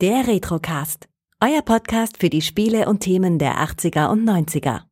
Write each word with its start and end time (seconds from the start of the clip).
Der 0.00 0.26
Retrocast. 0.26 1.10
Euer 1.42 1.60
Podcast 1.60 2.16
für 2.16 2.30
die 2.30 2.40
Spiele 2.40 2.88
und 2.88 3.00
Themen 3.00 3.38
der 3.38 3.58
80er 3.58 4.08
und 4.08 4.26
90er. 4.26 4.84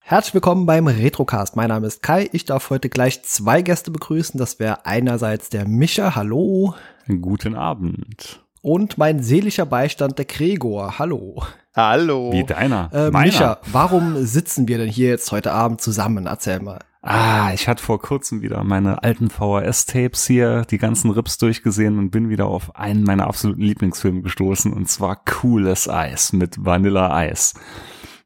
Herzlich 0.00 0.32
willkommen 0.32 0.64
beim 0.64 0.86
Retrocast. 0.86 1.56
Mein 1.56 1.68
Name 1.68 1.86
ist 1.86 2.02
Kai. 2.02 2.30
Ich 2.32 2.46
darf 2.46 2.70
heute 2.70 2.88
gleich 2.88 3.22
zwei 3.24 3.60
Gäste 3.60 3.90
begrüßen. 3.90 4.38
Das 4.38 4.58
wäre 4.58 4.86
einerseits 4.86 5.50
der 5.50 5.68
Micha. 5.68 6.14
Hallo. 6.14 6.74
Guten 7.06 7.54
Abend. 7.54 8.42
Und 8.62 8.96
mein 8.96 9.22
seelischer 9.22 9.66
Beistand, 9.66 10.16
der 10.16 10.24
Gregor. 10.24 10.98
Hallo. 10.98 11.42
Hallo. 11.76 12.32
Wie 12.32 12.42
deiner? 12.42 12.88
Äh, 12.90 13.10
Micha, 13.10 13.58
warum 13.70 14.24
sitzen 14.24 14.66
wir 14.66 14.78
denn 14.78 14.88
hier 14.88 15.10
jetzt 15.10 15.30
heute 15.30 15.52
Abend 15.52 15.82
zusammen? 15.82 16.24
Erzähl 16.24 16.60
mal. 16.60 16.78
Ah, 17.02 17.52
ich 17.52 17.68
hatte 17.68 17.84
vor 17.84 18.00
kurzem 18.00 18.40
wieder 18.40 18.64
meine 18.64 19.02
alten 19.02 19.28
VHS-Tapes 19.28 20.26
hier, 20.26 20.62
die 20.62 20.78
ganzen 20.78 21.10
Rips 21.10 21.36
durchgesehen 21.36 21.98
und 21.98 22.10
bin 22.10 22.30
wieder 22.30 22.46
auf 22.46 22.74
einen 22.76 23.04
meiner 23.04 23.26
absoluten 23.26 23.60
Lieblingsfilme 23.60 24.22
gestoßen 24.22 24.72
und 24.72 24.88
zwar 24.88 25.16
Cooles 25.24 25.86
Eis 25.86 26.32
mit 26.32 26.64
Vanilla 26.64 27.14
Eis 27.14 27.52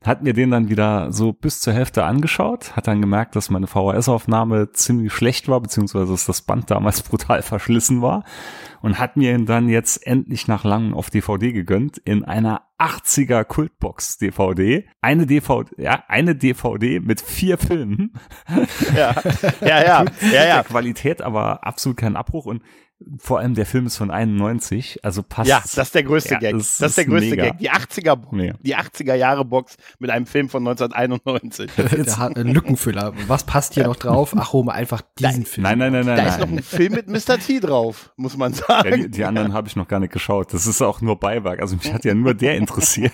hat 0.03 0.23
mir 0.23 0.33
den 0.33 0.51
dann 0.51 0.71
wieder 0.71 1.13
so 1.13 1.35
bis 1.35 1.61
zur 1.61 1.75
Hälfte 1.75 2.05
angeschaut, 2.05 2.75
hat 2.75 2.87
dann 2.87 3.03
gemerkt, 3.03 3.37
dass 3.37 3.51
meine 3.51 3.67
VHS-Aufnahme 3.67 4.73
ziemlich 4.73 5.13
schlecht 5.13 5.47
war, 5.47 5.61
beziehungsweise 5.61 6.11
dass 6.11 6.25
das 6.25 6.41
Band 6.41 6.71
damals 6.71 7.03
brutal 7.09 7.43
verschlissen 7.43 8.01
war 8.01 8.25
und 8.81 8.99
hat 8.99 9.19
mir 9.19 9.35
ihn 9.35 9.45
dann 9.45 9.69
jetzt 9.69 10.07
endlich 10.07 10.49
nach 10.49 10.65
langem 10.65 10.95
auf 10.95 11.11
DVD 11.11 11.53
gegönnt 11.53 11.99
in 11.99 12.25
einer 12.25 12.63
80er 12.79 13.45
Kultbox 13.45 14.17
DVD. 14.17 14.89
Eine 15.03 15.27
DVD, 15.27 15.71
ja, 15.77 16.03
eine 16.09 16.35
DVD 16.35 17.01
mit 17.01 17.21
vier 17.21 17.59
Filmen. 17.59 18.15
Ja, 18.97 19.15
ja, 19.61 19.85
ja, 19.85 20.05
ja, 20.33 20.47
ja. 20.47 20.63
Qualität 20.63 21.21
aber 21.21 21.67
absolut 21.67 21.99
kein 21.99 22.17
Abbruch 22.17 22.47
und 22.47 22.63
vor 23.19 23.39
allem 23.39 23.55
der 23.55 23.67
Film 23.67 23.87
ist 23.87 23.97
von 23.97 24.11
91, 24.11 25.05
also 25.05 25.23
passt. 25.23 25.49
Ja, 25.49 25.61
das 25.61 25.77
ist 25.77 25.95
der 25.95 26.03
größte 26.03 26.35
ja, 26.35 26.39
Gag. 26.39 26.53
Das, 26.53 26.79
das 26.79 26.91
ist 26.91 26.99
der 26.99 27.05
größte 27.07 27.31
mega. 27.31 27.45
Gag. 27.51 27.59
Die 27.59 27.71
80er, 27.71 28.19
mega. 28.31 28.55
die 28.61 28.77
80er 28.77 29.15
Jahre 29.15 29.45
Box 29.45 29.77
mit 29.99 30.11
einem 30.11 30.27
Film 30.27 30.49
von 30.49 30.67
1991. 30.67 31.71
Der 31.77 32.19
hat 32.19 32.37
einen 32.37 32.53
Lückenfüller. 32.53 33.15
Was 33.27 33.45
passt 33.45 33.75
hier 33.75 33.85
noch 33.85 33.97
drauf? 33.97 34.35
Ach, 34.37 34.53
hol 34.53 34.65
mal 34.65 34.73
einfach 34.73 35.03
diesen 35.19 35.47
Film. 35.47 35.63
Nein, 35.63 35.79
nein, 35.79 35.93
nein, 35.93 36.07
nein. 36.07 36.17
Da 36.17 36.23
nein. 36.23 36.33
ist 36.33 36.41
noch 36.41 36.49
ein 36.49 36.63
Film 36.63 36.93
mit 36.93 37.09
Mr. 37.09 37.39
T 37.39 37.61
drauf, 37.61 38.13
muss 38.17 38.37
man 38.37 38.53
sagen. 38.53 38.91
Ja, 38.91 38.97
die, 38.97 39.11
die, 39.11 39.25
anderen 39.25 39.55
habe 39.55 39.69
ich 39.69 39.77
noch 39.77 39.89
gar 39.89 40.01
nicht 40.01 40.13
geschaut. 40.13 40.53
Das 40.53 40.67
ist 40.67 40.83
auch 40.83 41.01
nur 41.01 41.19
Beiwerk. 41.19 41.61
Also 41.61 41.77
mich 41.77 41.93
hat 41.93 42.05
ja 42.05 42.15
nur 42.15 42.35
der 42.35 42.57
interessiert. 42.57 43.13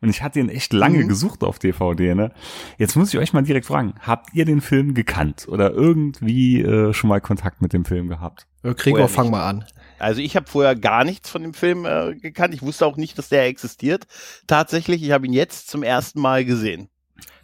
Und 0.00 0.08
ich 0.08 0.22
hatte 0.22 0.40
ihn 0.40 0.48
echt 0.48 0.72
lange 0.72 1.04
mhm. 1.04 1.08
gesucht 1.08 1.44
auf 1.44 1.58
DVD. 1.58 2.14
Ne? 2.14 2.32
Jetzt 2.78 2.96
muss 2.96 3.12
ich 3.12 3.20
euch 3.20 3.32
mal 3.32 3.42
direkt 3.42 3.66
fragen, 3.66 3.94
habt 4.00 4.34
ihr 4.34 4.44
den 4.44 4.60
Film 4.60 4.94
gekannt 4.94 5.46
oder 5.48 5.72
irgendwie 5.72 6.62
äh, 6.62 6.92
schon 6.92 7.08
mal 7.08 7.20
Kontakt 7.20 7.60
mit 7.60 7.72
dem 7.72 7.84
Film 7.84 8.08
gehabt? 8.08 8.46
Äh, 8.62 8.74
Gregor, 8.74 9.08
fang 9.08 9.30
mal 9.30 9.48
an. 9.48 9.64
Also 9.98 10.20
ich 10.20 10.36
habe 10.36 10.46
vorher 10.46 10.76
gar 10.76 11.04
nichts 11.04 11.30
von 11.30 11.42
dem 11.42 11.54
Film 11.54 11.86
äh, 11.86 12.14
gekannt. 12.14 12.54
Ich 12.54 12.62
wusste 12.62 12.86
auch 12.86 12.96
nicht, 12.96 13.18
dass 13.18 13.28
der 13.28 13.46
existiert. 13.46 14.06
Tatsächlich, 14.46 15.02
ich 15.02 15.10
habe 15.10 15.26
ihn 15.26 15.32
jetzt 15.32 15.68
zum 15.68 15.82
ersten 15.82 16.20
Mal 16.20 16.44
gesehen. 16.44 16.88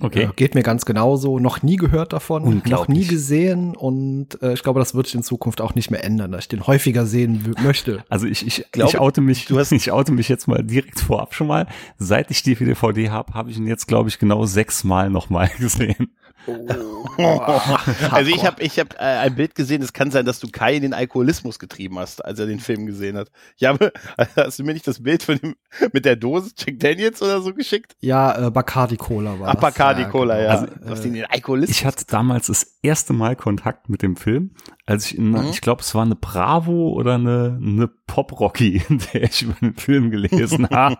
Okay. 0.03 0.25
Äh, 0.25 0.29
geht 0.35 0.55
mir 0.55 0.63
ganz 0.63 0.85
genauso. 0.85 1.39
Noch 1.39 1.63
nie 1.63 1.77
gehört 1.77 2.13
davon, 2.13 2.63
noch 2.67 2.89
nie 2.89 3.07
gesehen 3.07 3.77
und 3.77 4.43
äh, 4.43 4.53
ich 4.53 4.63
glaube, 4.63 4.81
das 4.81 4.95
wird 4.95 5.07
sich 5.07 5.15
in 5.15 5.23
Zukunft 5.23 5.61
auch 5.61 5.75
nicht 5.75 5.91
mehr 5.91 6.05
ändern, 6.05 6.33
dass 6.33 6.45
ich 6.45 6.49
den 6.49 6.67
häufiger 6.67 7.07
sehen 7.07 7.55
möchte. 7.63 8.05
Also 8.09 8.27
ich, 8.27 8.47
ich, 8.47 8.71
glaube, 8.73 8.91
ich 8.91 8.99
oute 8.99 9.21
mich, 9.21 9.47
du 9.47 9.59
hast, 9.59 9.73
ich 9.73 9.93
oute 9.93 10.13
mich 10.13 10.29
jetzt 10.29 10.49
mal 10.49 10.63
direkt 10.63 11.01
vorab 11.01 11.35
schon 11.35 11.47
mal. 11.47 11.69
Seit 11.99 12.31
ich 12.31 12.43
die 12.43 12.55
DVD 12.55 13.11
habe, 13.11 13.33
habe 13.35 13.51
ich 13.51 13.57
ihn 13.57 13.67
jetzt, 13.67 13.87
glaube 13.87 14.09
ich, 14.09 14.19
genau 14.19 14.45
sechsmal 14.45 15.09
nochmal 15.09 15.51
gesehen. 15.59 16.15
Oh. 16.47 17.05
also 18.11 18.31
ich 18.31 18.45
habe 18.45 18.63
ich 18.63 18.79
hab, 18.79 18.95
äh, 18.95 18.99
ein 18.99 19.35
Bild 19.35 19.55
gesehen, 19.55 19.83
es 19.83 19.93
kann 19.93 20.11
sein, 20.11 20.25
dass 20.25 20.41
du 20.41 20.49
Kai 20.49 20.77
in 20.77 20.83
den 20.83 20.95
Alkoholismus 20.95 21.59
getrieben 21.59 21.99
hast, 21.99 22.25
als 22.25 22.39
er 22.39 22.47
den 22.47 22.61
Film 22.61 22.87
gesehen 22.87 23.17
hat. 23.17 23.31
Ich 23.57 23.67
habe, 23.67 23.93
hast 24.37 24.59
du 24.59 24.65
mir 24.65 24.73
nicht 24.73 24.87
das 24.87 25.03
Bild 25.03 25.23
von 25.23 25.39
dem 25.39 25.55
mit 25.93 26.05
der 26.05 26.17
Dose 26.17 26.53
Jack 26.57 26.81
Daniels 26.81 27.23
oder 27.23 27.41
so 27.43 27.55
geschickt? 27.55 27.97
Ja, 28.01 28.47
äh, 28.47 28.51
Bacardi 28.51 28.97
Cola 28.97 29.39
war 29.39 29.49
Ach, 29.49 29.61
Bacardi 29.61 30.05
Cola, 30.05 30.41
ja. 30.41 30.65
Genau. 30.65 30.73
ja. 30.73 30.91
Also, 30.91 31.09
äh, 31.09 31.13
den 31.13 31.25
Alkoholismus 31.27 31.79
ich 31.79 31.85
hatte 31.85 32.05
damals 32.07 32.47
das 32.47 32.79
erste 32.83 33.13
Mal 33.13 33.37
Kontakt 33.37 33.89
mit 33.89 34.03
dem 34.03 34.17
Film, 34.17 34.53
als 34.87 35.07
ich 35.07 35.19
in, 35.19 35.31
mhm. 35.31 35.49
ich 35.51 35.61
glaube, 35.61 35.83
es 35.83 35.95
war 35.95 36.03
eine 36.03 36.17
Bravo 36.17 36.91
oder 36.91 37.15
eine, 37.15 37.59
eine 37.61 37.91
Pop-Rocky, 38.13 38.83
in 38.91 39.01
der 39.13 39.23
ich 39.23 39.43
über 39.43 39.55
den 39.63 39.75
Film 39.75 40.11
gelesen 40.11 40.69
habe. 40.71 40.99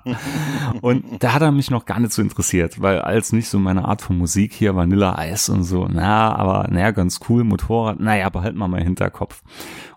Und 0.81 1.05
da 1.23 1.35
hat 1.35 1.43
er 1.43 1.53
mich 1.53 1.71
noch 1.71 1.85
gar 1.85 2.01
nicht 2.01 2.15
so 2.15 2.23
interessiert, 2.23 2.81
weil 2.81 3.03
als 3.03 3.33
nicht 3.33 3.51
so 3.51 3.59
meine 3.59 3.85
Art 3.85 4.01
von 4.01 4.17
Musik 4.17 4.55
hier, 4.55 4.75
Vanilla 4.77 5.19
Eis 5.19 5.51
und 5.51 5.65
so, 5.65 5.87
na, 5.93 6.35
aber 6.35 6.69
naja, 6.71 6.91
ganz 6.91 7.21
cool, 7.29 7.45
Motorrad, 7.45 8.01
naja, 8.01 8.31
behalten 8.31 8.57
wir 8.57 8.67
mal 8.67 8.83
Hinterkopf. 8.83 9.43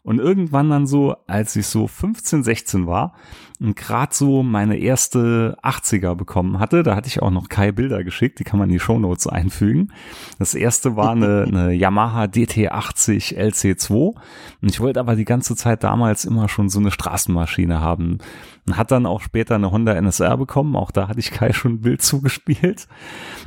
Und 0.04 0.20
irgendwann 0.20 0.70
dann 0.70 0.88
so, 0.88 1.16
als 1.26 1.56
ich 1.56 1.68
so 1.68 1.88
15, 1.88 2.44
16 2.44 2.86
war 2.86 3.14
gerade 3.60 4.14
so 4.14 4.44
meine 4.44 4.78
erste 4.78 5.58
80er 5.64 6.16
bekommen 6.16 6.60
hatte, 6.60 6.84
da 6.84 6.96
hatte 6.96 7.08
ich 7.08 7.22
auch 7.22 7.32
noch 7.32 7.50
Kai 7.50 7.72
Bilder 7.72 8.04
geschickt, 8.04 8.40
die 8.40 8.44
kann 8.44 8.60
man 8.60 8.70
in 8.70 8.74
die 8.74 8.80
Shownotes 8.80 9.28
einfügen. 9.28 9.92
Das 10.40 10.56
erste 10.56 10.96
war 10.96 11.12
eine, 11.12 11.44
eine 11.48 11.74
Yamaha 11.74 12.24
DT80 12.26 13.38
LC2 13.38 13.92
und 13.92 14.16
ich 14.62 14.80
wollte 14.80 15.00
aber 15.00 15.16
die 15.16 15.26
ganze 15.26 15.56
Zeit 15.56 15.84
damals 15.84 16.26
immer 16.26 16.50
schon 16.50 16.70
so 16.70 16.80
eine 16.80 16.92
Straßenmaschine 16.92 17.80
haben. 17.80 18.18
Und 18.68 18.78
hat 18.78 18.92
dann 18.92 19.06
auch 19.06 19.22
später 19.22 19.56
eine 19.56 19.72
Honda 19.72 19.94
NSR 19.94 20.38
bekommen, 20.38 20.76
auch 20.76 20.90
da 20.90 21.08
hatte 21.08 21.20
ich 21.20 21.32
Kai 21.32 21.54
schon 21.54 21.74
ein 21.74 21.82
Bild 21.82 22.02
zugespielt. 22.02 22.88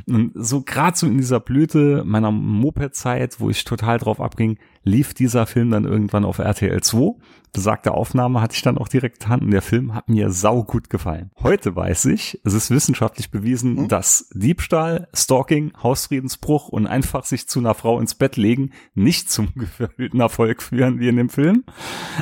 Und 0.07 0.31
so 0.33 0.61
gerade 0.61 0.97
so 0.97 1.07
in 1.07 1.17
dieser 1.17 1.39
Blüte 1.39 2.03
meiner 2.05 2.31
Moped-Zeit, 2.31 3.39
wo 3.39 3.49
ich 3.49 3.65
total 3.65 3.97
drauf 3.97 4.21
abging, 4.21 4.57
lief 4.83 5.13
dieser 5.13 5.45
Film 5.45 5.71
dann 5.71 5.85
irgendwann 5.85 6.25
auf 6.25 6.39
RTL 6.39 6.81
2. 6.81 7.15
Besagte 7.51 7.95
Aufnahme 7.95 8.41
hatte 8.41 8.53
ich 8.55 8.61
dann 8.61 8.77
auch 8.77 8.87
direkt 8.87 9.27
und 9.27 9.49
der 9.49 9.63
Film 9.63 9.95
hat 9.95 10.07
mir 10.07 10.29
sau 10.29 10.63
gut 10.63 10.89
gefallen. 10.89 11.31
Heute 11.41 11.75
weiß 11.75 12.05
ich, 12.05 12.39
es 12.43 12.53
ist 12.53 12.69
wissenschaftlich 12.69 13.31
bewiesen, 13.31 13.73
mhm. 13.73 13.87
dass 13.87 14.29
Diebstahl, 14.33 15.07
Stalking, 15.15 15.73
Hausfriedensbruch 15.81 16.69
und 16.69 16.85
einfach 16.85 17.25
sich 17.25 17.47
zu 17.47 17.59
einer 17.59 17.73
Frau 17.73 17.99
ins 17.99 18.13
Bett 18.13 18.37
legen 18.37 18.71
nicht 18.93 19.31
zum 19.31 19.49
gefühlten 19.55 20.19
Erfolg 20.19 20.61
führen 20.61 20.99
wie 20.99 21.07
in 21.07 21.15
dem 21.15 21.29
Film. 21.29 21.63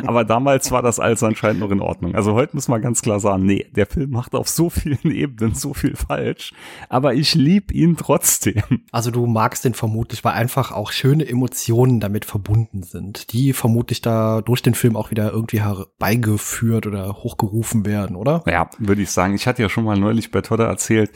Aber 0.06 0.24
damals 0.24 0.72
war 0.72 0.82
das 0.82 1.00
alles 1.00 1.24
anscheinend 1.24 1.60
noch 1.60 1.72
in 1.72 1.82
Ordnung. 1.82 2.16
Also 2.16 2.34
heute 2.34 2.56
muss 2.56 2.70
man 2.70 2.82
ganz 2.88 3.02
klar 3.02 3.20
sagen, 3.20 3.46
nee, 3.46 3.66
der 3.76 3.86
Film 3.86 4.12
macht 4.12 4.34
auf 4.34 4.48
so 4.48 4.70
vielen 4.70 5.00
Ebenen 5.12 5.54
so 5.54 5.74
viel 5.74 5.98
falsch, 5.98 6.54
aber 6.88 7.14
ich 7.16 7.36
lieb 7.36 7.74
ihn 7.74 7.98
trotzdem. 7.98 8.64
Also 8.94 9.12
du 9.12 9.26
magst 9.26 9.66
den 9.66 9.74
vermutlich, 9.74 10.24
weil 10.24 10.34
einfach 10.34 10.72
auch 10.72 10.94
schöne 10.94 11.28
Emotionen 11.28 12.00
damit 12.00 12.24
verbunden 12.24 12.84
sind, 12.84 13.34
die 13.34 13.52
vermutlich 13.52 14.02
da 14.02 14.42
durch 14.42 14.62
den 14.62 14.74
Film 14.74 14.96
auch 14.96 15.12
wieder 15.12 15.34
irgendwie 15.34 15.62
herbeigeführt 15.62 16.88
oder 16.88 17.14
hochgerufen 17.14 17.86
werden, 17.86 18.16
oder? 18.16 18.44
Ja, 18.48 18.70
würde 18.80 19.02
ich 19.02 19.12
sagen. 19.12 19.36
Ich 19.36 19.48
hatte 19.48 19.62
ja 19.62 19.68
schon 19.68 19.84
mal 19.84 20.00
neulich 20.00 20.32
bei 20.32 20.40
Todder 20.40 20.68
erzählt, 20.68 21.12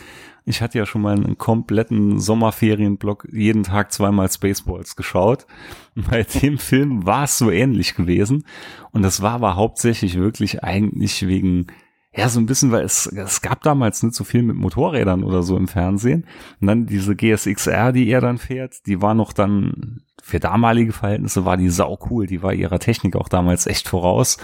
ich 0.46 0.62
hatte 0.62 0.78
ja 0.78 0.86
schon 0.86 1.02
mal 1.02 1.16
einen 1.16 1.38
kompletten 1.38 2.20
Sommerferienblock 2.20 3.28
jeden 3.32 3.64
Tag 3.64 3.92
zweimal 3.92 4.30
Spaceballs 4.30 4.96
geschaut. 4.96 5.46
Bei 5.96 6.24
dem 6.24 6.58
Film 6.58 7.06
war 7.06 7.26
es 7.26 7.38
so 7.38 7.52
ähnlich 7.52 7.96
gewesen. 7.96 8.46
Und 8.92 9.04
das 9.04 9.22
war 9.22 9.34
aber 9.34 9.56
hauptsächlich 9.56 10.18
wirklich 10.18 10.64
eigentlich 10.64 11.28
wegen 11.28 11.68
ja, 12.14 12.28
so 12.28 12.42
ein 12.42 12.46
bisschen, 12.46 12.72
weil 12.72 12.84
es, 12.84 13.06
es 13.06 13.42
gab 13.42 13.62
damals 13.64 14.04
nicht 14.04 14.16
so 14.16 14.26
viel 14.26 14.44
mit 14.44 14.58
Motorrädern 14.58 15.24
oder 15.24 15.44
so 15.44 15.56
im 15.56 15.70
Fernsehen. 15.70 16.26
Und 16.60 16.68
dann 16.68 16.86
diese 16.86 17.16
GSXR, 17.16 17.94
die 17.94 18.10
er 18.10 18.20
dann 18.20 18.38
fährt, 18.38 18.86
die 18.86 19.02
war 19.02 19.14
noch 19.14 19.32
dann, 19.32 20.02
für 20.22 20.40
damalige 20.42 20.92
Verhältnisse 20.92 21.46
war 21.46 21.56
die 21.56 21.70
sau 21.70 21.98
cool. 22.10 22.28
Die 22.28 22.44
war 22.44 22.54
ihrer 22.54 22.80
Technik 22.80 23.16
auch 23.16 23.30
damals 23.30 23.66
echt 23.66 23.88
voraus. 23.88 24.38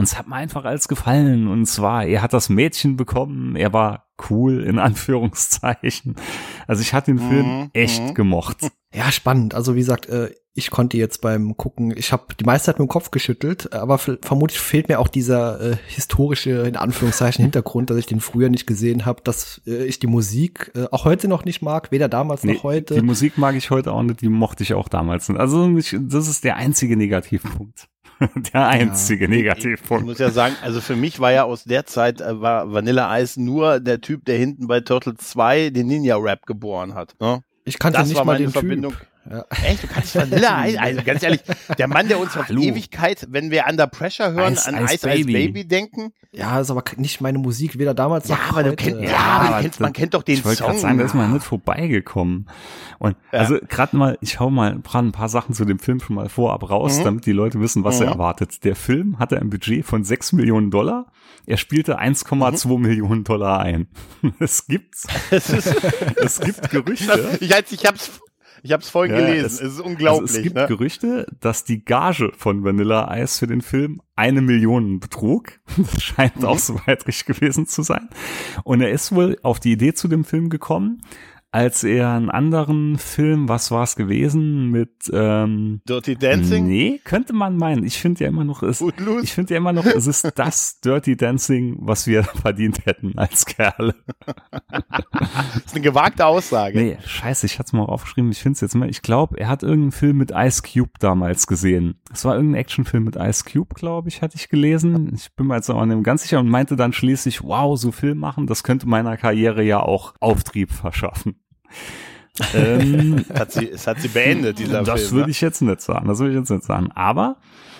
Und 0.00 0.04
es 0.04 0.16
hat 0.16 0.28
mir 0.28 0.36
einfach 0.36 0.64
alles 0.64 0.88
gefallen. 0.88 1.46
Und 1.46 1.66
zwar, 1.66 2.06
er 2.06 2.22
hat 2.22 2.32
das 2.32 2.48
Mädchen 2.48 2.96
bekommen, 2.96 3.54
er 3.54 3.74
war 3.74 4.06
cool, 4.30 4.62
in 4.62 4.78
Anführungszeichen. 4.80 6.16
Also 6.66 6.80
ich 6.80 6.94
hatte 6.94 7.12
den 7.12 7.18
Film 7.18 7.46
mhm. 7.46 7.70
echt 7.74 8.02
mhm. 8.02 8.14
gemocht. 8.14 8.56
Ja, 8.92 9.12
spannend. 9.12 9.54
Also 9.54 9.76
wie 9.76 9.78
gesagt, 9.78 10.08
äh, 10.08 10.32
ich 10.52 10.72
konnte 10.72 10.96
jetzt 10.96 11.20
beim 11.20 11.56
Gucken, 11.56 11.96
ich 11.96 12.12
habe 12.12 12.34
die 12.34 12.44
meiste 12.44 12.66
Zeit 12.66 12.80
mit 12.80 12.88
dem 12.88 12.90
Kopf 12.90 13.12
geschüttelt, 13.12 13.72
aber 13.72 13.98
vermutlich 13.98 14.58
fehlt 14.58 14.88
mir 14.88 14.98
auch 14.98 15.06
dieser 15.06 15.60
äh, 15.60 15.76
historische, 15.86 16.66
in 16.66 16.74
Anführungszeichen, 16.74 17.42
Hintergrund, 17.44 17.90
dass 17.90 17.98
ich 17.98 18.06
den 18.06 18.18
früher 18.18 18.48
nicht 18.48 18.66
gesehen 18.66 19.06
habe, 19.06 19.22
dass 19.22 19.62
äh, 19.64 19.84
ich 19.84 20.00
die 20.00 20.08
Musik 20.08 20.72
äh, 20.74 20.86
auch 20.90 21.04
heute 21.04 21.28
noch 21.28 21.44
nicht 21.44 21.62
mag, 21.62 21.92
weder 21.92 22.08
damals 22.08 22.42
nee, 22.42 22.54
noch 22.54 22.64
heute. 22.64 22.96
Die 22.96 23.02
Musik 23.02 23.38
mag 23.38 23.54
ich 23.54 23.70
heute 23.70 23.92
auch 23.92 24.02
nicht, 24.02 24.22
die 24.22 24.28
mochte 24.28 24.64
ich 24.64 24.74
auch 24.74 24.88
damals 24.88 25.28
nicht. 25.28 25.38
Also 25.38 25.70
das 25.72 26.26
ist 26.26 26.42
der 26.42 26.56
einzige 26.56 26.96
Negativpunkt. 26.96 27.86
der 28.52 28.68
einzige 28.68 29.24
ja. 29.24 29.30
Negativpunkt. 29.30 30.02
Ich, 30.02 30.06
muss 30.06 30.18
ja 30.18 30.30
sagen, 30.30 30.54
also 30.62 30.80
für 30.80 30.96
mich 30.96 31.20
war 31.20 31.32
ja 31.32 31.44
aus 31.44 31.64
der 31.64 31.86
Zeit 31.86 32.20
äh, 32.20 32.40
war 32.40 32.72
Vanilla 32.72 33.18
Ice 33.18 33.40
nur 33.40 33.80
der 33.80 34.00
Typ, 34.00 34.24
der 34.24 34.36
hinten 34.36 34.66
bei 34.66 34.80
Turtle 34.80 35.14
2 35.16 35.70
den 35.70 35.86
Ninja 35.86 36.16
Rap 36.16 36.46
geboren 36.46 36.94
hat. 36.94 37.14
Ne? 37.20 37.42
Ich 37.64 37.78
kannte 37.78 37.98
das 37.98 38.08
nicht 38.08 38.24
mal 38.24 38.38
den 38.38 38.50
Verbindung. 38.50 38.92
Typ. 38.92 39.06
Ja. 39.28 39.44
Echt? 39.64 39.82
Du 39.82 39.86
kannst 39.86 40.14
Vanilla 40.14 40.66
Ice? 40.66 40.80
Also 40.80 41.02
ganz 41.02 41.22
ehrlich, 41.22 41.42
der 41.78 41.88
Mann, 41.88 42.08
der 42.08 42.18
uns 42.18 42.36
auf. 42.36 42.48
Ewigkeit, 42.50 43.26
wenn 43.30 43.50
wir 43.50 43.66
Under 43.68 43.86
Pressure 43.86 44.32
hören, 44.32 44.54
Ice, 44.54 44.68
an 44.68 44.84
Ice, 44.84 44.94
Ice, 44.94 45.06
Baby. 45.06 45.32
Ice 45.32 45.32
Baby 45.32 45.68
denken. 45.68 46.12
Ja, 46.32 46.60
ist 46.60 46.70
aber 46.70 46.84
nicht 46.96 47.20
meine 47.20 47.38
Musik, 47.38 47.78
weder 47.78 47.92
damals 47.92 48.28
ja, 48.28 48.36
noch 48.36 48.48
aber 48.50 48.68
heute. 48.68 48.76
Kennt, 48.76 49.00
ja, 49.00 49.10
ja, 49.10 49.18
aber 49.18 49.60
kennt, 49.62 49.80
man 49.80 49.92
kennt 49.92 50.14
doch 50.14 50.22
den 50.22 50.36
ich 50.36 50.42
Song. 50.42 50.52
Ich 50.52 50.60
wollte 50.60 50.70
gerade 50.70 50.78
sagen, 50.78 50.98
da 50.98 51.04
ist 51.04 51.14
man 51.14 51.32
nicht 51.32 51.44
vorbeigekommen. 51.44 52.48
Und 52.98 53.16
ja. 53.32 53.40
also 53.40 53.58
gerade 53.68 53.96
mal, 53.96 54.16
ich 54.20 54.38
hau 54.38 54.48
mal 54.48 54.70
ein 54.70 55.12
paar 55.12 55.28
Sachen 55.28 55.54
zu 55.54 55.64
dem 55.64 55.80
Film 55.80 56.00
schon 56.00 56.16
mal 56.16 56.28
vorab 56.28 56.70
raus, 56.70 56.98
mhm. 56.98 57.04
damit 57.04 57.26
die 57.26 57.32
Leute 57.32 57.60
wissen, 57.60 57.82
was 57.82 57.98
mhm. 57.98 58.06
er 58.06 58.12
erwartet. 58.12 58.64
Der 58.64 58.76
Film 58.76 59.18
hatte 59.18 59.40
ein 59.40 59.50
Budget 59.50 59.84
von 59.84 60.04
6 60.04 60.32
Millionen 60.32 60.70
Dollar. 60.70 61.12
Er 61.46 61.56
spielte 61.56 61.98
1,2 62.00 62.68
mhm. 62.68 62.82
Millionen 62.82 63.24
Dollar 63.24 63.60
ein. 63.60 63.88
Es 64.38 64.66
gibt, 64.66 64.94
es 65.30 66.40
gibt 66.40 66.70
Gerüchte. 66.70 67.38
Ich, 67.40 67.50
ich 67.50 67.86
hab's 67.86 68.20
ich 68.62 68.72
habe 68.72 68.82
es 68.82 68.90
vorhin 68.90 69.14
ja, 69.14 69.20
gelesen. 69.20 69.46
Es, 69.46 69.60
es, 69.60 69.74
ist 69.74 69.80
unglaublich. 69.80 70.22
Also 70.22 70.38
es 70.38 70.42
gibt 70.42 70.56
ne? 70.56 70.66
Gerüchte, 70.66 71.26
dass 71.40 71.64
die 71.64 71.84
Gage 71.84 72.32
von 72.36 72.64
Vanilla 72.64 73.16
Ice 73.16 73.38
für 73.38 73.46
den 73.46 73.62
Film 73.62 74.00
eine 74.16 74.40
Million 74.40 75.00
betrug. 75.00 75.60
Das 75.76 76.02
scheint 76.02 76.36
mhm. 76.40 76.44
auch 76.44 76.58
soweit 76.58 77.06
richtig 77.06 77.26
gewesen 77.26 77.66
zu 77.66 77.82
sein. 77.82 78.08
Und 78.64 78.80
er 78.80 78.90
ist 78.90 79.12
wohl 79.12 79.38
auf 79.42 79.60
die 79.60 79.72
Idee 79.72 79.94
zu 79.94 80.08
dem 80.08 80.24
Film 80.24 80.50
gekommen, 80.50 81.02
als 81.52 81.82
er 81.82 82.10
einen 82.10 82.30
anderen 82.30 82.96
Film, 82.96 83.48
was 83.48 83.72
war 83.72 83.82
es 83.82 83.96
gewesen, 83.96 84.70
mit 84.70 85.10
ähm, 85.12 85.80
Dirty 85.88 86.14
Dancing? 86.14 86.66
Nee, 86.68 87.00
könnte 87.02 87.32
man 87.32 87.56
meinen. 87.56 87.84
Ich 87.84 87.98
finde 87.98 88.22
ja 88.22 88.28
immer 88.28 88.44
noch, 88.44 88.62
es, 88.62 88.80
ich 89.22 89.32
finde 89.32 89.54
ja 89.54 89.58
immer 89.58 89.72
noch, 89.72 89.84
es 89.84 90.06
ist 90.06 90.30
das 90.36 90.80
Dirty 90.80 91.16
Dancing, 91.16 91.78
was 91.80 92.06
wir 92.06 92.22
verdient 92.42 92.86
hätten 92.86 93.18
als 93.18 93.46
Kerle. 93.46 93.96
das 94.68 95.56
ist 95.66 95.74
eine 95.74 95.82
gewagte 95.82 96.24
Aussage. 96.24 96.78
Nee, 96.78 96.98
scheiße, 97.04 97.46
ich 97.46 97.58
hatte 97.58 97.68
es 97.68 97.72
mal 97.72 97.84
aufgeschrieben, 97.84 98.30
ich 98.30 98.40
finde 98.40 98.54
es 98.54 98.60
jetzt 98.60 98.76
mal. 98.76 98.88
Ich 98.88 99.02
glaube, 99.02 99.36
er 99.38 99.48
hat 99.48 99.64
irgendeinen 99.64 99.92
Film 99.92 100.18
mit 100.18 100.30
Ice 100.32 100.62
Cube 100.62 100.92
damals 101.00 101.48
gesehen. 101.48 102.00
Es 102.12 102.24
war 102.24 102.36
irgendein 102.36 102.60
Actionfilm 102.60 103.02
mit 103.02 103.16
Ice 103.16 103.44
Cube, 103.44 103.74
glaube 103.74 104.08
ich, 104.08 104.22
hatte 104.22 104.36
ich 104.36 104.48
gelesen. 104.48 105.12
Ich 105.14 105.34
bin 105.34 105.48
mir 105.48 105.56
jetzt 105.56 105.68
auch 105.68 105.84
nicht 105.84 106.04
ganz 106.04 106.22
sicher 106.22 106.38
und 106.38 106.48
meinte 106.48 106.76
dann 106.76 106.92
schließlich, 106.92 107.42
wow, 107.42 107.76
so 107.76 107.90
Film 107.90 108.18
machen, 108.18 108.46
das 108.46 108.62
könnte 108.62 108.86
meiner 108.88 109.16
Karriere 109.16 109.64
ja 109.64 109.80
auch 109.80 110.14
Auftrieb 110.20 110.70
verschaffen 110.70 111.39
ähm, 112.54 113.24
hat 113.34 113.52
sie, 113.52 113.68
es 113.68 113.86
hat 113.86 114.00
sie 114.00 114.08
beendet, 114.08 114.58
dieser 114.58 114.82
das 114.82 114.86
Film. 114.86 114.96
Das 114.96 115.12
würde 115.12 115.24
ne? 115.26 115.30
ich 115.30 115.40
jetzt 115.40 115.60
nicht 115.62 115.80
sagen. 115.80 116.08
Das 116.08 116.18
würde 116.18 116.32
ich 116.32 116.38
jetzt 116.38 116.50
nicht 116.50 116.64
sagen. 116.64 116.90
Aber 116.94 117.36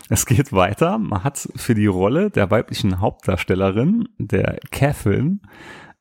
es 0.08 0.26
geht 0.26 0.52
weiter. 0.52 0.98
Man 0.98 1.24
hat 1.24 1.48
für 1.56 1.74
die 1.74 1.86
Rolle 1.86 2.30
der 2.30 2.50
weiblichen 2.50 3.00
Hauptdarstellerin, 3.00 4.08
der 4.18 4.58
Catherine, 4.70 5.38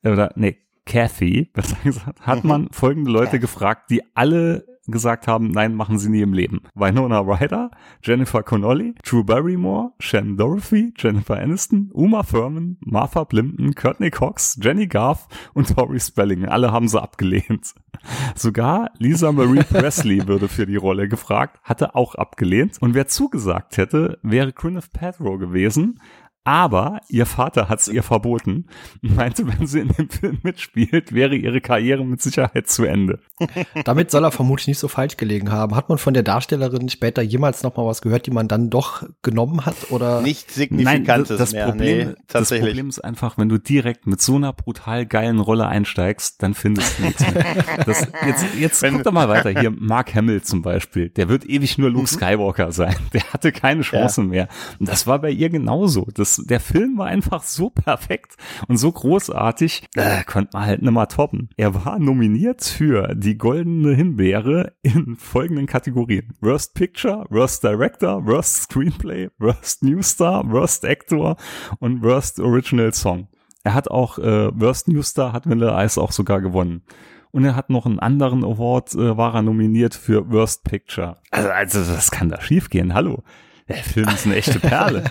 oder 0.02 0.32
nee, 0.34 0.58
Kathy, 0.86 1.50
besser 1.52 1.76
gesagt, 1.84 2.20
hat 2.26 2.42
mhm. 2.42 2.48
man 2.48 2.68
folgende 2.70 3.10
Leute 3.10 3.38
gefragt, 3.38 3.90
die 3.90 4.02
alle 4.16 4.64
gesagt 4.90 5.26
haben, 5.26 5.50
nein, 5.50 5.74
machen 5.74 5.98
sie 5.98 6.10
nie 6.10 6.22
im 6.22 6.32
Leben. 6.32 6.60
Winona 6.74 7.20
Ryder, 7.20 7.70
Jennifer 8.02 8.42
Connolly, 8.42 8.94
Drew 9.04 9.24
Barrymore, 9.24 9.92
Shannon 9.98 10.36
Dorothy, 10.36 10.92
Jennifer 10.96 11.38
Aniston, 11.38 11.90
Uma 11.92 12.22
Thurman, 12.22 12.76
Martha 12.80 13.24
Plimpton, 13.24 13.74
Courtney 13.74 14.10
Cox, 14.10 14.58
Jenny 14.60 14.86
Garth 14.86 15.26
und 15.54 15.74
Tori 15.74 16.00
Spelling. 16.00 16.46
Alle 16.46 16.72
haben 16.72 16.88
sie 16.88 17.00
abgelehnt. 17.00 17.74
Sogar 18.34 18.90
Lisa 18.98 19.32
Marie 19.32 19.62
Presley 19.68 20.26
würde 20.26 20.48
für 20.48 20.66
die 20.66 20.76
Rolle 20.76 21.08
gefragt, 21.08 21.60
hatte 21.62 21.94
auch 21.94 22.14
abgelehnt. 22.14 22.76
Und 22.80 22.94
wer 22.94 23.08
zugesagt 23.08 23.76
hätte, 23.76 24.18
wäre 24.22 24.52
Gwyneth 24.52 24.92
Paltrow 24.92 25.38
gewesen, 25.38 26.00
aber 26.44 27.00
ihr 27.08 27.26
Vater 27.26 27.68
hat 27.68 27.80
es 27.80 27.88
ihr 27.88 28.02
verboten 28.02 28.66
und 29.02 29.14
meinte, 29.14 29.46
wenn 29.46 29.66
sie 29.66 29.80
in 29.80 29.88
dem 29.88 30.08
Film 30.08 30.38
mitspielt, 30.42 31.12
wäre 31.12 31.36
ihre 31.36 31.60
Karriere 31.60 32.04
mit 32.04 32.22
Sicherheit 32.22 32.68
zu 32.68 32.84
Ende. 32.84 33.20
Damit 33.84 34.10
soll 34.10 34.24
er 34.24 34.30
vermutlich 34.30 34.68
nicht 34.68 34.78
so 34.78 34.88
falsch 34.88 35.18
gelegen 35.18 35.52
haben. 35.52 35.76
Hat 35.76 35.90
man 35.90 35.98
von 35.98 36.14
der 36.14 36.22
Darstellerin 36.22 36.88
später 36.88 37.20
jemals 37.20 37.62
noch 37.62 37.76
mal 37.76 37.84
was 37.84 38.00
gehört, 38.00 38.26
die 38.26 38.30
man 38.30 38.48
dann 38.48 38.70
doch 38.70 39.02
genommen 39.22 39.66
hat 39.66 39.90
oder 39.90 40.22
nicht 40.22 40.50
signifikantes 40.50 41.30
Nein, 41.30 41.38
das, 41.38 41.52
mehr. 41.52 41.66
Problem, 41.66 42.08
nee, 42.08 42.14
das 42.26 42.48
Problem 42.48 42.88
ist 42.88 43.00
einfach, 43.00 43.36
wenn 43.36 43.48
du 43.48 43.58
direkt 43.58 44.06
mit 44.06 44.22
so 44.22 44.36
einer 44.36 44.52
brutal 44.52 45.04
geilen 45.04 45.40
Rolle 45.40 45.66
einsteigst, 45.66 46.42
dann 46.42 46.54
findest 46.54 46.98
du 46.98 47.02
nichts 47.04 47.20
mehr. 47.32 47.44
Das, 47.86 48.06
jetzt 48.26 48.44
jetzt 48.58 48.82
wenn, 48.82 48.94
guck 48.94 49.04
doch 49.04 49.12
mal 49.12 49.28
weiter 49.28 49.50
hier. 49.50 49.70
Mark 49.70 50.14
Hamill 50.14 50.42
zum 50.42 50.62
Beispiel, 50.62 51.08
der 51.08 51.28
wird 51.28 51.48
ewig 51.48 51.78
nur 51.78 51.90
Luke 51.90 52.02
mhm. 52.02 52.06
Skywalker 52.06 52.72
sein. 52.72 52.94
Der 53.12 53.22
hatte 53.32 53.52
keine 53.52 53.82
Chance 53.82 54.20
ja. 54.22 54.26
mehr. 54.26 54.48
Und 54.78 54.88
das 54.88 55.06
war 55.06 55.18
bei 55.20 55.30
ihr 55.30 55.50
genauso. 55.50 56.06
Das 56.14 56.29
das, 56.36 56.46
der 56.46 56.60
Film 56.60 56.98
war 56.98 57.06
einfach 57.06 57.42
so 57.42 57.70
perfekt 57.70 58.36
und 58.68 58.76
so 58.76 58.92
großartig, 58.92 59.88
äh, 59.96 60.24
konnte 60.24 60.50
man 60.52 60.66
halt 60.66 60.82
mal 60.82 61.06
toppen. 61.06 61.50
Er 61.56 61.84
war 61.84 61.98
nominiert 61.98 62.64
für 62.64 63.14
die 63.14 63.36
Goldene 63.38 63.94
Himbeere 63.94 64.74
in 64.82 65.16
folgenden 65.16 65.66
Kategorien. 65.66 66.34
Worst 66.40 66.74
Picture, 66.74 67.24
Worst 67.30 67.64
Director, 67.64 68.26
Worst 68.26 68.62
Screenplay, 68.62 69.30
Worst 69.38 69.82
New 69.82 70.02
Star, 70.02 70.50
Worst 70.50 70.84
Actor 70.84 71.36
und 71.78 72.02
Worst 72.02 72.40
Original 72.40 72.92
Song. 72.92 73.28
Er 73.62 73.74
hat 73.74 73.90
auch 73.90 74.18
äh, 74.18 74.50
Worst 74.58 74.88
New 74.88 75.02
Star, 75.02 75.32
hat 75.32 75.48
Vanilla 75.48 75.84
Ice 75.84 76.00
auch 76.00 76.12
sogar 76.12 76.40
gewonnen. 76.40 76.82
Und 77.32 77.44
er 77.44 77.54
hat 77.54 77.70
noch 77.70 77.86
einen 77.86 78.00
anderen 78.00 78.42
Award, 78.42 78.94
äh, 78.94 79.16
war 79.16 79.34
er 79.34 79.42
nominiert 79.42 79.94
für 79.94 80.30
Worst 80.30 80.64
Picture. 80.64 81.18
Also, 81.30 81.50
also 81.50 81.92
das 81.92 82.10
kann 82.10 82.28
da 82.28 82.40
schiefgehen. 82.40 82.94
Hallo. 82.94 83.22
Der 83.70 83.76
Film 83.76 84.08
ist 84.08 84.26
eine 84.26 84.34
echte 84.34 84.58
Perle. 84.58 85.04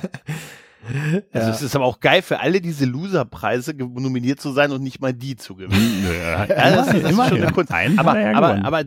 Also 1.31 1.47
ja. 1.47 1.53
es 1.53 1.61
ist 1.61 1.75
aber 1.75 1.85
auch 1.85 1.99
geil 1.99 2.21
für 2.21 2.39
alle 2.39 2.61
diese 2.61 2.85
Loserpreise 2.85 3.73
nominiert 3.73 4.41
zu 4.41 4.51
sein 4.51 4.71
und 4.71 4.81
nicht 4.81 5.01
mal 5.01 5.13
die 5.13 5.35
zu 5.35 5.55
gewinnen. 5.55 6.05
Ja, 6.05 6.45
ja 6.45 6.75
das, 6.75 6.87
ist, 6.93 7.03
das 7.03 7.11
ist 7.11 7.27
schon 7.29 7.41
eine 7.41 7.51
Kunst. 7.51 7.71
Aber, 7.71 8.15
aber, 8.17 8.65
aber 8.65 8.83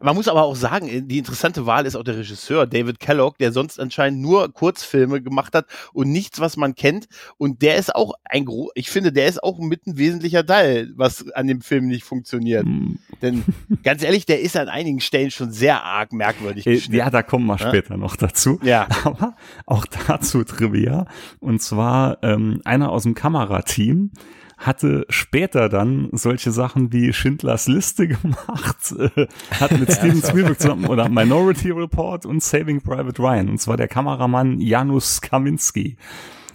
man 0.00 0.14
muss 0.14 0.28
aber 0.28 0.44
auch 0.44 0.56
sagen, 0.56 1.08
die 1.08 1.18
interessante 1.18 1.66
Wahl 1.66 1.86
ist 1.86 1.96
auch 1.96 2.04
der 2.04 2.18
Regisseur 2.18 2.66
David 2.66 3.00
Kellogg, 3.00 3.38
der 3.38 3.52
sonst 3.52 3.80
anscheinend 3.80 4.20
nur 4.20 4.52
Kurzfilme 4.52 5.22
gemacht 5.22 5.54
hat 5.54 5.66
und 5.92 6.10
nichts, 6.10 6.40
was 6.40 6.56
man 6.56 6.74
kennt. 6.74 7.06
Und 7.38 7.62
der 7.62 7.76
ist 7.76 7.94
auch 7.94 8.14
ein 8.24 8.44
gro 8.44 8.70
ich 8.74 8.90
finde, 8.90 9.12
der 9.12 9.26
ist 9.26 9.42
auch 9.42 9.58
mit 9.58 9.86
ein 9.86 9.96
wesentlicher 9.96 10.44
Teil, 10.44 10.92
was 10.96 11.30
an 11.32 11.46
dem 11.46 11.60
Film 11.60 11.86
nicht 11.86 12.04
funktioniert. 12.04 12.66
Mm. 12.66 12.98
Denn 13.22 13.44
ganz 13.82 14.02
ehrlich, 14.02 14.26
der 14.26 14.40
ist 14.40 14.56
an 14.56 14.68
einigen 14.68 15.00
Stellen 15.00 15.30
schon 15.30 15.50
sehr 15.50 15.82
arg 15.82 16.12
merkwürdig. 16.12 16.66
Äh, 16.66 16.76
ja, 16.90 17.10
da 17.10 17.22
kommen 17.22 17.46
wir 17.46 17.58
später 17.58 17.94
ja? 17.94 17.96
noch 17.96 18.16
dazu. 18.16 18.58
Ja. 18.62 18.88
Aber 19.04 19.36
auch 19.66 19.86
dazu 19.86 20.44
Trivia. 20.44 21.06
Und 21.40 21.62
zwar 21.62 22.18
ähm, 22.22 22.60
einer 22.64 22.90
aus 22.90 23.04
dem 23.04 23.14
Kamerateam 23.14 24.10
hatte 24.56 25.06
später 25.10 25.68
dann 25.68 26.08
solche 26.12 26.50
Sachen 26.50 26.92
wie 26.92 27.12
Schindlers 27.12 27.68
Liste 27.68 28.08
gemacht, 28.08 28.94
äh, 28.98 29.26
hat 29.50 29.78
mit 29.78 29.92
Steven 29.92 30.22
Spielberg 30.22 30.60
zusammen 30.60 30.86
oder 30.86 31.08
Minority 31.08 31.70
Report 31.70 32.24
und 32.26 32.42
Saving 32.42 32.80
Private 32.80 33.20
Ryan. 33.20 33.50
Und 33.50 33.58
zwar 33.60 33.76
der 33.76 33.88
Kameramann 33.88 34.60
Janusz 34.60 35.20
Kaminski. 35.20 35.96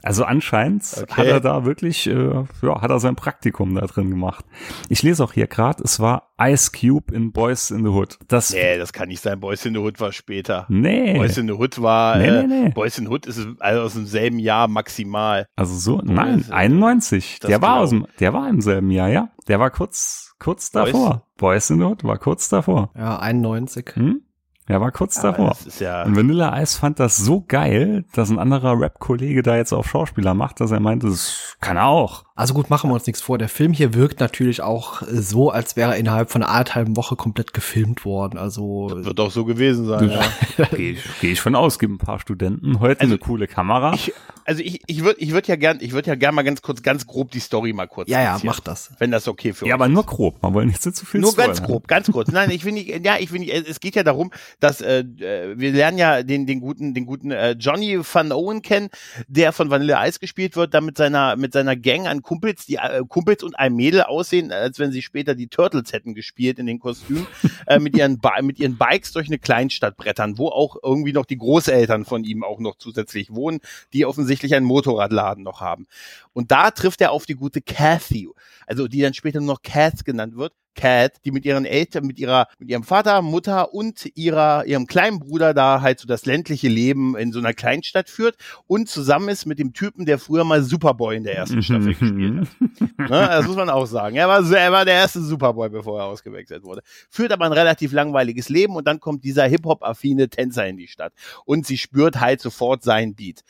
Also 0.03 0.23
anscheinend 0.23 0.83
okay. 1.01 1.13
hat 1.13 1.27
er 1.27 1.39
da 1.39 1.65
wirklich, 1.65 2.07
äh, 2.07 2.43
ja, 2.61 2.81
hat 2.81 2.89
er 2.89 2.99
sein 2.99 3.15
Praktikum 3.15 3.75
da 3.75 3.85
drin 3.85 4.09
gemacht. 4.09 4.45
Ich 4.89 5.03
lese 5.03 5.23
auch 5.23 5.33
hier 5.33 5.47
gerade, 5.47 5.83
es 5.83 5.99
war 5.99 6.31
Ice 6.41 6.71
Cube 6.71 7.13
in 7.13 7.31
Boys 7.31 7.69
in 7.69 7.83
the 7.83 7.89
Hood. 7.89 8.17
Das 8.27 8.51
nee, 8.51 8.77
das 8.77 8.93
kann 8.93 9.09
nicht 9.09 9.21
sein. 9.21 9.39
Boys 9.39 9.65
in 9.65 9.73
the 9.75 9.79
Hood 9.79 9.99
war 9.99 10.11
später. 10.11 10.65
Nee. 10.69 11.13
Boys 11.13 11.37
in 11.37 11.47
the 11.47 11.53
Hood 11.53 11.81
war, 11.81 12.17
nee, 12.17 12.31
nee, 12.31 12.47
nee. 12.47 12.65
Äh, 12.67 12.69
Boys 12.71 12.97
in 12.97 13.05
the 13.05 13.11
Hood 13.11 13.27
ist 13.27 13.45
also 13.59 13.81
aus 13.81 13.93
demselben 13.93 14.39
Jahr 14.39 14.67
maximal. 14.67 15.45
Also 15.55 15.75
so, 15.75 16.01
nein, 16.03 16.45
91. 16.49 17.39
Der 17.41 17.61
war 17.61 17.77
aus 17.77 17.91
dem, 17.91 18.07
der 18.19 18.33
war 18.33 18.49
im 18.49 18.61
selben 18.61 18.89
Jahr, 18.89 19.09
ja. 19.09 19.29
Der 19.47 19.59
war 19.59 19.69
kurz, 19.69 20.33
kurz 20.39 20.71
davor. 20.71 21.27
Boys, 21.37 21.67
Boys 21.67 21.69
in 21.69 21.79
the 21.79 21.85
Hood 21.85 22.03
war 22.03 22.17
kurz 22.17 22.49
davor. 22.49 22.91
Ja, 22.95 23.19
91. 23.19 23.91
Hm? 23.95 24.21
Er 24.67 24.79
war 24.79 24.91
kurz 24.91 25.17
Aber 25.17 25.31
davor. 25.31 25.57
Ja 25.79 26.03
und 26.03 26.15
Vanilla 26.15 26.61
Ice 26.61 26.79
fand 26.79 26.99
das 26.99 27.17
so 27.17 27.43
geil, 27.47 28.05
dass 28.13 28.29
ein 28.29 28.39
anderer 28.39 28.79
Rap-Kollege 28.79 29.41
da 29.41 29.55
jetzt 29.55 29.73
auf 29.73 29.89
Schauspieler 29.89 30.33
macht, 30.33 30.59
dass 30.59 30.71
er 30.71 30.79
meinte, 30.79 31.07
das 31.07 31.57
kann 31.59 31.77
er 31.77 31.87
auch. 31.87 32.23
Also 32.41 32.55
gut, 32.55 32.71
machen 32.71 32.89
wir 32.89 32.95
uns 32.95 33.05
nichts 33.05 33.21
vor. 33.21 33.37
Der 33.37 33.49
Film 33.49 33.71
hier 33.71 33.93
wirkt 33.93 34.19
natürlich 34.19 34.63
auch 34.63 35.03
so, 35.07 35.51
als 35.51 35.75
wäre 35.75 35.91
er 35.91 35.97
innerhalb 35.97 36.31
von 36.31 36.41
einer 36.41 36.51
anderthalben 36.51 36.97
Woche 36.97 37.15
komplett 37.15 37.53
gefilmt 37.53 38.03
worden. 38.03 38.39
Also 38.39 38.89
das 38.89 39.05
wird 39.05 39.19
auch 39.19 39.29
so 39.29 39.45
gewesen 39.45 39.85
sein. 39.85 40.09
Ja. 40.09 40.65
Gehe 40.75 40.93
ich, 40.93 41.03
geh 41.21 41.33
ich 41.33 41.39
von 41.39 41.53
aus. 41.53 41.77
Gibt 41.77 41.93
ein 41.93 41.97
paar 41.99 42.19
Studenten 42.19 42.79
heute 42.79 43.01
also, 43.01 43.13
eine 43.13 43.19
coole 43.19 43.45
Kamera. 43.45 43.93
Ich, 43.93 44.11
also 44.43 44.63
ich, 44.63 44.81
ich 44.87 45.03
würde 45.03 45.19
ich 45.19 45.33
würd 45.33 45.47
ja 45.47 45.55
gern, 45.55 45.77
ich 45.81 45.91
würde 45.91 46.07
ja 46.07 46.15
gern 46.15 46.33
mal 46.33 46.41
ganz 46.41 46.63
kurz, 46.63 46.81
ganz 46.81 47.05
grob 47.05 47.29
die 47.29 47.39
Story 47.39 47.73
mal 47.73 47.87
kurz. 47.87 48.09
Ja, 48.09 48.23
ja, 48.23 48.39
mach 48.41 48.59
das. 48.59 48.91
Wenn 48.97 49.11
das 49.11 49.27
okay 49.27 49.53
für 49.53 49.67
ja, 49.67 49.75
uns 49.75 49.79
Ja, 49.79 49.85
aber 49.85 49.87
nur 49.87 50.03
grob. 50.03 50.41
Man 50.41 50.55
wollen 50.55 50.69
nicht 50.69 50.81
zu 50.81 50.91
viel 51.05 51.21
Nur 51.21 51.35
ganz 51.35 51.61
grob, 51.61 51.87
ganz 51.87 52.11
kurz. 52.11 52.31
Nein, 52.31 52.49
ich 52.49 52.65
will 52.65 52.73
nicht, 52.73 53.05
ja, 53.05 53.17
ich 53.19 53.31
will 53.31 53.41
nicht, 53.41 53.53
es 53.53 53.79
geht 53.79 53.95
ja 53.95 54.01
darum, 54.01 54.31
dass 54.59 54.81
äh, 54.81 55.01
äh, 55.01 55.59
wir 55.59 55.73
lernen 55.73 55.99
ja 55.99 56.23
den, 56.23 56.47
den 56.47 56.59
guten, 56.59 56.95
den 56.95 57.05
guten 57.05 57.29
äh, 57.29 57.51
Johnny 57.51 57.99
Van 57.99 58.31
Owen 58.31 58.63
kennen, 58.63 58.89
der 59.27 59.53
von 59.53 59.69
Vanilla 59.69 60.07
Ice 60.07 60.19
gespielt 60.19 60.55
wird, 60.55 60.73
da 60.73 60.81
mit 60.81 60.97
seiner, 60.97 61.35
mit 61.35 61.53
seiner 61.53 61.75
Gang 61.75 62.07
an 62.07 62.23
Kumpels, 62.31 62.65
die 62.65 62.75
äh, 62.75 63.03
Kumpels 63.09 63.43
und 63.43 63.59
ein 63.59 63.75
Mädel 63.75 64.03
aussehen, 64.03 64.53
als 64.53 64.79
wenn 64.79 64.93
sie 64.93 65.01
später 65.01 65.35
die 65.35 65.49
Turtles 65.49 65.91
hätten 65.91 66.13
gespielt 66.13 66.59
in 66.59 66.65
den 66.65 66.79
Kostümen, 66.79 67.27
äh, 67.67 67.77
mit, 67.77 67.93
ihren 67.97 68.21
mit 68.43 68.57
ihren 68.57 68.77
Bikes 68.77 69.11
durch 69.11 69.27
eine 69.27 69.37
Kleinstadt 69.37 69.97
brettern, 69.97 70.37
wo 70.37 70.47
auch 70.47 70.77
irgendwie 70.81 71.11
noch 71.11 71.25
die 71.25 71.37
Großeltern 71.37 72.05
von 72.05 72.23
ihm 72.23 72.45
auch 72.45 72.59
noch 72.59 72.77
zusätzlich 72.77 73.35
wohnen, 73.35 73.59
die 73.91 74.05
offensichtlich 74.05 74.55
einen 74.55 74.65
Motorradladen 74.65 75.43
noch 75.43 75.59
haben. 75.59 75.87
Und 76.31 76.51
da 76.51 76.71
trifft 76.71 77.01
er 77.01 77.11
auf 77.11 77.25
die 77.25 77.35
gute 77.35 77.61
Kathy, 77.61 78.29
also 78.65 78.87
die 78.87 79.01
dann 79.01 79.13
später 79.13 79.41
nur 79.41 79.55
noch 79.55 79.61
Kath 79.61 80.05
genannt 80.05 80.37
wird, 80.37 80.53
Cat, 80.75 81.17
die 81.25 81.31
mit 81.31 81.45
ihren 81.45 81.65
Eltern, 81.65 82.05
mit 82.05 82.19
ihrer, 82.19 82.47
mit 82.59 82.69
ihrem 82.69 82.83
Vater, 82.83 83.21
Mutter 83.21 83.73
und 83.73 84.09
ihrer, 84.15 84.65
ihrem 84.65 84.87
kleinen 84.87 85.19
Bruder 85.19 85.53
da 85.53 85.81
halt 85.81 85.99
so 85.99 86.07
das 86.07 86.25
ländliche 86.25 86.69
Leben 86.69 87.15
in 87.17 87.31
so 87.31 87.39
einer 87.39 87.53
Kleinstadt 87.53 88.09
führt 88.09 88.35
und 88.67 88.89
zusammen 88.89 89.29
ist 89.29 89.45
mit 89.45 89.59
dem 89.59 89.73
Typen, 89.73 90.05
der 90.05 90.19
früher 90.19 90.43
mal 90.43 90.63
Superboy 90.63 91.17
in 91.17 91.23
der 91.23 91.35
ersten 91.35 91.61
Staffel 91.61 91.93
gespielt 91.95 92.39
hat. 92.39 92.81
ne, 92.97 93.07
das 93.07 93.47
muss 93.47 93.55
man 93.55 93.69
auch 93.69 93.85
sagen. 93.85 94.15
Er 94.15 94.27
war, 94.27 94.49
er 94.51 94.71
war 94.71 94.85
der 94.85 94.95
erste 94.95 95.21
Superboy, 95.21 95.69
bevor 95.69 95.99
er 95.99 96.05
ausgewechselt 96.05 96.63
wurde. 96.63 96.81
Führt 97.09 97.31
aber 97.31 97.45
ein 97.45 97.53
relativ 97.53 97.91
langweiliges 97.91 98.49
Leben 98.49 98.75
und 98.75 98.87
dann 98.87 98.99
kommt 98.99 99.23
dieser 99.23 99.45
Hip-Hop-affine 99.45 100.29
Tänzer 100.29 100.67
in 100.67 100.77
die 100.77 100.87
Stadt 100.87 101.13
und 101.45 101.65
sie 101.65 101.77
spürt 101.77 102.19
halt 102.19 102.41
sofort 102.41 102.83
seinen 102.83 103.15
Beat 103.15 103.41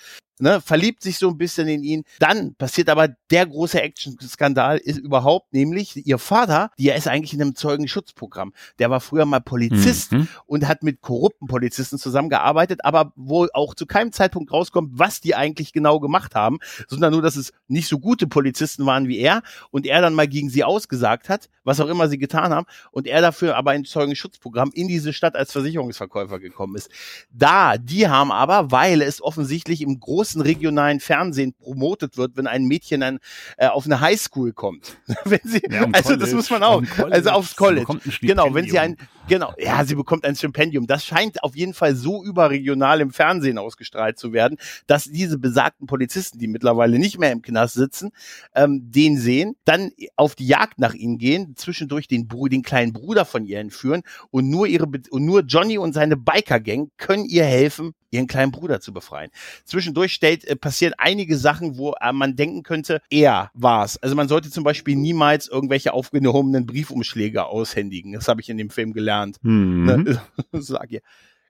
ne, 0.41 0.61
verliebt 0.61 1.03
sich 1.03 1.17
so 1.17 1.29
ein 1.29 1.37
bisschen 1.37 1.67
in 1.67 1.83
ihn. 1.83 2.03
Dann 2.19 2.55
passiert 2.55 2.89
aber 2.89 3.09
der 3.29 3.45
große 3.45 3.81
Action-Skandal 3.81 4.77
ist 4.77 4.99
überhaupt, 4.99 5.53
nämlich 5.53 6.05
ihr 6.05 6.17
Vater, 6.17 6.71
der 6.77 6.95
ist 6.95 7.07
eigentlich 7.07 7.33
in 7.33 7.41
einem 7.41 7.55
Zeugenschutzprogramm. 7.55 8.53
Der 8.79 8.89
war 8.89 8.99
früher 8.99 9.25
mal 9.25 9.39
Polizist 9.39 10.11
mhm. 10.11 10.27
und 10.45 10.67
hat 10.67 10.83
mit 10.83 11.01
korrupten 11.01 11.47
Polizisten 11.47 11.97
zusammengearbeitet, 11.97 12.83
aber 12.83 13.13
wo 13.15 13.47
auch 13.53 13.75
zu 13.75 13.85
keinem 13.85 14.11
Zeitpunkt 14.11 14.51
rauskommt, 14.51 14.91
was 14.93 15.21
die 15.21 15.35
eigentlich 15.35 15.73
genau 15.73 15.99
gemacht 15.99 16.35
haben, 16.35 16.59
sondern 16.87 17.13
nur, 17.13 17.21
dass 17.21 17.35
es 17.35 17.53
nicht 17.67 17.87
so 17.87 17.99
gute 17.99 18.27
Polizisten 18.27 18.85
waren 18.85 19.07
wie 19.07 19.19
er 19.19 19.43
und 19.69 19.85
er 19.85 20.01
dann 20.01 20.13
mal 20.13 20.27
gegen 20.27 20.49
sie 20.49 20.63
ausgesagt 20.63 21.29
hat, 21.29 21.49
was 21.63 21.79
auch 21.79 21.87
immer 21.87 22.09
sie 22.09 22.17
getan 22.17 22.53
haben 22.53 22.65
und 22.91 23.07
er 23.07 23.21
dafür 23.21 23.55
aber 23.55 23.71
ein 23.71 23.85
Zeugenschutzprogramm 23.85 24.71
in 24.73 24.87
diese 24.87 25.13
Stadt 25.13 25.35
als 25.35 25.51
Versicherungsverkäufer 25.51 26.39
gekommen 26.39 26.75
ist. 26.75 26.89
Da, 27.31 27.77
die 27.77 28.07
haben 28.07 28.31
aber, 28.31 28.71
weil 28.71 29.01
es 29.01 29.21
offensichtlich 29.21 29.81
im 29.81 29.99
großen 29.99 30.30
großen 30.31 30.41
regionalen 30.41 30.99
Fernsehen 30.99 31.53
promotet 31.53 32.17
wird, 32.17 32.37
wenn 32.37 32.47
ein 32.47 32.65
Mädchen 32.65 33.01
dann 33.01 33.19
äh, 33.57 33.67
auf 33.67 33.85
eine 33.85 33.99
Highschool 33.99 34.53
kommt. 34.53 34.97
wenn 35.25 35.39
sie, 35.43 35.61
ja, 35.69 35.87
also 35.91 36.09
College, 36.09 36.17
das 36.19 36.33
muss 36.33 36.49
man 36.49 36.63
auch, 36.63 36.83
also 37.09 37.29
aufs 37.31 37.55
College. 37.55 37.99
Genau, 38.21 38.53
wenn 38.53 38.69
sie 38.69 38.79
ein, 38.79 38.97
genau, 39.27 39.53
ja, 39.57 39.83
sie 39.85 39.95
bekommt 39.95 40.25
ein 40.25 40.35
Stipendium. 40.35 40.87
Das 40.87 41.05
scheint 41.05 41.43
auf 41.43 41.55
jeden 41.55 41.73
Fall 41.73 41.95
so 41.95 42.23
überregional 42.23 43.01
im 43.01 43.11
Fernsehen 43.11 43.57
ausgestrahlt 43.57 44.17
zu 44.17 44.33
werden, 44.33 44.57
dass 44.87 45.05
diese 45.05 45.37
besagten 45.37 45.87
Polizisten, 45.87 46.39
die 46.39 46.47
mittlerweile 46.47 46.99
nicht 46.99 47.19
mehr 47.19 47.31
im 47.31 47.41
Knast 47.41 47.75
sitzen, 47.75 48.11
ähm, 48.55 48.91
den 48.91 49.17
sehen, 49.17 49.55
dann 49.65 49.91
auf 50.15 50.35
die 50.35 50.47
Jagd 50.47 50.79
nach 50.79 50.93
ihnen 50.93 51.17
gehen, 51.17 51.55
zwischendurch 51.55 52.07
den, 52.07 52.27
Br 52.27 52.49
den 52.49 52.63
kleinen 52.63 52.93
Bruder 52.93 53.25
von 53.25 53.45
ihr 53.45 53.59
entführen 53.59 54.01
und 54.29 54.49
nur 54.49 54.67
ihre 54.67 54.87
und 55.11 55.25
nur 55.25 55.41
Johnny 55.41 55.77
und 55.77 55.93
seine 55.93 56.17
Biker-Gang 56.17 56.89
können 56.97 57.25
ihr 57.25 57.45
helfen, 57.45 57.93
ihren 58.11 58.27
kleinen 58.27 58.51
Bruder 58.51 58.79
zu 58.79 58.93
befreien. 58.93 59.31
Zwischendurch 59.65 60.13
stellt, 60.13 60.45
äh, 60.45 60.55
passiert 60.55 60.95
einige 60.97 61.37
Sachen, 61.37 61.77
wo 61.77 61.93
äh, 61.99 62.11
man 62.11 62.35
denken 62.35 62.63
könnte, 62.63 63.01
er 63.09 63.49
war's. 63.53 63.97
Also 63.97 64.15
man 64.15 64.27
sollte 64.27 64.51
zum 64.51 64.63
Beispiel 64.63 64.95
niemals 64.95 65.47
irgendwelche 65.47 65.93
aufgenommenen 65.93 66.65
Briefumschläge 66.65 67.45
aushändigen. 67.45 68.13
Das 68.13 68.27
habe 68.27 68.41
ich 68.41 68.49
in 68.49 68.57
dem 68.57 68.69
Film 68.69 68.93
gelernt. 68.93 69.37
Mhm. 69.41 69.85
Ne? 69.85 70.21
Sag 70.53 70.91
ihr. 70.91 71.01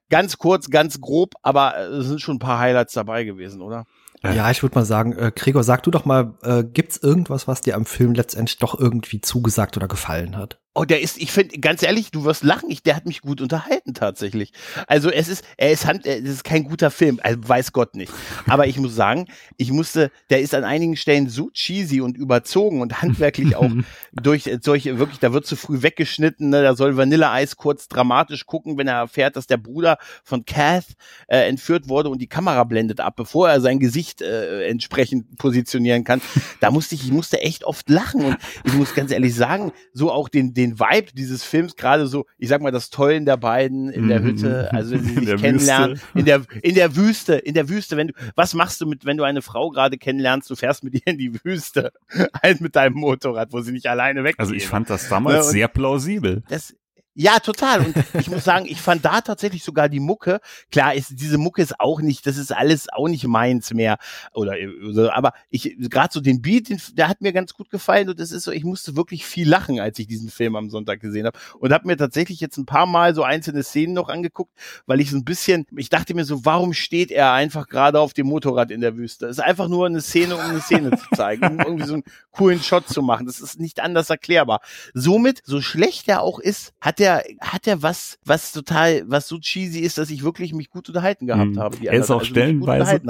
Ganz 0.08 0.36
kurz, 0.36 0.68
ganz 0.68 1.00
grob, 1.00 1.34
aber 1.42 1.76
äh, 1.76 1.84
es 1.84 2.06
sind 2.06 2.20
schon 2.20 2.36
ein 2.36 2.40
paar 2.40 2.58
Highlights 2.58 2.92
dabei 2.92 3.24
gewesen, 3.24 3.62
oder? 3.62 3.86
Ja, 4.22 4.50
ich 4.50 4.62
würde 4.62 4.76
mal 4.76 4.84
sagen, 4.84 5.12
äh, 5.14 5.32
Gregor, 5.34 5.64
sag 5.64 5.82
du 5.82 5.90
doch 5.90 6.04
mal, 6.04 6.34
äh, 6.42 6.62
gibt's 6.62 6.96
irgendwas, 6.98 7.48
was 7.48 7.60
dir 7.60 7.74
am 7.74 7.86
Film 7.86 8.14
letztendlich 8.14 8.58
doch 8.58 8.78
irgendwie 8.78 9.20
zugesagt 9.20 9.76
oder 9.76 9.88
gefallen 9.88 10.36
hat? 10.36 10.60
Oh, 10.74 10.86
der 10.86 11.02
ist, 11.02 11.20
ich 11.20 11.30
finde, 11.30 11.58
ganz 11.58 11.82
ehrlich, 11.82 12.12
du 12.12 12.24
wirst 12.24 12.44
lachen, 12.44 12.70
ich, 12.70 12.82
der 12.82 12.96
hat 12.96 13.04
mich 13.04 13.20
gut 13.20 13.42
unterhalten 13.42 13.92
tatsächlich. 13.92 14.52
Also 14.86 15.10
es 15.10 15.28
ist, 15.28 15.44
er 15.58 15.70
ist 15.70 15.84
Hand, 15.84 16.06
es 16.06 16.22
ist 16.22 16.44
kein 16.44 16.64
guter 16.64 16.90
Film, 16.90 17.20
also 17.22 17.46
weiß 17.46 17.72
Gott 17.72 17.94
nicht. 17.94 18.10
Aber 18.46 18.66
ich 18.66 18.78
muss 18.78 18.94
sagen, 18.94 19.26
ich 19.58 19.70
musste, 19.70 20.10
der 20.30 20.40
ist 20.40 20.54
an 20.54 20.64
einigen 20.64 20.96
Stellen 20.96 21.28
so 21.28 21.50
cheesy 21.50 22.00
und 22.00 22.16
überzogen 22.16 22.80
und 22.80 23.02
handwerklich 23.02 23.54
auch 23.54 23.70
durch 24.12 24.50
solche, 24.62 24.98
wirklich, 24.98 25.18
da 25.18 25.34
wird 25.34 25.44
zu 25.44 25.56
früh 25.56 25.82
weggeschnitten, 25.82 26.48
ne? 26.48 26.62
da 26.62 26.74
soll 26.74 26.96
Vanilleeis 26.96 27.56
kurz 27.58 27.88
dramatisch 27.88 28.46
gucken, 28.46 28.78
wenn 28.78 28.88
er 28.88 28.96
erfährt, 28.96 29.36
dass 29.36 29.46
der 29.46 29.58
Bruder 29.58 29.98
von 30.24 30.46
Kath 30.46 30.86
äh, 31.26 31.48
entführt 31.48 31.90
wurde 31.90 32.08
und 32.08 32.22
die 32.22 32.28
Kamera 32.28 32.64
blendet 32.64 33.00
ab, 33.00 33.16
bevor 33.16 33.50
er 33.50 33.60
sein 33.60 33.78
Gesicht 33.78 34.22
äh, 34.22 34.66
entsprechend 34.68 35.36
positionieren 35.36 36.04
kann. 36.04 36.22
Da 36.60 36.70
musste 36.70 36.94
ich, 36.94 37.04
ich 37.04 37.12
musste 37.12 37.42
echt 37.42 37.64
oft 37.64 37.90
lachen 37.90 38.24
und 38.24 38.38
ich 38.64 38.72
muss 38.72 38.94
ganz 38.94 39.10
ehrlich 39.10 39.34
sagen, 39.34 39.72
so 39.92 40.10
auch 40.10 40.30
den, 40.30 40.54
den 40.54 40.61
den 40.62 40.78
Vibe 40.78 41.12
dieses 41.14 41.42
Films 41.42 41.76
gerade 41.76 42.06
so, 42.06 42.26
ich 42.38 42.48
sag 42.48 42.62
mal, 42.62 42.70
das 42.70 42.90
Tollen 42.90 43.24
der 43.24 43.36
beiden 43.36 43.90
in 43.90 44.08
der 44.08 44.22
Hütte, 44.22 44.68
mhm. 44.70 44.76
also 44.76 44.92
wenn 44.92 45.04
sie 45.04 45.14
sich 45.26 45.40
kennenlernen, 45.40 45.96
Wüste. 45.96 46.18
in 46.18 46.24
der, 46.24 46.42
in 46.62 46.74
der 46.74 46.96
Wüste, 46.96 47.34
in 47.34 47.54
der 47.54 47.68
Wüste, 47.68 47.96
wenn 47.96 48.08
du, 48.08 48.14
was 48.34 48.54
machst 48.54 48.80
du 48.80 48.86
mit, 48.86 49.04
wenn 49.04 49.16
du 49.16 49.24
eine 49.24 49.42
Frau 49.42 49.70
gerade 49.70 49.98
kennenlernst, 49.98 50.48
du 50.50 50.56
fährst 50.56 50.84
mit 50.84 50.94
ihr 50.94 51.06
in 51.06 51.18
die 51.18 51.44
Wüste, 51.44 51.92
halt 52.42 52.60
mit 52.60 52.76
deinem 52.76 52.94
Motorrad, 52.94 53.52
wo 53.52 53.60
sie 53.60 53.72
nicht 53.72 53.86
alleine 53.86 54.24
weg. 54.24 54.36
Also 54.38 54.54
ich 54.54 54.66
fand 54.66 54.90
das 54.90 55.08
damals 55.08 55.36
ja, 55.36 55.42
sehr 55.42 55.68
plausibel. 55.68 56.42
Das, 56.48 56.74
ja, 57.14 57.38
total. 57.40 57.80
Und 57.80 57.94
ich 58.18 58.30
muss 58.30 58.44
sagen, 58.44 58.64
ich 58.66 58.80
fand 58.80 59.04
da 59.04 59.20
tatsächlich 59.20 59.62
sogar 59.62 59.90
die 59.90 60.00
Mucke. 60.00 60.40
Klar, 60.70 60.94
ist 60.94 61.10
diese 61.20 61.36
Mucke 61.36 61.60
ist 61.60 61.78
auch 61.78 62.00
nicht, 62.00 62.26
das 62.26 62.38
ist 62.38 62.52
alles 62.52 62.88
auch 62.90 63.08
nicht 63.08 63.26
meins 63.26 63.74
mehr. 63.74 63.98
Oder, 64.32 64.54
oder 64.88 65.14
aber 65.14 65.34
ich 65.50 65.76
gerade 65.90 66.10
so 66.10 66.20
den 66.20 66.40
Beat, 66.40 66.70
den, 66.70 66.80
der 66.94 67.08
hat 67.08 67.20
mir 67.20 67.34
ganz 67.34 67.52
gut 67.52 67.68
gefallen. 67.68 68.08
Und 68.08 68.18
das 68.18 68.32
ist 68.32 68.44
so, 68.44 68.50
ich 68.50 68.64
musste 68.64 68.96
wirklich 68.96 69.26
viel 69.26 69.46
lachen, 69.46 69.78
als 69.78 69.98
ich 69.98 70.06
diesen 70.06 70.30
Film 70.30 70.56
am 70.56 70.70
Sonntag 70.70 71.00
gesehen 71.00 71.26
habe. 71.26 71.38
Und 71.58 71.72
habe 71.72 71.86
mir 71.86 71.98
tatsächlich 71.98 72.40
jetzt 72.40 72.56
ein 72.56 72.64
paar 72.64 72.86
Mal 72.86 73.14
so 73.14 73.24
einzelne 73.24 73.62
Szenen 73.62 73.92
noch 73.92 74.08
angeguckt, 74.08 74.52
weil 74.86 75.00
ich 75.00 75.10
so 75.10 75.18
ein 75.18 75.24
bisschen, 75.24 75.66
ich 75.76 75.90
dachte 75.90 76.14
mir 76.14 76.24
so, 76.24 76.46
warum 76.46 76.72
steht 76.72 77.10
er 77.10 77.32
einfach 77.32 77.68
gerade 77.68 78.00
auf 78.00 78.14
dem 78.14 78.26
Motorrad 78.26 78.70
in 78.70 78.80
der 78.80 78.96
Wüste? 78.96 79.26
Das 79.26 79.36
ist 79.36 79.44
einfach 79.44 79.68
nur 79.68 79.84
eine 79.84 80.00
Szene, 80.00 80.34
um 80.34 80.40
eine 80.40 80.62
Szene 80.62 80.96
zu 80.96 81.04
zeigen, 81.14 81.46
um 81.46 81.58
irgendwie 81.58 81.86
so 81.86 81.94
einen 81.94 82.04
coolen 82.30 82.62
Shot 82.62 82.88
zu 82.88 83.02
machen. 83.02 83.26
Das 83.26 83.40
ist 83.40 83.60
nicht 83.60 83.80
anders 83.80 84.08
erklärbar. 84.08 84.60
Somit, 84.94 85.42
so 85.44 85.60
schlecht 85.60 86.08
er 86.08 86.22
auch 86.22 86.38
ist, 86.38 86.72
hat 86.80 87.01
der, 87.02 87.24
hat 87.40 87.66
er 87.66 87.82
was, 87.82 88.18
was 88.24 88.52
total, 88.52 89.02
was 89.06 89.28
so 89.28 89.38
cheesy 89.38 89.80
ist, 89.80 89.98
dass 89.98 90.10
ich 90.10 90.22
wirklich 90.22 90.52
mich 90.54 90.70
gut 90.70 90.88
unterhalten 90.88 91.26
gehabt 91.26 91.52
mhm. 91.52 91.58
habe. 91.58 91.76
er 91.84 91.94
ist 91.94 92.10
auch 92.10 92.20
also 92.20 92.26
stellenweise, 92.26 93.00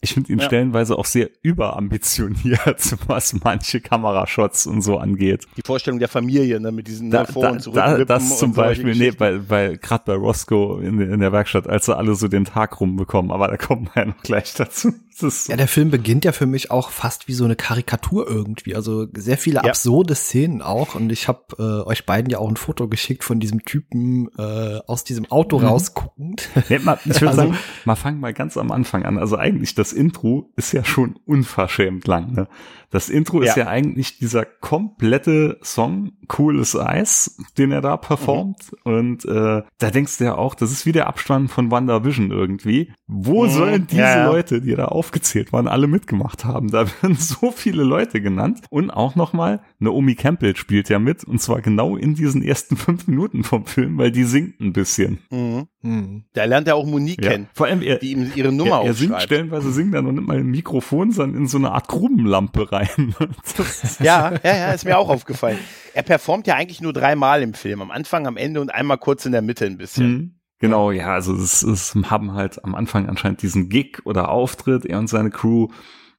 ich 0.00 0.14
finde 0.14 0.32
ihn 0.32 0.38
ja. 0.38 0.44
stellenweise 0.44 0.96
auch 0.96 1.04
sehr 1.04 1.28
überambitioniert, 1.42 2.96
was 3.08 3.34
manche 3.42 3.80
Kamerashots 3.80 4.66
und 4.66 4.82
so 4.82 4.98
angeht. 4.98 5.46
Die 5.56 5.62
Vorstellung 5.64 5.98
der 5.98 6.08
Familie, 6.08 6.60
ne, 6.60 6.70
mit 6.70 6.86
diesen 6.86 7.10
da, 7.10 7.24
vor- 7.24 7.50
und 7.50 7.60
zurück. 7.60 7.76
Da, 7.76 8.04
das 8.04 8.38
zum 8.38 8.52
Beispiel, 8.52 8.94
nee, 8.94 9.10
bei, 9.10 9.38
bei, 9.38 9.76
gerade 9.76 10.04
bei 10.06 10.14
Roscoe 10.14 10.80
in, 10.82 11.00
in 11.00 11.18
der 11.18 11.32
Werkstatt, 11.32 11.66
als 11.66 11.86
sie 11.86 11.96
alle 11.96 12.14
so 12.14 12.28
den 12.28 12.44
Tag 12.44 12.80
rumbekommen, 12.80 13.32
aber 13.32 13.48
da 13.48 13.56
kommen 13.56 13.90
wir 13.92 14.02
ja 14.02 14.08
noch 14.08 14.22
gleich 14.22 14.54
dazu. 14.54 14.92
So. 15.18 15.50
Ja, 15.50 15.56
der 15.56 15.66
Film 15.66 15.90
beginnt 15.90 16.24
ja 16.24 16.30
für 16.30 16.46
mich 16.46 16.70
auch 16.70 16.90
fast 16.90 17.26
wie 17.26 17.32
so 17.32 17.44
eine 17.44 17.56
Karikatur 17.56 18.28
irgendwie. 18.28 18.76
Also 18.76 19.08
sehr 19.16 19.36
viele 19.36 19.56
ja. 19.56 19.62
absurde 19.64 20.14
Szenen 20.14 20.62
auch. 20.62 20.94
Und 20.94 21.10
ich 21.10 21.26
habe 21.26 21.42
äh, 21.58 21.88
euch 21.88 22.06
beiden 22.06 22.30
ja 22.30 22.38
auch 22.38 22.48
ein 22.48 22.56
Foto 22.56 22.86
geschickt 22.86 23.24
von 23.24 23.40
diesem 23.40 23.64
Typen 23.64 24.28
äh, 24.38 24.78
aus 24.86 25.02
diesem 25.02 25.28
Auto 25.28 25.58
mhm. 25.58 25.66
rausguckend. 25.66 26.48
Nee, 26.68 26.78
mal, 26.78 27.00
ich 27.04 27.20
würde 27.20 27.26
also, 27.30 27.40
sagen, 27.40 27.58
mal 27.84 27.96
fangen 27.96 28.20
mal 28.20 28.32
ganz 28.32 28.56
am 28.56 28.70
Anfang 28.70 29.04
an. 29.04 29.18
Also 29.18 29.36
eigentlich 29.36 29.74
das 29.74 29.87
das 29.88 29.94
Intro 29.94 30.52
ist 30.56 30.72
ja 30.72 30.84
schon 30.84 31.16
unverschämt 31.24 32.06
lang. 32.06 32.32
Ne? 32.32 32.48
Das 32.90 33.08
Intro 33.08 33.42
ja. 33.42 33.48
ist 33.48 33.56
ja 33.56 33.68
eigentlich 33.68 34.18
dieser 34.18 34.44
komplette 34.44 35.58
Song 35.62 36.12
Cooles 36.26 36.76
Eis, 36.76 37.38
den 37.56 37.72
er 37.72 37.80
da 37.80 37.96
performt. 37.96 38.72
Mhm. 38.84 38.92
Und 38.92 39.24
äh, 39.24 39.62
da 39.78 39.90
denkst 39.90 40.18
du 40.18 40.24
ja 40.24 40.34
auch, 40.36 40.54
das 40.54 40.72
ist 40.72 40.84
wie 40.84 40.92
der 40.92 41.06
Abspann 41.06 41.48
von 41.48 41.70
WandaVision 41.70 42.30
irgendwie. 42.30 42.92
Wo 43.06 43.44
mhm. 43.44 43.50
sollen 43.50 43.86
diese 43.86 44.02
ja, 44.02 44.16
ja. 44.18 44.26
Leute, 44.26 44.60
die 44.60 44.74
da 44.74 44.86
aufgezählt 44.86 45.52
waren, 45.52 45.68
alle 45.68 45.86
mitgemacht 45.86 46.44
haben? 46.44 46.70
Da 46.70 46.86
werden 47.02 47.16
so 47.16 47.50
viele 47.50 47.82
Leute 47.82 48.20
genannt. 48.20 48.60
Und 48.68 48.90
auch 48.90 49.16
nochmal, 49.16 49.60
Naomi 49.78 50.14
Campbell 50.14 50.56
spielt 50.56 50.88
ja 50.88 50.98
mit. 50.98 51.24
Und 51.24 51.40
zwar 51.40 51.62
genau 51.62 51.96
in 51.96 52.14
diesen 52.14 52.42
ersten 52.42 52.76
fünf 52.78 53.06
Minuten 53.06 53.42
vom 53.44 53.64
Film, 53.64 53.96
weil 53.96 54.12
die 54.12 54.24
singt 54.24 54.60
ein 54.60 54.74
bisschen. 54.74 55.18
Mhm. 55.30 55.66
Mhm. 55.82 56.24
Da 56.32 56.44
lernt 56.44 56.66
er 56.68 56.76
auch 56.76 56.86
Monique 56.86 57.20
kennen, 57.20 57.48
Vor 57.54 57.66
allem 57.66 57.82
er, 57.82 57.98
die 57.98 58.12
ihm 58.12 58.32
ihre 58.34 58.52
Nummer 58.52 58.80
er, 58.80 58.86
er 58.86 58.94
singt 58.94 59.20
stellenweise 59.22 59.70
singt 59.78 59.94
er 59.94 60.02
noch 60.02 60.10
nicht 60.10 60.26
mal 60.26 60.38
ein 60.38 60.46
Mikrofon, 60.46 61.12
sondern 61.12 61.42
in 61.42 61.46
so 61.46 61.56
eine 61.56 61.70
Art 61.70 61.86
Grubenlampe 61.86 62.72
rein. 62.72 63.14
ja, 64.00 64.32
ja, 64.42 64.56
ja, 64.56 64.72
ist 64.72 64.84
mir 64.84 64.98
auch 64.98 65.08
aufgefallen. 65.08 65.58
Er 65.94 66.02
performt 66.02 66.48
ja 66.48 66.56
eigentlich 66.56 66.80
nur 66.80 66.92
dreimal 66.92 67.42
im 67.42 67.54
Film. 67.54 67.80
Am 67.80 67.92
Anfang, 67.92 68.26
am 68.26 68.36
Ende 68.36 68.60
und 68.60 68.70
einmal 68.74 68.98
kurz 68.98 69.24
in 69.24 69.30
der 69.30 69.40
Mitte 69.40 69.66
ein 69.66 69.78
bisschen. 69.78 70.10
Mhm. 70.10 70.34
Genau, 70.58 70.90
ja, 70.90 71.12
also 71.12 71.32
es, 71.36 71.62
es 71.62 71.94
haben 71.94 72.32
halt 72.32 72.64
am 72.64 72.74
Anfang 72.74 73.08
anscheinend 73.08 73.40
diesen 73.42 73.68
Gig 73.68 74.00
oder 74.04 74.30
Auftritt, 74.30 74.84
er 74.84 74.98
und 74.98 75.06
seine 75.06 75.30
Crew 75.30 75.68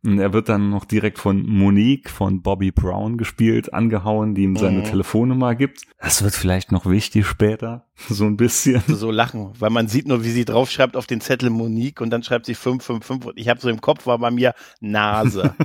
und 0.04 0.20
er 0.20 0.32
wird 0.32 0.48
dann 0.48 0.70
noch 0.70 0.86
direkt 0.86 1.20
von 1.20 1.46
Monique, 1.46 2.10
von 2.10 2.42
Bobby 2.42 2.72
Brown 2.72 3.18
gespielt, 3.18 3.74
angehauen, 3.74 4.34
die 4.34 4.44
ihm 4.44 4.56
seine 4.56 4.80
mhm. 4.80 4.84
Telefonnummer 4.86 5.56
gibt. 5.56 5.84
Das 6.00 6.24
wird 6.24 6.34
vielleicht 6.34 6.72
noch 6.72 6.86
wichtig 6.86 7.28
später, 7.28 7.86
so 8.10 8.26
ein 8.26 8.38
bisschen. 8.38 8.82
So 8.88 9.12
lachen, 9.12 9.52
weil 9.60 9.70
man 9.70 9.88
sieht 9.88 10.08
nur, 10.08 10.24
wie 10.24 10.30
sie 10.30 10.46
draufschreibt 10.46 10.96
auf 10.96 11.06
den 11.06 11.20
Zettel 11.20 11.50
Monique 11.50 12.02
und 12.02 12.12
dann 12.12 12.24
schreibt 12.24 12.46
sie 12.46 12.56
555 12.56 13.30
und 13.30 13.38
ich 13.38 13.50
habe 13.50 13.60
so 13.60 13.70
im 13.70 13.82
Kopf, 13.82 14.06
war 14.06 14.20
bei 14.20 14.32
mir 14.32 14.54
Nase. 14.80 15.54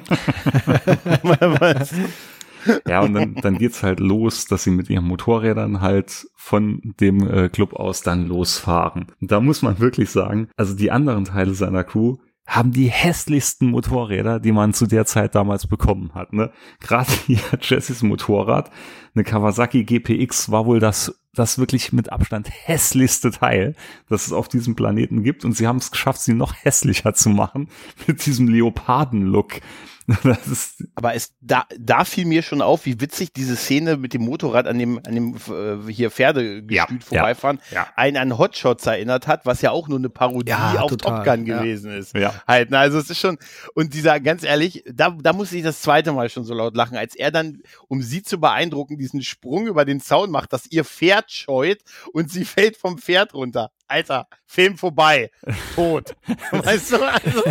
ja, 2.89 3.01
und 3.01 3.15
dann, 3.15 3.35
dann 3.35 3.59
geht's 3.59 3.83
halt 3.83 4.01
los, 4.01 4.47
dass 4.47 4.65
sie 4.65 4.71
mit 4.71 4.91
ihren 4.91 5.05
Motorrädern 5.05 5.81
halt 5.81 6.27
von 6.35 6.95
dem 7.01 7.29
äh, 7.29 7.49
Club 7.49 7.75
aus 7.75 8.03
dann 8.03 8.27
losfahren. 8.27 9.07
Da 9.21 9.41
muss 9.41 9.63
man 9.63 9.79
wirklich 9.79 10.11
sagen, 10.11 10.49
also 10.57 10.75
die 10.75 10.91
anderen 10.91 11.25
Teile 11.25 11.55
seiner 11.55 11.85
Crew, 11.85 12.17
haben 12.47 12.73
die 12.73 12.89
hässlichsten 12.89 13.71
Motorräder, 13.71 14.39
die 14.39 14.53
man 14.53 14.75
zu 14.75 14.87
der 14.87 15.07
Zeit 15.07 15.35
damals 15.35 15.67
bekommen 15.67 16.13
hat. 16.15 16.33
Ne? 16.33 16.53
Gerade 16.81 17.11
hier 17.27 17.41
Jessys 17.61 18.03
Motorrad, 18.03 18.71
eine 19.15 19.25
Kawasaki 19.25 19.85
GPX 19.85 20.51
war 20.51 20.67
wohl 20.67 20.81
das 20.81 21.15
das 21.35 21.59
wirklich 21.59 21.93
mit 21.93 22.13
Abstand 22.13 22.49
hässlichste 22.51 23.31
Teil, 23.31 23.75
das 24.09 24.27
es 24.27 24.33
auf 24.33 24.49
diesem 24.49 24.77
Planeten 24.77 25.23
gibt. 25.23 25.45
Und 25.45 25.53
sie 25.53 25.67
haben 25.67 25.79
es 25.79 25.91
geschafft, 25.91 26.21
sie 26.21 26.35
noch 26.35 26.55
hässlicher 26.55 27.15
zu 27.15 27.29
machen 27.29 27.69
mit 28.07 28.25
diesem 28.25 28.49
Leoparden-Look. 28.49 29.61
Aber 30.95 31.15
es, 31.15 31.33
da, 31.41 31.65
da 31.79 32.05
fiel 32.05 32.27
mir 32.27 32.43
schon 32.43 32.61
auf, 32.61 32.85
wie 32.85 33.01
witzig 33.01 33.33
diese 33.33 33.57
Szene 33.57 33.97
mit 33.97 34.13
dem 34.13 34.23
Motorrad 34.23 34.67
an 34.67 34.79
dem, 34.79 34.99
an 34.99 35.15
dem 35.15 35.35
äh, 35.35 35.91
hier 35.91 36.11
Pferdegestüt 36.11 36.71
ja, 36.71 36.87
vorbeifahren, 37.01 37.61
ja, 37.71 37.87
einen 37.97 38.17
an 38.17 38.39
Hotshots 38.39 38.87
erinnert 38.87 39.27
hat, 39.27 39.47
was 39.47 39.63
ja 39.63 39.71
auch 39.71 39.89
nur 39.89 39.99
eine 39.99 40.11
Parodie 40.11 40.51
ja, 40.51 40.81
auf 40.81 40.91
total, 40.91 41.25
Top 41.25 41.25
Gun 41.25 41.47
ja. 41.47 41.59
gewesen 41.59 41.91
ist. 41.93 42.15
Ja. 42.15 42.35
Halt, 42.47 42.71
na, 42.71 42.81
also 42.81 42.99
es 42.99 43.09
ist 43.09 43.19
schon, 43.19 43.39
und 43.75 43.95
dieser, 43.95 44.21
ganz 44.21 44.43
ehrlich, 44.45 44.85
da, 44.93 45.11
da 45.11 45.33
musste 45.33 45.57
ich 45.57 45.63
das 45.63 45.81
zweite 45.81 46.13
Mal 46.13 46.29
schon 46.29 46.45
so 46.45 46.53
laut 46.53 46.77
lachen, 46.77 46.97
als 46.99 47.15
er 47.15 47.31
dann, 47.31 47.63
um 47.89 48.03
sie 48.03 48.23
zu 48.23 48.39
beeindrucken, 48.39 48.99
diesen 48.99 49.23
Sprung 49.23 49.67
über 49.67 49.85
den 49.85 50.01
Zaun 50.01 50.31
macht, 50.31 50.53
dass 50.53 50.67
ihr 50.71 50.85
Pferd 50.85 51.33
scheut 51.33 51.79
und 52.13 52.31
sie 52.31 52.45
fällt 52.45 52.77
vom 52.77 52.99
Pferd 52.99 53.33
runter. 53.33 53.71
Alter, 53.89 54.27
Film 54.47 54.77
vorbei. 54.79 55.31
Tot. 55.75 56.17
weißt 56.51 56.93
du, 56.93 56.97
also, 57.03 57.43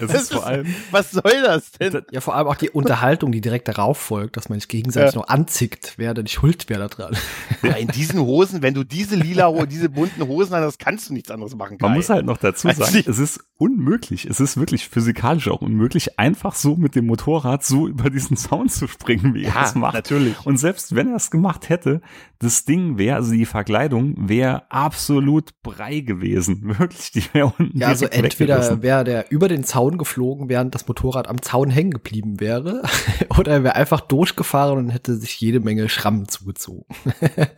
Das 0.00 0.14
ist 0.22 0.32
vor 0.32 0.46
allem, 0.46 0.66
was 0.90 1.10
soll 1.10 1.42
das 1.42 1.72
denn? 1.72 2.02
Ja, 2.12 2.20
vor 2.20 2.34
allem 2.36 2.46
auch 2.46 2.54
die 2.56 2.70
Unterhaltung, 2.70 3.32
die 3.32 3.40
direkt 3.40 3.66
darauf 3.68 3.98
folgt, 3.98 4.36
dass 4.36 4.48
man 4.48 4.60
sich 4.60 4.68
gegenseitig 4.68 5.14
Ja. 5.14 5.20
noch 5.20 5.28
anzickt, 5.28 5.94
wer 5.96 6.14
denn 6.14 6.26
schuld 6.26 6.68
wäre 6.68 6.80
da 6.80 6.88
dran. 6.88 7.16
Ja, 7.62 7.72
in 7.72 7.88
diesen 7.88 8.18
Hosen, 8.20 8.62
wenn 8.62 8.72
du 8.72 8.84
diese 8.84 9.16
lila, 9.16 9.52
diese 9.66 9.90
bunten 9.90 10.26
Hosen 10.26 10.54
hast, 10.56 10.78
kannst 10.78 11.10
du 11.10 11.12
nichts 11.12 11.30
anderes 11.30 11.54
machen. 11.54 11.76
man 11.78 11.90
Kai. 11.90 11.96
muss 11.96 12.08
halt 12.08 12.24
noch 12.24 12.38
dazu 12.38 12.68
Also 12.68 12.84
sagen, 12.84 12.96
ich- 12.96 13.06
es 13.06 13.18
ist 13.18 13.40
unmöglich, 13.58 14.24
es 14.24 14.40
ist 14.40 14.56
wirklich 14.58 14.88
physikalisch 14.88 15.46
auch 15.48 15.60
unmöglich, 15.60 16.18
einfach 16.18 16.54
so 16.54 16.76
mit 16.76 16.94
dem 16.94 17.06
Motorrad 17.06 17.62
so 17.62 17.86
über 17.86 18.08
diesen 18.08 18.38
Zaun 18.38 18.70
zu 18.70 18.88
springen, 18.88 19.34
wie 19.34 19.44
er 19.44 19.54
ja, 19.54 19.64
es 19.64 19.74
macht. 19.74 19.92
natürlich. 19.92 20.34
Und 20.46 20.56
selbst 20.56 20.94
wenn 20.94 21.08
er 21.10 21.16
es 21.16 21.30
gemacht 21.30 21.68
hätte, 21.68 22.00
das 22.38 22.64
Ding 22.64 22.96
wäre, 22.96 23.16
also 23.16 23.32
die 23.32 23.44
Verkleidung 23.44 24.14
wäre 24.16 24.70
absolut 24.70 25.50
Brei 25.80 26.00
gewesen. 26.00 26.60
Wirklich, 26.78 27.10
die 27.12 27.24
wäre 27.32 27.54
unten 27.58 27.78
Ja, 27.78 27.88
also 27.88 28.04
entweder 28.04 28.82
wäre 28.82 29.02
der 29.02 29.30
über 29.30 29.48
den 29.48 29.64
Zaun 29.64 29.96
geflogen, 29.96 30.50
während 30.50 30.74
das 30.74 30.86
Motorrad 30.86 31.26
am 31.26 31.40
Zaun 31.40 31.70
hängen 31.70 31.90
geblieben 31.90 32.38
wäre, 32.38 32.82
oder 33.38 33.52
er 33.52 33.64
wäre 33.64 33.76
einfach 33.76 34.02
durchgefahren 34.02 34.76
und 34.76 34.90
hätte 34.90 35.14
sich 35.14 35.40
jede 35.40 35.60
Menge 35.60 35.88
Schrammen 35.88 36.28
zugezogen. 36.28 36.84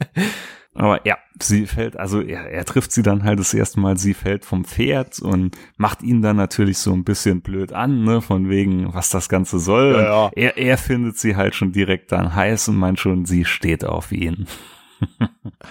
Aber 0.74 1.04
ja, 1.04 1.18
sie 1.38 1.66
fällt, 1.66 1.98
also 1.98 2.20
er, 2.20 2.48
er 2.48 2.64
trifft 2.64 2.92
sie 2.92 3.02
dann 3.02 3.24
halt 3.24 3.40
das 3.40 3.52
erste 3.52 3.80
Mal, 3.80 3.98
sie 3.98 4.14
fällt 4.14 4.44
vom 4.44 4.64
Pferd 4.64 5.18
und 5.18 5.58
macht 5.76 6.02
ihn 6.02 6.22
dann 6.22 6.36
natürlich 6.36 6.78
so 6.78 6.92
ein 6.92 7.04
bisschen 7.04 7.42
blöd 7.42 7.72
an, 7.72 8.04
ne, 8.04 8.22
von 8.22 8.48
wegen, 8.48 8.94
was 8.94 9.10
das 9.10 9.28
Ganze 9.28 9.58
soll. 9.58 9.94
Ja, 9.94 10.02
ja. 10.02 10.30
Er, 10.34 10.56
er 10.56 10.78
findet 10.78 11.18
sie 11.18 11.34
halt 11.34 11.56
schon 11.56 11.72
direkt 11.72 12.12
dann 12.12 12.34
heiß 12.34 12.68
und 12.68 12.76
meint 12.76 13.00
schon, 13.00 13.26
sie 13.26 13.44
steht 13.44 13.84
auf 13.84 14.12
ihn. 14.12 14.46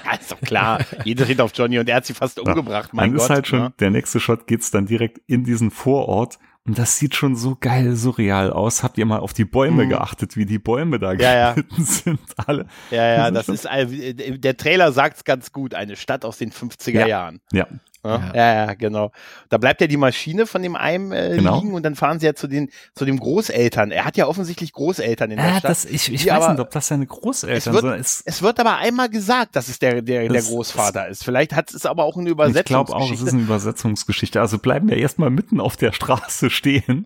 Ja, 0.06 0.14
ist 0.20 0.32
doch 0.32 0.42
klar. 0.42 0.80
Jeder 1.04 1.26
steht 1.26 1.42
auf 1.42 1.52
Johnny 1.56 1.80
und 1.80 1.88
er 1.90 1.98
hat 1.98 2.06
sie 2.06 2.14
fast 2.14 2.40
umgebracht. 2.40 2.94
Mein 2.94 3.10
dann 3.12 3.14
Gott. 3.18 3.24
ist 3.26 3.30
halt 3.30 3.48
schon, 3.48 3.60
ne? 3.60 3.74
der 3.80 3.90
nächste 3.92 4.20
Shot 4.20 4.48
geht's 4.48 4.72
dann 4.72 4.86
direkt 4.86 5.20
in 5.28 5.44
diesen 5.44 5.72
Vorort 5.72 6.40
und 6.66 6.78
das 6.78 6.98
sieht 6.98 7.16
schon 7.16 7.36
so 7.36 7.58
geil 7.60 7.96
surreal 7.96 8.52
aus. 8.54 8.84
Habt 8.84 8.98
ihr 8.98 9.06
mal 9.06 9.20
auf 9.20 9.34
die 9.34 9.46
Bäume 9.46 9.86
Mhm. 9.86 9.90
geachtet, 9.90 10.38
wie 10.38 10.46
die 10.46 10.60
Bäume 10.60 11.00
da 11.00 11.14
Ja, 11.14 11.34
ja. 11.36 11.54
geschnitten 11.54 11.84
sind? 11.86 12.20
Alle. 12.38 12.68
Ja, 12.92 13.06
ja, 13.06 13.32
Das 13.32 13.50
ist 13.50 13.66
ist, 13.66 13.72
äh, 13.72 14.38
der 14.38 14.58
Trailer 14.58 14.92
sagt's 14.92 15.24
ganz 15.24 15.52
gut. 15.52 15.74
Eine 15.74 15.96
Stadt 15.96 16.24
aus 16.26 16.38
den 16.38 16.52
50er 16.52 17.00
Ja. 17.02 17.08
Jahren. 17.08 17.42
Ja, 17.52 17.68
Ja, 18.03 18.17
Ja. 18.17 18.31
ja, 18.36 18.53
ja, 18.65 18.74
genau. 18.74 19.12
Da 19.50 19.58
bleibt 19.58 19.79
ja 19.81 19.88
die 19.88 19.98
Maschine 19.98 20.46
von 20.48 20.62
dem 20.63 20.75
einen 20.75 21.12
äh, 21.12 21.36
Genau. 21.36 21.60
liegen 21.60 21.74
und 21.74 21.84
dann 21.84 21.96
fahren 21.96 22.20
sie 22.20 22.25
ja 22.25 22.34
zu 22.34 22.48
den 22.48 22.70
zu 22.96 23.05
dem 23.05 23.20
Großeltern. 23.20 23.91
Er 23.91 24.05
hat 24.05 24.17
ja 24.17 24.27
offensichtlich 24.27 24.74
Großeltern 24.74 25.31
in 25.31 25.38
der 25.38 25.46
äh, 25.48 25.58
Stadt. 25.60 25.70
das, 25.72 25.86
ich, 25.86 26.12
ich 26.12 26.25
weiß 26.25 26.31
aber- 26.43 26.51
nicht, 26.53 26.62
ob 26.62 26.72
das 26.72 26.88
seine 26.88 27.05
Großeltern 27.05 27.75
Es 27.75 27.84
wird-. 27.84 28.00
Es, 28.00 28.24
es 28.25 28.41
wird 28.41 28.60
aber 28.60 28.77
einmal 28.77 29.10
gesagt, 29.10 29.55
dass 29.55 29.67
es 29.67 29.77
der 29.79 30.01
der, 30.01 30.22
der 30.27 30.34
Das- 30.34 30.48
Großvater 30.48 31.08
ist. 31.10 31.24
Vielleicht 31.24 31.53
hat 31.55 31.72
es 31.74 31.86
aber 31.86 32.03
auch 32.03 32.17
eine 32.17 32.29
Ich 32.31 32.36
glaube 32.36 32.50
Übersetzungsgeschichte. 32.51 32.96
auch, 32.96 33.13
es 33.13 33.22
ist 33.27 33.34
eine 33.34 33.43
Übersetzungsgeschichte. 33.43 34.41
Also 34.41 34.58
bleiben 34.58 34.89
wir 34.89 34.98
erstmal 34.98 35.29
mitten 35.29 35.60
auf 35.60 35.77
der 35.77 35.91
Straße 35.91 36.50
stehen 36.50 37.05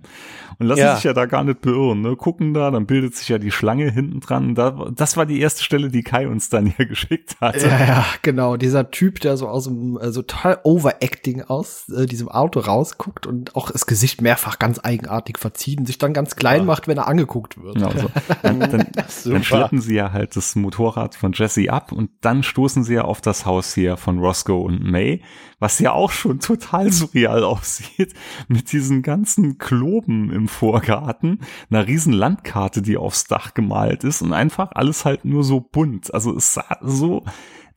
und 0.60 0.68
lassen 0.68 0.80
Ja. 0.80 0.96
sich 0.96 1.04
ja 1.04 1.14
da 1.14 1.26
gar 1.26 1.44
nicht 1.44 1.62
beirren. 1.62 2.02
Ne? 2.02 2.16
Gucken 2.16 2.54
da, 2.54 2.72
dann 2.72 2.86
bildet 2.86 3.16
sich 3.16 3.28
ja 3.30 3.38
die 3.38 3.52
Schlange 3.52 3.92
hinten 3.92 4.22
dran. 4.22 4.56
Da, 4.56 4.88
das 4.96 5.18
war 5.18 5.26
die 5.26 5.40
erste 5.42 5.64
Stelle, 5.64 5.90
die 5.90 6.04
Kai 6.04 6.28
uns 6.28 6.50
dann 6.50 6.66
hier 6.68 6.86
geschickt 6.88 7.36
hat. 7.42 7.62
Ja, 7.62 7.86
ja, 7.86 8.06
genau. 8.22 8.56
Dieser 8.58 8.90
Typ, 8.92 9.20
der 9.20 9.36
so 9.38 9.48
aus 9.50 9.66
dem, 9.66 9.98
äh, 10.00 10.12
so 10.12 10.22
total 10.22 10.60
overacting 10.86 11.42
aus 11.42 11.90
äh, 11.90 12.06
diesem 12.06 12.30
Auto 12.30 12.60
rausguckt 12.60 13.26
und 13.26 13.56
auch 13.56 13.72
das 13.72 13.86
Gesicht 13.86 14.22
mehrfach 14.22 14.60
ganz 14.60 14.80
eigenartig 14.84 15.38
verziehen, 15.38 15.86
sich 15.86 15.98
dann 15.98 16.14
ganz 16.14 16.36
klein 16.36 16.66
macht, 16.66 16.88
wenn 16.88 16.98
er 16.98 17.08
angeguckt 17.08 17.62
wird. 17.62 17.76
Genau 17.76 17.92
so. 17.92 18.10
Dann, 18.44 18.60
dann, 18.60 18.88
Super. 19.08 19.34
dann 19.34 19.44
schleppen 19.44 19.82
sie 19.82 19.96
ja 19.96 20.12
halt 20.12 20.36
das 20.36 20.56
Motorrad 20.56 21.16
von 21.16 21.34
Jesse 21.34 21.70
ab 21.72 21.92
und 21.92 22.12
dann 22.22 22.44
stoßen 22.44 22.84
sie 22.84 22.96
ja 22.96 23.04
auf 23.04 23.22
das 23.22 23.46
Haus 23.46 23.74
hier 23.74 23.98
von 23.98 24.20
Roscoe 24.20 24.62
und 24.64 24.84
May, 24.84 25.24
was 25.60 25.80
ja 25.80 25.92
auch 25.92 26.12
schon 26.12 26.40
total 26.40 26.92
surreal 26.92 27.44
aussieht, 27.44 28.14
mit 28.48 28.72
diesen 28.72 29.02
ganzen 29.02 29.58
Kloben 29.58 30.32
im 30.32 30.48
Vorgarten, 30.48 31.40
einer 31.70 31.88
riesen 31.88 32.14
Landkarte, 32.14 32.82
die 32.82 32.98
aufs 32.98 33.26
Dach 33.26 33.54
gemalt 33.54 34.04
ist 34.04 34.22
und 34.22 34.34
einfach 34.34 34.72
alles 34.74 35.06
halt 35.06 35.26
nur 35.26 35.44
so 35.44 35.60
bunt. 35.60 36.14
Also 36.14 36.36
es 36.36 36.54
sah 36.54 36.78
so, 36.82 37.24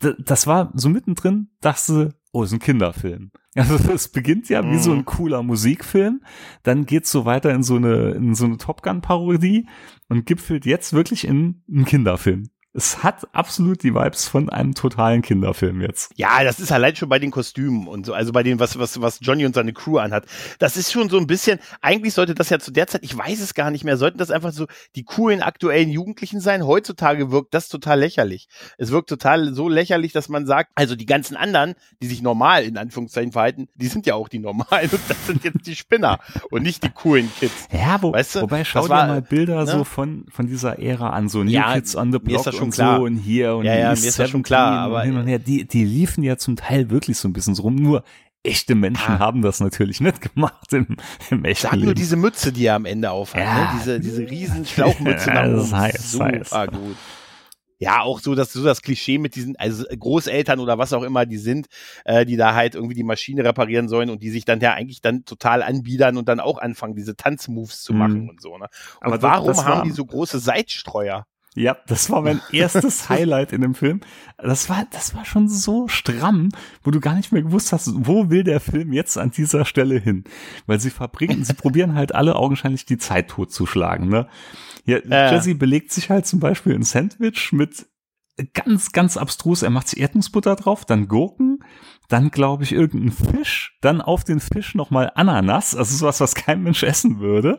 das 0.01 0.47
war 0.47 0.71
so 0.75 0.89
mittendrin, 0.89 1.49
dachte, 1.61 2.18
oh, 2.33 2.43
ist 2.43 2.53
ein 2.53 2.59
Kinderfilm. 2.59 3.31
Also 3.55 3.75
es 3.93 4.09
beginnt 4.09 4.49
ja 4.49 4.65
wie 4.71 4.79
so 4.79 4.93
ein 4.93 5.05
cooler 5.05 5.43
Musikfilm, 5.43 6.23
dann 6.63 6.87
geht's 6.87 7.11
so 7.11 7.25
weiter 7.25 7.51
in 7.51 7.63
so 7.63 7.77
eine, 7.77 8.11
in 8.11 8.35
so 8.35 8.45
eine 8.45 8.59
Top 8.59 8.83
Gun 8.83 9.01
Parodie 9.01 9.67
und 10.09 10.27
gipfelt 10.27 10.67
jetzt 10.67 10.93
wirklich 10.93 11.27
in 11.27 11.63
einen 11.69 11.85
Kinderfilm. 11.85 12.45
Es 12.75 13.03
hat 13.03 13.27
absolut 13.35 13.83
die 13.83 13.95
Vibes 13.95 14.29
von 14.29 14.51
einem 14.51 14.75
totalen 14.75 15.23
Kinderfilm 15.23 15.81
jetzt. 15.81 16.13
Ja, 16.17 16.45
das 16.45 16.61
ist 16.61 16.71
allein 16.71 16.95
schon 16.95 17.09
bei 17.09 17.19
den 17.19 17.31
Kostümen 17.31 17.89
und 17.89 18.05
so, 18.05 18.13
also 18.13 18.33
bei 18.33 18.43
dem, 18.43 18.61
was, 18.61 18.79
was, 18.79 19.01
was 19.01 19.21
Johnny 19.23 19.47
und 19.47 19.55
seine 19.55 19.73
Crew 19.73 19.97
anhat. 19.97 20.27
Das 20.59 20.77
ist 20.77 20.93
schon 20.93 21.09
so 21.09 21.17
ein 21.17 21.27
bisschen, 21.27 21.61
eigentlich 21.81 22.13
sollte 22.13 22.35
das 22.35 22.51
ja 22.51 22.59
zu 22.59 22.71
der 22.71 22.87
Zeit, 22.87 23.03
ich 23.05 23.17
weiß 23.17 23.41
es 23.41 23.55
gar 23.55 23.71
nicht 23.71 23.85
mehr, 23.85 23.97
sollten 23.97 24.19
das 24.19 24.31
einfach 24.31 24.53
so 24.53 24.67
die 24.97 25.05
coolen 25.05 25.41
aktuellen 25.41 25.89
Jugendlichen 25.89 26.41
sein. 26.41 26.67
Heutzutage 26.67 27.31
wirkt 27.31 27.55
das 27.55 27.69
total 27.69 28.01
lächerlich. 28.01 28.49
Es 28.77 28.91
wirkt 28.91 29.09
total 29.09 29.55
so 29.55 29.71
lächerlich, 29.71 30.13
dass 30.13 30.29
man 30.29 30.47
sagt, 30.47 30.71
also 30.75 30.95
die 30.95 31.07
ganzen 31.07 31.39
anderen, 31.39 31.75
die 32.03 32.07
sich 32.07 32.21
normal 32.21 32.65
in 32.65 32.77
Anführungszeichen 32.77 33.33
verhalten, 33.33 33.69
die 33.77 33.87
sind 33.87 34.05
ja 34.05 34.15
auch 34.15 34.29
die 34.29 34.41
normalen 34.41 34.91
und 34.91 35.01
das 35.09 35.27
sind 35.27 35.43
jetzt 35.43 35.67
die 35.67 35.75
Spinner 35.75 36.19
und 36.51 36.65
nicht 36.65 36.85
die 36.85 36.91
coolen 36.91 37.33
Kids. 37.41 37.67
Ja, 37.73 38.03
wo, 38.03 38.13
Weißt 38.13 38.35
du, 38.37 38.43
wobei 38.43 38.63
schau 38.65 38.83
dir 38.83 38.91
war, 38.91 39.07
mal 39.07 39.23
Bilder 39.23 39.65
ne? 39.65 39.71
so 39.71 39.85
von, 39.85 40.27
von 40.29 40.47
dieser 40.47 40.79
Ära 40.79 41.11
an, 41.11 41.31
so 41.31 41.43
New 41.43 41.51
Ja, 41.51 41.73
Kids 41.75 41.97
on 41.97 42.13
the 42.13 42.19
Block 42.19 42.58
schon 42.59 42.71
klar. 42.71 42.99
so 42.99 43.05
und 43.05 43.17
hier 43.17 43.55
und 43.57 43.65
Ja, 43.65 43.75
ja, 43.77 43.87
mir 43.89 43.93
ist 43.95 44.05
das 44.07 44.15
schon 44.31 44.41
17 44.41 44.43
klar, 44.43 44.81
aber- 44.81 45.03
hin 45.03 45.17
und 45.17 45.27
her. 45.27 45.39
Die, 45.39 45.67
die 45.67 45.85
liefen 45.85 46.23
ja 46.23 46.37
zum 46.37 46.57
Teil 46.57 46.91
wirklich 46.91 47.19
so 47.19 47.29
ein 47.29 47.33
bisschen 47.33 47.55
so 47.55 47.63
rum, 47.63 47.77
nur 47.77 48.05
echte 48.45 48.75
Menschen 48.75 49.15
Ah. 49.15 49.19
haben 49.19 49.43
das 49.43 49.61
natürlich 49.61 50.01
nicht 50.01 50.21
gemacht 50.35 50.73
im, 50.73 50.97
im 51.31 51.45
echten 51.45 51.63
Sag 51.63 51.73
nur 51.77 51.87
Leben. 51.87 51.95
diese 51.97 52.17
Mütze, 52.17 52.53
die 52.53 52.67
er 52.67 52.77
am 52.77 52.85
Ende 52.85 53.11
aufhat, 53.11 53.41
Ja. 53.43 53.55
ne? 53.55 53.69
diese, 53.79 54.01
diese 54.01 54.23
riesen 54.31 54.65
Schlauchmütze 54.65 55.29
Ja, 55.35 55.43
das 55.49 55.53
oben. 55.55 55.65
ist 55.65 55.73
heiß, 55.75 56.13
Super 56.13 56.25
heiß. 56.27 56.71
gut. 56.71 56.97
Ja, 57.81 58.01
auch 58.01 58.19
so, 58.19 58.35
dass 58.35 58.53
so 58.53 58.65
das 58.65 58.83
Klischee 58.83 59.19
mit 59.19 59.37
diesen, 59.37 59.55
also 59.55 59.85
Großeltern 59.97 60.59
oder 60.59 60.79
was 60.79 60.93
auch 60.93 61.05
immer 61.05 61.27
die 61.27 61.37
sind, 61.37 61.67
äh, 62.05 62.27
die 62.27 62.37
da 62.37 62.55
halt 62.55 62.75
irgendwie 62.75 62.97
die 62.97 63.05
Maschine 63.05 63.45
reparieren 63.45 63.89
sollen 63.89 64.11
und 64.11 64.21
die 64.21 64.31
sich 64.31 64.45
dann 64.45 64.59
ja 64.61 64.75
eigentlich 64.75 65.01
dann 65.01 65.25
total 65.25 65.63
anbiedern 65.63 66.17
und 66.17 66.29
dann 66.29 66.41
auch 66.41 66.59
anfangen, 66.59 66.97
diese 66.97 67.15
Tanzmoves 67.15 67.83
zu 67.85 67.93
Mhm. 67.93 67.99
machen 68.01 68.31
und 68.31 68.43
so. 68.43 68.59
Ne? 68.59 68.67
Und 69.01 69.07
Aber 69.13 69.23
warum 69.23 69.65
haben 69.65 69.89
die 69.89 69.95
so 69.95 70.05
große 70.05 70.41
Seitstreuer? 70.41 71.25
Ja, 71.59 71.77
das 71.89 72.09
war 72.09 72.23
mein 72.23 72.41
erstes 72.53 73.09
Highlight 73.09 73.53
in 73.53 73.63
dem 73.63 73.75
Film. 73.75 74.01
Das 74.39 74.69
war, 74.69 74.87
das 74.93 75.15
war 75.17 75.25
schon 75.25 75.49
so 75.49 75.89
stramm, 75.89 76.51
wo 76.85 76.93
du 76.93 77.01
gar 77.01 77.15
nicht 77.15 77.33
mehr 77.33 77.43
gewusst 77.43 77.73
hast, 77.73 77.91
wo 77.95 78.31
will 78.31 78.45
der 78.45 78.61
Film 78.61 78.93
jetzt 78.93 79.19
an 79.19 79.33
dieser 79.33 79.65
Stelle 79.65 79.99
hin? 79.99 80.23
Weil 80.67 80.79
sie 80.79 80.91
verbringen, 80.91 81.45
sie 81.45 81.55
probieren 81.55 81.95
halt 81.95 82.15
alle 82.15 82.37
augenscheinlich 82.37 82.87
die 82.87 82.99
Zeit 82.99 83.29
totzuschlagen, 83.29 84.09
ne? 84.09 84.29
Ja, 84.85 84.99
Äh. 84.99 85.35
Jesse 85.35 85.55
belegt 85.57 85.91
sich 85.93 86.11
halt 86.11 86.27
zum 86.27 86.39
Beispiel 86.39 86.75
ein 86.75 86.85
Sandwich 86.85 87.53
mit 87.53 87.87
ganz, 88.55 88.93
ganz 88.93 89.17
abstrus. 89.17 89.63
Er 89.63 89.71
macht 89.71 89.93
Erdnussbutter 89.95 90.55
drauf, 90.55 90.85
dann 90.85 91.09
Gurken, 91.09 91.65
dann 92.09 92.31
glaube 92.31 92.63
ich 92.63 92.73
irgendein 92.73 93.11
Fisch, 93.11 93.77
dann 93.81 94.01
auf 94.01 94.23
den 94.23 94.39
Fisch 94.39 94.77
nochmal 94.77 95.11
Ananas, 95.17 95.75
also 95.75 95.97
sowas, 95.97 96.21
was 96.21 96.35
kein 96.37 96.63
Mensch 96.63 96.85
essen 96.85 97.19
würde. 97.19 97.59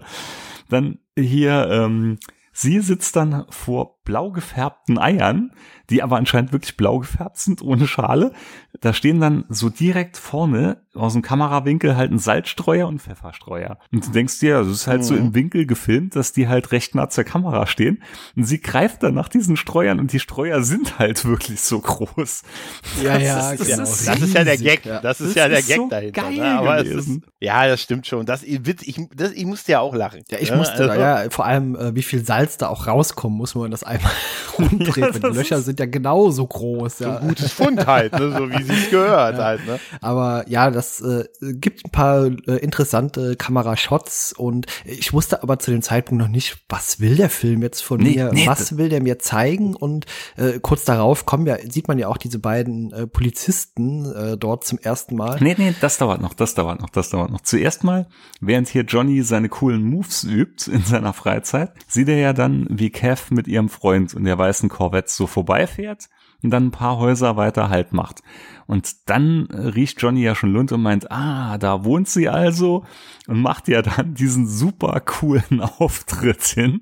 Dann 0.69 0.99
hier, 1.17 1.67
ähm, 1.69 2.17
sie 2.60 2.82
sitzt 2.82 3.15
dann 3.15 3.45
vor 3.50 3.98
blau 4.10 4.32
gefärbten 4.32 4.98
Eiern, 4.98 5.52
die 5.91 6.02
aber 6.02 6.17
anscheinend 6.17 6.52
wirklich 6.52 6.76
blau 6.78 6.98
gefärbt 6.98 7.38
sind, 7.38 7.62
ohne 7.62 7.88
Schale. 7.88 8.34
Da 8.82 8.91
stehen 8.91 9.19
dann 9.19 9.45
so 9.50 9.69
direkt 9.69 10.17
vorne 10.17 10.82
aus 10.95 11.13
dem 11.13 11.22
Kamerawinkel 11.22 11.95
halt 11.95 12.12
ein 12.12 12.17
Salzstreuer 12.17 12.88
und 12.88 13.02
Pfefferstreuer. 13.02 13.78
Und 13.91 14.08
du 14.08 14.12
denkst 14.12 14.39
dir, 14.39 14.58
also 14.58 14.72
es 14.72 14.82
ist 14.82 14.88
halt 14.88 15.02
mhm. 15.02 15.06
so 15.06 15.15
im 15.15 15.36
Winkel 15.36 15.67
gefilmt, 15.67 16.15
dass 16.15 16.34
die 16.34 16.48
halt 16.48 16.72
recht 16.72 16.95
nah 16.95 17.10
zur 17.10 17.24
Kamera 17.24 17.67
stehen. 17.67 18.02
Und 18.36 18.45
sie 18.45 18.60
greift 18.60 19.04
dann 19.04 19.13
nach 19.13 19.30
diesen 19.30 19.58
Streuern 19.58 20.00
und 20.00 20.12
die 20.12 20.19
Streuer 20.19 20.63
sind 20.63 20.98
halt 20.98 21.26
wirklich 21.26 21.62
so 21.62 21.80
groß. 21.80 22.41
Ja, 23.04 23.13
das 23.13 23.24
ja, 23.24 23.52
ist, 23.52 23.60
das, 23.60 23.67
genau. 23.67 23.84
ist, 23.84 24.08
das 24.08 24.22
ist 24.22 24.34
ja 24.34 24.43
der 24.43 24.58
Gag. 24.58 24.84
Das 24.84 25.22
ist 25.22 25.30
das 25.30 25.36
ja 25.36 25.48
der 25.48 25.62
Gag 25.62 25.78
so 25.78 25.89
dahinter. 25.89 26.24
Ne? 26.24 26.36
Geil 26.36 26.38
ne? 26.38 26.60
Aber 26.60 26.84
ist, 26.84 27.10
ja, 27.39 27.67
das 27.67 27.82
stimmt 27.82 28.08
schon. 28.08 28.26
Das, 28.26 28.43
ich, 28.43 28.60
das, 29.15 29.32
ich 29.32 29.45
musste 29.45 29.72
ja 29.72 29.80
auch 29.80 29.93
lachen. 29.93 30.24
Ja, 30.30 30.39
ich 30.39 30.50
ne? 30.50 30.58
musste, 30.58 30.89
also, 30.89 31.00
ja, 31.00 31.30
vor 31.30 31.45
allem, 31.45 31.76
äh, 31.76 31.95
wie 31.95 32.02
viel 32.02 32.26
Salz 32.26 32.58
da 32.58 32.67
auch 32.67 32.88
rauskommen 32.88 33.38
muss, 33.38 33.56
wenn 33.56 33.63
man 33.63 33.72
das 33.72 33.84
einmal 33.99 34.12
rumdreht. 34.59 34.97
Ja, 34.97 35.29
die 35.29 35.38
Löcher 35.38 35.62
sind 35.62 35.79
ja 35.79 35.85
genauso 35.85 36.45
groß. 36.45 36.99
Ja. 36.99 37.13
So 37.13 37.19
ein 37.19 37.27
gutes 37.29 37.51
Fund 37.51 37.85
halt, 37.85 38.13
ne? 38.13 38.31
so 38.31 38.49
wie 38.49 38.63
sie 38.63 38.73
es 38.73 38.89
gehört 38.89 39.38
ja. 39.38 39.43
halt. 39.43 39.65
Ne? 39.65 39.79
Aber 40.01 40.45
ja, 40.47 40.71
das 40.71 41.01
äh, 41.01 41.25
gibt 41.41 41.85
ein 41.85 41.91
paar 41.91 42.25
äh, 42.25 42.57
interessante 42.57 43.35
Kamerashots 43.35 44.33
und 44.33 44.67
ich 44.85 45.13
wusste 45.13 45.43
aber 45.43 45.59
zu 45.59 45.71
dem 45.71 45.81
Zeitpunkt 45.81 46.21
noch 46.21 46.29
nicht, 46.29 46.57
was 46.69 46.99
will 46.99 47.15
der 47.15 47.29
Film 47.29 47.62
jetzt 47.62 47.81
von 47.81 47.99
nee, 47.99 48.15
mir? 48.15 48.31
Nee, 48.33 48.47
was 48.47 48.77
will 48.77 48.89
der 48.89 49.01
mir 49.01 49.19
zeigen? 49.19 49.75
Und 49.75 50.05
äh, 50.38 50.59
kurz 50.59 50.85
darauf 50.85 51.25
kommen 51.25 51.45
ja, 51.45 51.57
sieht 51.69 51.88
man 51.88 51.99
ja 51.99 52.07
auch 52.07 52.17
diese 52.17 52.39
beiden 52.39 52.91
äh, 52.91 53.07
Polizisten 53.07 54.05
äh, 54.13 54.38
dort 54.38 54.65
zum 54.65 54.79
ersten 54.79 55.15
Mal. 55.15 55.38
Nee, 55.39 55.55
nee, 55.57 55.73
das 55.79 55.97
dauert 55.97 56.21
noch, 56.21 56.33
das 56.33 56.53
dauert 56.55 56.81
noch, 56.81 56.89
das 56.89 57.09
dauert 57.09 57.31
noch. 57.31 57.41
Zuerst 57.41 57.83
mal, 57.83 58.07
während 58.41 58.67
hier 58.67 58.83
Johnny 58.83 59.23
seine 59.23 59.49
coolen 59.49 59.83
Moves 59.83 60.23
übt 60.23 60.69
in 60.71 60.83
seiner 60.83 61.13
Freizeit, 61.13 61.71
sieht 61.88 62.09
er 62.09 62.17
ja 62.17 62.33
dann, 62.33 62.67
wie 62.69 62.89
Kev 62.89 63.33
mit 63.33 63.47
ihrem 63.47 63.69
Freund 63.69 63.88
und 63.95 64.23
der 64.23 64.38
weißen 64.38 64.69
Corvette 64.69 65.12
so 65.12 65.28
vorbeifährt 65.28 66.10
und 66.43 66.52
dann 66.52 66.67
ein 66.67 66.71
paar 66.71 66.97
Häuser 66.97 67.36
weiter 67.36 67.69
Halt 67.69 67.93
macht. 67.93 68.21
Und 68.69 69.10
dann 69.10 69.47
riecht 69.47 69.99
Johnny 69.99 70.21
ja 70.21 70.36
schon 70.36 70.53
Lund 70.53 70.71
und 70.71 70.84
meint, 70.84 71.10
ah, 71.10 71.58
da 71.58 71.84
wohnt 71.86 72.08
sie 72.08 72.29
also 72.29 72.86
und 73.25 73.41
macht 73.41 73.67
ja 73.67 73.82
dann 73.82 74.13
diesen 74.13 74.47
super 74.47 74.99
coolen 74.99 75.60
Auftritt 75.79 76.43
hin, 76.43 76.82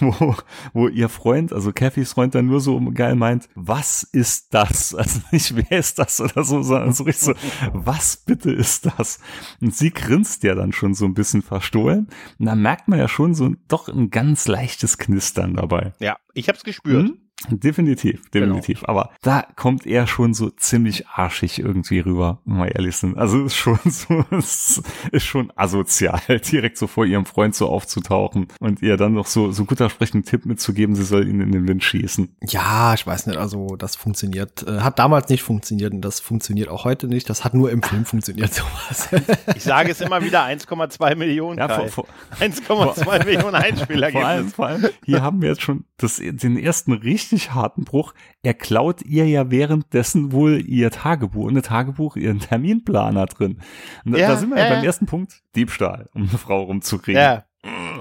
wo, 0.00 0.34
wo 0.72 0.88
ihr 0.88 1.10
Freund, 1.10 1.52
also 1.52 1.70
Cathys 1.70 2.14
Freund 2.14 2.34
dann 2.34 2.46
nur 2.46 2.60
so 2.60 2.80
geil 2.94 3.14
meint, 3.14 3.50
was 3.54 4.04
ist 4.04 4.54
das? 4.54 4.94
Also 5.02 5.20
nicht, 5.32 5.54
wer 5.54 5.78
ist 5.78 5.98
das 5.98 6.18
oder 6.18 6.44
so, 6.44 6.62
sondern 6.62 6.94
so 6.94 7.04
richtig 7.04 7.24
so, 7.24 7.34
was 7.74 8.16
bitte 8.16 8.50
ist 8.50 8.86
das? 8.86 9.18
Und 9.60 9.74
sie 9.74 9.90
grinst 9.90 10.44
ja 10.44 10.54
dann 10.54 10.72
schon 10.72 10.94
so 10.94 11.04
ein 11.04 11.12
bisschen 11.12 11.42
verstohlen 11.42 12.08
und 12.38 12.46
da 12.46 12.54
merkt 12.54 12.88
man 12.88 12.98
ja 12.98 13.08
schon 13.08 13.34
so 13.34 13.50
doch 13.68 13.88
ein 13.88 14.08
ganz 14.08 14.48
leichtes 14.48 14.96
Knistern 14.96 15.56
dabei. 15.56 15.92
Ja, 15.98 16.16
ich 16.32 16.48
hab's 16.48 16.64
gespürt. 16.64 17.08
Hm? 17.08 17.21
Definitiv, 17.50 18.30
definitiv. 18.30 18.80
Genau. 18.80 18.90
Aber 18.90 19.10
da 19.22 19.44
kommt 19.56 19.86
er 19.86 20.06
schon 20.06 20.34
so 20.34 20.50
ziemlich 20.50 21.08
arschig 21.08 21.58
irgendwie 21.58 22.00
rüber, 22.00 22.40
wenn 22.44 22.58
wir 22.58 22.74
ehrlich 22.74 22.96
sind. 22.96 23.18
Also 23.18 23.44
ist 23.44 23.56
schon 23.56 23.78
so, 23.84 24.24
ist, 24.30 24.82
ist 25.10 25.24
schon 25.24 25.52
asozial, 25.56 26.20
direkt 26.52 26.78
so 26.78 26.86
vor 26.86 27.04
ihrem 27.04 27.26
Freund 27.26 27.54
so 27.54 27.68
aufzutauchen 27.68 28.48
und 28.60 28.82
ihr 28.82 28.96
dann 28.96 29.14
noch 29.14 29.26
so, 29.26 29.50
so 29.50 29.64
guter 29.64 29.90
sprechenden 29.90 30.24
Tipp 30.24 30.46
mitzugeben, 30.46 30.94
sie 30.94 31.04
soll 31.04 31.28
ihn 31.28 31.40
in 31.40 31.52
den 31.52 31.66
Wind 31.66 31.82
schießen. 31.82 32.36
Ja, 32.48 32.94
ich 32.94 33.06
weiß 33.06 33.26
nicht, 33.26 33.38
also 33.38 33.76
das 33.76 33.96
funktioniert, 33.96 34.66
äh, 34.66 34.80
hat 34.80 34.98
damals 34.98 35.28
nicht 35.28 35.42
funktioniert 35.42 35.92
und 35.92 36.02
das 36.02 36.20
funktioniert 36.20 36.68
auch 36.68 36.84
heute 36.84 37.08
nicht. 37.08 37.28
Das 37.28 37.44
hat 37.44 37.54
nur 37.54 37.70
im 37.70 37.82
Film 37.82 38.04
funktioniert, 38.04 38.54
sowas. 38.54 39.08
Ich 39.56 39.64
sage 39.64 39.90
es 39.90 40.00
immer 40.00 40.22
wieder, 40.22 40.44
1,2 40.44 41.16
Millionen. 41.16 41.58
Ja, 41.58 41.66
1,2 41.66 43.24
Millionen 43.24 43.54
Einspieler. 43.54 44.10
Vor 44.10 44.24
allem, 44.24 44.48
vor 44.48 44.66
allem, 44.66 44.88
hier 45.04 45.22
haben 45.22 45.42
wir 45.42 45.48
jetzt 45.48 45.62
schon 45.62 45.84
das, 45.96 46.16
den 46.16 46.56
ersten 46.56 46.92
richtig 46.92 47.21
richtig 47.22 47.54
harten 47.54 47.84
Bruch. 47.84 48.14
Er 48.42 48.54
klaut 48.54 49.02
ihr 49.02 49.26
ja 49.26 49.50
währenddessen 49.50 50.32
wohl 50.32 50.60
ihr 50.60 50.90
Tagebuch, 50.90 51.48
eine 51.48 51.62
Tagebuch, 51.62 52.16
ihren 52.16 52.40
Terminplaner 52.40 53.26
drin. 53.26 53.58
Und 54.04 54.16
ja, 54.16 54.28
da 54.28 54.36
sind 54.36 54.50
wir 54.50 54.58
ja, 54.58 54.64
ja 54.64 54.74
beim 54.74 54.84
ersten 54.84 55.06
Punkt. 55.06 55.42
Diebstahl, 55.54 56.08
um 56.14 56.22
eine 56.22 56.38
Frau 56.38 56.62
rumzukriegen. 56.62 57.20
Ja. 57.20 57.44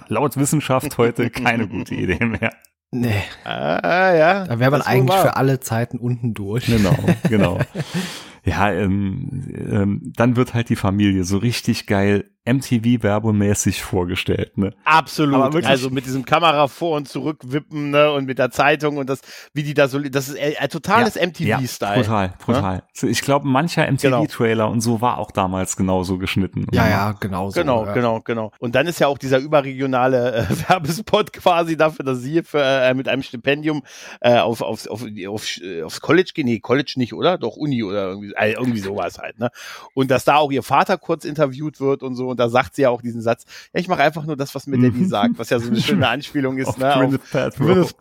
Laut 0.07 0.37
Wissenschaft 0.37 0.97
heute 0.97 1.29
keine 1.29 1.67
gute 1.67 1.95
Idee 1.95 2.25
mehr. 2.25 2.51
Nee. 2.91 3.23
Ah, 3.45 4.13
ja. 4.13 4.45
Da 4.45 4.59
wäre 4.59 4.71
man 4.71 4.81
eigentlich 4.81 5.19
für 5.19 5.37
alle 5.37 5.59
Zeiten 5.59 5.97
unten 5.97 6.33
durch. 6.33 6.65
Genau, 6.65 6.97
genau. 7.29 7.59
ja, 8.43 8.71
ähm, 8.71 9.47
ähm, 9.55 10.13
dann 10.15 10.35
wird 10.35 10.53
halt 10.53 10.69
die 10.69 10.75
Familie 10.75 11.23
so 11.23 11.37
richtig 11.37 11.87
geil 11.87 12.31
MTV-werbemäßig 12.43 13.83
vorgestellt, 13.83 14.57
ne? 14.57 14.73
Absolut. 14.83 15.63
Also 15.63 15.91
mit 15.91 16.05
diesem 16.07 16.25
Kamera 16.25 16.67
vor 16.67 16.97
und 16.97 17.07
zurück 17.07 17.41
wippen, 17.43 17.91
ne? 17.91 18.11
Und 18.11 18.25
mit 18.25 18.39
der 18.39 18.49
Zeitung 18.49 18.97
und 18.97 19.09
das, 19.09 19.21
wie 19.53 19.61
die 19.61 19.75
da 19.75 19.87
so, 19.87 19.99
das 19.99 20.29
ist 20.29 20.39
ein 20.39 20.69
totales 20.69 21.15
ja, 21.15 21.27
MTV-Style. 21.27 21.97
Ja, 21.97 22.01
total, 22.01 22.33
total. 22.43 22.83
Ne? 23.01 23.09
Ich 23.09 23.21
glaube, 23.21 23.47
mancher 23.47 23.89
MTV-Trailer 23.91 24.63
genau. 24.63 24.71
und 24.71 24.81
so 24.81 25.01
war 25.01 25.19
auch 25.19 25.29
damals 25.29 25.77
genauso 25.77 26.17
geschnitten. 26.17 26.65
Ja, 26.71 26.89
ja, 26.89 27.11
genau 27.11 27.51
so. 27.51 27.61
Genau, 27.61 27.85
ja. 27.85 27.93
genau, 27.93 28.21
genau. 28.21 28.51
Und 28.57 28.73
dann 28.73 28.87
ist 28.87 28.99
ja 28.99 29.05
auch 29.05 29.19
dieser 29.19 29.37
überregionale 29.37 30.47
äh, 30.49 30.49
Werbespot 30.69 31.33
quasi 31.33 31.77
dafür, 31.77 32.05
dass 32.05 32.21
sie 32.21 32.41
für, 32.41 32.63
äh, 32.63 32.95
mit 32.95 33.07
einem 33.07 33.21
Stipendium 33.21 33.83
äh, 34.19 34.39
auf, 34.39 34.61
auf, 34.61 34.87
auf, 34.87 35.03
auf, 35.27 35.45
aufs 35.85 36.01
College 36.01 36.31
gehen. 36.33 36.45
Nee, 36.45 36.59
College 36.59 36.93
nicht, 36.95 37.13
oder? 37.13 37.37
Doch 37.37 37.55
Uni 37.55 37.83
oder 37.83 38.07
irgendwie, 38.09 38.33
äh, 38.35 38.53
irgendwie 38.53 38.79
sowas 38.79 39.19
halt, 39.19 39.37
ne? 39.37 39.51
Und 39.93 40.09
dass 40.09 40.25
da 40.25 40.37
auch 40.37 40.51
ihr 40.51 40.63
Vater 40.63 40.97
kurz 40.97 41.23
interviewt 41.23 41.79
wird 41.79 42.01
und 42.01 42.15
so 42.15 42.30
und 42.31 42.39
da 42.39 42.49
sagt 42.49 42.75
sie 42.75 42.83
ja 42.83 42.89
auch 42.89 43.01
diesen 43.01 43.21
Satz, 43.21 43.45
ja, 43.73 43.79
ich 43.79 43.87
mache 43.87 44.01
einfach 44.01 44.25
nur 44.25 44.35
das, 44.35 44.55
was 44.55 44.67
mir 44.67 44.77
Daddy 44.77 45.01
mhm. 45.01 45.09
sagt, 45.09 45.37
was 45.37 45.49
ja 45.49 45.59
so 45.59 45.69
eine 45.69 45.81
schöne 45.81 46.07
Anspielung 46.07 46.57
ist. 46.57 46.77
ne, 46.79 46.93
Gwyneth 46.95 47.95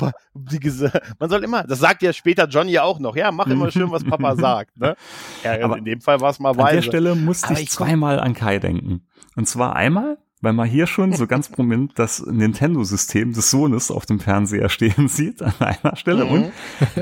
man 1.19 1.31
soll 1.31 1.45
immer, 1.45 1.65
das 1.65 1.81
sagt 1.81 2.03
ja 2.03 2.13
später 2.13 2.47
Johnny 2.49 2.79
auch 2.79 2.99
noch, 2.99 3.17
ja, 3.17 3.31
mach 3.33 3.47
immer 3.47 3.71
schön, 3.71 3.91
was 3.91 4.05
Papa 4.05 4.37
sagt. 4.37 4.77
Ne? 4.79 4.97
Ja, 5.45 5.63
Aber 5.65 5.79
in 5.79 5.85
dem 5.85 6.01
Fall 6.01 6.21
war 6.21 6.31
es 6.31 6.39
mal 6.39 6.57
weise. 6.57 6.69
An 6.69 6.75
der 6.77 6.83
Stelle 6.83 7.15
musste 7.15 7.53
ich 7.55 7.71
zweimal 7.71 8.21
an 8.21 8.35
Kai 8.35 8.59
denken. 8.59 9.03
Und 9.37 9.49
zwar 9.49 9.77
einmal, 9.77 10.19
weil 10.41 10.53
man 10.53 10.69
hier 10.69 10.87
schon 10.87 11.13
so 11.13 11.27
ganz 11.27 11.49
prominent 11.53 11.99
das 11.99 12.25
Nintendo-System 12.25 13.33
des 13.33 13.51
Sohnes 13.51 13.91
auf 13.91 14.07
dem 14.07 14.21
Fernseher 14.21 14.69
stehen 14.69 15.09
sieht 15.09 15.43
an 15.43 15.55
einer 15.59 15.97
Stelle 15.97 16.25
mhm. 16.25 16.31
und 16.31 16.53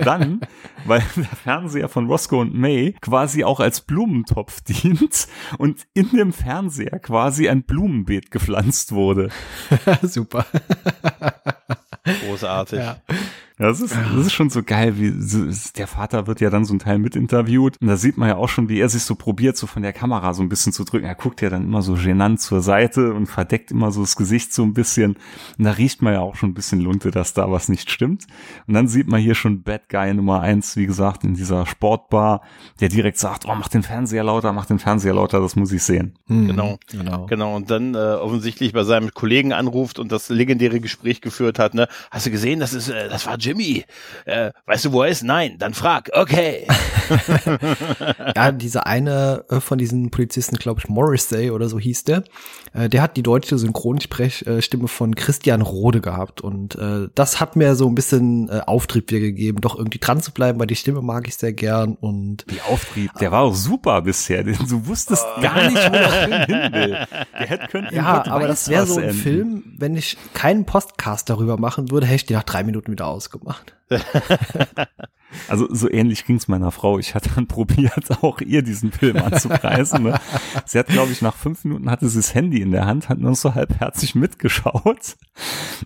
dann, 0.04 0.40
weil 0.84 1.02
der 1.16 1.24
Fernseher 1.24 1.88
von 1.88 2.06
Roscoe 2.06 2.40
und 2.40 2.54
May 2.54 2.94
quasi 3.00 3.44
auch 3.44 3.60
als 3.60 3.80
Blumentopf 3.80 4.60
dient 4.68 5.28
und 5.58 5.86
in 5.94 6.10
dem 6.10 6.32
Fernseher 6.32 6.98
quasi 6.98 7.48
ein 7.48 7.62
Blumenbeet 7.62 8.30
gepflanzt 8.30 8.92
wurde. 8.92 9.30
Super. 10.02 10.46
Großartig. 12.26 12.78
Ja. 12.78 12.98
Ja, 13.58 13.66
das 13.66 13.80
ist, 13.80 13.94
das 13.94 14.26
ist 14.26 14.32
schon 14.32 14.50
so 14.50 14.62
geil, 14.62 14.98
wie 14.98 15.12
der 15.76 15.86
Vater 15.88 16.26
wird 16.28 16.40
ja 16.40 16.48
dann 16.48 16.64
so 16.64 16.74
ein 16.74 16.78
Teil 16.78 16.98
mitinterviewt 16.98 17.76
und 17.80 17.88
da 17.88 17.96
sieht 17.96 18.16
man 18.16 18.28
ja 18.28 18.36
auch 18.36 18.48
schon, 18.48 18.68
wie 18.68 18.78
er 18.78 18.88
sich 18.88 19.02
so 19.02 19.16
probiert, 19.16 19.56
so 19.56 19.66
von 19.66 19.82
der 19.82 19.92
Kamera 19.92 20.32
so 20.32 20.42
ein 20.42 20.48
bisschen 20.48 20.72
zu 20.72 20.84
drücken. 20.84 21.06
Er 21.06 21.16
guckt 21.16 21.42
ja 21.42 21.50
dann 21.50 21.64
immer 21.64 21.82
so 21.82 21.94
genannt 21.94 22.40
zur 22.40 22.62
Seite 22.62 23.12
und 23.12 23.26
verdeckt 23.26 23.72
immer 23.72 23.90
so 23.90 24.02
das 24.02 24.14
Gesicht 24.14 24.52
so 24.54 24.62
ein 24.62 24.74
bisschen. 24.74 25.16
Und 25.58 25.64
da 25.64 25.72
riecht 25.72 26.02
man 26.02 26.12
ja 26.12 26.20
auch 26.20 26.36
schon 26.36 26.50
ein 26.50 26.54
bisschen 26.54 26.80
Lunte, 26.80 27.10
dass 27.10 27.34
da 27.34 27.50
was 27.50 27.68
nicht 27.68 27.90
stimmt. 27.90 28.26
Und 28.68 28.74
dann 28.74 28.86
sieht 28.86 29.08
man 29.08 29.20
hier 29.20 29.34
schon 29.34 29.62
Bad 29.62 29.88
Guy 29.88 30.14
Nummer 30.14 30.40
eins, 30.40 30.76
wie 30.76 30.86
gesagt, 30.86 31.24
in 31.24 31.34
dieser 31.34 31.66
Sportbar, 31.66 32.42
der 32.80 32.88
direkt 32.88 33.18
sagt, 33.18 33.46
oh, 33.46 33.54
mach 33.56 33.68
den 33.68 33.82
Fernseher 33.82 34.22
lauter, 34.22 34.52
mach 34.52 34.66
den 34.66 34.78
Fernseher 34.78 35.14
lauter, 35.14 35.40
das 35.40 35.56
muss 35.56 35.72
ich 35.72 35.82
sehen. 35.82 36.14
Mhm. 36.28 36.46
Genau, 36.46 36.78
genau. 36.90 37.26
Genau. 37.26 37.56
Und 37.56 37.70
dann 37.70 37.94
äh, 37.94 37.98
offensichtlich 37.98 38.72
bei 38.72 38.84
seinem 38.84 39.12
Kollegen 39.12 39.52
anruft 39.52 39.98
und 39.98 40.12
das 40.12 40.28
legendäre 40.28 40.78
Gespräch 40.78 41.20
geführt 41.20 41.58
hat, 41.58 41.74
ne? 41.74 41.88
Hast 42.10 42.26
du 42.26 42.30
gesehen, 42.30 42.60
das 42.60 42.72
ist, 42.72 42.88
äh, 42.88 43.08
das 43.08 43.26
war 43.26 43.36
Jimmy. 43.48 43.84
Äh, 44.26 44.50
weißt 44.66 44.84
du, 44.84 44.92
wo 44.92 45.02
er 45.02 45.08
ist? 45.08 45.22
Nein, 45.22 45.56
dann 45.58 45.72
frag. 45.72 46.10
Okay. 46.12 46.66
ja, 48.36 48.52
dieser 48.52 48.86
eine 48.86 49.44
äh, 49.48 49.60
von 49.60 49.78
diesen 49.78 50.10
Polizisten, 50.10 50.56
glaube 50.56 50.80
ich, 50.80 50.88
Morrissey 50.88 51.50
oder 51.50 51.68
so 51.70 51.78
hieß 51.78 52.04
der, 52.04 52.24
äh, 52.72 52.88
der 52.88 53.02
hat 53.02 53.16
die 53.16 53.22
deutsche 53.22 53.58
Synchronsprechstimme 53.58 54.88
von 54.88 55.14
Christian 55.14 55.62
Rode 55.62 56.00
gehabt 56.00 56.40
und 56.40 56.74
äh, 56.76 57.08
das 57.14 57.40
hat 57.40 57.56
mir 57.56 57.74
so 57.74 57.88
ein 57.88 57.94
bisschen 57.94 58.48
äh, 58.48 58.60
Auftrieb 58.66 59.10
wieder 59.10 59.20
gegeben, 59.20 59.60
doch 59.60 59.76
irgendwie 59.76 59.98
dran 59.98 60.20
zu 60.20 60.32
bleiben, 60.32 60.58
weil 60.58 60.66
die 60.66 60.76
Stimme 60.76 61.02
mag 61.02 61.28
ich 61.28 61.36
sehr 61.36 61.52
gern 61.52 61.94
und 61.94 62.44
die 62.50 62.60
Auftrieb, 62.62 63.12
der 63.20 63.32
war 63.32 63.42
auch 63.42 63.54
super 63.54 64.02
bisher, 64.02 64.44
du 64.44 64.86
wusstest 64.86 65.24
gar 65.40 65.70
nicht, 65.70 65.86
wo 65.86 65.92
der 65.92 66.10
Film 66.10 66.46
hin 66.46 66.72
will. 66.72 67.06
Der 67.38 67.46
hätte 67.46 67.68
können 67.68 67.88
ja, 67.92 68.26
aber 68.26 68.46
das 68.46 68.68
wäre 68.68 68.86
so 68.86 68.96
ein 68.96 69.04
enden. 69.04 69.18
Film, 69.18 69.64
wenn 69.78 69.96
ich 69.96 70.16
keinen 70.34 70.64
Podcast 70.64 71.30
darüber 71.30 71.58
machen 71.58 71.90
würde, 71.90 72.06
hätte 72.06 72.16
ich 72.16 72.26
die 72.26 72.34
nach 72.34 72.44
drei 72.44 72.64
Minuten 72.64 72.92
wieder 72.92 73.06
ausgemacht. 73.06 73.77
Also 75.46 75.72
so 75.72 75.90
ähnlich 75.90 76.24
ging's 76.24 76.48
meiner 76.48 76.70
Frau. 76.70 76.98
Ich 76.98 77.14
hatte 77.14 77.30
dann 77.34 77.46
probiert, 77.48 78.22
auch 78.22 78.40
ihr 78.40 78.62
diesen 78.62 78.92
Film 78.92 79.16
anzupreisen. 79.18 80.04
Ne? 80.04 80.20
Sie 80.64 80.78
hat, 80.78 80.88
glaube 80.88 81.12
ich, 81.12 81.22
nach 81.22 81.36
fünf 81.36 81.64
Minuten 81.64 81.90
hatte 81.90 82.08
sie 82.08 82.18
das 82.18 82.34
Handy 82.34 82.60
in 82.60 82.70
der 82.70 82.86
Hand, 82.86 83.08
hat 83.08 83.18
nur 83.18 83.34
so 83.34 83.54
halbherzig 83.54 84.14
mitgeschaut. 84.14 85.16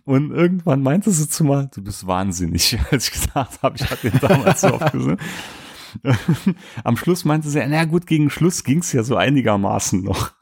Und 0.04 0.30
irgendwann 0.30 0.82
meinte 0.82 1.10
sie 1.10 1.28
zu 1.28 1.44
mal, 1.44 1.68
du 1.74 1.82
bist 1.82 2.06
wahnsinnig, 2.06 2.78
als 2.90 3.06
ich 3.06 3.12
gesagt 3.12 3.62
habe, 3.62 3.76
ich 3.76 3.90
hatte 3.90 4.10
den 4.10 4.20
damals 4.20 4.60
so 4.60 4.74
oft 4.74 4.92
gesehen. 4.92 5.18
Am 6.84 6.96
Schluss 6.96 7.24
meinte 7.24 7.50
sie, 7.50 7.62
na 7.68 7.84
gut, 7.84 8.06
gegen 8.06 8.30
Schluss 8.30 8.64
ging's 8.64 8.92
ja 8.92 9.02
so 9.02 9.16
einigermaßen 9.16 10.02
noch. 10.02 10.32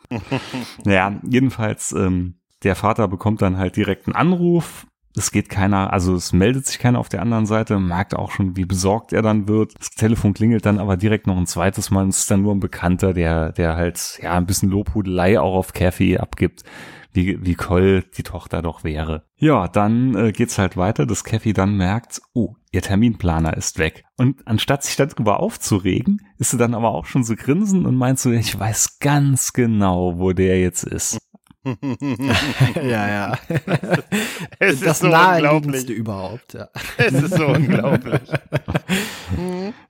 naja, 0.85 1.21
jedenfalls, 1.29 1.93
ähm, 1.93 2.37
der 2.63 2.77
Vater 2.77 3.09
bekommt 3.09 3.43
dann 3.43 3.57
halt 3.57 3.77
direkt 3.77 4.07
einen 4.07 4.15
Anruf 4.15 4.87
es 5.17 5.33
geht 5.33 5.49
keiner, 5.49 5.93
also 5.93 6.15
es 6.15 6.33
meldet 6.33 6.67
sich 6.67 6.79
keiner 6.79 6.99
auf 6.99 7.09
der 7.09 7.23
anderen 7.23 7.47
Seite, 7.47 7.79
merkt 7.79 8.15
auch 8.15 8.31
schon, 8.31 8.57
wie 8.57 8.65
besorgt 8.65 9.13
er 9.13 9.23
dann 9.23 9.49
wird. 9.49 9.75
Das 9.79 9.91
Telefon 9.91 10.35
klingelt 10.35 10.67
dann 10.67 10.79
aber 10.79 10.97
direkt 10.97 11.27
noch 11.27 11.37
ein 11.37 11.47
zweites 11.47 11.91
Mal 11.91 12.05
und 12.05 12.11
es 12.11 12.19
ist 12.19 12.31
dann 12.31 12.43
nur 12.43 12.55
ein 12.55 12.61
Bekannter, 12.61 13.13
der, 13.13 13.53
der 13.53 13.77
halt, 13.77 14.19
ja, 14.23 14.35
ein 14.35 14.47
bisschen 14.47 14.71
Lobhudelei 14.71 15.41
auch 15.41 15.55
auf 15.55 15.73
Kathy 15.73 16.19
abgibt 16.19 16.65
wie, 17.13 17.45
wie 17.45 17.55
Cole 17.55 18.03
die 18.03 18.23
Tochter 18.23 18.63
doch 18.63 18.85
wäre. 18.85 19.25
Ja, 19.37 19.69
dann 19.69 20.15
äh, 20.15 20.33
geht's 20.33 20.59
halt 20.59 20.77
weiter, 20.77 21.07
dass 21.07 21.25
Kathy 21.25 21.53
dann 21.53 21.77
merkt, 21.77 22.21
oh, 22.35 22.55
ihr 22.73 22.83
Terminplaner 22.83 23.57
ist 23.57 23.79
weg. 23.79 24.05
Und 24.17 24.47
anstatt 24.47 24.85
sich 24.85 24.97
darüber 24.97 25.41
aufzuregen, 25.41 26.21
ist 26.39 26.51
sie 26.51 26.59
dann 26.59 26.75
aber 26.75 26.91
auch 26.91 27.07
schon 27.07 27.25
so 27.25 27.35
grinsen 27.35 27.87
und 27.87 27.97
meint 27.97 28.19
so, 28.19 28.31
ich 28.31 28.59
weiß 28.59 28.99
ganz 29.01 29.53
genau, 29.53 30.19
wo 30.19 30.33
der 30.33 30.61
jetzt 30.61 30.85
ist. 30.85 31.19
ja, 32.83 33.09
ja. 33.09 33.39
Es 34.59 34.75
ist 34.75 34.87
das 34.87 34.99
so 35.01 35.09
naheliegendste 35.09 35.93
überhaupt, 35.93 36.55
ja. 36.55 36.69
Es 36.97 37.13
ist 37.13 37.35
so 37.35 37.47
unglaublich. 37.47 38.21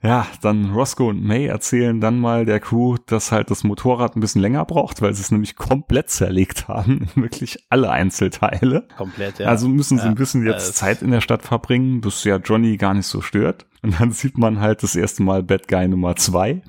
Ja, 0.02 0.26
dann 0.42 0.72
Roscoe 0.72 1.08
und 1.08 1.22
May 1.22 1.46
erzählen 1.46 2.00
dann 2.00 2.18
mal 2.18 2.44
der 2.44 2.60
Crew, 2.60 2.96
dass 3.06 3.32
halt 3.32 3.50
das 3.50 3.64
Motorrad 3.64 4.16
ein 4.16 4.20
bisschen 4.20 4.42
länger 4.42 4.64
braucht, 4.64 5.00
weil 5.02 5.14
sie 5.14 5.22
es 5.22 5.30
nämlich 5.30 5.56
komplett 5.56 6.10
zerlegt 6.10 6.68
haben, 6.68 7.08
wirklich 7.14 7.64
alle 7.70 7.90
Einzelteile. 7.90 8.86
Komplett, 8.96 9.38
ja. 9.38 9.46
Also 9.46 9.68
müssen 9.68 9.98
sie 9.98 10.04
Ja, 10.04 10.10
ein 10.10 10.16
bisschen 10.16 10.46
jetzt 10.46 10.76
Zeit 10.76 11.02
in 11.02 11.10
der 11.10 11.20
Stadt 11.20 11.42
verbringen, 11.42 12.00
bis 12.00 12.24
ja 12.24 12.36
Johnny 12.36 12.76
gar 12.76 12.94
nicht 12.94 13.06
so 13.06 13.20
stört. 13.20 13.66
Und 13.82 13.98
dann 13.98 14.12
sieht 14.12 14.36
man 14.36 14.60
halt 14.60 14.82
das 14.82 14.94
erste 14.94 15.22
Mal 15.22 15.42
Bad 15.42 15.66
Guy 15.66 15.88
Nummer 15.88 16.14
zwei, 16.16 16.60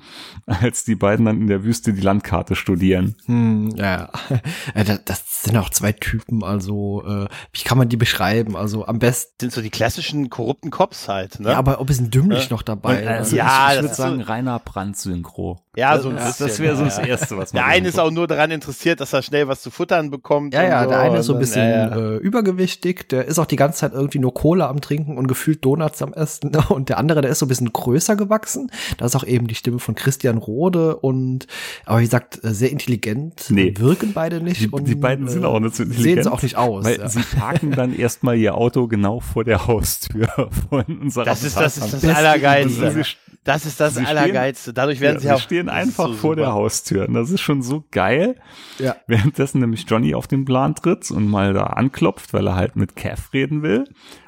als 0.46 0.84
die 0.84 0.94
beiden 0.94 1.26
dann 1.26 1.42
in 1.42 1.46
der 1.46 1.62
Wüste 1.62 1.92
die 1.92 2.00
Landkarte 2.00 2.56
studieren. 2.56 3.16
Hm, 3.26 3.74
ja, 3.76 4.08
ja. 4.30 4.40
Äh, 4.74 4.91
Das, 4.98 5.24
sind 5.42 5.56
auch 5.56 5.70
zwei 5.70 5.90
Typen, 5.90 6.44
also 6.44 7.02
äh, 7.04 7.26
wie 7.52 7.62
kann 7.64 7.76
man 7.76 7.88
die 7.88 7.96
beschreiben? 7.96 8.56
Also 8.56 8.86
am 8.86 9.00
besten, 9.00 9.32
sind 9.40 9.52
so 9.52 9.60
die 9.60 9.70
klassischen 9.70 10.30
korrupten 10.30 10.70
Cops 10.70 11.08
halt, 11.08 11.40
ne? 11.40 11.50
ja, 11.50 11.58
aber 11.58 11.80
ob 11.80 11.90
es 11.90 11.98
ein 11.98 12.10
Dümmlich 12.10 12.44
Ja. 12.44 12.50
noch 12.50 12.62
dabei 12.62 13.02
Und, 13.02 13.08
also. 13.08 13.34
Ja, 13.36 13.44
ich, 13.44 13.50
ich 13.50 13.74
das 13.74 13.76
würde 13.82 13.90
ist 13.90 13.96
sagen, 13.96 14.20
so- 14.20 14.26
reiner 14.26 14.58
Brandt-Synchro. 14.60 15.58
Ja, 15.74 15.98
so 15.98 16.10
ein 16.10 16.16
das, 16.16 16.36
bisschen, 16.38 16.46
das 16.48 16.58
wäre 16.60 16.76
so 16.76 16.84
das 16.84 16.98
ja. 16.98 17.04
Erste, 17.06 17.36
was 17.38 17.52
man 17.54 17.62
Der 17.62 17.66
eine 17.72 17.88
ist 17.88 17.98
auch 17.98 18.10
nur 18.10 18.26
daran 18.26 18.50
interessiert, 18.50 19.00
dass 19.00 19.12
er 19.14 19.22
schnell 19.22 19.48
was 19.48 19.62
zu 19.62 19.70
futtern 19.70 20.10
bekommt. 20.10 20.52
Ja, 20.52 20.60
und 20.62 20.68
ja, 20.68 20.82
so. 20.84 20.88
der 20.90 21.00
eine 21.00 21.18
ist 21.18 21.26
so 21.26 21.32
ein 21.32 21.38
bisschen 21.38 21.62
ja, 21.68 21.88
ja. 21.88 21.96
Äh, 21.96 22.16
übergewichtig, 22.18 23.08
der 23.08 23.24
ist 23.24 23.38
auch 23.38 23.46
die 23.46 23.56
ganze 23.56 23.78
Zeit 23.78 23.92
irgendwie 23.94 24.18
nur 24.18 24.34
Cola 24.34 24.68
am 24.68 24.80
Trinken 24.82 25.16
und 25.16 25.28
gefühlt 25.28 25.64
Donuts 25.64 26.02
am 26.02 26.12
Essen. 26.12 26.52
Und 26.68 26.88
der 26.90 26.98
andere, 26.98 27.22
der 27.22 27.30
ist 27.30 27.38
so 27.38 27.46
ein 27.46 27.48
bisschen 27.48 27.72
größer 27.72 28.16
gewachsen. 28.16 28.70
Da 28.98 29.06
ist 29.06 29.16
auch 29.16 29.24
eben 29.24 29.46
die 29.48 29.54
Stimme 29.54 29.78
von 29.78 29.94
Christian 29.94 30.36
Rode 30.38 30.96
und, 30.96 31.46
aber 31.86 32.00
wie 32.00 32.04
gesagt, 32.04 32.44
äh, 32.44 32.52
sehr 32.52 32.70
intelligent. 32.70 33.46
Nee. 33.48 33.74
Wirken 33.78 34.12
beide 34.12 34.40
nicht. 34.42 34.60
Die, 34.60 34.68
die 34.84 34.94
beiden 34.94 35.28
sind 35.28 35.44
auch 35.44 35.60
nicht 35.60 35.74
so 35.74 35.84
Sehen 35.84 35.92
intelligent. 35.92 36.24
sie 36.24 36.32
auch 36.32 36.42
nicht 36.42 36.56
aus. 36.56 36.84
Weil 36.84 36.98
ja. 36.98 37.08
sie 37.08 37.20
parken 37.22 37.70
dann 37.72 37.94
erstmal 37.98 38.36
ihr 38.36 38.54
Auto 38.56 38.86
genau 38.88 39.20
vor 39.20 39.44
der 39.44 39.66
Haustür 39.66 40.28
von 40.70 40.84
unserer 41.00 41.24
Das 41.24 41.42
ist 41.44 41.56
das, 41.56 41.78
ist 41.78 41.92
das 42.04 42.04
Allergeilste. 42.04 42.90
Sie, 42.92 43.02
Das 43.44 43.66
ist 43.66 43.80
das 43.80 43.94
Sie 43.94 44.00
stehen- 44.04 44.06
Allergeilste. 44.16 44.72
Dadurch 44.72 45.00
werden 45.00 45.14
ja, 45.16 45.20
sie 45.20 45.26
sie 45.28 45.32
auch. 45.34 45.40
stehen 45.40 45.66
das 45.66 45.74
ist 45.76 45.82
einfach 45.82 46.08
so 46.08 46.14
vor 46.14 46.36
der 46.36 46.44
super. 46.46 46.54
Haustür. 46.56 47.08
Und 47.08 47.14
das 47.14 47.30
ist 47.30 47.40
schon 47.40 47.62
so 47.62 47.84
geil. 47.90 48.36
Ja. 48.78 48.96
Währenddessen 49.06 49.60
nämlich 49.60 49.84
Johnny 49.88 50.14
auf 50.14 50.26
den 50.28 50.44
Plan 50.44 50.74
tritt 50.74 51.10
und 51.10 51.26
mal 51.28 51.52
da 51.52 51.64
anklopft, 51.64 52.32
weil 52.32 52.46
er 52.46 52.54
halt 52.56 52.76
mit 52.76 52.94
Cav 52.96 53.32
reden 53.32 53.62
will. 53.62 53.84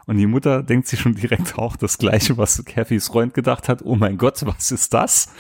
Und 0.07 0.19
die 0.19 0.27
Mutter 0.27 0.63
denkt 0.63 0.87
sich 0.87 1.01
schon 1.01 1.15
direkt 1.15 1.59
auch 1.59 1.77
das 1.77 1.99
Gleiche, 1.99 2.37
was 2.37 2.63
Cathys 2.65 3.09
Freund 3.09 3.35
gedacht 3.35 3.69
hat. 3.69 3.83
Oh 3.85 3.97
mein 3.97 4.19
Gott, 4.19 4.45
was 4.45 4.71
ist 4.71 4.93
das? 4.93 5.33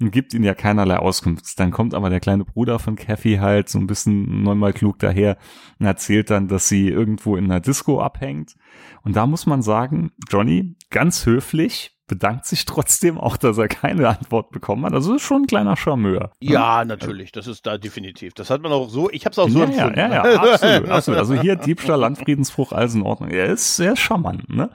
Und 0.00 0.10
gibt 0.10 0.34
ihnen 0.34 0.44
ja 0.44 0.54
keinerlei 0.54 0.96
Auskunft. 0.96 1.58
Dann 1.58 1.70
kommt 1.70 1.94
aber 1.94 2.10
der 2.10 2.20
kleine 2.20 2.44
Bruder 2.44 2.78
von 2.78 2.96
Kathy 2.96 3.36
halt 3.36 3.68
so 3.68 3.78
ein 3.78 3.86
bisschen 3.86 4.42
neunmal 4.42 4.72
klug 4.72 4.98
daher 4.98 5.36
und 5.78 5.86
erzählt 5.86 6.30
dann, 6.30 6.48
dass 6.48 6.68
sie 6.68 6.88
irgendwo 6.88 7.36
in 7.36 7.44
einer 7.44 7.60
Disco 7.60 8.00
abhängt. 8.00 8.54
Und 9.02 9.16
da 9.16 9.26
muss 9.26 9.46
man 9.46 9.62
sagen, 9.62 10.12
Johnny, 10.28 10.76
ganz 10.90 11.26
höflich, 11.26 11.98
bedankt 12.12 12.44
sich 12.44 12.66
trotzdem 12.66 13.16
auch, 13.16 13.38
dass 13.38 13.56
er 13.56 13.68
keine 13.68 14.06
Antwort 14.06 14.50
bekommen 14.50 14.84
hat. 14.84 14.92
Also 14.92 15.14
ist 15.14 15.22
schon 15.22 15.44
ein 15.44 15.46
kleiner 15.46 15.78
Charmeur. 15.78 16.30
Ja, 16.40 16.84
natürlich. 16.84 17.32
Das 17.32 17.46
ist 17.46 17.66
da 17.66 17.78
definitiv. 17.78 18.34
Das 18.34 18.50
hat 18.50 18.60
man 18.60 18.70
auch 18.70 18.90
so. 18.90 19.08
Ich 19.10 19.24
habe 19.24 19.32
es 19.32 19.38
auch 19.38 19.48
so 19.48 19.60
ja, 19.60 19.64
ja, 19.64 19.70
empfunden. 19.70 19.98
ja, 19.98 20.12
ja, 20.12 20.42
absolut, 20.42 20.90
absolut. 20.90 21.20
Also 21.20 21.34
hier 21.34 21.56
Diebstahl, 21.56 21.98
Landfriedensbruch, 21.98 22.72
alles 22.72 22.94
in 22.94 23.00
Ordnung. 23.00 23.30
Er 23.30 23.46
ist 23.46 23.76
sehr 23.76 23.96
charmant, 23.96 24.46
ne? 24.50 24.68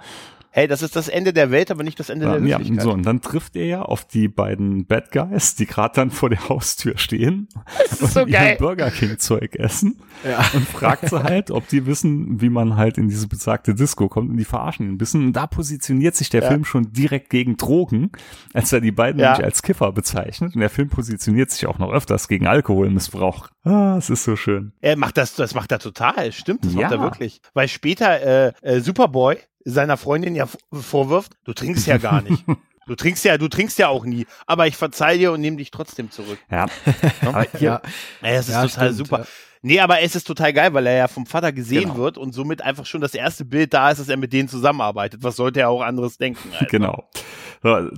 Hey, 0.57 0.67
das 0.67 0.81
ist 0.81 0.95
das 0.95 1.07
Ende 1.07 1.33
der 1.33 1.51
Welt, 1.51 1.69
aber 1.69 1.83
nicht 1.83 1.99
das 1.99 2.09
Ende 2.09 2.25
der 2.25 2.39
Ja, 2.43 2.57
Höflichkeit. 2.57 2.81
so, 2.83 2.91
und 2.91 3.03
dann 3.05 3.21
trifft 3.21 3.55
er 3.55 3.65
ja 3.67 3.81
auf 3.83 4.05
die 4.05 4.27
beiden 4.27 4.87
Bad 4.87 5.11
Guys, 5.11 5.53
die 5.53 5.67
gerade 5.67 5.93
dann 5.93 6.09
vor 6.09 6.31
der 6.31 6.49
Haustür 6.49 6.97
stehen 6.97 7.47
Das 7.91 8.01
ist 8.01 8.13
so 8.15 8.21
und 8.21 8.31
geil. 8.31 8.53
ihr 8.53 8.57
Burger 8.57 8.89
King 8.89 9.19
Zeug 9.19 9.55
essen 9.55 9.99
Ja. 10.27 10.39
und 10.55 10.67
fragt 10.67 11.09
sie 11.09 11.21
halt, 11.21 11.51
ob 11.51 11.67
die 11.67 11.85
wissen, 11.85 12.41
wie 12.41 12.49
man 12.49 12.75
halt 12.75 12.97
in 12.97 13.07
diese 13.07 13.27
besagte 13.27 13.75
Disco 13.75 14.07
kommt 14.09 14.31
und 14.31 14.37
die 14.37 14.45
verarschen 14.45 14.87
ihn 14.87 14.93
ein 14.93 14.97
bisschen. 14.97 15.25
Und 15.27 15.33
da 15.33 15.45
positioniert 15.45 16.15
sich 16.15 16.29
der 16.29 16.41
Ja. 16.41 16.47
Film 16.47 16.65
schon 16.65 16.91
direkt 16.91 17.29
gegen 17.29 17.55
Drogen, 17.57 18.09
als 18.55 18.73
er 18.73 18.81
die 18.81 18.91
beiden 18.91 19.21
Ja. 19.21 19.33
nämlich 19.33 19.45
als 19.45 19.61
Kiffer 19.61 19.91
bezeichnet. 19.91 20.55
Und 20.55 20.61
der 20.61 20.71
Film 20.71 20.89
positioniert 20.89 21.51
sich 21.51 21.67
auch 21.67 21.77
noch 21.77 21.91
öfters 21.93 22.27
gegen 22.27 22.47
Alkoholmissbrauch. 22.47 23.49
Ah, 23.63 23.97
es 23.99 24.09
ist 24.09 24.23
so 24.23 24.35
schön. 24.35 24.71
Er 24.81 24.95
macht 24.97 25.17
das, 25.17 25.35
das 25.35 25.53
macht 25.53 25.71
er 25.71 25.77
total. 25.77 26.31
Stimmt, 26.31 26.65
das 26.65 26.73
Ja. 26.73 26.81
macht 26.81 26.91
er 26.93 27.01
wirklich. 27.01 27.41
Weil 27.53 27.67
später 27.67 28.21
äh, 28.21 28.53
äh, 28.63 28.79
Superboy 28.79 29.37
seiner 29.71 29.97
Freundin 29.97 30.35
ja 30.35 30.47
vorwirft, 30.71 31.33
du 31.43 31.53
trinkst 31.53 31.87
ja 31.87 31.97
gar 31.97 32.21
nicht. 32.21 32.43
Du 32.87 32.95
trinkst 32.95 33.25
ja, 33.25 33.37
du 33.37 33.49
trinkst 33.49 33.77
ja 33.79 33.89
auch 33.89 34.05
nie. 34.05 34.25
Aber 34.45 34.65
ich 34.65 34.77
verzeih 34.77 35.17
dir 35.17 35.33
und 35.33 35.41
nehme 35.41 35.57
dich 35.57 35.71
trotzdem 35.71 36.09
zurück. 36.09 36.39
Ja, 36.49 36.67
hier, 37.51 37.59
ja. 37.59 37.81
Ey, 38.21 38.37
das 38.37 38.47
ist 38.47 38.53
Ja, 38.53 38.61
total 38.65 38.93
stimmt, 38.93 38.97
super. 38.97 39.19
ja. 39.19 39.25
Nee, 39.67 39.79
aber 39.81 40.01
es 40.01 40.15
ist 40.15 40.25
total 40.25 40.53
geil, 40.53 40.73
weil 40.73 40.87
er 40.87 40.95
ja 40.95 41.07
vom 41.07 41.25
Vater 41.25 41.51
gesehen 41.51 41.83
Genau. 41.83 41.97
wird 41.97 42.17
und 42.17 42.31
somit 42.33 42.61
einfach 42.61 42.85
schon 42.85 43.01
das 43.01 43.13
erste 43.13 43.43
Bild 43.43 43.73
da 43.73 43.91
ist, 43.91 43.99
dass 43.99 44.07
er 44.09 44.15
mit 44.17 44.31
denen 44.31 44.47
zusammenarbeitet. 44.47 45.23
Was 45.23 45.35
sollte 45.35 45.59
er 45.59 45.69
auch 45.69 45.81
anderes 45.81 46.17
denken? 46.17 46.49
Alter? 46.53 46.65
Genau. 46.67 47.03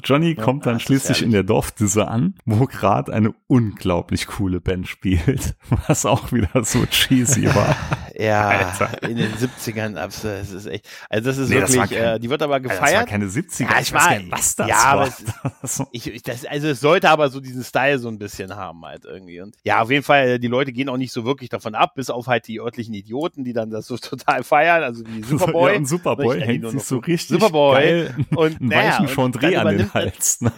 Johnny 0.04 0.36
kommt 0.36 0.66
dann 0.66 0.76
das 0.76 0.82
ist 0.84 0.88
schließlich 0.88 1.22
in 1.22 1.32
der 1.32 1.44
Dorfdisse 1.44 2.08
an, 2.08 2.34
wo 2.46 2.66
gerade 2.66 3.14
eine 3.14 3.34
unglaublich 3.48 4.26
coole 4.26 4.62
Band 4.62 4.88
spielt, 4.88 5.56
was 5.88 6.06
auch 6.06 6.32
wieder 6.32 6.64
so 6.64 6.86
cheesy 6.86 7.46
war. 7.54 7.76
Ja, 8.20 8.50
Alter. 8.50 9.02
in 9.08 9.16
den 9.16 9.32
70ern, 9.34 9.96
absolut, 9.96 10.36
es 10.42 10.52
ist 10.52 10.66
echt, 10.66 10.86
also 11.10 11.30
das 11.30 11.38
ist 11.38 11.48
Nee, 11.52 11.62
das 11.62 11.72
wirklich, 11.72 11.98
kein- 11.98 12.16
äh, 12.16 12.20
die 12.20 12.30
wird 12.30 12.42
aber 12.42 12.56
Alter, 12.56 12.68
Das 12.68 12.82
war 12.82 12.88
gefeiert. 12.90 13.08
keine 13.08 13.28
70er. 13.28 13.62
Ja, 13.72 13.80
ich 13.80 13.94
weiß 13.94 14.20
nicht, 14.20 14.30
was 14.34 14.56
das 14.58 14.68
Ja, 14.68 14.76
war. 14.76 14.86
aber 14.88 15.08
es- 15.08 15.24
Das 15.62 15.84
Ich, 15.94 16.06
ich, 16.14 16.22
das, 16.24 16.44
also 16.46 16.68
es 16.68 16.82
sollte 16.82 17.10
aber 17.10 17.30
so 17.30 17.40
diesen 17.40 17.64
Style 17.64 17.98
so 17.98 18.10
ein 18.10 18.20
bisschen 18.20 18.54
haben 18.58 18.84
halt 18.84 19.06
irgendwie. 19.06 19.40
Und 19.40 19.56
ja, 19.64 19.82
auf 19.82 19.90
jeden 19.90 20.04
Fall, 20.04 20.28
äh, 20.32 20.40
die 20.40 20.48
Leute 20.50 20.74
gehen 20.74 20.90
auch 20.90 20.98
nicht 20.98 21.14
so 21.14 21.24
wirklich 21.24 21.48
davon 21.50 21.59
ab, 21.76 21.96
bis 21.96 22.10
auf 22.10 22.28
halt 22.28 22.48
die 22.48 22.60
örtlichen 22.60 22.94
Idioten, 22.94 23.44
die 23.44 23.54
dann 23.54 23.70
das 23.70 23.88
so 23.88 23.98
total 24.02 24.44
feiern, 24.44 24.84
also 24.84 25.04
wie 25.08 25.22
Superboy. 25.24 25.72
Ja, 25.74 25.78
und 25.78 25.86
Superboy 25.86 26.40
die 26.40 26.46
hängt 26.46 26.70
sich 26.70 26.84
so 26.84 26.98
richtig 26.98 27.40
Superboy. 27.40 27.74
geil 27.76 28.16
Und, 28.36 28.46
einen 28.62 28.70
naja, 28.70 29.00
weichen 29.04 29.08
dann 29.42 29.56
an 29.56 29.78
den 29.78 29.94
Hals. 29.94 30.42
Ne? 30.42 30.52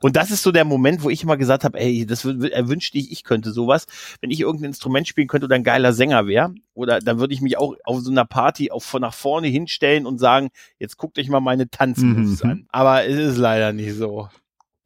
Und 0.00 0.16
das 0.16 0.30
ist 0.30 0.42
so 0.42 0.52
der 0.52 0.64
Moment, 0.64 1.02
wo 1.02 1.10
ich 1.10 1.22
immer 1.22 1.36
gesagt 1.36 1.64
habe, 1.64 1.78
ey, 1.80 2.04
das 2.06 2.24
wü- 2.24 2.48
er 2.50 2.68
wünschte 2.68 2.98
ich, 2.98 3.10
ich 3.12 3.24
könnte 3.24 3.52
sowas. 3.52 3.86
Wenn 4.20 4.30
ich 4.30 4.40
irgendein 4.40 4.70
Instrument 4.70 5.08
spielen 5.08 5.28
könnte 5.28 5.46
oder 5.46 5.54
ein 5.56 5.64
geiler 5.64 5.92
Sänger 5.92 6.26
wäre, 6.26 6.54
oder 6.74 6.98
dann 6.98 7.18
würde 7.20 7.32
ich 7.34 7.40
mich 7.40 7.56
auch 7.56 7.74
auf 7.84 8.00
so 8.00 8.10
einer 8.10 8.24
Party 8.24 8.70
auch 8.70 8.82
von 8.82 9.00
nach 9.02 9.14
vorne 9.14 9.46
hinstellen 9.46 10.06
und 10.06 10.18
sagen, 10.18 10.50
jetzt 10.78 10.96
guckt 10.96 11.18
euch 11.18 11.28
mal 11.28 11.40
meine 11.40 11.70
Tanzmoves 11.70 12.42
Mhm. 12.44 12.50
an. 12.50 12.66
Aber 12.70 13.04
es 13.06 13.16
ist 13.16 13.38
leider 13.38 13.72
nicht 13.72 13.94
so. 13.94 14.28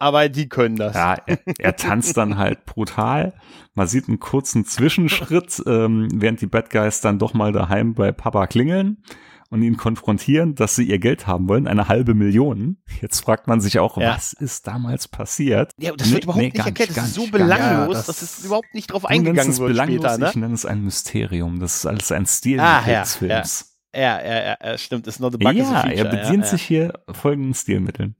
Aber 0.01 0.29
die 0.29 0.49
können 0.49 0.77
das. 0.77 0.95
Ja, 0.95 1.17
er, 1.27 1.39
er 1.59 1.77
tanzt 1.77 2.17
dann 2.17 2.39
halt 2.39 2.65
brutal. 2.67 3.35
Man 3.75 3.89
sieht 3.89 4.09
einen 4.09 4.21
kurzen 4.21 4.65
Zwischenschritt, 4.65 5.63
ähm, 5.67 6.09
während 6.15 6.41
die 6.41 6.47
Bad 6.47 6.71
Guys 6.71 7.01
dann 7.01 7.19
doch 7.19 7.35
mal 7.35 7.53
daheim 7.53 7.95
bei 7.95 8.13
Papa 8.13 8.47
klingeln 8.47 9.03
und 9.51 9.63
ihn 9.63 9.77
konfrontieren, 9.77 10.55
dass 10.55 10.77
sie 10.77 10.85
ihr 10.85 10.99
Geld 10.99 11.27
haben 11.27 11.49
wollen, 11.49 11.67
eine 11.67 11.89
halbe 11.89 12.15
Million. 12.15 12.77
Jetzt 13.01 13.21
fragt 13.21 13.47
man 13.49 13.61
sich 13.61 13.79
auch, 13.79 13.97
Ja. 13.97 14.15
was 14.15 14.35
ist 14.35 14.67
damals 14.67 15.09
passiert? 15.09 15.73
Ja, 15.79 15.93
das 15.97 16.11
wird 16.11 16.19
Nee, 16.21 16.25
überhaupt 16.25 16.43
nee, 16.43 16.49
nicht 16.51 16.67
erklärt. 16.67 16.91
nicht, 16.91 16.97
Das 16.99 17.07
ist 17.09 17.15
so 17.15 17.27
belanglos, 17.29 17.89
Ja, 17.89 17.95
dass 17.95 18.07
das- 18.07 18.23
es 18.23 18.45
überhaupt 18.45 18.75
nicht 18.75 18.93
drauf 18.93 19.05
eingegangen 19.07 19.51
es 19.51 19.59
wird 19.59 19.71
belanglos, 19.71 20.01
später, 20.05 20.19
ne? 20.19 20.29
ich 20.29 20.37
nenne 20.37 20.55
es 20.55 20.67
ein 20.67 20.85
Mysterium. 20.85 21.59
Das 21.61 21.77
ist 21.77 21.87
alles 21.87 22.13
ein 22.13 22.27
Stil 22.27 22.61
Ah, 22.61 22.83
ja, 22.87 23.01
des 23.01 23.17
Films. 23.17 23.75
Ja, 23.95 24.23
ja, 24.23 24.43
ja, 24.51 24.57
ja, 24.63 24.79
stimmt. 24.79 25.07
It's 25.07 25.19
not 25.19 25.35
a 25.35 25.39
bug, 25.39 25.53
Ja, 25.55 25.65
a 25.65 25.81
feature. 25.81 25.95
er 25.95 26.05
bedient 26.05 26.45
ja, 26.45 26.51
sich 26.51 26.63
hier 26.63 26.93
folgenden 27.11 27.55
Stilmitteln. 27.55 28.17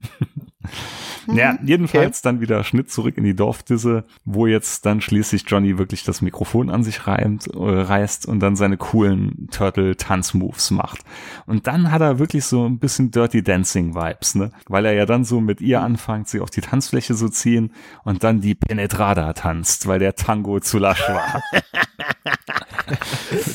Ja, 1.33 1.57
jedenfalls 1.63 2.21
dann 2.21 2.41
wieder 2.41 2.63
Schnitt 2.63 2.91
zurück 2.91 3.17
in 3.17 3.23
die 3.23 3.35
Dorfdisse, 3.35 4.05
wo 4.25 4.47
jetzt 4.47 4.85
dann 4.85 5.01
schließlich 5.01 5.43
Johnny 5.47 5.77
wirklich 5.77 6.03
das 6.03 6.21
Mikrofon 6.21 6.69
an 6.69 6.83
sich 6.83 7.07
reimt, 7.07 7.47
äh, 7.47 7.57
reißt 7.57 8.25
und 8.25 8.39
dann 8.39 8.55
seine 8.55 8.77
coolen 8.77 9.47
Turtle-Tanz-Moves 9.51 10.71
macht. 10.71 10.99
Und 11.45 11.67
dann 11.67 11.91
hat 11.91 12.01
er 12.01 12.19
wirklich 12.19 12.45
so 12.45 12.65
ein 12.65 12.79
bisschen 12.79 13.11
Dirty 13.11 13.43
Dancing-Vibes, 13.43 14.35
ne? 14.35 14.51
Weil 14.67 14.85
er 14.85 14.93
ja 14.93 15.05
dann 15.05 15.23
so 15.23 15.41
mit 15.41 15.61
ihr 15.61 15.81
anfängt, 15.81 16.27
sie 16.27 16.39
auf 16.39 16.49
die 16.49 16.61
Tanzfläche 16.61 17.15
zu 17.15 17.29
ziehen 17.29 17.71
und 18.03 18.23
dann 18.23 18.41
die 18.41 18.55
Penetrada 18.55 19.33
tanzt, 19.33 19.87
weil 19.87 19.99
der 19.99 20.15
Tango 20.15 20.59
zu 20.59 20.79
lasch 20.79 21.07
war. 21.07 21.43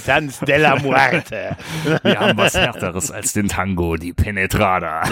Tanz 0.06 0.40
della 0.40 0.76
Muerte. 0.76 1.56
Wir 2.02 2.20
haben 2.20 2.38
was 2.38 2.54
Härteres 2.54 3.10
als 3.10 3.32
den 3.32 3.48
Tango, 3.48 3.96
die 3.96 4.12
Penetrada. 4.12 5.02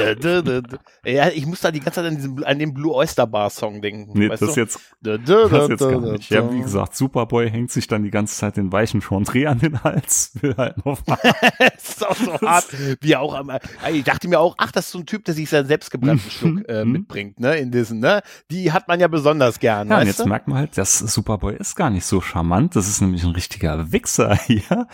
ja, 1.04 1.28
ich 1.28 1.46
muss 1.46 1.60
da 1.60 1.70
die 1.70 1.80
ganze 1.80 2.02
Zeit 2.02 2.06
an, 2.06 2.16
diesen, 2.16 2.44
an 2.52 2.58
den 2.60 2.72
Blue 2.72 2.94
Oyster 2.94 3.26
Bar 3.26 3.50
Song 3.50 3.82
denken. 3.82 4.12
Nee, 4.18 4.28
das 4.28 4.40
du? 4.40 4.52
jetzt, 4.52 4.78
das 5.00 5.68
jetzt 5.68 5.80
gar 5.80 6.00
nicht. 6.00 6.30
Ja, 6.30 6.50
wie 6.52 6.60
gesagt, 6.60 6.94
Superboy 6.94 7.50
hängt 7.50 7.70
sich 7.70 7.86
dann 7.88 8.02
die 8.04 8.10
ganze 8.10 8.36
Zeit 8.36 8.56
den 8.56 8.70
weichen 8.72 9.00
Chantre 9.00 9.48
an 9.48 9.58
den 9.58 9.82
Hals, 9.82 10.32
will 10.40 10.54
halt 10.56 10.84
noch 10.86 11.04
mal. 11.06 11.18
das 11.58 11.88
ist 11.88 12.06
auch 12.06 12.16
so 12.16 12.32
hart, 12.40 12.66
wie 13.00 13.16
auch 13.16 13.34
am, 13.34 13.50
ich 13.92 14.04
dachte 14.04 14.28
mir 14.28 14.38
auch, 14.40 14.54
ach, 14.58 14.70
das 14.72 14.86
ist 14.86 14.92
so 14.92 14.98
ein 15.00 15.06
Typ, 15.06 15.24
der 15.24 15.34
sich 15.34 15.48
seinen 15.50 15.66
selbstgebrannten 15.66 16.30
Schluck 16.30 16.68
äh, 16.68 16.84
Mhm. 16.84 16.92
mitbringt, 16.92 17.40
ne, 17.40 17.56
in 17.56 17.70
diesen, 17.70 18.00
ne, 18.00 18.22
die 18.50 18.72
hat 18.72 18.88
man 18.88 19.00
ja 19.00 19.08
besonders 19.08 19.58
gern, 19.58 19.88
Ja, 19.88 19.98
und 20.00 20.06
jetzt 20.06 20.20
du? 20.20 20.26
merkt 20.26 20.48
man 20.48 20.58
halt, 20.58 20.76
das 20.78 20.98
Superboy 20.98 21.56
ist 21.56 21.74
gar 21.76 21.90
nicht 21.90 22.04
so 22.04 22.20
charmant. 22.20 22.76
Das 22.76 22.88
ist 22.88 23.00
nämlich 23.00 23.22
ein 23.24 23.30
richtiger 23.32 23.92
Wichser 23.92 24.34
hier, 24.46 24.86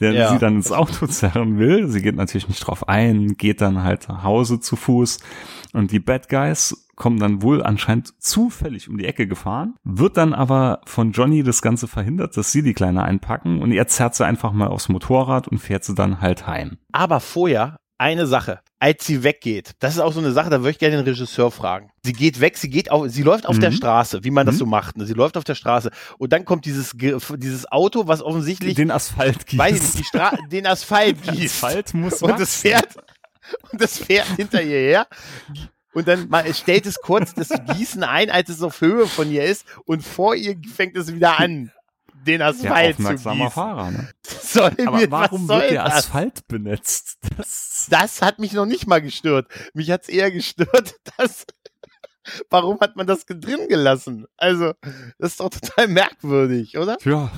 der 0.00 0.12
Ja. 0.12 0.32
sie 0.32 0.38
dann 0.38 0.56
ins 0.56 0.72
Auto 0.72 1.06
zerren 1.06 1.58
will. 1.58 1.88
Sie 1.88 2.02
geht 2.02 2.16
natürlich 2.16 2.48
nicht 2.48 2.60
drauf 2.66 2.88
ein, 2.88 3.36
geht 3.36 3.60
dann 3.60 3.82
halt 3.82 4.08
nach 4.08 4.22
Hause 4.24 4.60
zu 4.60 4.76
Fuß. 4.76 5.18
Und 5.74 5.90
die 5.90 5.98
Bad 6.00 6.28
Guys 6.28 6.86
kommen 6.96 7.18
dann 7.18 7.42
wohl 7.42 7.62
anscheinend 7.62 8.12
zufällig 8.22 8.88
um 8.88 8.96
die 8.98 9.04
Ecke 9.06 9.26
gefahren, 9.26 9.74
wird 9.82 10.16
dann 10.16 10.32
aber 10.32 10.80
von 10.86 11.10
Johnny 11.12 11.42
das 11.42 11.60
Ganze 11.62 11.88
verhindert, 11.88 12.36
dass 12.36 12.52
sie 12.52 12.62
die 12.62 12.74
Kleine 12.74 13.02
einpacken 13.02 13.60
und 13.60 13.72
er 13.72 13.88
zerrt 13.88 14.14
sie 14.14 14.24
einfach 14.24 14.52
mal 14.52 14.68
aufs 14.68 14.88
Motorrad 14.88 15.48
und 15.48 15.58
fährt 15.58 15.84
sie 15.84 15.94
dann 15.94 16.20
halt 16.20 16.46
heim. 16.46 16.78
Aber 16.92 17.18
vorher 17.20 17.76
eine 17.98 18.26
Sache, 18.26 18.60
als 18.80 19.06
sie 19.06 19.22
weggeht, 19.22 19.72
das 19.78 19.94
ist 19.94 20.00
auch 20.00 20.12
so 20.12 20.18
eine 20.20 20.32
Sache, 20.32 20.50
da 20.50 20.58
würde 20.60 20.70
ich 20.70 20.78
gerne 20.78 20.96
den 20.96 21.04
Regisseur 21.04 21.50
fragen. 21.50 21.90
Sie 22.04 22.12
geht 22.12 22.40
weg, 22.40 22.56
sie 22.58 22.68
geht 22.68 22.90
auf, 22.90 23.08
sie 23.08 23.22
läuft 23.22 23.46
auf 23.46 23.56
Mhm. 23.56 23.60
der 23.60 23.72
Straße, 23.72 24.24
wie 24.24 24.30
man 24.30 24.46
das 24.46 24.56
Mhm. 24.56 24.58
so 24.60 24.66
macht. 24.66 24.96
Ne? 24.98 25.06
Sie 25.06 25.14
läuft 25.14 25.36
auf 25.36 25.44
der 25.44 25.54
Straße 25.54 25.90
und 26.18 26.32
dann 26.32 26.44
kommt 26.44 26.64
dieses 26.66 26.92
dieses 26.96 27.70
Auto, 27.72 28.06
was 28.06 28.20
offensichtlich, 28.22 28.74
Den 28.74 28.90
Asphalt 28.90 29.46
gießt. 29.46 29.58
weiß 29.60 29.94
ich 29.94 30.12
nicht, 30.12 30.12
den 30.52 30.66
Asphalt 30.66 31.22
gießt. 31.22 31.64
Asphalt 31.64 31.94
muss 31.94 32.20
und 32.22 32.30
das 32.32 32.40
wachsen. 32.40 32.68
fährt 32.68 32.96
und 33.72 33.80
das 33.80 33.98
fährt 33.98 34.28
hinter 34.36 34.62
ihr 34.62 34.78
her. 34.78 35.06
Und 35.92 36.08
dann 36.08 36.28
mal, 36.28 36.44
es 36.46 36.58
stellt 36.58 36.86
es 36.86 36.96
kurz 36.96 37.34
das 37.34 37.50
Gießen 37.50 38.02
ein, 38.02 38.30
als 38.30 38.48
es 38.48 38.62
auf 38.62 38.80
Höhe 38.80 39.06
von 39.06 39.30
ihr 39.30 39.44
ist 39.44 39.64
und 39.84 40.04
vor 40.04 40.34
ihr 40.34 40.56
fängt 40.74 40.96
es 40.96 41.14
wieder 41.14 41.38
an, 41.38 41.70
den 42.26 42.42
Asphalt 42.42 42.96
zu 42.96 43.02
aufmerksamer 43.02 43.36
gießen. 43.36 43.50
Fahrer, 43.50 43.90
ne? 43.90 44.08
Soll 44.42 44.72
Aber 44.86 44.96
mir, 44.96 45.10
warum 45.10 45.46
soll 45.46 45.60
wird 45.60 45.70
der 45.72 45.84
das? 45.84 45.94
Asphalt 45.94 46.46
benetzt? 46.48 47.18
Das 47.36 47.86
das 47.90 48.22
hat 48.22 48.38
mich 48.38 48.52
noch 48.52 48.66
nicht 48.66 48.86
mal 48.86 49.02
gestört. 49.02 49.48
Mich 49.74 49.90
hat's 49.90 50.08
eher 50.08 50.30
gestört, 50.30 50.94
dass 51.16 51.46
warum 52.48 52.80
hat 52.80 52.96
man 52.96 53.06
das 53.06 53.26
drin 53.26 53.68
gelassen? 53.68 54.26
Also, 54.36 54.72
das 55.18 55.32
ist 55.32 55.40
doch 55.40 55.50
total 55.50 55.88
merkwürdig, 55.88 56.78
oder? 56.78 56.96
Ja. 57.04 57.30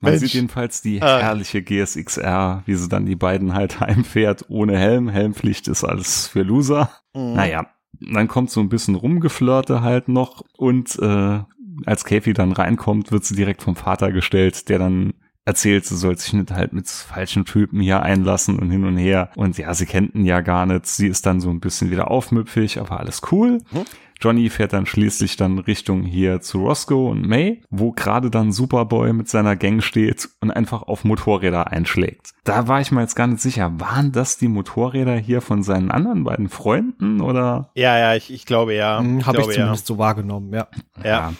Man 0.00 0.12
Mensch. 0.12 0.22
sieht 0.24 0.34
jedenfalls 0.34 0.82
die 0.82 1.00
Ah. 1.00 1.20
herrliche 1.20 1.62
GSXR, 1.62 2.62
wie 2.66 2.74
sie 2.74 2.88
dann 2.88 3.06
die 3.06 3.16
beiden 3.16 3.54
halt 3.54 3.80
heimfährt, 3.80 4.44
ohne 4.48 4.78
Helm. 4.78 5.08
Helmpflicht 5.08 5.68
ist 5.68 5.84
alles 5.84 6.26
für 6.26 6.42
Loser. 6.42 6.90
Mhm. 7.14 7.34
Naja, 7.34 7.66
dann 8.00 8.28
kommt 8.28 8.50
so 8.50 8.60
ein 8.60 8.68
bisschen 8.68 8.96
Rumgeflirte 8.96 9.80
halt 9.82 10.08
noch 10.08 10.42
und 10.56 10.98
äh, 11.00 11.40
als 11.86 12.04
Kathy 12.04 12.32
dann 12.34 12.52
reinkommt, 12.52 13.10
wird 13.12 13.24
sie 13.24 13.34
direkt 13.34 13.62
vom 13.62 13.76
Vater 13.76 14.12
gestellt, 14.12 14.68
der 14.68 14.78
dann 14.78 15.14
erzählt, 15.46 15.84
sie 15.84 15.96
soll 15.96 16.16
sich 16.16 16.32
nicht 16.32 16.50
halt 16.52 16.72
mit 16.72 16.88
falschen 16.88 17.44
Typen 17.44 17.80
hier 17.80 18.02
einlassen 18.02 18.58
und 18.58 18.70
hin 18.70 18.84
und 18.84 18.96
her. 18.96 19.30
Und 19.36 19.58
ja, 19.58 19.74
sie 19.74 19.84
kennt 19.86 20.14
ihn 20.14 20.24
ja 20.24 20.40
gar 20.40 20.64
nicht. 20.66 20.86
Sie 20.86 21.06
ist 21.06 21.26
dann 21.26 21.40
so 21.40 21.50
ein 21.50 21.60
bisschen 21.60 21.90
wieder 21.90 22.10
aufmüpfig, 22.10 22.78
aber 22.80 22.98
alles 23.00 23.20
cool. 23.30 23.58
Mhm. 23.72 23.84
Johnny 24.20 24.48
fährt 24.50 24.72
dann 24.72 24.86
schließlich 24.86 25.36
dann 25.36 25.58
Richtung 25.58 26.02
hier 26.02 26.40
zu 26.40 26.58
Roscoe 26.62 27.08
und 27.10 27.26
May, 27.26 27.62
wo 27.70 27.92
gerade 27.92 28.30
dann 28.30 28.52
Superboy 28.52 29.12
mit 29.12 29.28
seiner 29.28 29.56
Gang 29.56 29.82
steht 29.82 30.28
und 30.40 30.50
einfach 30.50 30.82
auf 30.82 31.04
Motorräder 31.04 31.70
einschlägt. 31.70 32.30
Da 32.44 32.68
war 32.68 32.80
ich 32.80 32.90
mir 32.92 33.00
jetzt 33.00 33.16
gar 33.16 33.26
nicht 33.26 33.40
sicher, 33.40 33.72
waren 33.80 34.12
das 34.12 34.38
die 34.38 34.48
Motorräder 34.48 35.16
hier 35.16 35.40
von 35.40 35.62
seinen 35.62 35.90
anderen 35.90 36.24
beiden 36.24 36.48
Freunden 36.48 37.20
oder? 37.20 37.70
Ja, 37.74 37.98
ja, 37.98 38.14
ich, 38.14 38.32
ich 38.32 38.46
glaube 38.46 38.74
ja. 38.74 38.98
Hm, 38.98 39.26
Habe 39.26 39.38
ich 39.38 39.42
glaube, 39.44 39.54
zumindest 39.54 39.86
so 39.86 39.98
wahrgenommen, 39.98 40.52
ja. 40.52 40.68
Ja. 41.02 41.32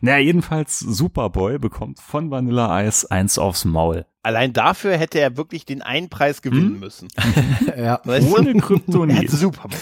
Naja, 0.00 0.18
jedenfalls 0.18 0.78
Superboy 0.78 1.58
bekommt 1.58 1.98
von 2.00 2.30
Vanilla 2.30 2.82
Ice 2.84 3.10
eins 3.10 3.38
aufs 3.38 3.64
Maul. 3.64 4.04
Allein 4.22 4.52
dafür 4.52 4.96
hätte 4.98 5.20
er 5.20 5.36
wirklich 5.36 5.64
den 5.64 5.80
einen 5.80 6.08
Preis 6.10 6.42
gewinnen 6.42 6.74
Hm? 6.74 6.80
müssen. 6.80 7.08
ja. 7.76 8.00
Weißt 8.04 8.28
du? 8.28 8.36
Ohne 8.36 8.54
Kryptonit. 8.54 9.30
Superboy. 9.30 9.78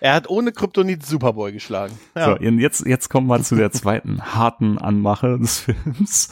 Er 0.00 0.14
hat 0.14 0.28
ohne 0.30 0.52
Kryptonit 0.52 1.04
Superboy 1.04 1.52
geschlagen. 1.52 1.98
Ja. 2.16 2.36
So, 2.36 2.44
jetzt, 2.44 2.86
jetzt 2.86 3.08
kommen 3.08 3.26
wir 3.26 3.42
zu 3.42 3.56
der 3.56 3.72
zweiten 3.72 4.20
harten 4.34 4.78
Anmache 4.78 5.38
des 5.38 5.60
Films. 5.60 6.28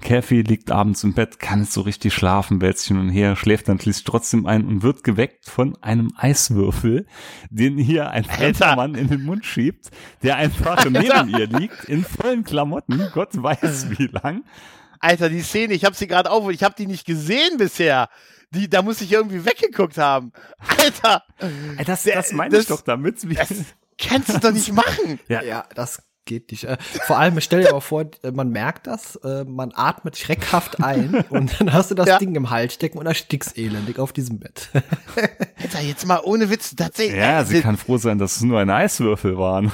Kathy 0.00 0.40
liegt 0.40 0.70
abends 0.70 1.04
im 1.04 1.12
Bett, 1.12 1.38
kann 1.38 1.60
nicht 1.60 1.72
so 1.72 1.82
richtig 1.82 2.14
schlafen, 2.14 2.62
wälzt 2.62 2.86
hin 2.86 2.98
und 2.98 3.10
her, 3.10 3.36
schläft 3.36 3.68
dann 3.68 3.78
schließlich 3.78 4.04
trotzdem 4.04 4.46
ein 4.46 4.66
und 4.66 4.82
wird 4.82 5.04
geweckt 5.04 5.44
von 5.44 5.76
einem 5.82 6.12
Eiswürfel, 6.16 7.06
den 7.50 7.76
hier 7.76 8.10
ein 8.10 8.24
fremder 8.24 8.68
Alter. 8.68 8.76
Mann 8.76 8.94
in 8.94 9.08
den 9.08 9.22
Mund 9.22 9.44
schiebt, 9.44 9.90
der 10.22 10.36
einfach 10.36 10.84
neben 10.86 11.28
ihr 11.28 11.46
liegt, 11.46 11.84
in 11.84 12.04
vollen 12.04 12.44
Klamotten, 12.44 13.02
Gott 13.12 13.30
weiß 13.34 13.98
wie 13.98 14.06
lang. 14.06 14.44
Alter, 15.00 15.28
die 15.28 15.42
Szene, 15.42 15.74
ich 15.74 15.84
habe 15.84 15.96
sie 15.96 16.06
gerade 16.06 16.30
auf 16.30 16.44
und 16.44 16.54
ich 16.54 16.62
habe 16.62 16.74
die 16.78 16.86
nicht 16.86 17.06
gesehen 17.06 17.56
bisher. 17.58 18.08
Die, 18.52 18.68
da 18.68 18.82
muss 18.82 19.00
ich 19.00 19.10
irgendwie 19.12 19.44
weggeguckt 19.44 19.96
haben. 19.98 20.32
Alter, 20.58 21.22
Das, 21.86 22.02
Der- 22.04 22.16
das 22.16 22.32
meine 22.32 22.50
das- 22.52 22.62
ich 22.62 22.68
doch 22.68 22.80
damit. 22.82 23.28
Wie, 23.28 23.34
das 23.34 23.48
kannst 23.98 24.28
du 24.28 24.38
doch 24.38 24.52
nicht 24.52 24.72
machen. 24.74 25.18
ja, 25.28 25.42
Ja, 25.42 25.64
das 25.74 26.02
geht 26.26 26.50
nicht. 26.50 26.64
Äh, 26.64 26.76
Vor 27.06 27.18
allem, 27.18 27.40
stell 27.40 27.62
dir 27.64 27.72
mal 27.72 27.80
vor, 27.80 28.04
äh, 28.22 28.30
man 28.30 28.50
merkt 28.50 28.86
das, 28.86 29.16
äh, 29.16 29.44
man 29.44 29.72
atmet 29.74 30.16
schreckhaft 30.18 30.82
ein 30.82 31.14
und 31.30 31.60
dann 31.60 31.72
hast 31.72 31.90
du 31.90 31.94
das 31.94 32.06
Ja. 32.08 32.18
Ding 32.18 32.34
im 32.36 32.50
Hals 32.50 32.74
stecken 32.74 32.98
und 32.98 33.06
erstickst 33.06 33.56
elendig 33.56 33.98
auf 33.98 34.12
diesem 34.12 34.38
Bett. 34.38 34.68
Alter, 35.62 35.80
jetzt 35.80 36.06
mal 36.06 36.20
ohne 36.22 36.50
Witz, 36.50 36.74
tatsächlich. 36.76 37.16
ja, 37.18 37.44
sie 37.44 37.60
kann 37.62 37.76
froh 37.76 37.96
sein, 37.98 38.18
dass 38.18 38.36
es 38.36 38.42
nur 38.42 38.60
ein 38.60 38.70
Eiswürfel 38.70 39.38
waren. 39.38 39.72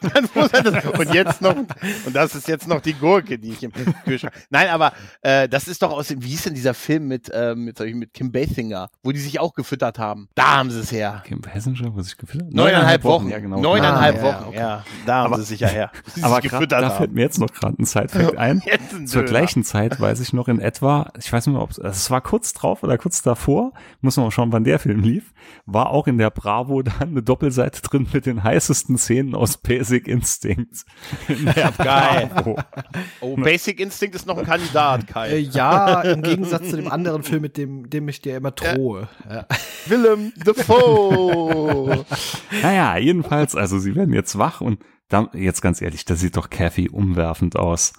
Und 0.98 1.14
jetzt 1.14 1.40
noch, 1.42 1.54
und 1.56 1.68
das 2.14 2.34
ist 2.34 2.48
jetzt 2.48 2.66
noch 2.68 2.80
die 2.80 2.94
Gurke, 2.94 3.38
die 3.38 3.50
ich 3.50 3.62
im 3.62 3.72
Kühlschrank. 4.04 4.32
Nein, 4.50 4.68
aber 4.68 4.92
äh, 5.22 5.48
das 5.48 5.68
ist 5.68 5.82
doch 5.82 5.90
aus 5.92 6.08
dem, 6.08 6.22
wie 6.22 6.28
hieß 6.28 6.44
denn 6.44 6.54
dieser 6.54 6.74
Film 6.74 7.08
mit, 7.08 7.28
äh, 7.30 7.54
mit, 7.54 7.78
mit 7.80 8.14
Kim 8.14 8.32
Basinger, 8.32 8.88
wo 9.02 9.12
die 9.12 9.20
sich 9.20 9.38
auch 9.40 9.54
gefüttert 9.54 9.98
haben. 9.98 10.28
Da 10.34 10.56
haben 10.58 10.70
sie 10.70 10.80
es 10.80 10.92
her. 10.92 11.22
Kim 11.26 11.40
Passenger, 11.40 11.94
wo 11.94 12.02
sich 12.02 12.16
gefühlt 12.16 12.52
Neuneinhalb 12.52 13.04
Wochen. 13.04 13.28
ja 13.28 13.38
genau. 13.38 13.60
Neuneinhalb 13.60 14.16
Ah, 14.16 14.18
ja, 14.18 14.22
Wochen, 14.24 14.44
okay. 14.48 14.56
ja. 14.58 14.84
Da 15.06 15.14
haben 15.16 15.32
Aber- 15.32 15.42
sie 15.42 15.48
sich 15.48 15.60
ja 15.60 15.68
her. 15.68 15.90
Sich 16.14 16.24
Aber 16.24 16.40
grad, 16.40 16.50
gefüttert 16.50 16.82
da 16.82 16.90
fällt 16.90 17.10
haben. 17.10 17.14
mir 17.14 17.22
jetzt 17.22 17.38
noch 17.38 17.52
gerade 17.52 17.80
ein 17.80 17.84
Sidefact 17.84 18.36
ein. 18.38 18.62
Ein 18.92 19.06
Zur 19.06 19.22
gleichen 19.24 19.64
Zeit 19.64 20.00
weiß 20.00 20.20
ich 20.20 20.32
noch 20.32 20.48
in 20.48 20.60
etwa, 20.60 21.10
ich 21.18 21.32
weiß 21.32 21.46
nicht 21.46 21.54
mehr, 21.54 21.62
ob 21.62 21.70
es 21.70 21.78
also 21.78 21.90
es 21.96 22.10
war 22.10 22.20
kurz 22.20 22.52
drauf 22.52 22.82
oder 22.82 22.98
kurz 22.98 23.22
davor, 23.22 23.72
muss 24.00 24.16
man 24.16 24.26
mal 24.26 24.30
schauen, 24.30 24.52
wann 24.52 24.64
der 24.64 24.78
Film 24.78 25.00
lief, 25.00 25.32
war 25.66 25.90
auch 25.90 26.06
in 26.06 26.18
der 26.18 26.30
Bravo 26.30 26.82
dann 26.82 27.00
eine 27.00 27.22
Doppelseite 27.22 27.82
drin 27.82 28.06
mit 28.12 28.26
den 28.26 28.42
heißesten 28.42 28.98
Szenen 28.98 29.34
aus 29.34 29.56
Basic 29.82 30.06
Instinct. 30.06 30.84
In 31.28 31.44
der 31.44 31.72
Geil. 31.76 32.30
Oh, 33.20 33.34
Basic 33.34 33.80
Instinct 33.80 34.14
ist 34.14 34.26
noch 34.26 34.38
ein 34.38 34.44
Kandidat, 34.46 35.02
Äh, 35.08 35.12
Kai. 35.12 35.36
ja, 35.38 36.02
im 36.02 36.22
Gegensatz 36.22 36.70
zu 36.70 36.76
dem 36.76 36.86
anderen 36.88 37.24
Film, 37.24 37.42
mit 37.42 37.56
dem, 37.56 37.90
dem 37.90 38.08
ich 38.08 38.20
dir 38.22 38.36
immer 38.36 38.52
drohe. 38.52 39.08
Ja. 39.28 39.44
Willem 39.86 40.32
Dafoe. 40.44 42.04
Naja, 42.62 42.96
jedenfalls, 42.96 43.56
also 43.56 43.80
sie 43.80 43.96
werden 43.96 44.14
jetzt 44.14 44.38
wach 44.38 44.60
und 44.60 44.78
da, 45.08 45.28
jetzt 45.34 45.62
ganz 45.62 45.82
ehrlich, 45.82 46.04
das 46.04 46.20
sieht 46.20 46.36
doch 46.36 46.48
Kathy 46.48 46.88
umwerfend 46.88 47.56
aus. 47.56 47.92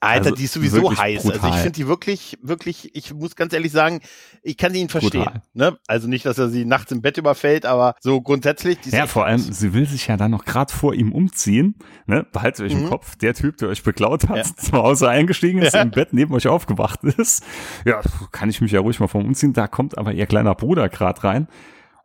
Alter, 0.00 0.26
Also 0.26 0.36
die 0.36 0.44
ist 0.44 0.52
sowieso 0.52 0.96
heiß. 0.96 1.24
Also 1.24 1.32
ich 1.34 1.40
brutal. 1.40 1.58
finde 1.58 1.72
die 1.72 1.88
wirklich, 1.88 2.38
wirklich, 2.40 2.94
ich 2.94 3.12
muss 3.14 3.34
ganz 3.34 3.52
ehrlich 3.52 3.72
sagen, 3.72 4.00
ich 4.42 4.56
kann 4.56 4.72
sie 4.72 4.80
ihn 4.80 4.88
verstehen. 4.88 5.24
Brutal. 5.24 5.42
Ne? 5.54 5.76
Also 5.88 6.06
nicht, 6.06 6.24
dass 6.24 6.38
er 6.38 6.48
sie 6.48 6.64
nachts 6.64 6.92
im 6.92 7.02
Bett 7.02 7.18
überfällt, 7.18 7.66
aber 7.66 7.96
so 8.00 8.20
grundsätzlich. 8.20 8.78
Ja, 8.86 9.08
vor 9.08 9.26
allem, 9.26 9.40
heiß. 9.44 9.58
sie 9.58 9.74
will 9.74 9.88
sich 9.88 10.06
ja 10.06 10.16
dann 10.16 10.30
noch 10.30 10.44
gerade 10.44 10.72
vor 10.72 10.94
ihm 10.94 11.10
umziehen. 11.10 11.74
Ne? 12.06 12.24
Behaltet 12.32 12.66
euch 12.66 12.72
im 12.72 12.84
Mhm. 12.84 12.88
Kopf, 12.90 13.16
der 13.16 13.34
Typ, 13.34 13.56
der 13.56 13.68
euch 13.70 13.82
beklaut 13.82 14.28
hat, 14.28 14.36
Ja. 14.36 14.42
zu 14.56 14.72
Hause 14.72 15.08
eingestiegen 15.08 15.62
ist, 15.62 15.74
Ja. 15.74 15.82
im 15.82 15.90
Bett 15.90 16.12
neben 16.12 16.32
euch 16.32 16.46
aufgewacht 16.46 17.02
ist. 17.02 17.42
Ja, 17.84 18.00
kann 18.30 18.50
ich 18.50 18.60
mich 18.60 18.70
ja 18.72 18.80
ruhig 18.80 19.00
mal 19.00 19.08
vom 19.08 19.24
umziehen. 19.26 19.52
Da 19.52 19.66
kommt 19.66 19.98
aber 19.98 20.12
ihr 20.12 20.26
kleiner 20.26 20.54
Bruder 20.54 20.88
gerade 20.88 21.24
rein. 21.24 21.48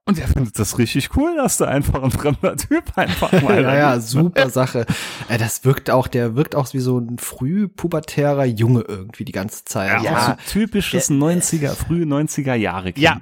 Und 0.06 0.20
er 0.20 0.28
findet 0.28 0.60
das 0.60 0.78
richtig 0.78 1.16
cool, 1.16 1.38
dass 1.38 1.56
da 1.58 1.66
einfach 1.66 2.04
ein 2.04 2.12
fremder 2.12 2.58
Typ 2.58 2.98
einfach 2.98 3.32
mal 3.42 3.62
Ja, 3.64 3.76
ja, 3.76 4.00
super 4.02 4.50
Sache. 4.52 4.86
Äh, 5.30 5.38
das 5.38 5.64
wirkt 5.64 5.90
auch, 5.90 6.08
der 6.08 6.36
wirkt 6.36 6.56
auch 6.56 6.74
wie 6.74 6.80
so 6.80 7.00
ein 7.00 7.18
frühpubertärer 7.18 8.44
Junge 8.46 8.82
irgendwie 8.88 9.24
die 9.24 9.32
ganze 9.32 9.64
Zeit. 9.64 10.04
Ja, 10.04 10.12
auch 10.16 10.28
so 10.28 10.60
typisches 10.60 11.10
90er, 11.10 11.70
frühe 11.70 12.04
90er 12.06 12.54
Jahre 12.56 12.92
Kind. 12.92 12.98
Ja. 13.00 13.22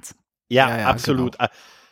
Ja, 0.50 0.70
Ja, 0.70 0.80
ja, 0.80 0.88
absolut. 0.88 1.40
Ah, 1.40 1.50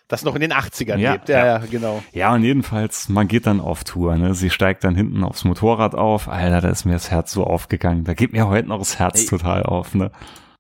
Das 0.08 0.24
noch 0.24 0.34
in 0.34 0.42
den 0.42 0.54
80ern 0.54 0.98
Ja, 0.98 1.12
lebt. 1.14 1.30
Ja, 1.30 1.38
ja. 1.38 1.46
ja, 1.46 1.66
genau. 1.70 2.02
Ja, 2.12 2.34
und 2.34 2.44
jedenfalls, 2.44 3.10
man 3.10 3.28
geht 3.28 3.46
dann 3.46 3.62
auf 3.62 3.84
Tour, 3.84 4.18
ne? 4.18 4.34
Sie 4.34 4.50
steigt 4.50 4.84
dann 4.84 4.96
hinten 4.96 5.24
aufs 5.24 5.44
Motorrad 5.44 5.94
auf. 5.94 6.28
Alter, 6.28 6.62
da 6.62 6.70
ist 6.70 6.86
mir 6.86 6.94
das 6.94 7.12
Herz 7.12 7.32
so 7.32 7.44
aufgegangen. 7.44 8.06
Da 8.06 8.16
geht 8.16 8.34
mir 8.34 8.48
heute 8.48 8.68
noch 8.68 8.80
das 8.80 8.98
Herz 8.98 9.20
Ey. 9.22 9.28
total 9.28 9.62
auf, 9.64 9.94
ne? 9.94 10.10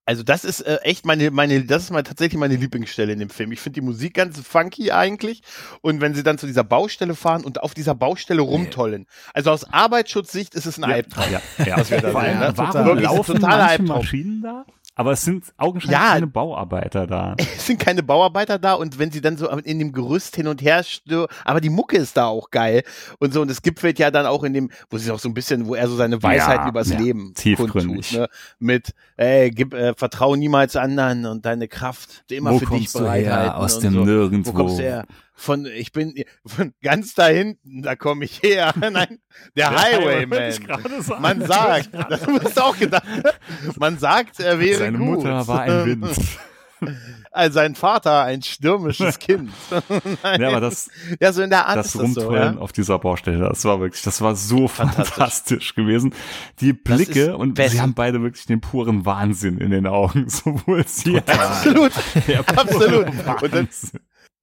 Also 0.09 0.23
das 0.23 0.43
ist 0.43 0.61
äh, 0.61 0.77
echt 0.81 1.05
meine, 1.05 1.29
meine, 1.29 1.63
das 1.65 1.83
ist 1.83 1.91
mal 1.91 2.01
tatsächlich 2.01 2.39
meine 2.39 2.55
Lieblingsstelle 2.55 3.13
in 3.13 3.19
dem 3.19 3.29
Film. 3.29 3.51
Ich 3.51 3.59
finde 3.59 3.79
die 3.79 3.85
Musik 3.85 4.15
ganz 4.15 4.39
funky 4.39 4.91
eigentlich. 4.91 5.43
Und 5.81 6.01
wenn 6.01 6.15
sie 6.15 6.23
dann 6.23 6.39
zu 6.39 6.47
dieser 6.47 6.63
Baustelle 6.63 7.13
fahren 7.13 7.43
und 7.43 7.61
auf 7.61 7.75
dieser 7.75 7.93
Baustelle 7.93 8.41
rumtollen. 8.41 9.05
Also 9.35 9.51
aus 9.51 9.71
Arbeitsschutzsicht 9.71 10.55
ist 10.55 10.65
es 10.65 10.79
ein 10.79 10.83
Albtraum. 10.83 11.31
Ja, 11.31 11.41
ja. 11.63 11.77
Was 11.77 11.91
wir 11.91 12.01
da 12.01 12.07
sehen, 12.07 12.17
allem, 12.17 12.39
ne? 12.39 12.53
warum 12.55 12.71
Total- 12.71 12.99
laufen 13.03 13.35
totaler 13.35 13.57
manche 13.57 13.69
Albtraum. 13.81 13.97
Maschinen 13.99 14.41
da? 14.41 14.65
Aber 14.99 15.13
es 15.13 15.21
sind 15.21 15.45
augenscheinlich 15.55 15.97
Ja. 15.97 16.11
keine 16.11 16.27
Bauarbeiter 16.27 17.07
da. 17.07 17.33
es 17.37 17.65
sind 17.67 17.79
keine 17.79 18.03
Bauarbeiter 18.03 18.59
da 18.59 18.73
und 18.73 18.99
wenn 18.99 19.11
sie 19.11 19.21
dann 19.21 19.37
so 19.37 19.47
in 19.47 19.79
dem 19.79 19.93
Gerüst 19.93 20.35
hin 20.35 20.45
und 20.47 20.61
her 20.61 20.83
stö 20.83 21.25
aber 21.45 21.61
die 21.61 21.69
Mucke 21.69 21.95
ist 21.95 22.17
da 22.17 22.25
auch 22.25 22.51
geil 22.51 22.83
und 23.19 23.33
so 23.33 23.41
und 23.41 23.49
es 23.49 23.61
gipfelt 23.61 23.97
ja 23.97 24.11
dann 24.11 24.25
auch 24.25 24.43
in 24.43 24.53
dem, 24.53 24.69
wo 24.89 24.97
sie 24.97 25.09
auch 25.11 25.19
so 25.19 25.29
ein 25.29 25.33
bisschen, 25.33 25.67
wo 25.67 25.75
er 25.75 25.87
so 25.87 25.95
seine 25.95 26.21
Weisheit 26.21 26.57
Ja, 26.63 26.67
übers 26.67 26.89
ja, 26.89 26.99
Leben 26.99 27.33
tiefgründig. 27.33 28.09
kundtut, 28.11 28.11
ne? 28.19 28.27
mit, 28.59 28.93
ey, 29.15 29.51
gib, 29.51 29.73
äh, 29.73 29.93
vertrau 29.95 30.35
niemals 30.35 30.75
anderen 30.75 31.25
und 31.27 31.45
deine 31.45 31.69
Kraft 31.69 32.25
immer 32.29 32.51
Wo 32.51 32.55
für 32.59 32.65
dich 32.65 32.69
kommst 32.69 32.95
du 32.95 32.99
bereithalten 32.99 33.43
her? 33.51 33.57
Aus 33.57 33.75
und 33.75 33.83
dem 33.85 33.93
so. 33.93 34.03
Nirgendwo. 34.03 34.51
Wo 34.51 34.57
kommst 34.57 34.79
du 34.79 34.83
her? 34.83 35.05
Von, 35.39 35.65
ich 35.65 35.93
bin 35.93 36.13
von 36.45 36.73
ganz 36.83 37.13
da 37.13 37.27
hinten, 37.27 37.81
da 37.81 37.95
komme 37.95 38.25
ich 38.25 38.43
her. 38.43 38.73
Nein, 38.91 39.19
der 39.55 39.69
Highwayman. 39.71 40.49
ich 40.49 40.59
gerade 40.61 41.01
sagen. 41.01 41.21
Man 41.21 41.41
sagt, 41.47 41.91
das 41.93 42.27
hast 42.27 42.57
du 42.57 42.61
auch 42.61 42.77
gedacht. 42.77 43.05
Man 43.79 43.97
sagt, 43.97 44.41
er 44.41 44.59
wäre 44.59 44.79
Seine 44.79 44.97
gut. 44.97 45.07
Mutter 45.07 45.47
war 45.47 45.61
ein 45.61 45.85
Wind. 45.85 46.09
Also 47.31 47.53
sein 47.55 47.75
Vater 47.75 48.23
ein 48.23 48.41
stürmisches 48.41 49.17
Kind. 49.19 49.49
Nein. 50.23 50.41
Ja, 50.41 50.49
aber 50.49 50.59
das, 50.59 50.89
ja, 51.21 51.31
so 51.31 51.41
in 51.41 51.49
der 51.49 51.67
Art 51.67 51.77
das 51.77 51.93
so. 51.93 51.99
Rumtollen 52.01 52.55
Ja? 52.55 52.59
auf 52.59 52.73
dieser 52.73 52.99
Baustelle, 52.99 53.39
das 53.39 53.63
war 53.63 53.79
wirklich, 53.79 54.01
das 54.01 54.19
war 54.19 54.35
so 54.35 54.67
Fantastisch. 54.67 55.13
fantastisch, 55.15 55.75
gewesen. 55.75 56.13
Die 56.59 56.73
Blicke 56.73 57.37
und 57.37 57.53
best. 57.53 57.71
sie 57.73 57.81
haben 57.81 57.93
beide 57.93 58.21
wirklich 58.21 58.45
den 58.45 58.59
puren 58.59 59.05
Wahnsinn 59.05 59.57
in 59.57 59.71
den 59.71 59.87
Augen, 59.87 60.27
sowohl 60.29 60.85
sie 60.85 61.15
als 61.15 61.29
Absolut, 61.29 61.91
der 62.27 62.39
absolut. 62.41 63.07
Und 63.41 63.53
dann. 63.53 63.69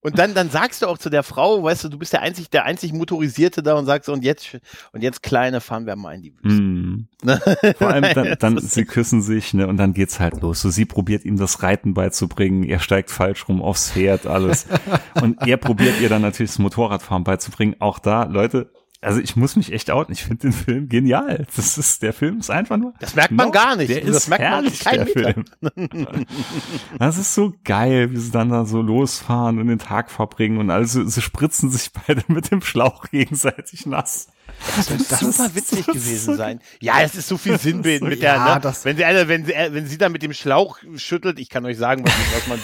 Und 0.06 0.20
dann, 0.20 0.34
dann 0.34 0.50
sagst 0.50 0.82
du 0.82 0.86
auch 0.86 0.98
zu 0.98 1.10
der 1.10 1.24
Frau, 1.24 1.64
weißt 1.64 1.82
du, 1.82 1.88
du 1.88 1.98
bist 1.98 2.12
der 2.12 2.22
einzig, 2.22 2.48
der 2.48 2.64
einzig 2.64 2.92
Motorisierte 2.92 3.60
da 3.60 3.74
und 3.74 3.86
sagst 3.86 4.06
so, 4.06 4.12
und 4.12 4.22
jetzt, 4.22 4.56
und 4.92 5.02
jetzt 5.02 5.20
Kleine, 5.20 5.60
fahren 5.60 5.84
wir 5.84 5.96
mal 5.96 6.14
in 6.14 6.22
die 6.22 6.32
Wüste. 6.32 6.58
Hm. 6.58 7.08
Vor 7.76 7.88
allem 7.88 8.14
dann, 8.14 8.36
dann 8.38 8.58
sie 8.58 8.84
küssen 8.84 9.20
sich, 9.20 9.52
ne, 9.52 9.66
und 9.66 9.78
dann 9.78 9.94
geht's 9.94 10.20
halt 10.20 10.40
los. 10.40 10.60
So, 10.60 10.70
sie 10.70 10.84
probiert 10.84 11.24
ihm 11.24 11.36
das 11.36 11.64
Reiten 11.64 11.92
beizubringen, 11.92 12.62
er 12.62 12.78
steigt 12.78 13.10
falsch 13.10 13.48
rum 13.48 13.60
aufs 13.60 13.90
Pferd, 13.90 14.28
alles. 14.28 14.68
Und 15.20 15.44
er 15.44 15.56
probiert 15.56 16.00
ihr 16.00 16.08
dann 16.08 16.22
natürlich 16.22 16.52
das 16.52 16.60
Motorradfahren 16.60 17.24
beizubringen. 17.24 17.74
Auch 17.80 17.98
da, 17.98 18.24
Leute, 18.24 18.70
also 19.02 19.20
ich 19.20 19.36
muss 19.36 19.56
mich 19.56 19.72
echt 19.72 19.90
outen. 19.90 20.12
Ich 20.12 20.24
finde 20.24 20.42
den 20.48 20.52
Film 20.52 20.88
genial. 20.88 21.46
Das 21.54 21.78
ist, 21.78 22.02
der 22.02 22.12
Film 22.12 22.38
ist 22.40 22.50
einfach 22.50 22.76
nur. 22.76 22.92
Das 23.00 23.14
merkt 23.14 23.30
man 23.32 23.46
noch- 23.46 23.52
gar 23.52 23.76
nicht. 23.76 23.90
Der 23.90 24.00
Das 24.00 24.16
ist 24.16 24.28
merkt 24.28 24.42
man 24.44 24.52
herrlich, 24.64 24.80
keinen 24.80 25.06
der 25.06 25.34
Meter. 25.34 25.44
Film. 25.70 26.26
Das 26.98 27.18
ist 27.18 27.34
so 27.34 27.52
geil, 27.64 28.10
wie 28.12 28.16
sie 28.18 28.30
dann 28.30 28.48
da 28.50 28.64
so 28.64 28.80
losfahren 28.80 29.58
und 29.58 29.66
den 29.68 29.78
Tag 29.78 30.10
verbringen 30.10 30.58
und 30.58 30.70
also 30.70 31.04
sie 31.06 31.22
spritzen 31.22 31.70
sich 31.70 31.90
beide 31.92 32.22
mit 32.32 32.50
dem 32.50 32.62
Schlauch 32.62 33.04
gegenseitig 33.10 33.86
nass. 33.86 34.28
Das 34.76 34.88
muss 34.90 35.08
Das 35.08 35.20
super 35.20 35.46
ist- 35.46 35.54
witzig 35.54 35.78
ist 35.80 35.86
gewesen 35.86 36.24
so- 36.32 36.36
sein. 36.36 36.60
Ja, 36.80 37.00
es 37.02 37.14
ist 37.14 37.28
so 37.28 37.36
viel 37.36 37.58
Sinnbild 37.58 38.02
mit 38.02 38.22
der, 38.22 38.34
Ja, 38.34 38.58
ne? 38.58 38.72
wenn 38.84 38.96
sie, 38.96 39.02
wenn 39.28 39.44
sie, 39.44 39.52
äh, 39.52 39.72
wenn 39.74 39.86
sie 39.86 39.98
dann 39.98 40.12
mit 40.12 40.22
dem 40.22 40.32
Schlauch 40.32 40.78
schüttelt, 40.96 41.38
ich 41.38 41.50
kann 41.50 41.64
euch 41.66 41.76
sagen, 41.76 42.04
was, 42.06 42.14
was 42.34 42.46
man 42.48 42.58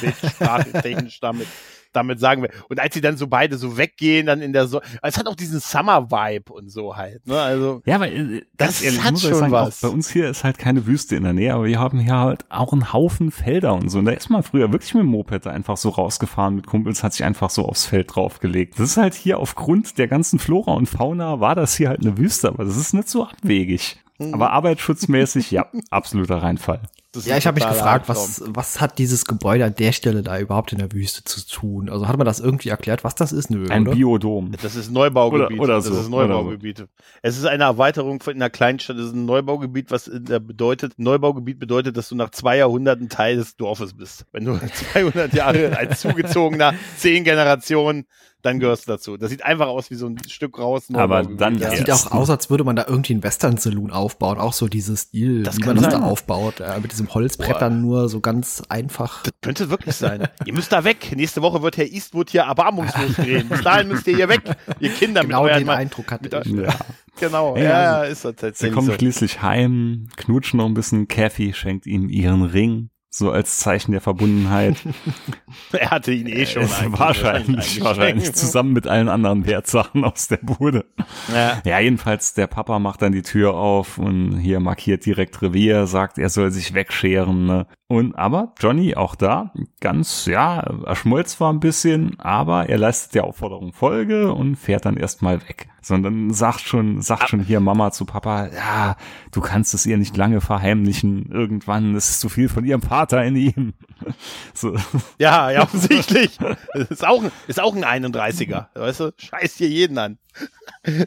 bildtechnisch 0.73 1.21
damit, 1.21 1.47
damit 1.93 2.21
sagen 2.21 2.43
will. 2.43 2.51
Und 2.69 2.81
als 2.81 2.95
sie 2.95 3.01
dann 3.01 3.17
so 3.17 3.27
beide 3.27 3.57
so 3.57 3.77
weggehen, 3.77 4.27
dann 4.27 4.41
in 4.41 4.53
der 4.53 4.67
so, 4.67 4.81
es 5.03 5.19
hat 5.19 5.27
auch 5.27 5.35
diesen 5.35 5.61
Summer-Vibe 5.61 6.53
und 6.53 6.71
so 6.71 6.97
halt, 6.97 7.27
ne? 7.27 7.41
Also, 7.41 7.83
Ja, 7.87 7.97
aber 7.97 8.11
äh, 8.11 8.43
ganz 8.57 8.79
Das 8.79 8.83
ehrlich, 8.83 9.05
hat 9.05 9.19
schon 9.21 9.35
sagen, 9.35 9.53
was. 9.53 9.81
Bei 9.81 9.89
uns 9.89 10.11
hier 10.11 10.29
ist 10.29 10.45
halt 10.45 10.59
keine 10.59 10.87
Wüste 10.87 11.17
in 11.17 11.25
der 11.25 11.33
Nähe, 11.33 11.55
aber 11.55 11.65
wir 11.65 11.79
haben 11.79 11.99
hier 12.01 12.17
halt 12.17 12.45
auch 12.49 12.73
einen 12.73 12.93
Haufen 12.93 13.31
Felder 13.31 13.75
und 13.75 13.89
so. 13.91 13.99
Und 13.99 14.07
da 14.07 14.13
ist 14.13 14.31
man 14.31 14.43
früher 14.43 14.73
wirklich 14.73 14.95
mit 14.95 15.03
dem 15.03 15.09
Moped 15.09 15.47
einfach 15.47 15.77
so 15.77 15.91
rausgefahren 15.91 16.55
mit 16.55 16.67
Kumpels, 16.67 17.03
hat 17.03 17.13
sich 17.13 17.25
einfach 17.25 17.51
so 17.51 17.67
aufs 17.67 17.87
Feld 17.87 18.15
draufgelegt. 18.15 18.79
Das 18.79 18.91
ist 18.91 18.97
halt 18.97 19.15
hier 19.15 19.39
aufgrund 19.39 19.99
der 19.99 20.09
ganzen 20.09 20.39
Flora 20.39 20.73
und 20.73 20.87
Fauna 20.87 21.41
war 21.41 21.55
das 21.55 21.77
hier 21.77 21.89
halt 21.89 22.01
eine 22.01 22.19
Wüste, 22.19 22.49
aber 22.49 22.65
das 22.65 22.77
ist 22.77 22.93
nicht 22.95 23.09
so 23.09 23.25
abwegig. 23.25 23.99
Mhm. 24.19 24.35
Aber 24.35 24.51
arbeitsschutzmäßig, 24.51 25.51
ja, 25.51 25.67
absoluter 25.91 26.43
Reinfall. 26.43 26.81
Das 27.13 27.27
Ja, 27.27 27.37
ich 27.37 27.47
habe 27.47 27.61
mich 27.61 27.69
gefragt, 27.69 28.09
was, 28.09 28.43
was 28.47 28.81
hat 28.81 28.99
dieses 28.99 29.27
Gebäude 29.27 29.65
an 29.67 29.75
der 29.75 29.93
Stelle 29.93 30.23
da 30.23 30.39
überhaupt 30.39 30.73
in 30.73 30.79
der 30.79 30.91
Wüste 30.93 31.23
zu 31.25 31.47
tun? 31.47 31.89
Also 31.91 32.09
hat 32.09 32.17
man 32.17 32.25
das 32.25 32.41
irgendwie 32.41 32.71
erklärt, 32.71 33.05
was 33.05 33.15
das 33.15 33.33
ist? 33.33 33.51
Nö, 33.51 33.69
Ein 33.69 33.83
oder? 33.83 33.93
Biodom. 33.97 34.53
Das 34.63 34.75
ist 34.75 34.91
Neubaugebiet. 34.91 35.59
Oder- 35.61 35.63
oder 35.63 35.75
das 35.77 35.85
so, 35.87 36.01
ist 36.01 36.09
Neubaugebiet. 36.09 36.87
Es 37.21 37.37
ist 37.37 37.45
eine 37.45 37.65
Erweiterung 37.65 38.21
von 38.21 38.35
einer 38.35 38.51
Kleinstadt. 38.51 38.97
Es 38.97 39.07
ist 39.07 39.15
ein 39.15 39.27
Neubaugebiet, 39.27 39.91
was 39.91 40.11
bedeutet, 40.11 40.95
Neubaugebiet 40.97 41.59
bedeutet, 41.59 41.97
dass 41.97 42.09
du 42.09 42.15
nach 42.15 42.31
zwei 42.31 42.57
Jahrhunderten 42.57 43.09
Teil 43.09 43.37
des 43.37 43.57
Dorfes 43.57 43.95
bist. 43.95 44.25
Wenn 44.33 44.45
du 44.47 44.59
200 44.93 45.35
Jahre 45.35 45.77
als 45.77 46.01
zugezogener, 46.01 46.75
zehn 46.97 47.25
Generationen, 47.25 48.07
dann 48.43 48.59
gehörst 48.61 48.87
du 48.87 48.93
dazu. 48.93 49.17
Das 49.17 49.31
sieht 49.31 49.45
einfach 49.45 49.69
aus 49.69 49.91
wie 49.91 49.95
so 49.95 50.07
ein 50.07 50.19
Stück 50.29 50.59
raus. 50.59 50.85
Aber 50.93 51.23
dann 51.23 51.57
ja. 51.59 51.69
Das 51.71 51.79
sieht 51.79 51.91
auch 51.91 52.11
aus, 52.11 52.29
als 52.29 52.51
würde 52.51 52.65
man 52.65 52.77
da 52.77 52.85
irgendwie 52.89 53.13
einen 53.15 53.23
Western-Saloon 53.23 53.91
aufbauen. 53.93 54.39
Auch 54.39 54.53
so 54.53 54.69
dieses 54.69 55.03
Stil, 55.03 55.45
Das 55.45 55.59
wie 55.59 55.65
man 55.65 55.77
das 55.77 55.85
sein. 55.85 56.01
da 56.01 56.07
aufbaut. 56.07 56.61
Äh, 56.61 56.81
mit 56.81 56.93
diesem 56.93 57.13
Holzbrett 57.15 57.61
dann 57.61 57.81
nur 57.83 58.09
so 58.09 58.21
ganz 58.21 58.63
einfach. 58.69 59.23
Das 59.23 59.33
könnte 59.41 59.71
wirklich 59.71 59.95
sein. 59.97 60.29
ihr 60.45 60.53
müsst 60.53 60.73
da 60.73 60.85
weg. 60.85 61.13
Nächste 61.17 61.41
Woche 61.43 61.63
wird 61.63 61.77
Herr 61.77 61.87
Eastwood 61.87 62.31
hier 62.31 62.43
erbarmungslos 62.43 63.15
drehen. 63.17 63.49
Bis 63.49 63.63
dahin 63.63 63.89
müsst 63.89 64.07
ihr 64.09 64.17
hier 64.17 64.29
weg. 64.29 64.43
Ihr 64.81 64.91
Kinder 64.91 65.23
Genau 65.23 65.45
mit 65.45 65.55
den 65.57 65.69
Eindruck 65.71 66.11
hatte 66.11 66.25
mit 66.37 66.47
ich. 66.47 66.53
Ja. 66.53 66.75
Genau, 67.21 67.57
Ja, 67.59 67.63
ja, 67.63 67.97
also, 67.99 68.11
ist 68.13 68.25
das 68.25 68.31
Sie 68.33 68.37
tatsächlich 68.47 68.75
kommen 68.75 68.87
so. 68.87 68.95
schließlich 68.95 69.43
heim, 69.43 70.09
knutschen 70.17 70.57
noch 70.57 70.65
ein 70.67 70.73
bisschen. 70.75 71.09
Kathy 71.09 71.53
schenkt 71.53 71.87
ihm 71.87 72.09
ihren 72.09 72.43
Ring, 72.43 72.89
so 73.15 73.31
als 73.31 73.59
Zeichen 73.59 73.93
der 73.93 74.01
Verbundenheit. 74.01 74.77
Er 75.73 75.91
hatte 75.91 76.13
ihn 76.13 76.27
eh 76.27 76.47
schon. 76.47 76.63
Äh, 76.63 76.69
wahrscheinlich, 76.89 77.83
wahrscheinlich 77.83 78.33
zusammen 78.33 78.73
mit 78.73 78.87
allen 78.87 79.09
anderen 79.09 79.47
Wertsachen 79.47 80.05
aus 80.05 80.29
der 80.29 80.39
Bude. 80.39 80.87
Ja. 81.33 81.61
Ja, 81.65 81.79
jedenfalls 81.79 82.33
der 82.33 82.47
Papa 82.47 82.79
macht 82.79 83.03
dann 83.03 83.13
die 83.13 83.23
Tür 83.23 83.55
auf 83.55 83.99
und 83.99 84.39
hier 84.39 84.61
markiert 84.61 85.05
direkt 85.05 85.43
Revier, 85.43 85.87
sagt, 85.87 86.17
er 86.17 86.31
soll 86.31 86.51
sich 86.51 86.73
wegscheren. 86.73 87.47
Ne? 87.47 87.67
Und 87.93 88.15
aber 88.15 88.55
Johnny 88.59 88.95
auch 88.95 89.15
da 89.15 89.53
ganz 89.81 90.25
ja, 90.25 90.61
er 90.87 90.97
schmolzt 90.97 91.37
zwar 91.37 91.53
ein 91.53 91.61
bisschen, 91.61 92.19
aber 92.19 92.71
er 92.71 92.79
leistet 92.79 93.15
der 93.17 93.25
Aufforderung 93.25 93.75
Folge 93.75 94.33
und 94.33 94.57
fährt 94.57 94.87
dann 94.87 94.97
erstmal 94.97 95.43
weg. 95.47 95.69
Sondern 95.83 96.33
sagt 96.33 96.61
schon, 96.61 97.03
sagt 97.03 97.29
schon 97.29 97.41
hier 97.41 97.61
Mama 97.61 97.91
zu 97.91 98.07
Papa, 98.07 98.47
ja, 98.47 98.97
du 99.33 99.41
kannst 99.43 99.75
es 99.75 99.85
ihr 99.85 99.99
nicht 99.99 100.17
lange 100.17 100.41
verheimlichen. 100.41 101.31
Irgendwann 101.31 101.95
ist 101.95 102.09
es 102.09 102.21
zu 102.21 102.31
viel 102.31 102.49
von 102.49 102.65
ihrem 102.65 102.81
Vater 102.83 103.23
in 103.25 103.37
ihm. 103.37 103.75
So. 104.55 104.75
Ja, 105.19 105.51
ja, 105.51 105.63
offensichtlich. 105.63 106.39
Ist 106.75 107.07
auch, 107.07 107.23
ein- 107.23 107.31
ist 107.47 107.61
auch 107.61 107.75
ein 107.77 107.85
31er. 107.85 108.67
Weißt 108.75 109.01
du, 109.01 109.13
scheißt 109.17 109.59
hier 109.59 109.69
jeden 109.69 109.97
an. 109.97 110.19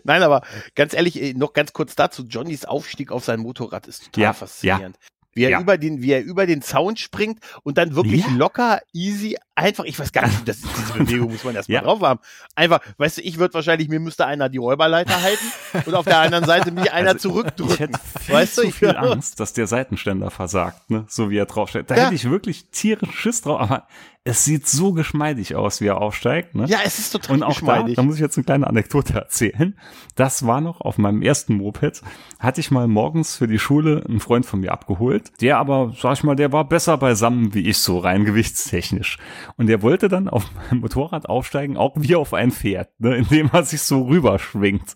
Nein, 0.06 0.24
aber 0.24 0.42
ganz 0.76 0.94
ehrlich, 0.94 1.22
eh, 1.22 1.34
noch 1.34 1.52
ganz 1.54 1.74
kurz 1.74 1.96
dazu. 1.96 2.24
Johnnys 2.28 2.64
Aufstieg 2.66 3.12
auf 3.12 3.26
sein 3.26 3.42
Motorrad 3.42 3.88
ist 3.88 4.06
total 4.06 4.22
Ja, 4.24 4.34
faszinierend. 4.34 4.98
Wie 5.36 5.44
er 5.44 5.52
Ja. 5.52 5.62
über 5.62 5.78
den, 5.78 6.02
wie 6.02 6.12
er 6.14 6.24
über 6.24 6.46
den 6.48 6.62
Zaun 6.62 6.96
springt 6.98 7.40
und 7.64 7.78
dann 7.78 7.94
wirklich 7.96 8.26
Ja. 8.26 8.32
locker, 8.36 8.82
easy, 8.94 9.38
einfach, 9.56 9.86
ich 9.86 9.98
weiß 9.98 10.12
gar 10.12 10.28
nicht, 10.28 10.48
das, 10.48 10.58
diese 10.62 10.94
Bewegung 10.98 11.32
muss 11.32 11.44
man 11.44 11.56
erstmal 11.56 11.76
Ja. 11.76 11.82
drauf 11.82 12.02
haben. 12.02 12.20
Einfach, 12.56 12.82
weißt 12.98 13.18
du, 13.18 13.22
ich 13.22 13.38
würde 13.38 13.54
wahrscheinlich, 13.54 13.88
mir 13.90 14.00
müsste 14.00 14.26
einer 14.26 14.50
die 14.50 14.58
Räuberleiter 14.58 15.22
halten 15.22 15.46
und 15.86 15.96
auf 15.96 16.06
der 16.06 16.20
anderen 16.20 16.46
Seite 16.46 16.72
mich 16.72 16.92
einer 16.92 17.12
Also, 17.14 17.30
zurückdrücken. 17.30 17.74
Ich 17.74 17.80
hätte 17.80 18.00
viel 18.26 18.36
weißt 18.36 18.58
du, 18.58 18.62
zu 18.64 18.68
ich 18.68 18.76
viel 18.76 18.90
Angst, 18.98 19.40
dass 19.40 19.54
der 19.54 19.68
Seitenständer 19.68 20.30
versagt, 20.32 20.90
ne? 20.90 21.06
so 21.08 21.30
wie 21.30 21.38
er 21.38 21.46
draufsteht. 21.46 21.90
Da 21.90 21.96
Ja. 21.96 22.04
hätte 22.06 22.16
ich 22.16 22.30
wirklich 22.30 22.68
tierisch 22.72 23.16
Schiss 23.16 23.42
drauf, 23.42 23.60
aber 23.62 23.88
es 24.28 24.44
sieht 24.44 24.68
so 24.68 24.92
geschmeidig 24.92 25.56
aus, 25.56 25.82
wie 25.82 25.86
er 25.86 26.02
aufsteigt. 26.02 26.56
Ne? 26.56 26.66
Ja, 26.68 26.80
es 26.84 26.98
ist 26.98 27.12
total 27.12 27.36
Und 27.36 27.44
auch 27.44 27.50
da, 27.50 27.54
geschmeidig. 27.54 27.96
da 27.96 28.02
muss 28.02 28.16
ich 28.16 28.22
jetzt 28.22 28.38
eine 28.38 28.44
kleine 28.44 28.66
Anekdote 28.66 29.14
erzählen. 29.14 29.78
Das 30.16 30.48
war 30.48 30.62
noch 30.62 30.82
auf 30.82 30.98
meinem 30.98 31.22
ersten 31.22 31.54
Moped, 31.58 32.02
hatte 32.40 32.60
ich 32.60 32.72
mal 32.72 32.88
morgens 32.88 33.36
für 33.36 33.48
die 33.48 33.60
Schule 33.60 34.04
einen 34.08 34.20
Freund 34.20 34.48
von 34.48 34.62
mir 34.62 34.72
abgeholt, 34.72 35.32
der 35.42 35.60
aber, 35.60 35.94
sag 36.02 36.14
ich 36.14 36.24
mal, 36.24 36.36
der 36.36 36.52
war 36.52 36.68
besser 36.68 36.98
beisammen 36.98 37.54
wie 37.54 37.68
ich 37.70 37.78
so 37.78 38.00
rein 38.00 38.26
gewichtstechnisch. 38.26 39.20
Und 39.58 39.68
der 39.68 39.82
wollte 39.82 40.10
dann 40.10 40.30
auf 40.30 40.46
meinem 40.56 40.82
Motorrad 40.82 41.28
aufsteigen, 41.28 41.78
auch 41.78 41.94
wie 41.96 42.16
auf 42.16 42.34
ein 42.34 42.52
Pferd, 42.52 42.90
ne, 43.00 43.16
indem 43.16 43.50
er 43.52 43.64
sich 43.64 43.82
so 43.82 44.04
rüberschwingt. 44.04 44.96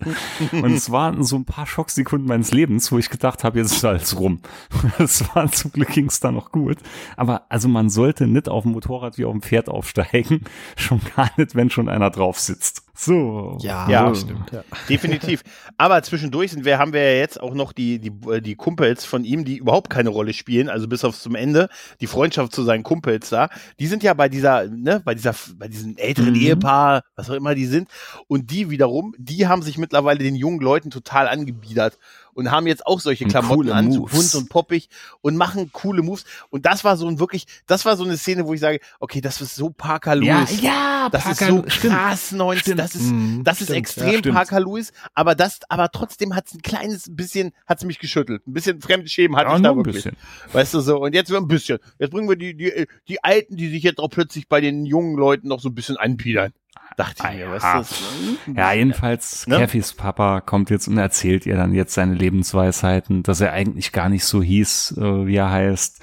Und 0.51 0.71
es 0.73 0.91
waren 0.91 1.23
so 1.23 1.37
ein 1.37 1.45
paar 1.45 1.65
Schocksekunden 1.65 2.27
meines 2.27 2.51
Lebens, 2.51 2.91
wo 2.91 2.97
ich 2.97 3.09
gedacht 3.09 3.43
habe, 3.43 3.59
jetzt 3.59 3.73
ist 3.73 3.85
alles 3.85 4.19
rum. 4.19 4.41
Es 4.99 5.23
war 5.33 5.51
zum 5.51 5.71
Glück 5.71 5.89
ging's 5.89 6.19
da 6.19 6.31
noch 6.31 6.51
gut. 6.51 6.77
Aber 7.15 7.43
also 7.49 7.67
man 7.67 7.89
sollte 7.89 8.27
nicht 8.27 8.49
auf 8.49 8.63
dem 8.63 8.73
Motorrad 8.73 9.17
wie 9.17 9.25
auf 9.25 9.31
dem 9.31 9.41
Pferd 9.41 9.69
aufsteigen. 9.69 10.43
Schon 10.75 11.01
gar 11.15 11.31
nicht, 11.37 11.55
wenn 11.55 11.69
schon 11.69 11.89
einer 11.89 12.09
drauf 12.09 12.39
sitzt. 12.39 12.88
So. 13.01 13.57
Ja, 13.61 13.89
Ja. 13.89 14.13
stimmt. 14.13 14.51
Ja. 14.51 14.61
Definitiv. 14.89 15.41
Aber 15.77 16.03
zwischendurch 16.03 16.51
sind 16.51 16.65
wir, 16.65 16.77
haben 16.79 16.91
wir 16.91 17.01
ja 17.01 17.17
jetzt 17.17 17.39
auch 17.41 17.53
noch 17.53 17.71
die, 17.71 17.97
die, 17.99 18.11
äh, 18.29 18.41
die 18.41 18.55
Kumpels 18.55 19.05
von 19.05 19.23
ihm, 19.23 19.45
die 19.45 19.55
überhaupt 19.55 19.89
keine 19.89 20.09
Rolle 20.09 20.33
spielen, 20.33 20.67
also 20.67 20.85
bis 20.89 21.05
auf 21.05 21.17
zum 21.17 21.35
Ende, 21.35 21.69
die 22.01 22.07
Freundschaft 22.07 22.51
zu 22.51 22.63
seinen 22.63 22.83
Kumpels 22.83 23.29
da. 23.29 23.47
Die 23.79 23.87
sind 23.87 24.03
ja 24.03 24.13
bei 24.13 24.27
dieser, 24.27 24.67
ne, 24.67 25.01
bei 25.05 25.15
dieser, 25.15 25.33
bei 25.57 25.69
diesem 25.69 25.95
älteren 25.95 26.33
Mhm. 26.33 26.41
Ehepaar, 26.41 27.03
was 27.15 27.29
auch 27.29 27.35
immer 27.35 27.55
die 27.55 27.67
sind. 27.67 27.87
Und 28.27 28.51
die 28.51 28.69
wiederum, 28.69 29.15
die 29.17 29.47
haben 29.47 29.61
sich 29.61 29.77
mittlerweile 29.77 30.19
den 30.19 30.35
jungen 30.35 30.59
Leuten 30.59 30.89
total 30.91 31.29
angebiedert 31.29 31.97
und 32.33 32.51
haben 32.51 32.67
jetzt 32.67 32.85
auch 32.85 32.99
solche 32.99 33.25
Klamotten 33.25 33.71
an, 33.71 33.91
so 33.91 34.03
bunt 34.05 34.35
und 34.35 34.49
poppig 34.49 34.89
und 35.21 35.35
machen 35.37 35.71
coole 35.71 36.01
Moves. 36.01 36.25
Und 36.49 36.65
das 36.65 36.83
war 36.83 36.97
so 36.97 37.07
ein 37.07 37.19
wirklich, 37.19 37.45
das 37.67 37.85
war 37.85 37.97
so 37.97 38.03
eine 38.03 38.17
Szene, 38.17 38.45
wo 38.47 38.53
ich 38.53 38.59
sage, 38.59 38.79
okay, 38.99 39.21
das 39.21 39.41
ist 39.41 39.55
so 39.55 39.69
Parker 39.69 40.15
Ja, 40.21 40.39
Lewis. 40.39 40.61
ja, 40.61 41.09
Das 41.11 41.23
Parker, 41.23 41.45
ist 41.45 41.49
so 41.49 41.63
stimmt. 41.69 41.93
krass 41.93 42.31
90, 42.31 42.61
Stimmt. 42.61 42.79
das 42.79 42.95
ist, 42.95 43.11
mm, 43.11 43.43
das 43.43 43.57
stimmt, 43.57 43.69
ist 43.69 43.75
extrem 43.75 44.21
ja, 44.23 44.31
Parker 44.33 44.59
Lewis, 44.59 44.91
aber 45.13 45.35
das, 45.35 45.59
aber 45.69 45.89
trotzdem 45.91 46.35
hat 46.35 46.47
es 46.47 46.53
ein 46.53 46.61
kleines 46.61 47.05
bisschen, 47.09 47.51
hat 47.65 47.79
es 47.79 47.85
mich 47.85 47.99
geschüttelt. 47.99 48.45
Ein 48.47 48.53
bisschen 48.53 48.81
Fremdschämen 48.81 49.37
hatte 49.37 49.49
ja, 49.49 49.55
ich 49.57 49.61
da 49.63 49.75
wirklich. 49.75 49.95
Bisschen. 49.95 50.15
Weißt 50.53 50.73
du 50.73 50.79
so, 50.81 51.01
und 51.01 51.13
jetzt 51.15 51.31
ein 51.33 51.47
bisschen. 51.47 51.79
Jetzt 51.97 52.11
bringen 52.11 52.29
wir 52.29 52.35
die, 52.35 52.55
die, 52.55 52.85
die 53.07 53.23
Alten, 53.23 53.55
die 53.55 53.69
sich 53.69 53.83
jetzt 53.83 53.99
auch 53.99 54.09
plötzlich 54.09 54.47
bei 54.47 54.61
den 54.61 54.85
jungen 54.85 55.15
Leuten 55.17 55.47
noch 55.47 55.59
so 55.59 55.69
ein 55.69 55.75
bisschen 55.75 55.97
anpiedern. 55.97 56.53
Dachte 56.99 57.29
ich 57.31 57.37
mir, 57.37 57.49
was 57.49 57.63
ja. 57.63 57.79
ist 57.79 57.91
das? 57.91 58.55
Ja, 58.57 58.73
jedenfalls, 58.73 59.47
ne? 59.47 59.57
Cathys 59.59 59.93
Papa 59.93 60.41
kommt 60.41 60.69
jetzt 60.69 60.89
und 60.89 60.97
erzählt 60.97 61.45
ihr 61.45 61.55
dann 61.55 61.73
jetzt 61.73 61.93
seine 61.93 62.13
Lebensweisheiten, 62.13 63.23
dass 63.23 63.39
er 63.39 63.53
eigentlich 63.53 63.93
gar 63.93 64.09
nicht 64.09 64.25
so 64.25 64.43
hieß, 64.43 64.97
äh, 64.97 65.25
wie 65.25 65.37
er 65.37 65.49
heißt 65.49 66.01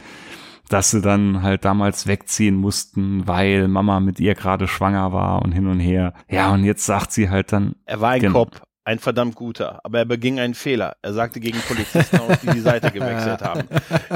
dass 0.69 0.91
sie 0.91 1.01
dann 1.01 1.43
halt 1.43 1.65
damals 1.65 2.09
wegziehen 2.09 2.57
mussten, 2.57 3.29
weil 3.29 3.69
Mama 3.69 4.01
mit 4.01 4.19
ihr 4.19 4.35
gerade 4.35 4.67
schwanger 4.67 5.13
war 5.13 5.43
und 5.43 5.53
hin 5.53 5.69
und 5.69 5.79
her. 5.79 6.13
Ja, 6.29 6.53
und 6.53 6.65
jetzt 6.65 6.85
sagt 6.85 7.13
sie 7.13 7.31
halt 7.31 7.53
dann. 7.53 7.77
Er 7.85 8.01
war 8.01 8.11
ein 8.11 8.21
genau, 8.21 8.47
Kopf 8.47 8.63
ein 8.87 9.01
verdammt 9.01 9.35
guter, 9.35 9.81
aber 9.83 9.99
er 9.99 10.05
beging 10.05 10.39
einen 10.39 10.55
Fehler. 10.55 10.97
Er 11.03 11.13
sagte 11.13 11.41
gegen 11.41 11.59
Polizisten 11.59 12.21
aus, 12.21 12.39
die 12.41 12.47
die 12.47 12.61
Seite 12.61 12.93
gewechselt 12.93 13.43
haben. 13.43 13.65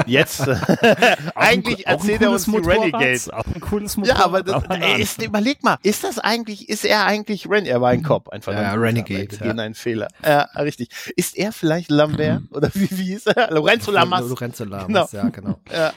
Jetzt, 0.05 0.47
eigentlich 1.35 1.85
ein, 1.85 1.95
erzählt 1.95 2.21
er 2.21 2.31
uns 2.31 2.45
die 2.45 2.55
Renegades. 2.55 3.29
Auch 3.29 3.43
ein 3.53 3.59
cooles 3.59 3.97
Motorrad. 3.97 4.17
Ja, 4.17 4.25
aber, 4.25 4.43
das, 4.43 4.63
ey, 4.69 5.01
ist, 5.01 5.21
überleg 5.21 5.61
mal, 5.61 5.77
ist 5.83 6.05
das 6.05 6.19
eigentlich, 6.19 6.69
ist 6.69 6.85
er 6.85 7.05
eigentlich 7.05 7.49
Ren, 7.49 7.65
er 7.65 7.81
war 7.81 7.89
ein 7.89 8.01
Cop, 8.01 8.29
ein 8.29 8.41
verdammt 8.41 8.67
ja, 8.67 8.73
Renegade. 8.75 9.27
Guter, 9.27 9.45
ja. 9.45 9.51
einen 9.51 9.75
Fehler. 9.75 10.07
Ja, 10.25 10.43
richtig. 10.55 10.87
Ist 11.17 11.37
er 11.37 11.51
vielleicht 11.51 11.91
Lambert? 11.91 12.43
Oder 12.51 12.69
wie, 12.73 12.89
wie 12.91 13.13
ist 13.13 13.27
er? 13.27 13.51
Lorenzo 13.51 13.91
Lamas. 13.91 14.21
Lorenzo 14.21 14.63
Lamas, 14.63 15.11
genau. 15.11 15.23
ja, 15.23 15.29
genau. 15.29 15.59
Ja. 15.71 15.93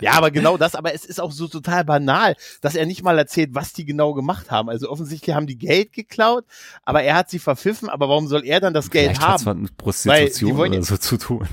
ja, 0.00 0.12
aber 0.12 0.30
genau 0.30 0.56
das, 0.56 0.74
aber 0.74 0.94
es 0.94 1.04
ist 1.04 1.20
auch 1.20 1.32
so 1.32 1.48
total 1.48 1.84
banal, 1.84 2.34
dass 2.60 2.74
er 2.74 2.84
nicht 2.84 3.02
mal 3.02 3.18
erzählt, 3.18 3.50
was 3.52 3.72
die 3.72 3.84
genau 3.84 4.12
gemacht 4.12 4.50
haben. 4.50 4.68
Also 4.68 4.90
offensichtlich 4.90 5.34
haben 5.34 5.46
die 5.46 5.58
Geld 5.58 5.92
geklaut, 5.92 6.44
aber 6.84 7.02
er 7.02 7.14
hat 7.14 7.30
sie 7.30 7.38
verpfiffen, 7.38 7.88
aber 7.88 8.08
warum 8.08 8.17
warum 8.18 8.28
soll 8.28 8.44
er 8.44 8.58
dann 8.58 8.74
das 8.74 8.90
Geld 8.90 9.16
Vielleicht 9.16 9.22
haben? 9.22 9.42
Vielleicht 9.42 9.58
mit 9.58 9.76
Prostitution 9.76 10.56
oder 10.56 10.82
so 10.82 10.96
zu 10.96 11.18
tun. 11.18 11.46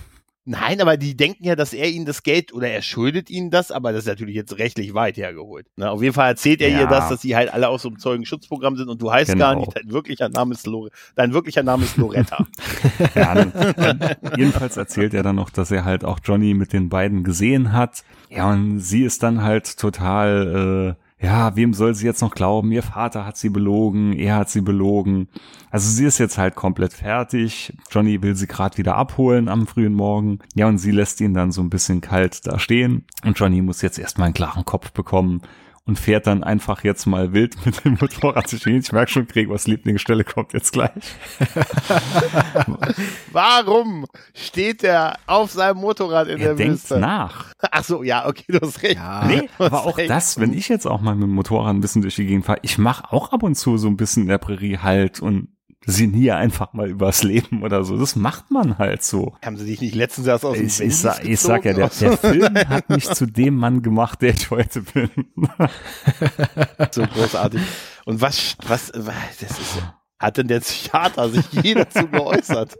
Nein, 0.47 0.79
aber 0.79 0.95
die 0.95 1.17
denken 1.17 1.43
ja, 1.43 1.55
dass 1.55 1.73
er 1.73 1.89
ihnen 1.89 2.05
das 2.05 2.21
Geld 2.21 2.53
oder 2.53 2.69
er 2.69 2.83
schuldet 2.83 3.31
ihnen 3.31 3.49
das, 3.49 3.71
aber 3.71 3.91
das 3.91 4.03
ist 4.03 4.07
natürlich 4.07 4.35
jetzt 4.35 4.59
rechtlich 4.59 4.93
weit 4.93 5.17
hergeholt. 5.17 5.65
Na, 5.75 5.89
auf 5.89 6.03
jeden 6.03 6.13
Fall 6.13 6.29
erzählt 6.29 6.61
er 6.61 6.69
ja. 6.69 6.81
ihr 6.81 6.87
das, 6.87 7.09
dass 7.09 7.21
sie 7.21 7.35
halt 7.35 7.51
alle 7.51 7.67
aus 7.67 7.81
so 7.81 7.89
einem 7.89 7.97
Zeugenschutzprogramm 7.97 8.77
sind 8.77 8.89
und 8.89 9.01
du 9.01 9.11
heißt 9.11 9.31
genau. 9.31 9.45
gar 9.45 9.55
nicht, 9.55 9.75
dein 9.75 9.91
wirklicher 9.91 10.29
Name 10.29 10.53
ist, 10.53 10.67
Lore 10.67 10.91
dein 11.15 11.33
wirklicher 11.33 11.63
Name 11.63 11.85
ist 11.85 11.97
Loretta. 11.97 12.45
ja, 13.15 13.33
dann, 13.33 13.53
dann, 13.75 14.15
jedenfalls 14.37 14.77
erzählt 14.77 15.15
er 15.15 15.23
dann 15.23 15.35
noch, 15.35 15.49
dass 15.49 15.71
er 15.71 15.83
halt 15.83 16.05
auch 16.05 16.19
Johnny 16.23 16.53
mit 16.53 16.73
den 16.73 16.89
beiden 16.89 17.23
gesehen 17.23 17.73
hat. 17.73 18.03
Ja, 18.29 18.51
und 18.51 18.81
sie 18.81 19.03
ist 19.03 19.23
dann 19.23 19.41
halt 19.41 19.77
total, 19.77 20.95
äh, 20.95 21.04
ja, 21.21 21.55
wem 21.55 21.73
soll 21.73 21.95
sie 21.95 22.05
jetzt 22.05 22.21
noch 22.21 22.35
glauben? 22.35 22.71
Ihr 22.71 22.83
Vater 22.83 23.25
hat 23.25 23.37
sie 23.37 23.49
belogen, 23.49 24.13
er 24.13 24.35
hat 24.35 24.49
sie 24.49 24.61
belogen. 24.61 25.29
Also 25.71 25.89
sie 25.89 26.05
ist 26.05 26.17
jetzt 26.17 26.37
halt 26.37 26.55
komplett 26.55 26.93
fertig. 26.93 27.73
Johnny 27.89 28.21
will 28.21 28.35
sie 28.35 28.47
gerade 28.47 28.77
wieder 28.77 28.95
abholen 28.95 29.47
am 29.47 29.65
frühen 29.65 29.93
Morgen. 29.93 30.39
Ja, 30.55 30.67
und 30.67 30.77
sie 30.77 30.91
lässt 30.91 31.21
ihn 31.21 31.33
dann 31.33 31.51
so 31.51 31.61
ein 31.61 31.69
bisschen 31.69 32.01
kalt 32.01 32.45
da 32.45 32.59
stehen. 32.59 33.05
Und 33.23 33.39
Johnny 33.39 33.61
muss 33.61 33.81
jetzt 33.81 33.97
erstmal 33.97 34.25
einen 34.25 34.33
klaren 34.33 34.65
Kopf 34.65 34.91
bekommen 34.91 35.41
und 35.87 35.99
fährt 35.99 36.25
dann 36.25 36.43
einfach 36.43 36.83
jetzt 36.83 37.05
mal 37.05 37.33
wild 37.33 37.55
mit 37.65 37.85
dem 37.85 37.97
Motorrad 37.99 38.47
zu 38.47 38.57
stehen. 38.57 38.79
Ich 38.79 38.91
merke 38.91 39.11
schon, 39.11 39.27
Gregors 39.27 39.67
Lieblingsstelle 39.67 40.23
kommt 40.23 40.53
jetzt 40.53 40.73
gleich. 40.73 40.91
Warum 43.31 44.05
steht 44.33 44.83
er 44.83 45.17
auf 45.27 45.51
seinem 45.51 45.77
Motorrad 45.77 46.27
in 46.27 46.39
er 46.39 46.47
der 46.47 46.55
denkt 46.55 46.73
Wüste? 46.73 46.99
nach. 46.99 47.53
Ach 47.59 47.83
so, 47.83 48.03
ja, 48.03 48.27
okay, 48.27 48.45
du 48.47 48.59
hast 48.61 48.81
recht. 48.81 48.95
Ja, 48.95 49.25
nee, 49.25 49.49
aber 49.59 49.85
auch 49.85 49.97
recht. 49.97 50.09
das, 50.09 50.39
wenn 50.39 50.53
ich 50.53 50.69
jetzt 50.69 50.87
auch 50.87 51.01
mal 51.01 51.15
mit 51.15 51.23
dem 51.23 51.35
Motorrad 51.35 51.75
ein 51.75 51.81
bisschen 51.81 52.01
durch 52.01 52.15
die 52.15 52.25
Gegend 52.25 52.45
fahre, 52.45 52.59
ich 52.63 52.77
mache 52.77 53.11
auch 53.11 53.31
ab 53.31 53.43
und 53.43 53.55
zu 53.55 53.77
so 53.77 53.87
ein 53.87 53.97
bisschen 53.97 54.23
in 54.23 54.29
der 54.29 54.37
Prärie 54.39 54.79
halt 54.79 55.21
und 55.21 55.49
sinniere 55.85 56.35
einfach 56.37 56.73
mal 56.73 56.89
übers 56.89 57.23
Leben 57.23 57.63
oder 57.63 57.83
so. 57.83 57.97
Das 57.97 58.15
macht 58.15 58.51
man 58.51 58.77
halt 58.77 59.03
so. 59.03 59.35
Haben 59.43 59.57
sie 59.57 59.65
dich 59.65 59.81
nicht 59.81 59.95
letztens 59.95 60.27
erst 60.27 60.45
aus 60.45 60.57
dem 60.57 60.67
Ich, 60.67 60.79
ich, 60.79 60.97
sag, 60.97 61.23
ich 61.23 61.39
sag 61.39 61.65
ja, 61.65 61.73
der, 61.73 61.89
der 61.89 62.17
Film 62.17 62.55
hat 62.67 62.89
mich 62.89 63.09
zu 63.09 63.25
dem 63.25 63.55
Mann 63.55 63.81
gemacht, 63.81 64.21
der 64.21 64.33
ich 64.33 64.49
heute 64.49 64.81
bin. 64.81 65.09
so 66.91 67.03
großartig. 67.05 67.61
Und 68.05 68.21
was, 68.21 68.55
was, 68.67 68.91
das 68.91 69.41
ist, 69.41 69.83
hat 70.17 70.37
denn 70.37 70.47
der 70.47 70.61
Psychiater 70.61 71.29
sich 71.29 71.45
je 71.51 71.73
dazu 71.73 72.07
geäußert? 72.07 72.75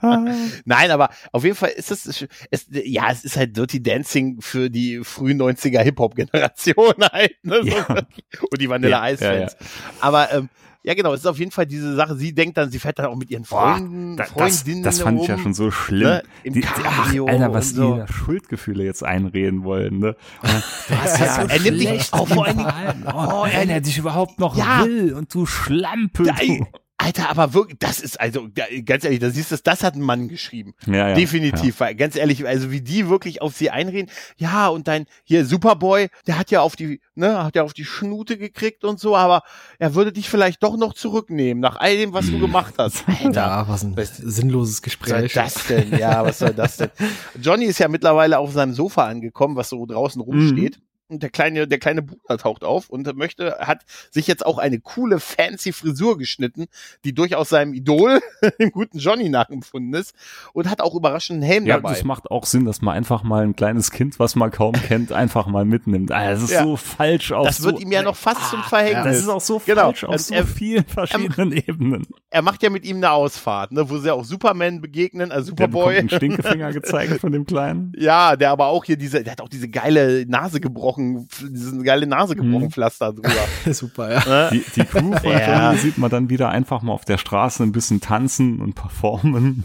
Nein, 0.64 0.90
aber 0.90 1.10
auf 1.32 1.42
jeden 1.42 1.56
Fall 1.56 1.70
ist 1.70 1.90
es, 1.90 2.26
es, 2.50 2.66
ja, 2.70 3.10
es 3.10 3.24
ist 3.24 3.36
halt 3.36 3.56
Dirty 3.56 3.82
Dancing 3.82 4.40
für 4.40 4.70
die 4.70 5.00
frühen 5.02 5.42
90er 5.42 5.80
Hip-Hop-Generation 5.80 6.94
halt, 7.12 7.34
ne? 7.42 7.60
Ja. 7.64 7.86
Und 7.88 8.60
die 8.60 8.68
Vanilla 8.68 9.10
Ice-Fans. 9.10 9.56
Ja, 9.58 9.66
ja. 9.66 9.66
Aber 10.00 10.32
ähm, 10.32 10.48
ja, 10.86 10.94
genau, 10.94 11.12
es 11.14 11.20
ist 11.20 11.26
auf 11.26 11.40
jeden 11.40 11.50
Fall 11.50 11.66
diese 11.66 11.96
Sache. 11.96 12.14
Sie 12.14 12.32
denkt 12.32 12.56
dann, 12.56 12.70
sie 12.70 12.78
fährt 12.78 13.00
dann 13.00 13.06
auch 13.06 13.16
mit 13.16 13.28
ihren 13.28 13.44
Freunden, 13.44 14.14
Boah, 14.14 14.22
da, 14.22 14.30
Freundinnen. 14.30 14.84
Das, 14.84 14.98
das 14.98 15.02
fand 15.02 15.20
ich 15.20 15.26
ja 15.26 15.36
schon 15.36 15.52
so 15.52 15.72
schlimm. 15.72 16.08
Ne? 16.08 16.22
Im 16.44 16.54
die, 16.54 16.64
ach, 16.64 17.12
Alter, 17.12 17.52
was 17.52 17.70
so. 17.70 17.94
die 17.94 17.98
da 17.98 18.06
Schuldgefühle 18.06 18.84
jetzt 18.84 19.02
einreden 19.02 19.64
wollen, 19.64 19.98
ne? 19.98 20.14
Das 20.88 21.18
ja, 21.18 21.42
so 21.42 21.48
er 21.48 21.60
nimmt 21.60 21.80
dich 21.80 22.12
auch 22.12 22.28
vor 22.28 22.46
allem. 22.46 22.64
Oh, 23.12 23.42
oh, 23.42 23.46
er 23.46 23.80
dich 23.80 23.98
überhaupt 23.98 24.38
noch 24.38 24.56
ja. 24.56 24.84
will 24.84 25.14
und 25.14 25.34
du 25.34 25.44
Schlampe. 25.44 26.22
Da, 26.22 26.34
Alter, 27.06 27.30
aber 27.30 27.54
wirklich, 27.54 27.78
das 27.78 28.00
ist 28.00 28.18
also 28.18 28.48
ganz 28.84 29.04
ehrlich, 29.04 29.20
da 29.20 29.30
siehst 29.30 29.52
du, 29.52 29.56
das 29.62 29.84
hat 29.84 29.94
ein 29.94 30.00
Mann 30.00 30.26
geschrieben. 30.26 30.74
Ja, 30.88 31.10
ja, 31.10 31.14
Definitiv, 31.14 31.78
ja. 31.78 31.86
weil 31.86 31.94
ganz 31.94 32.16
ehrlich, 32.16 32.44
also 32.44 32.72
wie 32.72 32.80
die 32.80 33.08
wirklich 33.08 33.40
auf 33.42 33.54
sie 33.54 33.70
einreden. 33.70 34.10
Ja, 34.38 34.66
und 34.66 34.88
dein 34.88 35.06
hier 35.22 35.46
Superboy, 35.46 36.08
der 36.26 36.36
hat 36.36 36.50
ja 36.50 36.62
auf 36.62 36.74
die, 36.74 37.00
ne, 37.14 37.44
hat 37.44 37.54
ja 37.54 37.62
auf 37.62 37.74
die 37.74 37.84
Schnute 37.84 38.36
gekriegt 38.36 38.82
und 38.82 38.98
so, 38.98 39.14
aber 39.14 39.42
er 39.78 39.94
würde 39.94 40.12
dich 40.12 40.28
vielleicht 40.28 40.64
doch 40.64 40.76
noch 40.76 40.94
zurücknehmen 40.94 41.60
nach 41.60 41.76
all 41.76 41.96
dem, 41.96 42.12
was 42.12 42.26
du 42.26 42.32
hm. 42.32 42.40
gemacht 42.40 42.74
hast. 42.76 43.04
Alter, 43.22 43.30
ja, 43.30 43.68
was 43.68 43.84
ein 43.84 43.96
was, 43.96 44.16
sinnloses 44.16 44.82
Gespräch. 44.82 45.32
Was 45.32 45.32
soll 45.32 45.42
das 45.44 45.66
denn? 45.68 45.98
Ja, 46.00 46.24
was 46.24 46.40
soll 46.40 46.54
das 46.54 46.76
denn? 46.78 46.90
Johnny 47.40 47.66
ist 47.66 47.78
ja 47.78 47.86
mittlerweile 47.86 48.40
auf 48.40 48.52
seinem 48.52 48.72
Sofa 48.72 49.06
angekommen, 49.06 49.54
was 49.54 49.68
so 49.68 49.86
draußen 49.86 50.20
rumsteht. 50.20 50.78
Mhm 50.78 50.85
der 51.08 51.30
kleine, 51.30 51.68
der 51.68 51.78
kleine 51.78 52.02
Bruder 52.02 52.38
taucht 52.38 52.64
auf 52.64 52.90
und 52.90 53.14
möchte, 53.16 53.56
hat 53.60 53.84
sich 54.10 54.26
jetzt 54.26 54.44
auch 54.44 54.58
eine 54.58 54.80
coole, 54.80 55.20
fancy 55.20 55.72
Frisur 55.72 56.18
geschnitten, 56.18 56.66
die 57.04 57.14
durchaus 57.14 57.48
seinem 57.48 57.74
Idol, 57.74 58.20
dem 58.60 58.70
guten 58.70 58.98
Johnny 58.98 59.28
nachempfunden 59.28 59.94
ist 59.94 60.14
und 60.52 60.68
hat 60.68 60.80
auch 60.80 60.94
überraschend 60.94 61.42
einen 61.42 61.50
Helm 61.50 61.66
ja, 61.66 61.76
dabei. 61.76 61.90
Ja, 61.90 61.94
das 61.96 62.04
macht 62.04 62.30
auch 62.30 62.44
Sinn, 62.44 62.64
dass 62.64 62.82
man 62.82 62.96
einfach 62.96 63.22
mal 63.22 63.44
ein 63.44 63.54
kleines 63.54 63.90
Kind, 63.90 64.18
was 64.18 64.36
man 64.36 64.50
kaum 64.50 64.72
kennt, 64.88 65.12
einfach 65.12 65.46
mal 65.46 65.64
mitnimmt. 65.64 66.10
Ah, 66.12 66.30
das 66.30 66.42
ist 66.42 66.50
ja. 66.50 66.64
so 66.64 66.76
falsch 66.76 67.32
auf 67.32 67.46
Das 67.46 67.62
wird 67.62 67.76
so, 67.76 67.82
ihm 67.82 67.92
ja 67.92 68.02
noch 68.02 68.16
fast 68.16 68.40
ah, 68.42 68.50
zum 68.50 68.62
Verhängnis. 68.62 69.04
Das 69.04 69.18
ist 69.18 69.28
auch 69.28 69.40
so 69.40 69.62
genau. 69.64 69.82
falsch 69.82 70.04
auf 70.04 70.10
also 70.10 70.28
so 70.28 70.34
er, 70.34 70.46
vielen 70.46 70.84
verschiedenen 70.86 71.52
er, 71.52 71.68
Ebenen. 71.68 72.06
Er 72.30 72.42
macht 72.42 72.62
ja 72.62 72.70
mit 72.70 72.84
ihm 72.84 72.96
eine 72.96 73.10
Ausfahrt, 73.10 73.72
ne, 73.72 73.88
wo 73.88 73.98
sie 73.98 74.12
auch 74.12 74.24
Superman 74.24 74.80
begegnen, 74.80 75.30
also 75.30 75.50
Superboy. 75.50 75.92
Der 75.92 76.00
einen 76.00 76.10
Stinkefinger 76.10 76.72
gezeigt 76.72 77.20
von 77.20 77.32
dem 77.32 77.46
Kleinen. 77.46 77.92
Ja, 77.96 78.36
der 78.36 78.50
aber 78.50 78.66
auch 78.66 78.84
hier 78.84 78.96
diese, 78.96 79.22
der 79.22 79.32
hat 79.32 79.40
auch 79.40 79.48
diese 79.48 79.68
geile 79.68 80.26
Nase 80.26 80.60
gebrochen, 80.60 80.95
diesen 80.96 81.74
eine 81.74 81.84
geile 81.84 82.06
Nase 82.06 82.36
gebrochen 82.36 82.64
mhm. 82.64 82.70
Pflaster 82.70 83.12
drüber. 83.12 83.30
Super, 83.72 84.12
ja. 84.12 84.50
Die, 84.50 84.64
die 84.74 84.84
Crew 84.84 85.12
von 85.22 85.30
ja. 85.30 85.74
sieht 85.74 85.98
man 85.98 86.10
dann 86.10 86.30
wieder 86.30 86.48
einfach 86.48 86.82
mal 86.82 86.92
auf 86.92 87.04
der 87.04 87.18
Straße 87.18 87.62
ein 87.62 87.72
bisschen 87.72 88.00
tanzen 88.00 88.60
und 88.60 88.74
performen. 88.74 89.64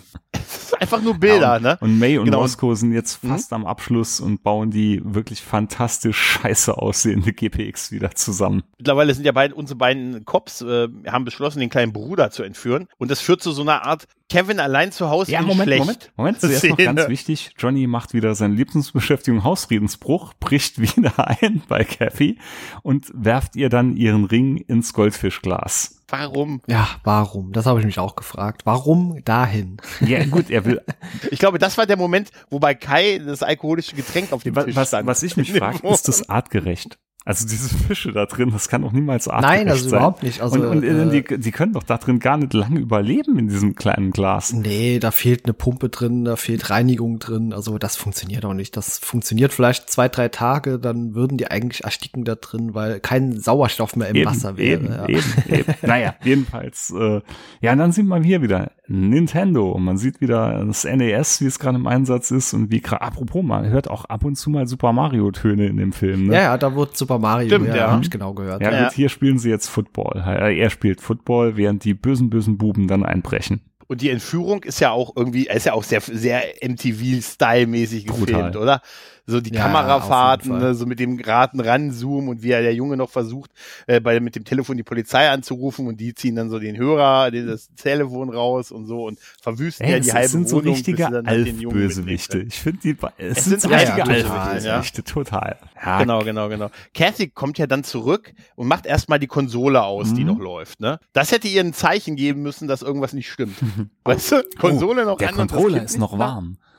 einfach 0.80 1.02
nur 1.02 1.16
Bilder, 1.16 1.40
ja, 1.40 1.56
und, 1.56 1.64
ne? 1.64 1.78
Und 1.82 2.00
May 2.00 2.18
und 2.18 2.26
genau. 2.26 2.42
Roscoe 2.42 2.76
sind 2.76 2.94
jetzt 2.94 3.24
mhm. 3.24 3.30
fast 3.30 3.52
mhm. 3.52 3.58
am 3.58 3.66
Abschluss 3.66 4.20
und 4.20 4.44
bauen 4.44 4.72
die 4.72 5.02
wirklich 5.04 5.42
fantastisch 5.42 6.18
scheiße 6.18 6.78
aussehende 6.78 7.34
GPX 7.34 7.92
wieder 7.92 8.12
zusammen. 8.12 8.64
Mittlerweile 8.78 9.14
sind 9.14 9.26
ja 9.26 9.32
beide, 9.32 9.56
unsere 9.56 9.78
beiden 9.78 10.26
Cops 10.26 10.62
äh, 10.62 10.88
haben 11.08 11.26
beschlossen, 11.26 11.60
den 11.60 11.70
kleinen 11.70 11.94
Bruder 11.94 12.32
zu 12.32 12.44
entführen. 12.44 12.88
Und 12.98 13.12
das 13.12 13.22
führt 13.22 13.42
zu 13.42 13.52
so 13.52 13.62
einer 13.62 13.86
Art 13.86 14.08
Kevin 14.32 14.62
allein 14.62 14.94
zu 14.94 15.10
Hause 15.10 15.34
ja, 15.34 15.42
Moment, 15.42 15.64
schlecht. 15.64 15.80
Moment, 15.82 16.12
Moment, 16.16 16.40
zuerst 16.40 16.64
noch 16.64 16.78
ganz 16.78 17.10
wichtig. 17.10 17.52
Johnny 17.58 17.86
macht 17.86 18.14
wieder 18.14 18.34
seine 18.34 18.54
Lieblingsbeschäftigung 18.54 19.44
Hausfriedensbruch, 19.44 20.34
bricht 20.40 20.80
wieder 20.80 21.21
ein 21.28 21.62
bei 21.68 21.84
Kathy 21.84 22.38
und 22.84 23.12
werft 23.14 23.56
ihr 23.56 23.70
dann 23.70 23.96
ihren 23.96 24.26
Ring 24.26 24.58
ins 24.58 24.94
Goldfischglas. 24.94 26.02
Warum? 26.08 26.62
Ja, 26.68 26.90
warum? 27.04 27.54
Das 27.54 27.66
habe 27.66 27.80
ich 27.80 27.86
mich 27.86 27.98
auch 27.98 28.16
gefragt. 28.16 28.64
Warum 28.66 29.24
dahin? 29.24 29.78
Ja, 30.02 30.26
gut, 30.26 30.50
er 30.50 30.66
will. 30.66 30.82
ich 31.32 31.40
glaube, 31.40 31.58
das 31.58 31.78
war 31.78 31.86
der 31.86 31.98
Moment, 31.98 32.32
wo 32.50 32.60
bei 32.60 32.76
Kai 32.76 33.20
das 33.20 33.44
alkoholische 33.44 33.96
Getränk 33.96 34.34
auf 34.34 34.44
dem 34.44 34.56
was, 34.56 34.66
Tisch 34.66 34.88
stand. 34.88 35.08
Was 35.08 35.24
ich 35.24 35.38
mich 35.38 35.54
frage, 35.54 35.88
ist 35.88 36.08
das 36.08 36.28
artgerecht? 36.30 36.98
Also 37.24 37.48
diese 37.48 37.70
Fische 37.70 38.12
da 38.12 38.26
drin, 38.26 38.50
das 38.52 38.68
kann 38.68 38.82
doch 38.82 38.92
niemals 38.92 39.28
artgerecht 39.28 39.60
Nein, 39.60 39.70
also 39.70 39.90
sein. 39.90 40.00
überhaupt 40.00 40.24
nicht. 40.24 40.42
Also, 40.42 40.60
und, 40.60 40.78
und 40.78 40.84
äh, 40.84 41.22
die, 41.22 41.40
die 41.40 41.52
können 41.52 41.74
doch 41.74 41.84
da 41.84 41.98
drin 41.98 42.18
gar 42.18 42.38
nicht 42.38 42.52
lange 42.54 42.80
überleben 42.80 43.38
in 43.38 43.48
diesem 43.48 43.76
kleinen 43.76 44.10
Glas. 44.10 44.54
Nee, 44.54 44.98
da 44.98 45.12
fehlt 45.12 45.46
eine 45.46 45.54
Pumpe 45.54 45.90
drin, 45.90 46.26
da 46.26 46.36
fehlt 46.36 46.72
Reinigung 46.72 47.20
drin. 47.20 47.54
Also 47.54 47.78
das 47.78 47.96
funktioniert 47.96 48.44
auch 48.44 48.56
nicht. 48.56 48.76
Das 48.76 48.98
funktioniert 48.98 49.54
vielleicht 49.54 49.92
zwei, 49.92 50.10
drei 50.10 50.30
Tage, 50.30 50.80
dann 50.80 51.14
würden 51.14 51.38
die 51.38 51.46
eigentlich 51.46 51.84
ersticken 51.84 52.26
da 52.26 52.34
drin, 52.34 52.74
weil 52.74 53.00
kein 53.00 53.40
Sauerstoff 53.40 53.96
mehr 53.96 54.10
im 54.10 54.16
eben, 54.16 54.26
Wasser 54.26 54.58
wäre. 54.58 54.82
Eben, 54.82 54.92
ja. 54.92 55.08
eben, 55.08 55.24
eben. 55.48 55.74
naja, 55.84 56.16
jedenfalls. 56.24 56.92
Äh, 56.92 57.22
ja, 57.62 57.74
und 57.74 57.78
dann 57.78 57.92
sieht 57.92 58.08
man 58.08 58.24
hier 58.24 58.42
wieder 58.42 58.72
Nintendo 58.88 59.72
und 59.72 59.84
man 59.84 59.98
sieht 59.98 60.22
wieder 60.22 60.66
das 60.66 60.84
NES, 60.84 61.42
wie 61.42 61.46
es 61.46 61.60
gerade 61.60 61.78
im 61.78 61.88
Einsatz 61.88 62.32
ist 62.32 62.54
und 62.54 62.72
wie 62.72 62.84
apropos, 62.84 63.44
man 63.44 63.70
hört 63.70 63.90
auch 63.90 64.06
ab 64.06 64.26
und 64.26 64.36
zu 64.36 64.50
mal 64.50 64.68
Super 64.68 64.92
Mario 64.92 65.32
Töne 65.32 65.68
in 65.68 65.78
dem 65.78 65.94
Film. 65.94 66.28
Ne? 66.28 66.34
Ja, 66.34 66.42
ja, 66.42 66.58
da 66.58 66.76
wird 66.76 66.98
Super 66.98 67.11
Super 67.12 67.20
Mario, 67.20 67.48
Stimmt, 67.50 67.68
ja, 67.68 67.76
ja. 67.76 67.92
habe 67.92 68.04
ich 68.04 68.10
genau 68.10 68.34
gehört. 68.34 68.62
Ja, 68.62 68.72
Ja. 68.72 68.84
gut, 68.86 68.94
hier 68.94 69.10
spielen 69.10 69.38
sie 69.38 69.50
jetzt 69.50 69.68
Football. 69.68 70.22
Er 70.22 70.70
spielt 70.70 71.02
Football, 71.02 71.58
während 71.58 71.84
die 71.84 71.94
bösen, 71.94 72.30
bösen 72.30 72.58
Buben 72.58 72.88
dann 72.88 73.04
einbrechen. 73.04 73.62
Und 73.88 74.00
die 74.02 74.10
Entführung 74.10 74.64
ist 74.64 74.80
ja 74.80 74.92
auch 74.92 75.14
irgendwie, 75.18 75.48
ist 75.48 75.66
ja 75.66 75.74
auch 75.74 75.84
sehr, 75.84 76.00
sehr 76.00 76.42
MTV-Style-mäßig 76.62 78.06
gefilmt, 78.06 78.56
oder? 78.56 78.82
So 79.28 79.40
die 79.40 79.54
Ja, 79.54 79.62
Kamerafahrten, 79.64 80.58
ne, 80.58 80.74
so 80.76 80.86
mit 80.86 81.00
dem 81.00 81.18
geraden 81.18 81.60
Ranzoomen 81.60 82.30
und 82.30 82.44
wie 82.44 82.50
ja 82.50 82.62
der 82.62 82.74
Junge 82.74 82.98
noch 82.98 83.10
versucht, 83.10 83.52
äh, 83.88 84.00
bei, 84.00 84.20
mit 84.20 84.36
dem 84.36 84.44
Telefon 84.44 84.78
die 84.78 84.84
Polizei 84.84 85.30
anzurufen 85.30 85.88
und 85.88 86.00
die 86.00 86.14
ziehen 86.14 86.36
dann 86.36 86.50
so 86.50 86.60
den 86.60 86.76
Hörer, 86.78 87.30
den- 87.32 87.48
das 87.48 87.70
Telefon 87.76 88.30
raus 88.30 88.72
und 88.72 88.88
so 88.88 89.06
und 89.06 89.20
verwüsten 89.42 89.88
ja 89.88 89.96
Ey, 89.96 90.02
die 90.02 90.10
es 90.10 90.14
halbe 90.16 90.28
sind 90.30 90.50
so 90.50 90.58
Wohnung, 90.58 90.74
richtige 90.74 90.98
bis 91.06 91.06
halt 91.28 91.48
den 91.48 91.60
Jungen 91.60 91.76
Alf-Bösewichte. 91.78 92.38
mitnehmen. 92.38 92.50
Ich 92.52 92.60
finde 92.60 92.80
die, 92.84 92.98
es, 93.18 93.38
Es 93.38 93.44
sind, 93.46 93.62
sind 93.62 93.62
so 93.62 93.68
richtige 93.70 94.08
richtige 94.08 94.32
Alf-Bösewichte, 94.32 94.74
Alf-Bösewichte, 94.74 95.04
total. 95.04 95.58
Ja, 95.84 96.00
Genau, 96.00 96.20
genau, 96.20 96.50
genau. 96.50 96.70
Kathy 96.94 97.28
kommt 97.30 97.58
ja 97.58 97.68
dann 97.68 97.84
zurück 97.84 98.34
und 98.56 98.68
macht 98.68 98.86
erstmal 98.86 99.20
die 99.20 99.28
Konsole 99.28 99.84
aus, 99.84 100.14
die 100.14 100.22
Mhm. 100.22 100.28
noch 100.28 100.40
läuft. 100.40 100.80
Ne? 100.80 101.00
Das 101.14 101.32
hätte 101.32 101.48
ihr 101.48 101.62
ein 101.62 101.74
Zeichen 101.74 102.16
geben 102.16 102.42
müssen, 102.42 102.68
dass 102.68 102.82
irgendwas 102.82 103.14
nicht 103.14 103.32
stimmt. 103.32 103.56
weißt 104.04 104.32
du? 104.32 104.44
Konsole 104.60 105.06
noch 105.06 105.14
Oh, 105.14 105.18
der 105.18 105.30
an 105.30 105.36
das 105.36 105.48
Controller 105.48 105.84
ist 105.84 105.98
noch 105.98 106.18
warm. 106.18 106.58
Der 106.58 106.71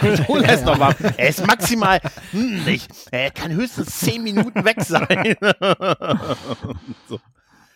Controller 0.00 0.52
ist 0.54 0.64
noch 0.64 0.78
warm. 0.78 0.94
Er 1.16 1.28
ist 1.28 1.46
maximal, 1.46 2.00
hm, 2.32 2.62
ich, 2.66 2.86
er 3.10 3.30
kann 3.30 3.52
höchstens 3.52 3.98
zehn 4.00 4.22
Minuten 4.22 4.64
weg 4.64 4.80
sein. 4.82 5.36
so, 7.08 7.18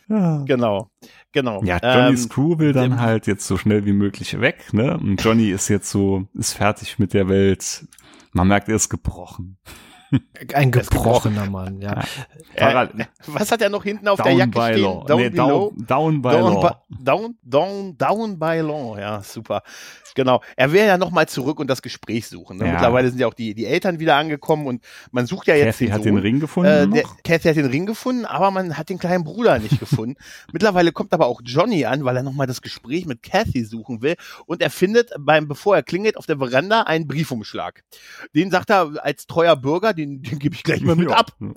Ja. 0.09 0.43
genau, 0.45 0.91
genau. 1.33 1.63
Ja, 1.65 1.79
Johnnys 1.83 2.25
Ähm, 2.25 2.29
Crew 2.31 2.59
will 2.59 2.73
dann 2.73 3.01
halt 3.01 3.27
jetzt 3.27 3.47
so 3.47 3.57
schnell 3.57 3.85
wie 3.85 3.93
möglich 3.93 4.41
weg, 4.41 4.73
ne? 4.73 4.97
Und 4.97 5.23
Johnny 5.23 5.51
ist 5.51 5.69
jetzt 5.69 5.91
so, 5.91 6.27
ist 6.35 6.55
fertig 6.55 6.99
mit 6.99 7.13
der 7.15 7.29
Welt. 7.29 7.87
Man 8.33 8.49
merkt, 8.49 8.69
er 8.69 8.77
ist 8.77 8.89
gebrochen. 8.89 9.59
Ein 10.55 10.71
gebrochener 10.71 11.51
Mann, 11.51 11.83
ja. 11.83 12.03
äh, 12.55 12.87
was 13.27 13.53
hat 13.53 13.61
er 13.61 13.69
noch 13.69 13.85
hinten 13.85 14.09
auf 14.09 14.17
der 14.17 14.31
down 14.33 14.39
Jacke 14.39 14.51
by 14.53 14.67
stehen? 14.73 14.83
law. 14.83 15.05
Down 15.07 15.21
nee, 15.21 15.29
below? 15.29 15.73
down, 15.77 15.87
down 15.87 16.23
by 16.23 16.31
Down, 16.31 16.55
law. 16.55 16.63
by, 16.89 17.05
down, 17.05 17.35
down, 17.43 17.97
down 17.99 18.39
by 18.39 18.61
law, 18.61 18.97
ja, 18.99 19.21
super. 19.23 19.63
Genau. 20.19 20.43
Er 20.57 20.73
will 20.73 20.83
ja 20.85 20.99
nochmal 20.99 21.29
zurück 21.29 21.61
und 21.61 21.69
das 21.71 21.81
Gespräch 21.81 22.27
suchen. 22.27 22.59
Ne? 22.59 22.67
Ja. 22.67 22.73
Mittlerweile 22.73 23.09
sind 23.09 23.21
ja 23.21 23.29
auch 23.29 23.35
die, 23.35 23.55
die 23.55 23.67
Eltern 23.67 24.01
wieder 24.01 24.17
angekommen 24.17 24.67
und 24.67 24.83
man 25.13 25.27
sucht 25.27 25.47
ja 25.47 25.55
jetzt 25.55 25.67
Kathy 25.79 25.85
den 25.87 25.93
hat 25.95 26.03
Sohn. 26.03 26.15
den 26.17 26.19
Ring 26.19 26.41
gefunden 26.41 26.71
Äh, 26.71 26.89
der, 26.89 27.03
noch. 27.05 27.23
Kathy 27.23 27.49
hat 27.49 27.57
den 27.57 27.67
Ring 27.67 27.87
gefunden, 27.87 28.25
aber 28.25 28.51
man 28.51 28.77
hat 28.77 28.89
den 28.89 28.99
kleinen 28.99 29.23
Bruder 29.23 29.61
nicht 29.61 29.79
gefunden. 29.81 30.17
Mittlerweile 30.53 30.91
kommt 30.91 31.13
aber 31.13 31.27
auch 31.27 31.41
Johnny 31.45 31.85
an, 31.85 32.05
weil 32.05 32.17
er 32.17 32.25
nochmal 32.25 32.49
das 32.49 32.63
Gespräch 32.63 33.07
mit 33.07 33.23
Kathy 33.23 33.63
suchen 33.65 34.03
will. 34.03 34.17
Und 34.47 34.61
er 34.61 34.71
findet 34.71 35.13
beim, 35.21 35.47
bevor 35.47 35.77
er 35.77 35.85
klingelt, 35.85 36.17
auf 36.17 36.27
der 36.27 36.39
Veranda 36.39 36.83
einen 36.83 37.07
Briefumschlag. 37.07 37.85
Den 38.35 38.51
sagt 38.51 38.71
er 38.71 38.91
als 39.05 39.29
treuer 39.29 39.55
Bürger, 39.55 39.95
den, 39.95 40.23
den 40.23 40.41
gebe 40.41 40.57
ich 40.57 40.65
gleich 40.65 40.81
mal 40.81 40.97
mit 40.97 41.11
Ja. 41.11 41.17
ab. 41.17 41.31
Ne? 41.39 41.53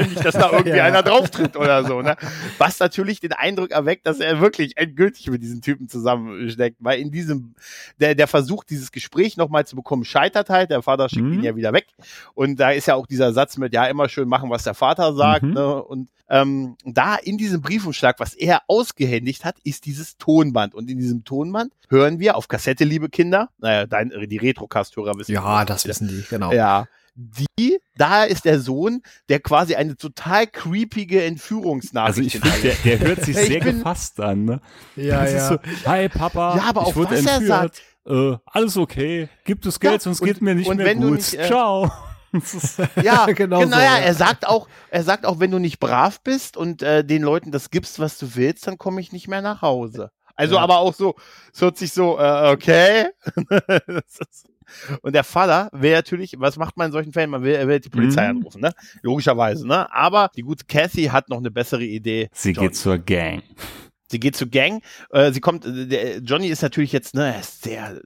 Nicht, 0.00 0.24
dass 0.24 0.34
da 0.34 0.50
irgendwie 0.52 0.76
Ja. 0.76 0.84
einer 0.86 1.04
drauf 1.04 1.30
tritt 1.30 1.56
oder 1.56 1.84
so. 1.84 2.02
Ne? 2.02 2.16
Was 2.58 2.80
natürlich 2.80 3.20
den 3.20 3.32
Eindruck 3.32 3.70
erweckt, 3.70 4.08
dass 4.08 4.18
er 4.18 4.40
wirklich 4.40 4.76
endgültig 4.76 5.30
mit 5.30 5.40
diesen 5.42 5.60
Typen 5.62 5.88
zusammensteckt. 5.88 6.78
Weil 6.80 6.98
in 6.98 7.12
diesem, 7.12 7.54
der, 8.00 8.14
der 8.14 8.26
Versuch, 8.26 8.64
dieses 8.64 8.92
Gespräch 8.92 9.36
nochmal 9.36 9.66
zu 9.66 9.76
bekommen, 9.76 10.04
scheitert 10.04 10.50
halt. 10.50 10.70
Der 10.70 10.82
Vater 10.82 11.08
schickt 11.08 11.22
Mhm. 11.22 11.34
ihn 11.34 11.44
ja 11.44 11.56
wieder 11.56 11.72
weg. 11.72 11.86
Und 12.34 12.58
da 12.60 12.70
ist 12.70 12.86
ja 12.86 12.94
auch 12.94 13.06
dieser 13.06 13.32
Satz 13.32 13.56
mit, 13.58 13.72
ja, 13.74 13.86
immer 13.86 14.08
schön 14.08 14.28
machen, 14.28 14.50
was 14.50 14.64
der 14.64 14.74
Vater 14.74 15.14
sagt. 15.14 15.42
Mhm. 15.44 15.52
Ne? 15.54 15.82
Und 15.82 16.08
ähm, 16.28 16.76
da 16.84 17.16
in 17.16 17.36
diesem 17.36 17.60
Briefumschlag, 17.60 18.18
was 18.18 18.34
er 18.34 18.62
ausgehändigt 18.66 19.44
hat, 19.44 19.56
ist 19.64 19.84
dieses 19.84 20.16
Tonband. 20.16 20.74
Und 20.74 20.90
in 20.90 20.98
diesem 20.98 21.24
Tonband 21.24 21.72
hören 21.88 22.18
wir 22.20 22.36
auf 22.36 22.48
Kassette, 22.48 22.84
liebe 22.84 23.08
Kinder, 23.10 23.50
naja, 23.58 23.86
dein, 23.86 24.10
die 24.28 24.38
Retrocast-Hörer 24.38 25.18
wissen. 25.18 25.32
Ja, 25.32 25.64
das 25.64 25.86
wissen 25.86 26.08
die, 26.08 26.24
genau. 26.30 26.52
Ja. 26.52 26.86
Die, 27.14 27.78
da 27.96 28.24
ist 28.24 28.44
der 28.46 28.58
Sohn, 28.58 29.02
der 29.28 29.40
quasi 29.40 29.74
eine 29.74 29.96
total 29.96 30.46
creepige 30.46 31.22
Entführungsnachricht 31.24 32.16
Also 32.18 32.22
ich 32.22 32.32
finde, 32.40 32.74
der, 32.84 32.96
der 32.98 33.06
hört 33.08 33.24
sich 33.24 33.36
Ich 33.36 33.46
sehr 33.48 33.60
bin- 33.60 33.76
gefasst 33.78 34.18
an, 34.20 34.44
ne? 34.46 34.60
Ja, 34.96 35.20
Das 35.22 35.32
ist 35.34 35.48
so, 35.48 35.58
hi 35.90 36.08
Papa, 36.08 36.56
Ja, 36.56 36.62
aber 36.70 36.82
ich 36.82 36.86
auch 36.88 36.96
wurde 36.96 37.10
was 37.16 37.26
er 37.26 37.36
entführt. 37.36 37.82
Äh, 38.06 38.36
alles 38.46 38.76
okay, 38.78 39.28
gibt 39.44 39.66
es 39.66 39.78
Geld, 39.78 39.92
Ja, 39.94 40.00
sonst 40.00 40.20
und- 40.22 40.26
geht 40.26 40.40
mir 40.40 40.54
nicht 40.54 40.68
und 40.68 40.78
mehr 40.78 40.86
wenn 40.86 41.00
du 41.00 41.08
gut. 41.08 41.16
nicht, 41.18 41.34
äh, 41.34 41.46
Ciao. 41.46 41.90
Ja, 43.02 43.26
Genau 43.34 43.60
genau. 43.60 43.76
so, 43.76 43.82
ja, 43.82 43.98
ja. 43.98 43.98
er 43.98 44.14
sagt 44.14 44.48
auch, 44.48 44.66
er 44.90 45.04
sagt 45.04 45.26
auch, 45.26 45.38
wenn 45.38 45.50
du 45.50 45.58
nicht 45.58 45.78
brav 45.80 46.22
bist 46.22 46.56
und 46.56 46.82
äh, 46.82 47.04
den 47.04 47.22
Leuten 47.22 47.52
das 47.52 47.68
gibst, 47.70 47.98
was 48.00 48.16
du 48.16 48.34
willst, 48.36 48.66
dann 48.66 48.78
komme 48.78 49.02
ich 49.02 49.12
nicht 49.12 49.28
mehr 49.28 49.42
nach 49.42 49.60
Hause. 49.60 50.10
Also 50.34 50.54
Ja. 50.54 50.62
aber 50.62 50.78
auch 50.78 50.94
so, 50.94 51.14
es 51.52 51.60
hört 51.60 51.76
sich 51.76 51.92
so, 51.92 52.18
äh, 52.18 52.50
okay. 52.52 53.08
Das 53.86 54.18
ist- 54.30 54.46
und 55.02 55.14
der 55.14 55.24
Vater 55.24 55.68
will 55.72 55.92
natürlich, 55.92 56.34
was 56.38 56.56
macht 56.56 56.76
man 56.76 56.86
in 56.86 56.92
solchen 56.92 57.12
Fällen? 57.12 57.30
Man 57.30 57.42
will, 57.42 57.54
er 57.54 57.68
will 57.68 57.80
die 57.80 57.88
Polizei 57.90 58.24
Mhm. 58.30 58.38
anrufen, 58.38 58.60
ne? 58.60 58.72
Logischerweise, 59.02 59.66
ne? 59.66 59.92
Aber 59.92 60.30
die 60.36 60.42
gute 60.42 60.64
Kathy 60.66 61.04
hat 61.04 61.28
noch 61.28 61.38
eine 61.38 61.50
bessere 61.50 61.84
Idee. 61.84 62.28
Sie 62.32 62.52
John. 62.52 62.64
geht 62.66 62.76
zur 62.76 62.98
Gang. 62.98 63.42
Sie 64.10 64.20
geht 64.20 64.36
zur 64.36 64.48
Gang. 64.48 64.82
Äh, 65.10 65.32
sie 65.32 65.40
kommt. 65.40 65.64
äh, 65.64 65.86
Der 65.86 66.18
Johnny 66.18 66.48
ist 66.48 66.60
natürlich 66.62 66.92
jetzt 66.92 67.14
ne, 67.14 67.34
ist 67.40 67.62
sehr. 67.62 68.00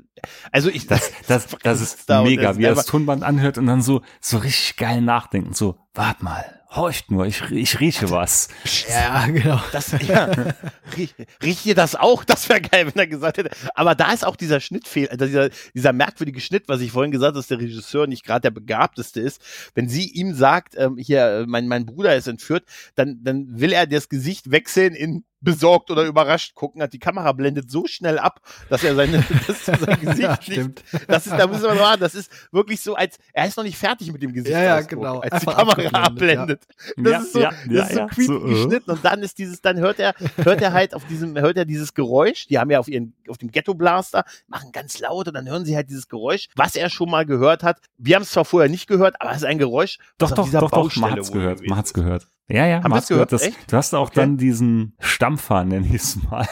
Also 0.53 0.69
ich. 0.71 0.87
Das, 0.87 1.11
das, 1.27 1.49
das 1.65 1.81
ist 1.81 2.09
da 2.09 2.23
mega, 2.23 2.57
wie 2.57 2.63
er 2.65 2.75
das 2.77 2.87
Tonband 2.87 3.25
anhört 3.25 3.59
und 3.59 3.67
dann 3.67 3.83
so, 3.83 4.03
so 4.21 4.39
richtig 4.39 4.77
geil 4.77 5.01
nachdenken. 5.01 5.53
So, 5.53 5.77
wart 5.95 6.23
mal, 6.23 6.45
horcht 6.77 7.11
nur, 7.11 7.27
ich, 7.27 7.43
ich 7.51 7.81
rieche 7.81 8.11
was. 8.11 8.49
Ja, 8.89 9.27
genau. 9.27 9.61
Das, 9.73 9.93
ja, 10.07 10.31
riech, 10.97 11.15
riecht 11.43 11.67
ihr 11.67 11.75
das 11.75 11.95
auch? 11.95 12.25
Das 12.25 12.49
wäre 12.49 12.61
geil, 12.61 12.87
wenn 12.87 12.97
er 12.97 13.07
gesagt 13.07 13.39
hätte. 13.39 13.51
Aber 13.75 13.95
da 13.95 14.13
ist 14.13 14.25
auch 14.25 14.37
dieser 14.37 14.61
Schnittfehler, 14.61 15.11
also 15.13 15.27
dieser, 15.27 15.51
dieser 15.75 15.93
merkwürdige 15.93 16.41
Schnitt, 16.41 16.69
was 16.69 16.81
ich 16.81 16.93
vorhin 16.93 17.11
gesagt 17.11 17.29
habe, 17.29 17.39
dass 17.39 17.49
der 17.49 17.59
Regisseur 17.59 18.07
nicht 18.07 18.25
gerade 18.25 18.43
der 18.43 18.51
begabteste 18.51 19.21
ist. 19.21 19.41
Wenn 19.75 19.89
sie 19.89 20.09
ihm 20.11 20.35
sagt, 20.35 20.75
ähm, 20.77 20.97
hier, 20.99 21.41
äh, 21.41 21.47
mein, 21.47 21.69
mein 21.69 21.87
Bruder 21.87 22.15
ist 22.17 22.27
entführt, 22.27 22.65
dann, 22.95 23.23
dann 23.23 23.47
will 23.61 23.73
er 23.73 23.87
das 23.87 24.09
Gesicht 24.09 24.51
wechseln 24.51 24.95
in 24.95 25.25
besorgt 25.41 25.91
oder 25.91 26.05
überrascht 26.05 26.55
gucken, 26.55 26.83
hat 26.83 26.93
die 26.93 26.99
Kamera 26.99 27.33
blendet 27.33 27.71
so 27.71 27.87
schnell 27.87 28.19
ab, 28.19 28.41
dass 28.69 28.83
er 28.83 28.95
seine, 28.95 29.25
dass 29.47 29.65
sein 29.65 29.79
Gesicht 30.01 30.19
Ja, 30.19 30.31
nicht, 30.33 30.43
stimmt. 30.43 30.85
das 31.07 31.27
ist, 31.27 31.33
da 31.39 31.47
müssen 31.47 31.63
wir 31.63 31.77
sagen, 31.77 32.01
das 32.01 32.15
ist 32.15 32.31
wirklich 32.53 32.81
so, 32.81 32.95
als, 32.95 33.19
er 33.33 33.47
ist 33.47 33.57
noch 33.57 33.65
nicht 33.65 33.79
fertig 33.79 34.13
mit 34.13 34.23
dem 34.23 34.33
Gesicht. 34.33 34.53
Ja, 34.53 34.63
ja, 34.63 34.81
genau. 34.81 35.21
Als 35.21 35.41
die 35.41 35.49
Einfach 35.49 35.57
Kamera 35.57 35.73
abgeblendet, 35.73 36.07
abblendet. 36.07 36.66
Das 36.97 37.13
Ja, 37.13 37.19
ist 37.19 37.33
so, 37.33 37.41
ja, 37.41 37.51
das 37.51 37.73
ja, 37.73 37.83
ist 37.85 37.93
so 37.93 37.99
ja, 38.01 38.07
creepy 38.07 38.27
so, 38.27 38.45
äh. 38.47 38.49
geschnitten 38.51 38.91
und 38.91 39.05
dann 39.05 39.23
ist 39.23 39.39
dieses, 39.39 39.61
dann 39.63 39.79
hört 39.79 39.99
er, 39.99 40.15
hört 40.37 40.61
er 40.61 40.73
halt 40.73 40.95
auf 40.95 41.05
diesem, 41.07 41.37
hört 41.39 41.57
er 41.57 41.65
dieses 41.65 41.95
Geräusch, 41.95 42.47
die 42.49 42.59
haben 42.59 42.71
ja 42.71 42.79
auf 42.79 42.89
ihren, 42.89 43.15
auf 43.29 43.39
dem 43.39 43.51
Ghetto 43.51 43.75
Blaster, 43.75 44.25
machen 44.47 44.73
ganz 44.73 44.99
laut 44.99 45.27
und 45.29 45.35
dann 45.35 45.49
hören 45.49 45.65
sie 45.65 45.75
halt 45.75 45.89
dieses 45.89 46.09
Geräusch, 46.09 46.49
was 46.55 46.77
er 46.77 46.91
schon 46.91 47.11
mal 47.11 47.25
gehört 47.25 47.63
hat. 47.63 47.79
Wir 47.99 48.17
haben 48.17 48.23
es 48.23 48.31
zwar 48.31 48.45
vorher 48.45 48.69
nicht 48.69 48.87
gehört, 48.89 49.21
aber 49.21 49.31
es 49.31 49.39
ist 49.39 49.45
ein 49.45 49.59
Geräusch, 49.59 49.99
Doch, 50.19 50.31
doch, 50.33 50.45
dieser 50.45 50.61
doch, 50.61 50.71
doch, 50.71 50.83
Baustelle 50.83 51.07
man 51.09 51.19
hat's 51.19 51.33
gehört, 51.33 51.61
man 51.67 51.79
hat's 51.79 51.95
gehört. 51.95 52.29
Ja, 52.49 52.65
ja, 52.67 52.83
Haben 52.83 52.95
hat's 52.95 53.09
gehört. 53.09 53.31
gehört? 53.31 53.55
Das, 53.57 53.67
du 53.67 53.77
hast 53.77 53.95
auch 53.95 54.07
Okay. 54.09 54.21
dann 54.21 54.37
diesen 54.37 54.95
Stampfer, 55.01 55.65
nenn 55.65 55.83
ich 55.85 55.95
es 56.03 56.23
mal. 56.23 56.47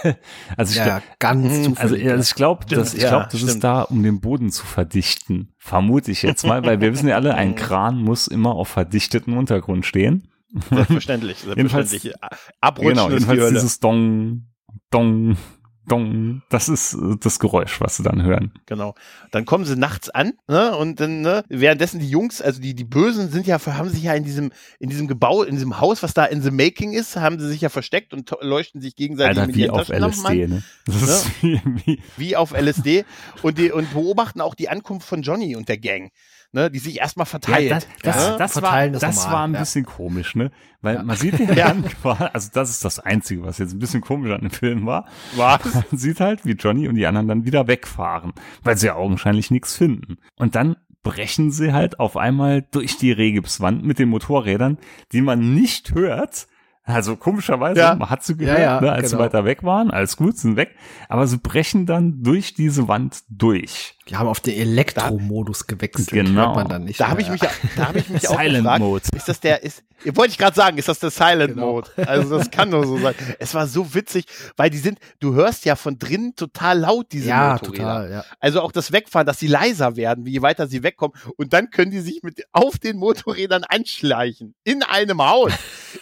Also 0.57 0.73
ich, 0.73 0.79
Ja, 0.79 0.87
ja, 0.87 1.03
ganz 1.21 1.63
zufällig. 1.65 1.79
Also, 2.03 2.11
also 2.11 2.23
ich 2.31 2.35
glaube, 2.35 2.63
Stimmt, 2.65 2.81
das, 2.81 2.95
ich 2.95 3.03
ja, 3.03 3.09
glaub, 3.11 3.29
das 3.31 3.43
ist 3.43 3.63
da, 3.63 3.83
um 3.83 4.03
den 4.03 4.21
Boden 4.21 4.51
zu 4.51 4.67
verdichten. 4.67 5.54
Vermute 5.67 6.11
ich 6.11 6.21
jetzt 6.21 6.47
mal, 6.47 6.63
weil 6.63 6.83
wir 6.83 6.93
wissen 6.93 7.09
ja 7.09 7.15
alle, 7.17 7.35
ein. 7.37 7.55
Kran 7.57 7.97
muss 8.03 8.27
immer 8.29 8.55
auf 8.55 8.69
verdichteten 8.69 9.35
Untergrund 9.35 9.87
stehen. 9.87 10.29
Selbstverständlich, 10.69 11.39
Jedenfalls- 11.57 11.89
selbstverständlich. 11.89 12.15
Abrutschen 12.61 12.91
genau, 12.95 13.09
jedenfalls 13.09 13.49
dieses 13.49 13.81
Dong, 13.81 14.49
Dong, 14.91 15.39
Dong. 15.87 16.43
Das 16.49 16.69
ist 16.69 16.95
äh, 16.95 17.17
das 17.21 17.39
Geräusch, 17.39 17.81
was 17.81 17.97
sie 17.97 18.03
dann 18.03 18.23
hören. 18.23 18.53
Genau. 18.67 18.95
Dann 19.31 19.45
kommen 19.45 19.65
sie 19.65 19.77
nachts 19.77 20.11
an, 20.11 20.33
ne? 20.49 20.77
Und 20.77 21.01
dann, 21.01 21.21
ne, 21.21 21.45
währenddessen 21.49 22.01
die 22.01 22.09
Jungs, 22.09 22.41
also 22.41 22.61
die, 22.61 22.75
die 22.75 22.85
Bösen 22.85 23.31
sind 23.31 23.47
ja, 23.47 23.59
haben 23.65 23.89
sich 23.89 24.03
ja 24.03 24.15
in 24.15 24.25
diesem, 24.25 24.53
in 24.79 24.89
diesem 24.89 25.09
Gebau, 25.09 25.43
in 25.43 25.55
diesem 25.55 25.81
Haus, 25.81 26.03
was 26.03 26.15
da 26.15 26.25
in 26.25 26.43
the 26.43 26.51
making 26.51 26.93
ist, 26.93 27.17
haben 27.17 27.39
sie 27.39 27.49
sich 27.49 27.61
ja 27.61 27.69
versteckt 27.69 28.13
und 28.13 28.31
leuchten 28.41 28.81
sich 28.81 28.97
gegenseitig 28.97 29.39
Alter, 29.39 29.47
mit 29.47 29.57
wie 29.57 29.71
auf. 29.71 29.89
LSD, 29.89 30.47
ne? 30.47 30.63
Das 30.87 31.03
ist 31.03 31.31
wie, 31.43 31.61
wie, 31.85 32.03
wie 32.17 32.37
auf 32.37 32.53
LSD 32.53 33.05
und, 33.43 33.59
die, 33.59 33.71
und 33.71 33.93
beobachten 33.93 34.41
auch 34.41 34.55
die 34.55 34.69
Ankunft 34.69 35.07
von 35.07 35.23
Johnny 35.23 35.57
und 35.57 35.69
der 35.69 35.79
Gang, 35.79 36.11
ne, 36.55 36.71
die 36.71 36.79
sich 36.79 36.99
erstmal 37.01 37.27
verteilt. 37.27 37.69
Ja, 37.71 37.75
das, 37.75 37.87
das, 38.03 38.17
Ja? 38.17 38.37
das, 38.39 38.55
war, 38.57 38.63
Verteilen 38.63 38.95
ist 38.95 39.03
das 39.03 39.17
normal, 39.17 39.33
war 39.33 39.45
ein 39.49 39.53
ja. 39.55 39.61
bisschen 39.61 39.85
komisch, 39.85 40.35
ne? 40.37 40.51
Weil 40.81 41.03
man 41.03 41.17
sieht 41.17 41.39
ja, 41.41 41.53
Ja. 41.55 41.69
dann 41.69 41.85
quasi, 41.85 42.25
also 42.33 42.51
das 42.53 42.71
ist 42.71 42.85
das 42.85 42.99
Einzige, 42.99 43.43
was 43.43 43.59
jetzt 43.59 43.73
ein 43.73 43.79
bisschen 43.79 44.01
komisch 44.01 44.31
an 44.33 44.41
dem 44.41 44.51
Film 44.51 44.87
war. 44.87 45.07
Was? 45.37 45.61
Man 45.75 45.85
sieht 45.93 46.21
halt, 46.21 46.45
wie 46.47 46.53
Johnny 46.53 46.89
und 46.89 46.95
die 46.95 47.07
anderen 47.07 47.29
dann 47.29 47.45
wieder 47.45 47.67
wegfahren, 47.67 48.33
weil 48.63 48.77
sie 48.79 48.87
ja 48.87 48.95
augenscheinlich 48.95 49.51
nichts 49.51 49.77
finden. 49.77 50.17
Und 50.37 50.55
dann 50.55 50.77
brechen 51.03 51.51
sie 51.51 51.73
halt 51.73 52.01
auf 52.01 52.17
einmal 52.17 52.63
durch 52.71 52.97
die 52.97 53.13
Regipswand 53.13 53.85
mit 53.85 53.99
den 53.99 54.09
Motorrädern, 54.09 54.79
die 55.13 55.21
man 55.21 55.55
nicht 55.55 55.95
hört. 55.95 56.47
Also 56.87 57.17
komischerweise, 57.17 57.81
Ja. 57.81 57.95
man 57.95 58.11
hat 58.11 58.23
sie 58.25 58.37
gehört, 58.37 58.59
Ja, 58.59 58.65
ja, 58.77 58.81
ne, 58.81 58.93
als 58.93 59.09
sie 59.11 59.17
genau. 59.17 59.25
weiter 59.27 59.45
weg 59.47 59.63
waren, 59.65 59.91
alles 59.91 60.17
gut, 60.19 60.37
sind 60.37 60.57
weg. 60.57 60.75
Aber 61.09 61.27
sie 61.27 61.39
brechen 61.39 61.87
dann 61.87 62.23
durch 62.23 62.53
diese 62.55 62.89
Wand 62.89 63.23
durch. 63.31 63.94
Die 64.09 64.17
haben 64.17 64.29
auf 64.29 64.41
den 64.41 64.55
Elektromodus 64.55 65.67
gewechselt. 65.67 66.11
Genau. 66.11 66.47
Hört 66.49 66.57
man 66.57 66.69
dann 66.69 66.85
nicht 66.85 67.01
Da 67.01 67.09
habe 67.09 67.23
ich 67.23 67.29
mehr. 67.31 67.39
mich, 67.41 67.51
da 67.77 67.89
habe 67.89 67.99
ich 68.01 68.09
mich 68.11 68.29
auch 68.29 68.39
Silent 68.39 68.65
gefragt, 68.65 68.81
Mode. 68.81 69.03
ist 69.17 69.29
das 69.29 69.41
der, 69.41 69.63
ist, 69.63 69.83
wollte 70.05 70.33
ich 70.33 70.39
gerade 70.39 70.55
sagen, 70.55 70.77
ist 70.77 70.89
das 70.89 70.99
der 70.99 71.11
Silent 71.11 71.55
Genau. 71.55 71.73
Mode? 71.73 71.91
Also 72.07 72.37
das 72.37 72.51
kann 72.51 72.69
nur 72.69 72.87
so 72.87 72.99
sein. 72.99 73.15
Es 73.39 73.55
war 73.55 73.67
so 73.67 73.95
witzig, 73.95 74.27
weil 74.57 74.69
die 74.69 74.77
sind, 74.79 74.99
du 75.21 75.33
hörst 75.35 75.65
ja 75.65 75.75
von 75.77 75.99
drinnen 75.99 76.35
total 76.37 76.81
laut 76.81 77.07
diese 77.13 77.29
Ja, 77.31 77.53
Motorräder. 77.55 77.77
total, 77.83 78.11
ja. 78.11 78.25
Also 78.41 78.61
auch 78.61 78.73
das 78.73 78.93
Wegfahren, 78.93 79.27
dass 79.27 79.39
sie 79.39 79.47
leiser 79.47 79.97
werden, 79.97 80.27
je 80.27 80.43
weiter 80.43 80.67
sie 80.67 80.83
wegkommen. 80.83 81.17
Und 81.37 81.55
dann 81.55 81.71
können 81.71 81.91
die 81.91 82.01
sich 82.01 82.23
mit 82.23 82.45
auf 82.53 82.79
den 82.79 82.99
Motorrädern 82.99 83.65
anschleichen. 83.65 84.55
In 84.65 84.83
einem 84.83 85.23
Haus. 85.23 85.53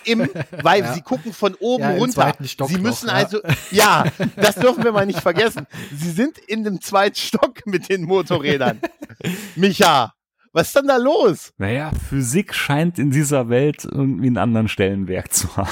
Im, 0.04 0.28
weil 0.62 0.82
Ja. 0.82 0.92
sie 0.94 1.02
gucken 1.02 1.32
von 1.32 1.54
oben 1.60 1.82
Ja, 1.84 1.90
runter. 1.90 2.32
sie 2.40 2.56
noch, 2.58 2.68
müssen 2.80 3.08
ja. 3.08 3.14
also, 3.14 3.40
ja, 3.70 4.04
das 4.36 4.56
dürfen 4.56 4.82
wir 4.82 4.90
mal 4.92 5.06
nicht 5.06 5.20
vergessen. 5.20 5.66
Sie 5.94 6.10
sind 6.10 6.38
in 6.38 6.64
dem 6.64 6.80
zweiten 6.80 7.14
Stock 7.16 7.64
mit 7.66 7.91
den 7.96 8.06
Motorrädern. 8.06 8.80
Micha, 9.56 10.12
was 10.52 10.68
ist 10.68 10.76
denn 10.76 10.86
da 10.86 10.96
los? 10.96 11.52
Naja, 11.58 11.90
Physik 12.08 12.54
scheint 12.54 12.98
in 12.98 13.10
dieser 13.10 13.48
Welt 13.48 13.84
irgendwie 13.84 14.26
einen 14.26 14.38
anderen 14.38 14.68
Stellenwert 14.68 15.32
zu 15.32 15.56
haben. 15.56 15.68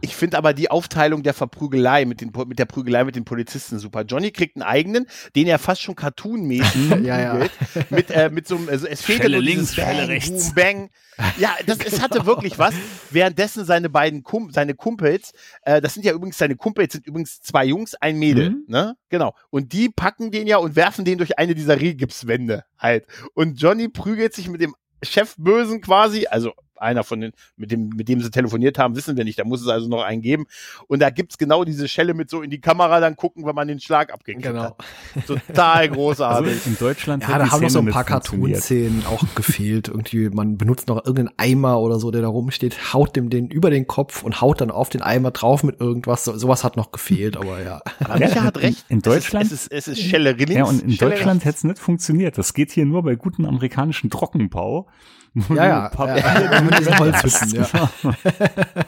Ich 0.00 0.14
finde 0.14 0.38
aber 0.38 0.54
die 0.54 0.70
Aufteilung 0.70 1.22
der 1.22 1.34
Verprügelei 1.34 2.04
mit, 2.04 2.20
den, 2.20 2.32
mit 2.46 2.58
der 2.58 2.64
Prügelei 2.64 3.04
mit 3.04 3.16
den 3.16 3.24
Polizisten 3.24 3.78
super. 3.78 4.02
Johnny 4.02 4.30
kriegt 4.30 4.56
einen 4.56 4.62
eigenen, 4.62 5.06
den 5.34 5.46
er 5.46 5.58
fast 5.58 5.82
schon 5.82 5.94
cartoonmäßig 5.96 6.90
Ja, 7.02 7.20
ja. 7.20 7.46
Mit, 7.90 8.10
äh, 8.10 8.30
mit 8.30 8.46
so 8.46 8.56
einem, 8.56 8.68
also 8.68 8.86
es 8.86 9.02
fehlt 9.02 9.22
Schelle 9.22 9.36
nur 9.36 9.42
links, 9.44 9.74
Schelle 9.74 9.98
Bang, 9.98 10.06
rechts. 10.06 10.44
Boom, 10.46 10.54
Bang. 10.54 10.90
Ja, 11.38 11.54
das, 11.66 11.78
es 11.78 12.00
hatte 12.02 12.26
wirklich 12.26 12.58
was. 12.58 12.74
Währenddessen 13.10 13.64
seine 13.64 13.88
beiden 13.88 14.22
Kum 14.22 14.50
seine 14.50 14.74
Kumpels, 14.74 15.32
äh, 15.62 15.80
das 15.80 15.94
sind 15.94 16.04
ja 16.04 16.12
übrigens, 16.12 16.38
seine 16.38 16.56
Kumpels 16.56 16.92
sind 16.92 17.06
übrigens 17.06 17.40
zwei 17.40 17.64
Jungs, 17.64 17.94
ein 17.94 18.18
Mädel, 18.18 18.50
Mhm. 18.50 18.64
ne? 18.68 18.96
Genau. 19.08 19.34
Und 19.50 19.72
die 19.72 19.88
packen 19.88 20.30
den 20.30 20.46
ja 20.46 20.56
und 20.56 20.76
werfen 20.76 21.04
den 21.04 21.18
durch 21.18 21.38
eine 21.38 21.54
dieser 21.54 21.80
Rigipswände 21.80 22.64
halt. 22.78 23.06
Und 23.34 23.60
Johnny 23.60 23.88
prügelt 23.88 24.34
sich 24.34 24.48
mit 24.48 24.60
dem 24.60 24.74
Chefbösen 25.02 25.80
quasi, 25.80 26.26
also 26.26 26.52
einer 26.76 27.04
von 27.04 27.20
den, 27.20 27.32
mit 27.56 27.70
dem, 27.70 27.88
mit 27.90 28.08
dem 28.08 28.20
sie 28.20 28.30
telefoniert 28.30 28.78
haben, 28.78 28.96
wissen 28.96 29.16
wir 29.16 29.24
nicht. 29.24 29.38
Da 29.38 29.44
muss 29.44 29.60
es 29.62 29.68
also 29.68 29.88
noch 29.88 30.02
einen 30.02 30.22
geben. 30.22 30.46
Und 30.88 31.00
da 31.00 31.10
gibt's 31.10 31.38
genau 31.38 31.64
diese 31.64 31.88
Schelle 31.88 32.14
mit 32.14 32.30
so 32.30 32.42
in 32.42 32.50
die 32.50 32.60
Kamera 32.60 33.00
dann 33.00 33.16
gucken, 33.16 33.46
wenn 33.46 33.54
man 33.54 33.68
den 33.68 33.80
Schlag 33.80 34.12
abgekriegt 34.12 34.44
Genau. 34.46 34.62
hat. 34.64 34.84
Total 35.26 35.76
Also 35.82 35.94
großartig. 35.94 36.66
in 36.66 36.76
Deutschland 36.78 37.22
Ja, 37.22 37.38
da 37.38 37.50
haben 37.50 37.62
noch 37.62 37.70
so 37.70 37.78
ein 37.78 37.86
paar. 37.86 38.04
Cartoon-Szenen 38.04 39.04
auch 39.06 39.24
gefehlt. 39.34 39.88
Irgendwie, 39.88 40.28
man 40.30 40.56
benutzt 40.58 40.88
noch 40.88 41.04
irgendeinen 41.04 41.30
Eimer 41.38 41.80
oder 41.80 41.98
so, 41.98 42.10
der 42.10 42.22
da 42.22 42.28
rumsteht, 42.28 42.92
haut 42.92 43.16
dem 43.16 43.30
den 43.30 43.48
über 43.48 43.70
den 43.70 43.86
Kopf 43.86 44.22
und 44.22 44.40
haut 44.40 44.60
dann 44.60 44.70
auf 44.70 44.88
den 44.88 45.02
Eimer 45.02 45.30
drauf 45.30 45.62
mit 45.64 45.80
irgendwas. 45.80 46.24
So, 46.24 46.36
sowas 46.36 46.64
hat 46.64 46.76
noch 46.76 46.92
gefehlt, 46.92 47.36
aber 47.36 47.62
ja. 47.62 47.80
Aber 48.00 48.18
Micha 48.18 48.42
hat 48.42 48.58
recht. 48.58 48.84
In 48.88 49.00
Deutschland- 49.00 49.46
Es 49.46 49.52
ist, 49.52 49.72
es 49.72 49.86
ist, 49.88 49.94
es 49.94 49.98
ist 49.98 50.10
Schelle. 50.10 50.36
Ja, 50.48 50.64
und 50.64 50.82
in 50.82 50.92
Schelle 50.92 51.12
Deutschland 51.12 51.44
hätte 51.44 51.56
es 51.56 51.64
nicht 51.64 51.78
funktioniert. 51.78 52.36
Das 52.38 52.54
geht 52.54 52.72
hier 52.72 52.84
nur 52.86 53.02
bei 53.02 53.14
guten 53.14 53.46
amerikanischen 53.46 54.10
Trockenbau. 54.10 54.88
Ja, 55.34 55.42
du 55.48 55.54
ja. 55.56 55.88
Papier 55.88 56.16
ja, 56.52 56.60
mit 56.62 56.78
diesen 56.78 56.98
Holzhütten, 56.98 57.50
ja. 57.54 57.90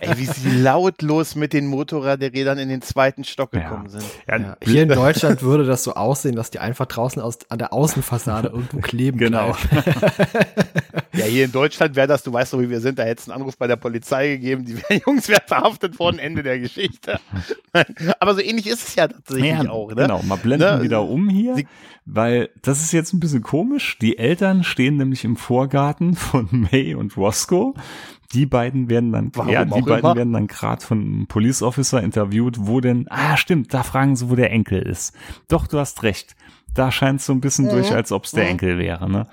Ey, 0.00 0.16
wie 0.18 0.26
sie 0.26 0.60
lautlos 0.60 1.34
mit 1.34 1.52
den 1.52 1.66
Motorradrädern 1.66 2.58
in 2.58 2.68
den 2.68 2.82
zweiten 2.82 3.24
Stock 3.24 3.52
Ja. 3.52 3.60
gekommen 3.62 3.88
sind. 3.88 4.04
Ja, 4.28 4.36
Ja, 4.38 4.56
hier 4.64 4.82
in 4.84 4.88
Deutschland 4.90 5.42
würde 5.42 5.64
das 5.64 5.82
so 5.82 5.94
aussehen, 5.94 6.36
dass 6.36 6.50
die 6.50 6.60
einfach 6.60 6.86
draußen 6.86 7.20
aus, 7.20 7.38
an 7.48 7.58
der 7.58 7.72
Außenfassade 7.72 8.48
irgendwo 8.48 8.78
kleben. 8.78 9.18
Genau. 9.18 9.56
Ja, 11.14 11.24
hier 11.24 11.46
in 11.46 11.52
Deutschland 11.52 11.96
wäre 11.96 12.06
das, 12.06 12.22
du 12.22 12.32
weißt 12.32 12.52
doch, 12.52 12.60
wie 12.60 12.70
wir 12.70 12.80
sind, 12.80 12.98
da 12.98 13.04
hätte 13.04 13.22
es 13.22 13.28
einen 13.28 13.40
Anruf 13.40 13.56
bei 13.56 13.66
der 13.66 13.76
Polizei 13.76 14.28
gegeben, 14.28 14.64
die 14.64 14.76
wären 14.76 15.00
Jungs 15.06 15.28
wären 15.28 15.42
verhaftet 15.46 15.98
worden, 15.98 16.18
Ende 16.18 16.42
der 16.42 16.58
Geschichte. 16.58 17.18
Aber 18.20 18.34
so 18.34 18.40
ähnlich 18.40 18.66
ist 18.66 18.86
es 18.88 18.94
ja 18.94 19.08
tatsächlich 19.08 19.50
Ja, 19.50 19.68
auch, 19.70 19.88
ne? 19.88 20.02
Genau, 20.02 20.22
mal 20.22 20.36
blenden 20.36 20.76
Ne? 20.78 20.82
wieder 20.82 21.02
um 21.02 21.28
hier, 21.28 21.54
Sie- 21.56 21.66
weil 22.08 22.50
das 22.62 22.82
ist 22.82 22.92
jetzt 22.92 23.12
ein 23.14 23.20
bisschen 23.20 23.42
komisch. 23.42 23.98
Die 23.98 24.16
Eltern 24.18 24.62
stehen 24.62 24.96
nämlich 24.96 25.24
im 25.24 25.36
Vorgarten 25.36 26.14
von 26.48 26.68
May 26.72 26.94
und 26.94 27.16
Roscoe. 27.16 27.74
Die 28.32 28.44
beiden 28.46 28.88
werden 28.90 29.12
dann, 29.12 29.30
Warum 29.34 29.52
ja, 29.52 29.64
die 29.64 29.70
beiden 29.82 29.98
immer. 30.00 30.16
werden 30.16 30.32
dann 30.32 30.46
gerade 30.48 30.84
von 30.84 30.98
einem 31.00 31.26
Police 31.28 31.62
Officer 31.62 32.02
interviewt, 32.02 32.56
wo 32.60 32.80
denn, 32.80 33.06
ah, 33.08 33.36
stimmt, 33.36 33.72
da 33.72 33.82
fragen 33.84 34.16
sie, 34.16 34.28
wo 34.28 34.34
der 34.34 34.50
Enkel 34.50 34.82
ist. 34.82 35.14
Doch, 35.48 35.66
du 35.66 35.78
hast 35.78 36.02
recht. 36.02 36.34
Da 36.74 36.90
scheint 36.90 37.20
es 37.20 37.26
so 37.26 37.32
ein 37.32 37.40
bisschen 37.40 37.66
Mhm. 37.66 37.70
durch, 37.70 37.92
als 37.92 38.10
ob 38.12 38.24
es 38.24 38.32
der 38.32 38.44
Mhm. 38.44 38.50
Enkel 38.50 38.78
wäre, 38.78 39.08
ne? 39.08 39.26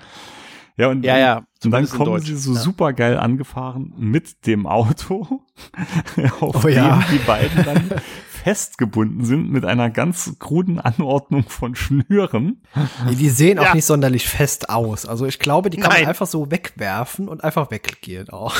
Ja, 0.76 0.88
und, 0.88 1.04
Ja, 1.04 1.18
ja, 1.18 1.42
und 1.64 1.70
dann 1.70 1.88
kommen 1.88 2.20
sie 2.20 2.34
so 2.36 2.54
Ja. 2.54 2.60
super 2.60 2.92
geil 2.92 3.16
angefahren 3.18 3.92
mit 3.96 4.46
dem 4.46 4.66
Auto, 4.66 5.40
auf 6.40 6.64
Oh 6.64 6.68
ja. 6.68 6.96
dem 6.98 7.04
die 7.18 7.24
beiden 7.24 7.64
dann 7.64 7.90
festgebunden 8.44 9.24
sind 9.24 9.50
mit 9.50 9.64
einer 9.64 9.88
ganz 9.88 10.36
kruden 10.38 10.78
Anordnung 10.78 11.44
von 11.48 11.74
Schnüren. 11.74 12.60
Nee, 13.08 13.14
die 13.14 13.30
sehen 13.30 13.58
auch 13.58 13.64
Ja. 13.64 13.74
nicht 13.74 13.86
sonderlich 13.86 14.28
fest 14.28 14.68
aus. 14.68 15.06
Also 15.06 15.24
ich 15.24 15.38
glaube, 15.38 15.70
die 15.70 15.78
kann 15.78 15.88
Nein. 15.90 16.02
man 16.02 16.08
einfach 16.10 16.26
so 16.26 16.50
wegwerfen 16.50 17.26
und 17.28 17.42
einfach 17.42 17.70
weggehen 17.70 18.28
auch. 18.28 18.54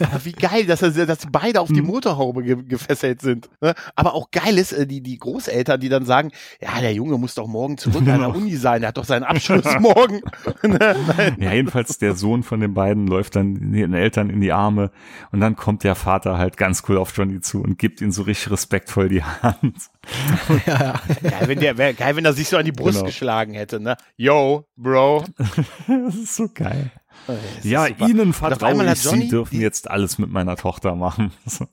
Aber 0.00 0.22
wie 0.26 0.32
geil, 0.32 0.66
dass, 0.66 0.80
dass 0.80 1.26
beide 1.32 1.62
auf 1.62 1.68
die 1.72 1.80
Motorhaube 1.80 2.42
ge 2.42 2.62
gefesselt 2.62 3.22
sind. 3.22 3.48
Ne? 3.62 3.74
Aber 3.96 4.12
auch 4.14 4.30
geil 4.32 4.58
ist, 4.58 4.72
äh, 4.72 4.86
die, 4.86 5.00
die 5.00 5.16
Großeltern, 5.18 5.80
die 5.80 5.88
dann 5.88 6.04
sagen, 6.04 6.30
ja, 6.60 6.78
der 6.82 6.92
Junge 6.92 7.16
muss 7.16 7.34
doch 7.34 7.46
morgen 7.48 7.78
zurück 7.78 8.06
an 8.06 8.20
der 8.20 8.34
Uni 8.34 8.54
sein, 8.56 8.82
der 8.82 8.88
hat 8.88 8.98
doch 8.98 9.04
seinen 9.06 9.24
Abschluss 9.24 9.64
morgen. 9.80 10.20
Ne? 10.62 10.94
Ja, 11.38 11.52
jedenfalls 11.54 11.96
der 11.96 12.16
Sohn 12.16 12.42
von 12.42 12.60
den 12.60 12.74
beiden 12.74 13.06
läuft 13.06 13.34
dann 13.36 13.72
den 13.72 13.94
Eltern 13.94 14.28
in 14.28 14.42
die 14.42 14.52
Arme 14.52 14.90
und 15.30 15.40
dann 15.40 15.56
kommt 15.56 15.84
der 15.84 15.94
Vater 15.94 16.36
halt 16.36 16.58
ganz 16.58 16.82
cool 16.88 16.98
auf 16.98 17.16
Johnny 17.16 17.40
zu 17.40 17.62
und 17.62 17.78
gibt 17.78 18.02
ihm 18.02 18.10
so 18.12 18.22
richtig 18.22 18.50
respektvoll 18.52 19.08
die 19.08 19.21
Hand. 19.22 19.76
ja. 20.66 21.00
Geil, 21.22 21.42
wenn 21.46 21.60
der, 21.60 21.78
wär 21.78 21.94
geil, 21.94 22.16
wenn 22.16 22.24
er 22.24 22.32
sich 22.32 22.48
so 22.48 22.56
an 22.56 22.64
die 22.64 22.72
Brust 22.72 22.94
Genau. 22.98 23.06
geschlagen 23.06 23.54
hätte, 23.54 23.80
ne? 23.80 23.96
Yo, 24.16 24.66
Bro. 24.76 25.24
Das 25.86 26.14
ist 26.14 26.36
so 26.36 26.48
geil. 26.52 26.90
Das 27.26 27.36
Ja, 27.62 27.86
ihnen 27.86 28.32
vertraue 28.32 28.84
ich, 28.92 28.98
sie 29.00 29.28
dürfen 29.28 29.60
jetzt 29.60 29.90
alles 29.90 30.18
mit 30.18 30.30
meiner 30.30 30.56
Tochter 30.56 30.94
machen. 30.94 31.32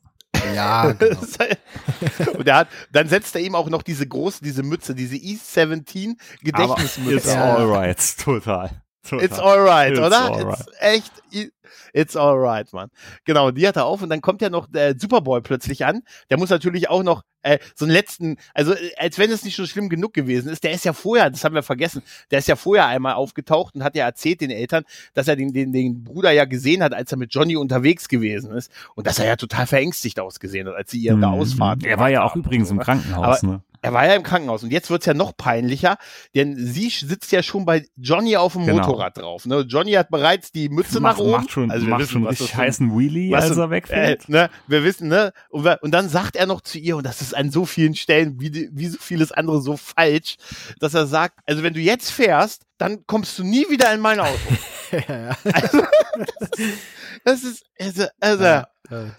Ja, 0.56 0.94
genau. 0.94 1.20
Und 2.38 2.48
er 2.48 2.56
hat, 2.56 2.68
dann 2.92 3.10
setzt 3.10 3.36
er 3.36 3.42
ihm 3.42 3.56
auch 3.56 3.70
noch 3.70 3.84
diese 3.84 4.08
große, 4.08 4.44
diese 4.44 4.64
Mütze, 4.64 4.96
diese 4.96 5.18
East 5.18 5.54
17 5.54 6.12
Aber 6.12 6.18
Gedächtnismütze. 6.44 7.16
it's 7.18 7.28
alright, 7.30 8.18
total. 8.18 8.70
Total. 9.04 9.26
It's 9.26 9.40
alright, 9.40 9.92
It's 9.92 10.00
oder? 10.00 10.22
alright. 10.22 10.60
It's 10.60 10.68
echt, 10.80 11.12
it's 11.94 12.16
alright, 12.16 12.72
Mann. 12.74 12.90
Genau, 13.26 13.52
die 13.52 13.68
hat 13.68 13.76
er 13.76 13.86
auf 13.86 14.02
und 14.02 14.10
dann 14.10 14.22
kommt 14.22 14.42
ja 14.42 14.50
noch 14.50 14.68
der 14.68 14.98
Superboy 15.00 15.42
plötzlich 15.42 15.86
an. 15.86 16.02
Der 16.30 16.38
muss 16.38 16.50
natürlich 16.50 16.90
auch 16.90 17.04
noch 17.04 17.24
äh, 17.42 17.60
so 17.74 17.86
einen 17.86 17.94
letzten, 17.94 18.36
also 18.54 18.74
äh, 18.74 18.92
als 18.98 19.18
wenn 19.18 19.32
es 19.32 19.44
nicht 19.46 19.56
schon 19.56 19.66
schlimm 19.68 19.88
genug 19.90 20.14
gewesen 20.14 20.50
ist. 20.50 20.64
Der 20.64 20.72
ist 20.72 20.84
ja 20.84 20.92
vorher, 20.94 21.30
das 21.30 21.44
haben 21.46 21.56
wir 21.56 21.64
vergessen, 21.64 22.04
der 22.32 22.40
ist 22.40 22.48
ja 22.50 22.56
vorher 22.58 22.88
einmal 22.88 23.14
aufgetaucht 23.14 23.76
und 23.76 23.84
hat 23.84 23.96
ja 23.96 24.06
erzählt 24.06 24.42
den 24.42 24.52
Eltern, 24.52 24.84
dass 25.14 25.28
er 25.30 25.36
den, 25.38 25.54
den, 25.54 25.72
den 25.72 26.04
Bruder 26.04 26.32
ja 26.32 26.46
gesehen 26.46 26.84
hat, 26.84 26.94
als 26.94 27.12
er 27.12 27.18
mit 27.18 27.34
Johnny 27.34 27.56
unterwegs 27.56 28.10
gewesen 28.10 28.52
ist 28.52 28.72
und 28.96 29.08
dass 29.08 29.20
er 29.20 29.26
ja 29.26 29.36
total 29.38 29.68
verängstigt 29.68 30.20
ausgesehen 30.20 30.68
hat, 30.68 30.76
als 30.76 30.92
sie 30.92 31.00
ihre 31.00 31.16
Mhm. 31.16 31.24
Ausfahrt 31.24 31.84
Er 31.86 31.98
war 32.00 32.10
ja 32.10 32.24
auch 32.24 32.36
übrigens 32.36 32.72
im? 32.72 32.80
Krankenhaus, 32.80 33.44
ne? 33.44 33.62
Er 33.82 33.94
war 33.94 34.06
ja 34.06 34.14
im 34.16 34.24
Krankenhaus 34.24 34.64
und 34.64 34.72
jetzt 34.72 34.90
wird's 34.90 35.06
ja 35.06 35.14
noch 35.14 35.36
peinlicher, 35.38 35.98
denn 36.36 36.56
sie 36.58 36.90
sitzt 36.90 37.32
ja 37.32 37.42
schon 37.44 37.66
bei 37.66 37.86
Johnny 37.96 38.36
auf 38.38 38.54
dem 38.54 38.66
Genau. 38.66 38.80
Motorrad 38.86 39.18
drauf. 39.18 39.46
Ne? 39.46 39.62
Johnny 39.68 39.94
hat 39.94 40.10
bereits 40.10 40.52
die 40.52 40.70
Mütze 40.70 40.96
nach 40.96 41.12
Macht, 41.14 41.20
oben. 41.20 41.32
macht 41.32 41.52
schon, 41.52 41.72
also 41.72 41.86
wir 41.86 41.92
macht 41.92 42.02
wissen, 42.02 42.12
schon 42.12 42.24
was 42.26 42.32
richtig 42.32 42.48
das 42.48 42.56
für 42.56 42.62
ein- 42.62 42.68
heißen 42.68 42.98
Wheelie, 43.00 43.32
was 43.32 43.46
als 43.50 43.58
er 43.58 43.70
wegfällt. 43.70 44.28
Äh, 44.28 44.32
ne? 44.32 44.50
Wir 44.68 44.84
wissen, 44.84 45.08
ne? 45.08 45.32
Und, 45.50 45.64
wir, 45.64 45.80
und 45.82 45.92
dann 45.92 46.10
sagt 46.10 46.36
er 46.36 46.46
noch 46.46 46.62
zu 46.62 46.78
ihr, 46.80 46.98
und 46.98 47.06
das 47.06 47.22
ist 47.22 47.36
an 47.36 47.52
so 47.52 47.66
vielen 47.66 47.96
Stellen, 47.96 48.40
wie, 48.40 48.70
wie 48.74 48.88
so 48.88 48.98
vieles 49.00 49.32
andere, 49.32 49.62
so 49.62 49.78
falsch, 49.78 50.36
dass 50.80 50.94
er 50.94 51.08
sagt, 51.08 51.40
also 51.46 51.64
wenn 51.64 51.74
du 51.74 51.80
jetzt 51.80 52.12
fährst, 52.12 52.64
dann 52.78 53.06
kommst 53.08 53.38
du 53.40 53.44
nie 53.44 53.66
wieder 53.70 53.94
in 53.94 54.00
mein 54.02 54.20
Auto. 54.20 54.38
ja, 54.92 55.00
ja. 55.30 55.38
Also, 55.54 55.84
das 57.24 57.44
ist, 57.44 57.64
also, 57.80 58.06
also 58.20 58.44
Ja. 58.44 58.68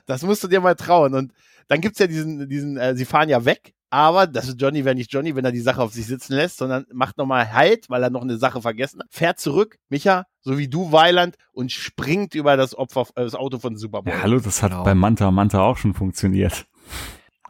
das 0.07 0.23
musst 0.23 0.43
du 0.45 0.49
dir 0.49 0.61
mal 0.61 0.75
trauen. 0.75 1.15
Und 1.15 1.33
dann 1.69 1.81
gibt's 1.81 1.99
ja 1.99 2.07
diesen, 2.07 2.49
diesen, 2.49 2.77
äh, 2.77 2.97
sie 2.97 3.05
fahren 3.05 3.29
ja 3.29 3.45
weg, 3.45 3.73
aber 3.91 4.27
das 4.27 4.49
ist 4.49 4.61
Johnny 4.61 4.85
wäre 4.85 4.95
nicht 4.95 5.13
Johnny, 5.13 5.35
wenn 5.35 5.45
er 5.45 5.53
die 5.53 5.61
Sache 5.61 5.83
auf 5.83 5.93
sich 5.93 6.07
sitzen 6.07 6.35
lässt, 6.35 6.59
sondern 6.59 6.87
macht 6.93 7.19
nochmal 7.19 7.53
Halt, 7.53 7.91
weil 7.91 8.03
er 8.03 8.11
noch 8.11 8.23
eine 8.23 8.37
Sache 8.39 8.63
vergessen 8.63 9.01
hat, 9.01 9.09
fährt 9.11 9.39
zurück, 9.41 9.79
Micha, 9.89 10.27
so 10.41 10.57
wie 10.59 10.69
du, 10.69 10.93
Weiland, 10.93 11.37
und 11.53 11.73
springt 11.73 12.35
über 12.35 12.57
das 12.57 12.77
Opfer, 12.79 13.03
äh, 13.17 13.25
das 13.25 13.35
Auto 13.35 13.59
von 13.59 13.77
Superboy. 13.77 14.13
Ja, 14.13 14.23
hallo, 14.23 14.41
das 14.41 14.63
hat 14.63 14.71
Genau. 14.71 14.85
bei 14.85 14.95
Manta 14.95 15.31
Manta 15.31 15.61
auch 15.61 15.77
schon 15.77 15.93
funktioniert. 15.95 16.67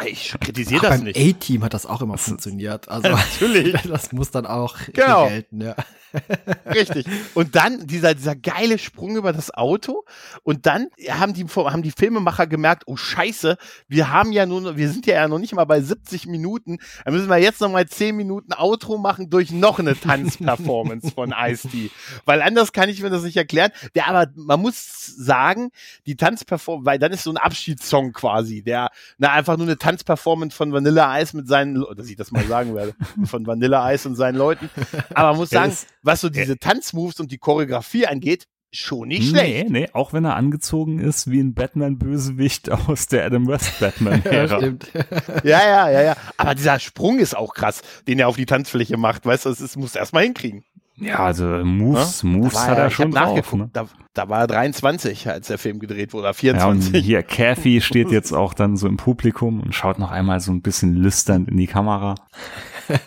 Ich 0.06 0.34
kritisiere 0.40 0.82
das 0.82 0.90
beim 0.96 1.04
nicht. 1.04 1.18
A-Team 1.18 1.64
hat 1.64 1.74
das 1.74 1.86
auch 1.86 2.00
immer 2.02 2.18
funktioniert. 2.18 2.88
Also 2.88 3.08
Natürlich. 3.40 3.80
das 3.88 4.12
muss 4.12 4.30
dann 4.30 4.46
auch 4.46 4.76
Genau. 4.92 5.28
gelten, 5.28 5.60
ja. 5.60 5.74
Richtig. 6.66 7.06
Und 7.34 7.54
dann 7.54 7.86
dieser, 7.86 8.14
dieser 8.14 8.34
geile 8.34 8.78
Sprung 8.78 9.16
über 9.16 9.32
das 9.32 9.52
Auto. 9.52 10.04
Und 10.42 10.66
dann 10.66 10.88
haben 11.08 11.34
die, 11.34 11.44
haben 11.44 11.82
die 11.82 11.92
Filmemacher 11.92 12.46
gemerkt, 12.48 12.82
oh 12.86 12.96
Scheiße, 12.96 13.56
wir 13.86 14.10
haben 14.10 14.32
ja 14.32 14.44
nur, 14.46 14.76
wir 14.76 14.90
sind 14.90 15.06
ja 15.06 15.28
noch 15.28 15.38
nicht 15.38 15.54
mal 15.54 15.66
bei 15.66 15.80
70 15.80 16.26
Minuten. 16.26 16.78
Da 17.04 17.12
müssen 17.12 17.28
wir 17.28 17.38
jetzt 17.38 17.60
noch 17.60 17.70
mal 17.70 17.86
10 17.86 18.16
Minuten 18.16 18.52
Outro 18.52 18.98
machen 18.98 19.30
durch 19.30 19.52
noch 19.52 19.78
eine 19.78 19.98
Tanzperformance 19.98 21.12
von 21.12 21.32
Ice-T. 21.36 21.90
Weil 22.24 22.42
anders 22.42 22.72
kann 22.72 22.88
ich 22.88 23.00
mir 23.02 23.10
das 23.10 23.22
nicht 23.22 23.36
erklären. 23.36 23.70
Der 23.94 24.08
aber, 24.08 24.32
man 24.34 24.60
muss 24.60 25.06
sagen, 25.06 25.70
die 26.06 26.16
Tanzperformance, 26.16 26.86
weil 26.86 26.98
dann 26.98 27.12
ist 27.12 27.22
so 27.22 27.30
ein 27.30 27.36
Abschiedssong 27.36 28.12
quasi, 28.12 28.62
der, 28.62 28.90
na, 29.18 29.30
einfach 29.32 29.56
nur 29.56 29.66
eine 29.66 29.76
Ach 29.76 29.78
Tanzperformance 29.90 30.56
von 30.56 30.72
Vanilla 30.72 31.20
Ice 31.20 31.36
mit 31.36 31.48
seinen, 31.48 31.84
dass 31.96 32.08
ich 32.08 32.16
das 32.16 32.30
mal 32.30 32.44
sagen 32.44 32.74
werde, 32.74 32.94
von 33.24 33.44
Vanilla 33.44 33.92
Ice 33.92 34.08
und 34.08 34.14
seinen 34.14 34.36
Leuten. 34.36 34.70
Aber 35.14 35.30
man 35.30 35.38
muss 35.38 35.50
sagen, 35.50 35.76
was 36.02 36.20
so 36.20 36.28
diese 36.28 36.58
Tanzmoves 36.58 37.18
und 37.18 37.32
die 37.32 37.38
Choreografie 37.38 38.06
angeht, 38.06 38.46
schon 38.72 39.08
nicht 39.08 39.30
schlecht. 39.30 39.68
Nee, 39.68 39.80
nee, 39.80 39.88
auch 39.94 40.12
wenn 40.12 40.24
er 40.24 40.36
angezogen 40.36 41.00
ist 41.00 41.28
wie 41.28 41.40
ein 41.40 41.54
Batman-Bösewicht 41.54 42.70
aus 42.88 43.08
der 43.08 43.24
Adam 43.24 43.48
West 43.48 43.80
Batman-Ära. 43.80 44.60
ja, 44.60 44.70
ja, 45.44 45.60
ja, 45.60 45.90
ja, 45.90 46.02
ja. 46.02 46.16
Aber 46.36 46.54
dieser 46.54 46.78
Sprung 46.78 47.18
ist 47.18 47.36
auch 47.36 47.54
krass, 47.54 47.82
den 48.06 48.20
er 48.20 48.28
auf 48.28 48.36
die 48.36 48.46
Tanzfläche 48.46 48.96
macht. 48.96 49.26
Weißt 49.26 49.44
du, 49.44 49.48
das 49.48 49.60
ist, 49.60 49.76
muss 49.76 49.96
erst 49.96 50.12
mal 50.12 50.22
hinkriegen. 50.22 50.64
Ja, 51.00 51.20
also 51.20 51.44
Moves, 51.44 52.22
ja? 52.22 52.28
Moves 52.28 52.58
hat 52.58 52.76
er, 52.76 52.84
er 52.84 52.90
schon 52.90 53.10
drauf. 53.10 53.54
Ne? 53.54 53.70
Da, 53.72 53.86
da, 54.12 54.28
war 54.28 54.40
er 54.40 54.46
23, 54.46 55.28
als 55.28 55.46
der 55.46 55.56
Film 55.56 55.78
gedreht 55.78 56.12
wurde, 56.12 56.32
24. 56.34 56.92
Ja, 56.92 56.98
und 56.98 57.04
hier, 57.04 57.22
Kathy 57.24 57.80
steht 57.80 58.10
jetzt 58.10 58.32
auch 58.32 58.52
dann 58.52 58.76
so 58.76 58.86
im 58.86 58.98
Publikum 58.98 59.60
und 59.60 59.74
schaut 59.74 59.98
noch 59.98 60.10
einmal 60.10 60.40
so 60.40 60.52
ein 60.52 60.60
bisschen 60.60 60.94
lüsternd 60.94 61.48
in 61.48 61.56
die 61.56 61.66
Kamera. 61.66 62.16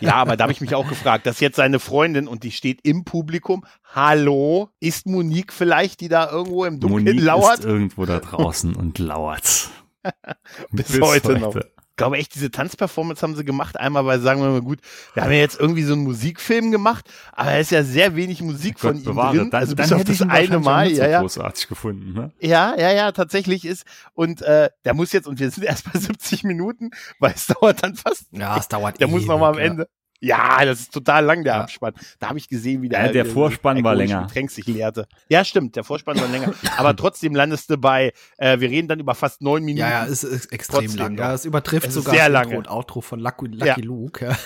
Ja, 0.00 0.14
aber 0.14 0.36
da 0.36 0.44
habe 0.44 0.52
ich 0.52 0.60
mich 0.60 0.74
auch 0.74 0.88
gefragt, 0.88 1.26
dass 1.26 1.40
jetzt 1.40 1.56
seine 1.56 1.78
Freundin 1.78 2.26
und 2.26 2.42
die 2.42 2.50
steht 2.50 2.80
im 2.82 3.04
Publikum. 3.04 3.64
Hallo, 3.94 4.70
ist 4.80 5.06
Monique 5.06 5.52
vielleicht, 5.52 6.00
die 6.00 6.08
da 6.08 6.30
irgendwo 6.30 6.64
im 6.64 6.80
Dunkeln 6.80 7.04
Monique 7.04 7.22
lauert? 7.22 7.60
Ist 7.60 7.64
irgendwo 7.64 8.06
da 8.06 8.18
draußen 8.18 8.74
und 8.74 8.98
lauert. 8.98 9.70
Bis, 10.72 10.88
Bis 10.88 11.00
heute, 11.00 11.28
heute 11.28 11.40
noch 11.40 11.60
glaube 11.96 12.16
echt, 12.16 12.34
diese 12.34 12.50
Tanzperformance 12.50 13.22
haben 13.22 13.36
sie 13.36 13.44
gemacht. 13.44 13.78
Einmal, 13.78 14.06
weil 14.06 14.20
sagen 14.20 14.42
wir 14.42 14.50
mal 14.50 14.62
gut, 14.62 14.80
wir 15.14 15.22
haben 15.22 15.32
ja 15.32 15.38
jetzt 15.38 15.58
irgendwie 15.58 15.82
so 15.82 15.94
einen 15.94 16.04
Musikfilm 16.04 16.70
gemacht, 16.70 17.08
aber 17.32 17.52
es 17.52 17.68
ist 17.68 17.70
ja 17.70 17.82
sehr 17.84 18.16
wenig 18.16 18.42
Musik 18.42 18.80
von 18.80 18.96
ihm 18.96 19.04
bewahre. 19.04 19.36
drin. 19.36 19.50
Dann, 19.50 19.60
also 19.60 19.76
bis 19.76 19.88
dann 19.88 20.00
auf 20.00 20.04
das 20.04 20.22
eine 20.22 20.58
Mal, 20.58 20.90
ja, 20.90 21.08
ja. 21.08 21.20
großartig 21.20 21.68
gefunden, 21.68 22.12
ne? 22.12 22.32
Ja, 22.40 22.74
ja, 22.76 22.92
ja, 22.92 23.12
tatsächlich 23.12 23.64
ist. 23.64 23.84
Und 24.14 24.42
äh, 24.42 24.70
der 24.84 24.94
muss 24.94 25.12
jetzt, 25.12 25.26
und 25.26 25.38
wir 25.38 25.50
sind 25.50 25.64
erst 25.64 25.92
bei 25.92 25.98
70 25.98 26.44
Minuten, 26.44 26.90
weil 27.18 27.32
es 27.34 27.46
dauert 27.46 27.82
dann 27.82 27.94
fast. 27.94 28.26
Ja, 28.32 28.56
es 28.58 28.68
dauert. 28.68 29.00
Der 29.00 29.08
muss 29.08 29.26
noch 29.26 29.38
mal 29.38 29.50
am 29.50 29.58
ja. 29.58 29.64
Ende. 29.64 29.88
Ja, 30.24 30.64
das 30.64 30.80
ist 30.80 30.94
total 30.94 31.24
lang, 31.24 31.44
der 31.44 31.54
ja. 31.54 31.60
Abspann. 31.60 31.92
Da 32.18 32.28
habe 32.28 32.38
ich 32.38 32.48
gesehen, 32.48 32.80
wie 32.80 32.88
der, 32.88 33.06
ja, 33.06 33.12
der 33.12 33.26
Vorspann 33.26 33.84
war 33.84 33.94
länger. 33.94 34.22
Getränk 34.22 34.50
sich 34.50 34.66
leerte. 34.66 35.06
Ja, 35.28 35.44
stimmt, 35.44 35.76
der 35.76 35.84
Vorspann 35.84 36.18
war 36.18 36.28
länger. 36.28 36.54
Aber 36.78 36.96
trotzdem 36.96 37.34
landest 37.34 37.68
du 37.68 37.76
bei, 37.76 38.12
äh, 38.38 38.58
wir 38.58 38.70
reden 38.70 38.88
dann 38.88 39.00
über 39.00 39.14
fast 39.14 39.42
neun 39.42 39.64
Minuten. 39.64 39.80
Ja, 39.80 40.04
ja, 40.04 40.06
es 40.06 40.24
ist 40.24 40.46
extrem 40.46 40.86
trotzdem 40.86 40.98
lang. 40.98 41.18
Ja, 41.18 41.34
es 41.34 41.44
übertrifft 41.44 41.88
es 41.88 41.94
sogar 41.94 42.14
sehr 42.14 42.30
das 42.30 42.42
Intro 42.44 42.58
und 42.58 42.68
Outro 42.68 43.00
von 43.02 43.20
Lucky, 43.20 43.48
Lucky. 43.48 43.82
Luke. 43.82 44.24
Ja. 44.24 44.36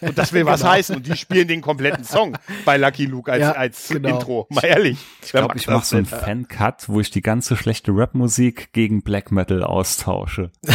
Und 0.00 0.16
das 0.16 0.32
will 0.32 0.46
was 0.46 0.60
genau. 0.60 0.72
heißen. 0.72 0.96
Und 0.96 1.06
die 1.06 1.16
spielen 1.16 1.46
den 1.46 1.60
kompletten 1.60 2.04
Song 2.04 2.38
bei 2.64 2.78
Lucky 2.78 3.04
Luke 3.04 3.30
als, 3.30 3.42
ja, 3.42 3.52
als 3.52 3.88
genau. 3.88 4.16
Intro. 4.16 4.46
Mal 4.48 4.64
ehrlich. 4.64 4.98
Ich 5.22 5.32
glaube, 5.32 5.56
ich 5.56 5.66
mache 5.66 5.84
so 5.84 5.96
einen 5.96 6.06
Fan-Cut, 6.06 6.88
wo 6.88 7.00
ich 7.00 7.10
die 7.10 7.20
ganze 7.20 7.56
schlechte 7.56 7.92
Rap-Musik 7.92 8.72
gegen 8.72 9.02
Black 9.02 9.30
Metal 9.30 9.62
austausche. 9.62 10.50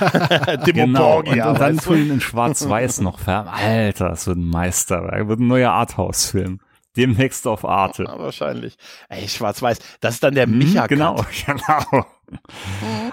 genau. 0.64 1.18
Und, 1.18 1.28
und 1.28 1.60
dann 1.60 1.78
tun 1.78 1.98
ihn 1.98 2.10
in 2.10 2.20
Schwarz-Weiß 2.20 3.00
noch 3.00 3.18
färben. 3.18 3.50
Alter, 3.50 4.10
das 4.10 4.26
wird 4.26 4.38
ein 4.38 4.48
Meisterwerk. 4.48 5.28
Wird 5.28 5.40
ein 5.40 5.48
neuer 5.48 5.72
Arthouse-Film. 5.72 6.60
Demnächst 6.96 7.46
auf 7.46 7.64
Arte. 7.64 8.04
Ja, 8.04 8.18
wahrscheinlich. 8.18 8.76
Ey, 9.08 9.26
Schwarz-Weiß. 9.26 9.78
Das 10.00 10.14
ist 10.14 10.22
dann 10.22 10.34
der 10.34 10.46
Micha. 10.46 10.84
-Cut. 10.84 10.88
Genau, 10.88 11.16
genau. 11.46 12.06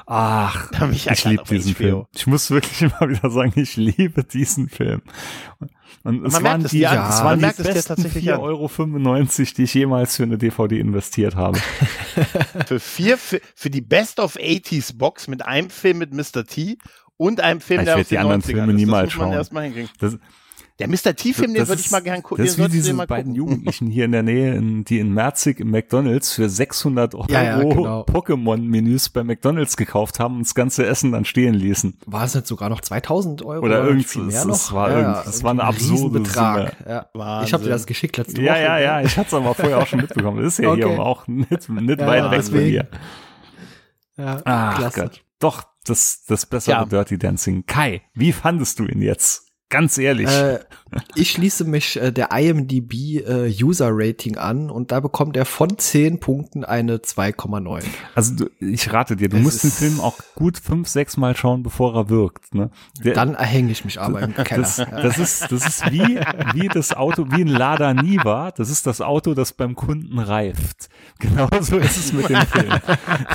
Ach, 0.05 0.71
ich 0.91 1.25
liebe 1.25 1.43
diesen 1.43 1.75
Film. 1.75 2.05
Ich 2.15 2.27
muss 2.27 2.51
wirklich 2.51 2.81
immer 2.99 3.09
wieder 3.09 3.29
sagen, 3.29 3.53
ich 3.55 3.75
liebe 3.75 4.23
diesen 4.23 4.69
Film. 4.69 5.01
Und 6.03 6.25
es 6.25 6.41
waren 6.41 6.63
die, 6.63 6.79
ja, 6.79 7.09
es 7.09 7.23
waren 7.23 7.39
die 7.39 7.45
besten 7.45 8.01
4,95 8.01 8.39
Euro, 8.39 8.69
die 9.57 9.63
ich 9.63 9.73
jemals 9.73 10.15
für 10.15 10.23
eine 10.23 10.37
DVD 10.37 10.79
investiert 10.79 11.35
habe. 11.35 11.59
für 12.65 12.79
vier, 12.79 13.17
für, 13.17 13.41
für 13.53 13.69
die 13.69 13.81
Best 13.81 14.19
of 14.19 14.37
80s 14.37 14.97
Box 14.97 15.27
mit 15.27 15.45
einem 15.45 15.69
Film 15.69 15.97
mit 15.97 16.13
Mr. 16.13 16.45
T 16.45 16.77
und 17.17 17.41
einem 17.41 17.59
Film, 17.59 17.81
ich 17.81 17.85
der 17.85 17.95
aus 17.97 18.07
den 18.07 18.15
die 18.15 18.17
anderen 18.17 18.41
Filme 18.41 18.73
niemals 18.73 19.11
schauen. 19.11 19.31
Das, 19.33 20.17
der 20.79 20.87
Mr. 20.87 21.13
T-Film, 21.13 21.53
den 21.53 21.67
würde 21.67 21.81
ich 21.81 21.91
mal 21.91 21.99
gerne 21.99 22.21
gucken. 22.21 22.45
Das 22.45 22.57
ist 22.57 22.63
wie 22.63 22.69
diese 22.69 22.93
beiden 22.93 23.35
Jugendlichen 23.35 23.87
hier 23.87 24.05
in 24.05 24.13
der 24.13 24.23
Nähe, 24.23 24.55
in, 24.55 24.85
die 24.85 24.99
in 24.99 25.13
Merzig 25.13 25.59
im 25.59 25.71
McDonalds 25.71 26.33
für 26.33 26.49
600 26.49 27.15
Euro 27.15 27.25
ja, 27.29 27.43
ja, 27.43 27.59
genau. 27.59 28.01
Pokémon-Menüs 28.03 29.09
bei 29.09 29.25
McDonalds 29.25 29.75
gekauft 29.75 30.19
haben 30.19 30.37
und 30.37 30.47
das 30.47 30.55
ganze 30.55 30.85
Essen 30.85 31.11
dann 31.11 31.25
stehen 31.25 31.53
ließen. 31.53 31.97
War 32.05 32.23
es 32.23 32.33
nicht 32.33 32.47
sogar 32.47 32.69
noch 32.69 32.79
2000 32.79 33.41
Euro? 33.43 33.65
Oder, 33.65 33.81
oder 33.81 33.89
irgendwie 33.89 34.19
mehr 34.19 34.45
noch? 34.45 34.53
Das 34.53 34.71
war, 34.71 34.89
ja, 34.91 35.23
das 35.23 35.43
war 35.43 35.51
eine 35.51 35.63
absurde 35.65 36.21
Betrag. 36.21 36.77
Ja. 36.87 37.43
Ich 37.43 37.53
habe 37.53 37.63
dir 37.63 37.69
das 37.69 37.85
geschickt 37.85 38.15
letzte 38.15 38.41
ja, 38.41 38.53
Woche. 38.53 38.61
Ja, 38.61 38.79
ja, 38.79 38.99
ja, 38.99 39.01
ich 39.01 39.17
hatte 39.17 39.27
es 39.27 39.33
aber 39.33 39.53
vorher 39.53 39.79
auch 39.79 39.87
schon 39.87 39.99
mitbekommen. 39.99 40.41
Das 40.41 40.53
ist 40.53 40.63
ja 40.63 40.71
okay. 40.71 40.87
hier 40.87 40.99
auch 40.99 41.27
nicht, 41.27 41.69
nicht 41.69 41.99
weit 41.99 42.31
weg 42.31 42.43
von 42.43 42.59
hier. 42.59 42.87
Ja, 44.17 44.41
Ach 44.45 44.77
klasse. 44.77 45.01
Gott. 45.01 45.23
Doch, 45.39 45.63
das, 45.85 46.23
das 46.27 46.45
bessere 46.45 46.87
Dirty 46.87 47.17
Dancing. 47.17 47.65
Kai, 47.65 48.01
wie 48.13 48.31
fandest 48.31 48.79
du 48.79 48.85
ihn 48.85 49.01
jetzt? 49.01 49.48
Ganz 49.69 49.99
ehrlich. 49.99 50.27
Äh, 50.27 50.59
ich 51.13 51.31
schließe 51.31 51.63
mich 51.63 52.01
äh, 52.01 52.11
der 52.11 52.31
IMDb 52.31 53.23
äh, 53.23 53.63
User 53.63 53.89
Rating 53.91 54.37
an 54.37 54.71
und 54.71 54.91
da 54.91 54.99
bekommt 54.99 55.37
er 55.37 55.45
von 55.45 55.77
10 55.77 56.19
Punkten 56.19 56.65
eine 56.65 56.97
2,9. 56.97 57.83
Also 58.15 58.35
du, 58.35 58.49
ich 58.59 58.91
rate 58.91 59.15
dir, 59.15 59.29
du 59.29 59.37
es 59.37 59.43
musst 59.43 59.63
den 59.63 59.71
Film 59.71 59.99
auch 59.99 60.17
gut 60.33 60.57
fünf, 60.57 60.87
sechs 60.87 61.17
Mal 61.17 61.35
schauen, 61.35 61.61
bevor 61.61 61.95
er 61.95 62.09
wirkt. 62.09 62.55
Ne? 62.55 62.71
Der, 63.03 63.13
dann 63.13 63.35
erhänge 63.35 63.71
ich 63.71 63.85
mich 63.85 64.01
aber 64.01 64.21
im 64.21 64.33
Keller. 64.33 64.61
Das, 64.61 64.77
das, 64.91 65.17
ist, 65.19 65.51
das 65.51 65.67
ist 65.67 65.91
wie, 65.91 66.19
wie 66.53 66.67
das 66.67 66.93
Auto, 66.93 67.27
wie 67.29 67.41
ein 67.41 67.47
Lada 67.47 67.93
Niva. 67.93 68.51
Das 68.51 68.71
ist 68.71 68.87
das 68.87 69.01
Auto, 69.01 69.35
das 69.35 69.53
beim 69.53 69.75
Kunden 69.75 70.17
reift. 70.17 70.89
Genauso 71.19 71.77
ist 71.77 71.97
es 71.97 72.13
mit 72.13 72.29
dem 72.29 72.41
Film. 72.41 72.73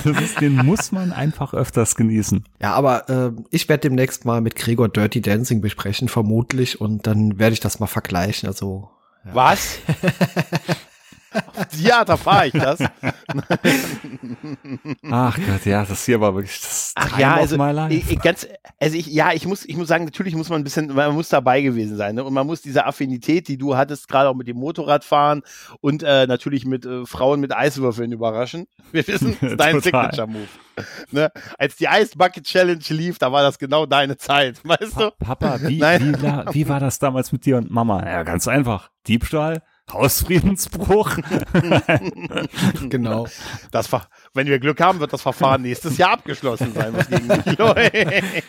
Das 0.03 0.21
ist, 0.21 0.41
den 0.41 0.55
muss 0.55 0.91
man 0.91 1.13
einfach 1.13 1.53
öfters 1.53 1.95
genießen. 1.95 2.43
Ja, 2.61 2.73
aber 2.73 3.09
äh, 3.09 3.31
ich 3.51 3.69
werde 3.69 3.81
demnächst 3.81 4.25
mal 4.25 4.41
mit 4.41 4.55
Gregor 4.55 4.89
Dirty 4.89 5.21
Dancing 5.21 5.61
besprechen, 5.61 6.09
vermutlich, 6.25 6.81
und 6.81 7.05
dann 7.05 7.37
werde 7.37 7.53
ich 7.53 7.59
das 7.59 7.79
mal 7.79 7.87
vergleichen. 7.87 8.47
Also 8.47 8.89
ja. 9.25 9.35
Was? 9.35 9.77
ja, 11.77 12.05
da 12.05 12.17
fahre 12.17 12.47
ich 12.47 12.53
das. 12.53 12.79
Ach 15.09 15.37
Gott, 15.37 15.65
ja, 15.65 15.85
das 15.85 16.05
hier 16.05 16.21
war 16.21 16.33
wirklich 16.35 16.59
das 16.59 16.93
Ach 16.95 17.09
Time 17.09 17.21
ja, 17.21 17.35
also 17.35 17.57
ich, 17.89 18.19
ganz, 18.19 18.47
also 18.79 18.97
ich, 18.97 19.07
ja, 19.07 19.33
ich 19.33 19.45
muss, 19.45 19.65
ich 19.65 19.77
muss 19.77 19.87
sagen, 19.87 20.05
natürlich 20.05 20.35
muss 20.35 20.49
man 20.49 20.61
ein 20.61 20.63
bisschen, 20.63 20.93
man 20.93 21.13
muss 21.13 21.29
dabei 21.29 21.61
gewesen 21.61 21.97
sein, 21.97 22.15
ne? 22.15 22.23
Und 22.23 22.33
man 22.33 22.45
muss 22.47 22.61
diese 22.61 22.85
Affinität, 22.85 23.47
die 23.47 23.57
du 23.57 23.75
hattest, 23.75 24.07
gerade 24.07 24.29
auch 24.29 24.35
mit 24.35 24.47
dem 24.47 24.57
Motorradfahren 24.57 25.43
und 25.81 26.03
äh, 26.03 26.27
natürlich 26.27 26.65
mit 26.65 26.85
äh, 26.85 27.05
Frauen 27.05 27.39
mit 27.39 27.55
Eiswürfeln 27.55 28.11
überraschen. 28.11 28.67
Wir 28.91 29.07
wissen, 29.07 29.37
das 29.41 29.51
ist 29.51 29.59
dein 29.59 29.81
Signature-Move. 29.81 30.47
Ne? 31.11 31.31
Als 31.57 31.75
die 31.77 31.85
Ice 31.85 32.17
Bucket 32.17 32.43
Challenge 32.43 32.83
lief, 32.89 33.17
da 33.17 33.31
war 33.31 33.43
das 33.43 33.59
genau 33.59 33.85
deine 33.85 34.17
Zeit, 34.17 34.59
weißt 34.63 34.99
du? 34.99 35.11
Papa, 35.19 35.59
wie, 35.61 35.81
wie, 35.81 36.53
wie 36.53 36.69
war 36.69 36.79
das 36.79 36.99
damals 36.99 37.31
mit 37.31 37.45
dir 37.45 37.57
und 37.57 37.71
Mama? 37.71 38.03
Ja, 38.05 38.23
ganz 38.23 38.47
einfach. 38.47 38.89
Diebstahl, 39.07 39.61
Hausfriedensbruch. 39.91 41.17
genau. 42.89 43.27
Das 43.71 43.87
wenn 44.33 44.47
wir 44.47 44.59
Glück 44.59 44.81
haben, 44.81 44.99
wird 44.99 45.13
das 45.13 45.21
Verfahren 45.21 45.61
nächstes 45.61 45.97
Jahr 45.97 46.11
abgeschlossen 46.11 46.73
sein. 46.73 46.93
Was 46.93 47.07
gegen 47.07 47.27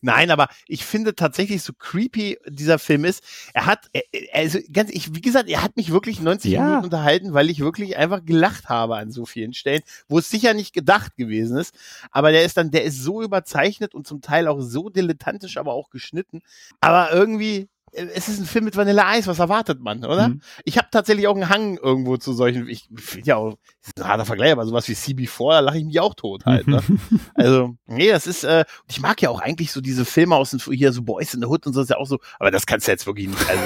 Nein, 0.00 0.30
aber 0.30 0.48
ich 0.66 0.84
finde 0.84 1.14
tatsächlich 1.14 1.62
so 1.62 1.72
creepy 1.72 2.38
dieser 2.46 2.78
Film 2.78 3.04
ist. 3.04 3.22
Er 3.52 3.66
hat, 3.66 3.90
also 4.32 4.58
ganz, 4.72 4.90
ich, 4.90 5.14
wie 5.14 5.20
gesagt, 5.20 5.48
er 5.48 5.62
hat 5.62 5.76
mich 5.76 5.90
wirklich 5.90 6.20
90 6.20 6.52
ja. 6.52 6.62
Minuten 6.62 6.84
unterhalten, 6.84 7.34
weil 7.34 7.50
ich 7.50 7.60
wirklich 7.60 7.96
einfach 7.96 8.24
gelacht 8.24 8.68
habe 8.68 8.96
an 8.96 9.10
so 9.10 9.26
vielen 9.26 9.52
Stellen, 9.52 9.82
wo 10.08 10.18
es 10.18 10.30
sicher 10.30 10.54
nicht 10.54 10.72
gedacht 10.72 11.16
gewesen 11.16 11.58
ist. 11.58 11.74
Aber 12.10 12.32
der 12.32 12.44
ist 12.44 12.56
dann, 12.56 12.70
der 12.70 12.84
ist 12.84 13.02
so 13.02 13.22
überzeichnet 13.22 13.94
und 13.94 14.06
zum 14.06 14.20
Teil 14.20 14.48
auch 14.48 14.60
so 14.60 14.88
dilettantisch, 14.88 15.56
aber 15.56 15.74
auch 15.74 15.90
geschnitten. 15.90 16.42
Aber 16.80 17.12
irgendwie, 17.12 17.68
es 17.92 18.28
ist 18.28 18.40
ein 18.40 18.46
Film 18.46 18.64
mit 18.66 18.76
Vanilla 18.76 19.08
Eis, 19.08 19.26
was 19.26 19.38
erwartet 19.38 19.80
man, 19.80 20.04
oder? 20.04 20.28
Mhm. 20.28 20.40
Ich 20.64 20.76
habe 20.76 20.88
tatsächlich 20.90 21.28
auch 21.28 21.34
einen 21.34 21.48
Hang 21.48 21.78
irgendwo 21.78 22.16
zu 22.16 22.32
solchen, 22.32 22.68
ich 22.68 22.88
finde 22.94 23.26
ja 23.26 23.36
auch, 23.36 23.54
das 23.80 23.88
ist 23.88 24.02
ein 24.02 24.08
harter 24.08 24.24
Vergleich, 24.24 24.52
aber 24.52 24.66
sowas 24.66 24.88
wie 24.88 24.92
CB4, 24.92 25.52
da 25.52 25.60
lache 25.60 25.78
ich 25.78 25.84
mich 25.84 26.00
auch 26.00 26.14
tot 26.14 26.44
halt, 26.44 26.66
ne? 26.66 26.82
also, 27.34 27.76
nee, 27.86 28.10
das 28.10 28.26
ist, 28.26 28.44
äh, 28.44 28.64
ich 28.88 29.00
mag 29.00 29.22
ja 29.22 29.30
auch 29.30 29.40
eigentlich 29.40 29.72
so 29.72 29.80
diese 29.80 30.04
Filme 30.04 30.36
aus 30.36 30.50
dem, 30.50 30.60
hier 30.60 30.92
so 30.92 31.02
Boys 31.02 31.32
in 31.34 31.40
the 31.40 31.46
Hood 31.46 31.66
und 31.66 31.72
so 31.72 31.80
ist 31.80 31.90
ja 31.90 31.96
auch 31.96 32.06
so, 32.06 32.18
aber 32.38 32.50
das 32.50 32.66
kannst 32.66 32.86
du 32.86 32.92
jetzt 32.92 33.06
wirklich 33.06 33.28
nicht, 33.28 33.48
also, 33.48 33.62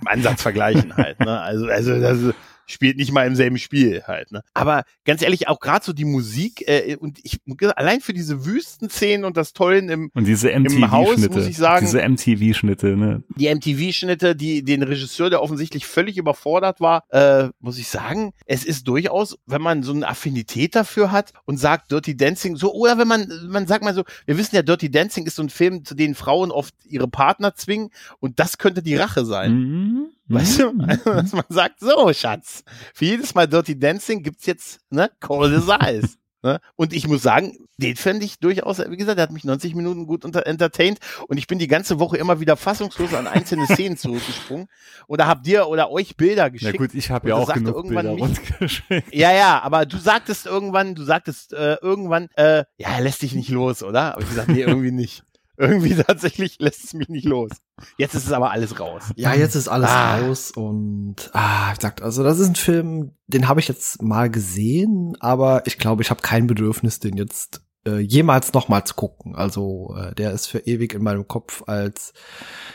im 0.00 0.08
Ansatz 0.08 0.42
vergleichen 0.42 0.96
halt, 0.96 1.20
ne? 1.20 1.40
Also, 1.40 1.66
also, 1.66 2.00
das 2.00 2.18
ist, 2.18 2.34
spielt 2.66 2.96
nicht 2.96 3.12
mal 3.12 3.26
im 3.26 3.34
selben 3.34 3.58
Spiel 3.58 4.04
halt. 4.06 4.32
Ne? 4.32 4.42
Aber 4.54 4.84
ganz 5.04 5.22
ehrlich, 5.22 5.48
auch 5.48 5.60
gerade 5.60 5.84
so 5.84 5.92
die 5.92 6.04
Musik 6.04 6.66
äh, 6.68 6.96
und 6.96 7.18
ich 7.22 7.40
allein 7.76 8.00
für 8.00 8.12
diese 8.12 8.44
Wüstenszenen 8.44 9.24
und 9.24 9.36
das 9.36 9.52
Tollen 9.52 9.88
im, 9.88 10.10
und 10.14 10.26
diese 10.26 10.48
MTV 10.50 10.90
Haus, 10.90 11.28
muss 11.28 11.46
ich 11.46 11.56
sagen. 11.56 11.86
Diese 11.86 12.06
MTV-Schnitte, 12.06 12.96
ne? 12.96 13.22
Die 13.36 13.52
MTV-Schnitte, 13.52 14.36
die 14.36 14.62
den 14.62 14.82
Regisseur, 14.82 15.30
der 15.30 15.42
offensichtlich 15.42 15.86
völlig 15.86 16.16
überfordert 16.16 16.80
war, 16.80 17.04
äh, 17.10 17.48
muss 17.60 17.78
ich 17.78 17.88
sagen, 17.88 18.32
es 18.46 18.64
ist 18.64 18.86
durchaus, 18.88 19.38
wenn 19.46 19.62
man 19.62 19.82
so 19.82 19.92
eine 19.92 20.08
Affinität 20.08 20.74
dafür 20.74 21.12
hat 21.12 21.32
und 21.44 21.58
sagt 21.58 21.90
Dirty 21.90 22.16
Dancing 22.16 22.56
so, 22.56 22.72
oder 22.72 22.98
wenn 22.98 23.08
man, 23.08 23.28
man 23.48 23.66
sagt 23.66 23.84
mal 23.84 23.94
so, 23.94 24.04
wir 24.26 24.38
wissen 24.38 24.56
ja, 24.56 24.62
Dirty 24.62 24.90
Dancing 24.90 25.26
ist 25.26 25.36
so 25.36 25.42
ein 25.42 25.50
Film, 25.50 25.84
zu 25.84 25.94
dem 25.94 26.14
Frauen 26.14 26.50
oft 26.50 26.74
ihre 26.84 27.08
Partner 27.08 27.54
zwingen 27.54 27.90
und 28.20 28.38
das 28.38 28.58
könnte 28.58 28.82
die 28.82 28.96
Rache 28.96 29.24
sein. 29.24 29.52
Mhm. 29.52 30.06
Weißt 30.32 30.60
du, 30.60 30.72
mhm. 30.72 30.86
dass 31.04 31.32
man 31.32 31.44
sagt, 31.48 31.80
so, 31.80 32.12
Schatz, 32.12 32.64
für 32.94 33.04
jedes 33.04 33.34
Mal 33.34 33.46
Dirty 33.46 33.78
Dancing 33.78 34.22
gibt's 34.22 34.46
jetzt, 34.46 34.80
ne, 34.90 35.10
Call 35.20 35.60
the 35.60 35.72
Eyes. 35.72 36.18
Ne? 36.44 36.58
Und 36.74 36.92
ich 36.92 37.06
muss 37.06 37.22
sagen, 37.22 37.56
den 37.76 37.94
fände 37.94 38.24
ich 38.24 38.40
durchaus, 38.40 38.80
wie 38.80 38.96
gesagt, 38.96 39.16
der 39.16 39.22
hat 39.22 39.30
mich 39.30 39.44
90 39.44 39.76
Minuten 39.76 40.08
gut 40.08 40.24
unter 40.24 40.44
entertained 40.44 40.98
und 41.28 41.38
ich 41.38 41.46
bin 41.46 41.60
die 41.60 41.68
ganze 41.68 42.00
Woche 42.00 42.16
immer 42.16 42.40
wieder 42.40 42.56
fassungslos 42.56 43.14
an 43.14 43.28
einzelne 43.28 43.66
Szenen 43.70 43.96
zurückgesprungen. 43.96 44.66
Oder 45.06 45.28
habt 45.28 45.46
ihr 45.46 45.68
oder 45.68 45.92
euch 45.92 46.16
Bilder 46.16 46.50
geschickt? 46.50 46.74
Ja 46.74 46.78
gut, 46.78 46.94
ich 46.94 47.10
habe 47.10 47.28
ja 47.28 47.36
auch 47.36 47.52
genug 47.52 47.88
Bilder 47.88 48.14
mich, 48.14 48.82
Ja, 49.12 49.32
ja, 49.32 49.62
aber 49.62 49.86
du 49.86 49.98
sagtest 49.98 50.46
irgendwann, 50.46 50.96
du 50.96 51.04
sagtest 51.04 51.52
äh, 51.52 51.76
irgendwann, 51.80 52.26
äh, 52.34 52.64
ja, 52.76 52.88
er 52.88 53.02
lässt 53.02 53.22
dich 53.22 53.36
nicht 53.36 53.50
los, 53.50 53.84
oder? 53.84 54.14
Aber 54.14 54.22
ich 54.22 54.28
gesagt, 54.28 54.48
nee, 54.48 54.62
irgendwie 54.62 54.90
nicht. 54.90 55.22
Irgendwie 55.58 55.94
tatsächlich 55.94 56.58
lässt 56.60 56.84
es 56.84 56.94
mich 56.94 57.08
nicht 57.08 57.26
los. 57.26 57.50
Jetzt 57.98 58.14
ist 58.14 58.26
es 58.26 58.32
aber 58.32 58.50
alles 58.50 58.80
raus. 58.80 59.12
Ja, 59.16 59.34
jetzt 59.34 59.54
ist 59.54 59.68
alles 59.68 59.90
ah. 59.90 60.18
raus 60.18 60.50
und 60.50 61.30
ah, 61.34 61.70
wie 61.72 61.76
gesagt, 61.76 62.00
also 62.00 62.22
das 62.24 62.38
ist 62.38 62.48
ein 62.48 62.56
Film, 62.56 63.12
den 63.26 63.48
habe 63.48 63.60
ich 63.60 63.68
jetzt 63.68 64.00
mal 64.02 64.30
gesehen, 64.30 65.16
aber 65.20 65.62
ich 65.66 65.78
glaube, 65.78 66.02
ich 66.02 66.10
habe 66.10 66.22
kein 66.22 66.46
Bedürfnis, 66.46 67.00
den 67.00 67.16
jetzt 67.16 67.62
äh, 67.86 67.98
jemals 67.98 68.52
nochmal 68.52 68.84
zu 68.84 68.94
gucken. 68.94 69.34
Also 69.34 69.96
äh, 69.98 70.14
der 70.14 70.32
ist 70.32 70.46
für 70.46 70.60
ewig 70.60 70.94
in 70.94 71.02
meinem 71.02 71.26
Kopf 71.26 71.64
als, 71.66 72.12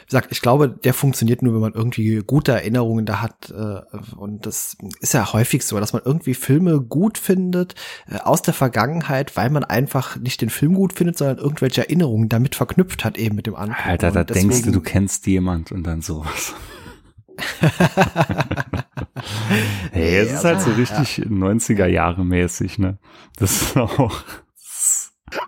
wie 0.01 0.07
gesagt, 0.07 0.31
ich 0.31 0.41
glaube, 0.41 0.69
der 0.69 0.93
funktioniert 0.93 1.41
nur, 1.41 1.53
wenn 1.53 1.61
man 1.61 1.73
irgendwie 1.73 2.21
gute 2.25 2.51
Erinnerungen 2.51 3.05
da 3.05 3.21
hat. 3.21 3.51
Äh, 3.51 3.81
und 4.15 4.45
das 4.45 4.77
ist 4.99 5.13
ja 5.13 5.31
häufig 5.33 5.65
so, 5.65 5.79
dass 5.79 5.93
man 5.93 6.01
irgendwie 6.03 6.33
Filme 6.33 6.81
gut 6.81 7.17
findet 7.17 7.75
äh, 8.09 8.17
aus 8.17 8.41
der 8.41 8.53
Vergangenheit, 8.53 9.37
weil 9.37 9.49
man 9.49 9.63
einfach 9.63 10.17
nicht 10.17 10.41
den 10.41 10.49
Film 10.49 10.73
gut 10.73 10.93
findet, 10.93 11.17
sondern 11.17 11.37
irgendwelche 11.37 11.81
Erinnerungen 11.81 12.29
damit 12.29 12.55
verknüpft 12.55 13.05
hat 13.05 13.17
eben 13.17 13.35
mit 13.35 13.47
dem 13.47 13.55
anderen. 13.55 13.83
Alter, 13.83 14.11
da 14.11 14.23
deswegen, 14.23 14.49
denkst 14.49 14.65
du, 14.65 14.71
du 14.71 14.81
kennst 14.81 15.25
jemand 15.27 15.71
und 15.71 15.83
dann 15.83 16.01
sowas. 16.01 16.53
hey, 19.91 20.17
es 20.17 20.33
ist 20.33 20.43
halt 20.43 20.59
so 20.61 20.71
richtig 20.71 21.17
ja. 21.17 21.25
90er 21.25 21.85
Jahre 21.85 22.25
mäßig, 22.25 22.79
ne? 22.79 22.97
Das 23.35 23.61
ist 23.61 23.77
auch 23.77 24.23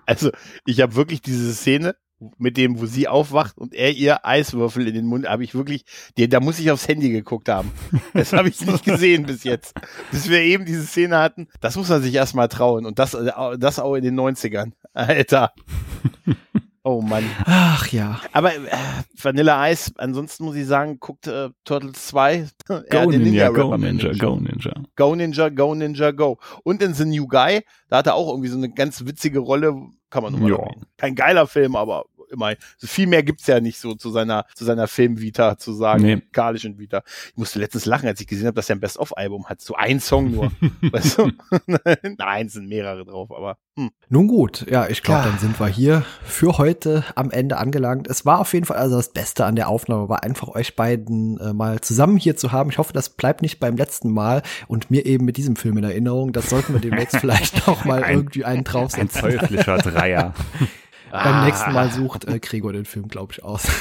also, 0.10 0.32
ich 0.66 0.82
habe 0.82 0.96
wirklich 0.96 1.22
diese 1.22 1.54
Szene 1.54 1.96
mit 2.38 2.58
dem, 2.58 2.80
wo 2.80 2.88
sie 2.88 3.08
aufwacht 3.08 3.58
und 3.60 3.76
er 3.76 3.94
ihr 3.94 4.26
Eiswürfel 4.26 4.88
in 4.88 4.96
den 4.96 5.06
Mund, 5.06 5.30
habe 5.30 5.44
ich 5.44 5.54
wirklich, 5.54 5.86
die, 6.18 6.28
da 6.28 6.40
muss 6.40 6.60
ich 6.60 6.72
aufs 6.72 6.88
Handy 6.88 7.12
geguckt 7.12 7.48
haben. 7.48 7.72
Das 8.14 8.34
habe 8.34 8.50
ich 8.50 8.60
nicht 8.60 8.84
gesehen 8.84 9.26
bis 9.28 9.44
jetzt. 9.44 9.80
Bis 10.12 10.28
wir 10.28 10.42
eben 10.42 10.66
diese 10.66 10.84
Szene 10.84 11.20
hatten, 11.20 11.48
das 11.62 11.76
muss 11.76 11.90
man 11.90 12.02
sich 12.02 12.14
erstmal 12.14 12.48
trauen. 12.48 12.88
Und 12.88 12.98
das, 12.98 13.16
das 13.58 13.80
auch 13.80 13.94
in 13.94 14.04
den 14.04 14.20
90ern. 14.20 14.72
Alter. 14.94 15.54
Oh 16.90 17.04
Mann. 17.04 17.24
Ach 17.46 17.88
ja. 17.90 18.20
Aber 18.32 18.52
äh, 18.56 18.60
Vanilla 19.22 19.70
Ice, 19.70 19.92
ansonsten 19.98 20.44
muss 20.46 20.56
ich 20.56 20.66
sagen, 20.66 21.00
guckt 21.00 21.28
äh, 21.28 21.50
Turtles 21.64 22.08
2. 22.08 22.48
Go 22.68 22.76
Ninja, 23.06 23.18
Ninja 23.20 23.50
Go 23.50 23.78
Ninja, 23.78 24.12
Go 24.14 24.36
Ninja. 24.38 24.74
Go 24.96 25.16
Ninja, 25.16 25.50
Go 25.50 25.76
Ninja, 25.76 26.10
Go. 26.10 26.40
Und 26.64 26.82
in 26.82 26.96
The 26.96 27.06
New 27.06 27.28
Guy, 27.28 27.62
da 27.90 27.98
hat 27.98 28.08
er 28.08 28.16
auch 28.16 28.30
irgendwie 28.30 28.50
so 28.50 28.58
eine 28.58 28.72
ganz 28.72 29.06
witzige 29.06 29.38
Rolle, 29.38 29.76
kann 30.10 30.24
man 30.24 30.34
nochmal 30.34 30.50
ja. 30.50 30.68
Kein 30.98 31.14
geiler 31.14 31.46
Film, 31.46 31.76
aber 31.76 32.06
immerhin. 32.30 32.58
So 32.78 32.88
viel 32.88 33.08
mehr 33.08 33.24
gibt's 33.24 33.48
ja 33.48 33.60
nicht 33.60 33.80
so 33.80 33.96
zu 33.96 34.10
seiner, 34.10 34.46
zu 34.56 34.66
seiner 34.66 34.88
Filmvita 34.88 35.58
zu 35.58 35.74
sagen, 35.74 36.04
nee. 36.04 36.16
musikalischen 36.16 36.80
Vita. 36.80 37.04
Ich 37.32 37.38
musste 37.38 37.60
letztens 37.60 37.86
lachen, 37.86 38.08
als 38.08 38.22
ich 38.22 38.28
gesehen 38.28 38.48
habe, 38.48 38.56
dass 38.56 38.70
er 38.70 38.76
ein 38.76 38.80
Best-of-Album 38.80 39.48
hat. 39.48 39.62
So 39.62 39.76
ein 39.76 40.00
Song 40.00 40.32
nur. 40.32 40.52
weißt 40.82 41.18
du? 41.18 41.32
Nein, 42.18 42.48
es 42.48 42.54
sind 42.54 42.68
mehrere 42.68 43.06
drauf, 43.06 43.32
aber. 43.32 43.58
Hm. 43.76 43.92
Nun 44.10 44.28
gut, 44.28 44.66
ja, 44.70 44.88
ich 44.88 45.04
glaube, 45.04 45.22
ja. 45.22 45.28
dann 45.28 45.40
sind 45.40 45.60
wir 45.60 45.68
hier 45.68 46.04
für 46.24 46.58
heute 46.58 47.06
am 47.16 47.32
Ende 47.32 47.58
angelangt. 47.58 48.08
Es 48.08 48.26
war 48.26 48.40
auf 48.40 48.54
jeden 48.54 48.66
Fall 48.66 48.78
also 48.78 48.98
das 48.98 49.14
Beste 49.14 49.46
an 49.46 49.56
der 49.56 49.70
Aufnahme, 49.70 50.10
war 50.10 50.24
einfach 50.24 50.50
euch 50.50 50.76
beiden 50.76 51.40
äh, 51.40 51.54
mal 51.54 51.80
zusammen 51.80 52.18
hier 52.18 52.36
zu 52.36 52.52
haben. 52.52 52.70
Ich 52.72 52.78
hoffe, 52.78 52.94
das 52.94 53.10
bleibt 53.10 53.42
nicht 53.42 53.60
beim 53.60 53.78
letzten 53.78 54.12
Mal 54.12 54.42
und 54.68 54.92
mir 54.92 55.06
eben 55.06 55.26
mit 55.26 55.38
diesem 55.38 55.56
Film 55.56 55.78
in 55.78 55.84
Erinnerung. 55.84 56.34
Das 56.34 56.50
sollten 56.50 56.74
wir 56.74 56.82
demnächst 56.82 57.16
vielleicht 57.20 57.68
noch 57.68 57.86
mal 57.86 58.04
ein, 58.04 58.18
irgendwie 58.18 58.44
einen 58.44 58.64
draufsetzen. 58.64 59.24
Ein 59.24 59.38
teuflischer 59.38 59.78
Dreier. 59.78 60.34
Beim 61.12 61.36
ah. 61.36 61.46
nächsten 61.46 61.74
Mal 61.74 61.92
sucht 61.92 62.26
äh, 62.26 62.40
Gregor 62.40 62.74
den 62.74 62.86
Film, 62.86 63.08
glaube 63.08 63.34
ich, 63.34 63.44
aus. 63.44 63.68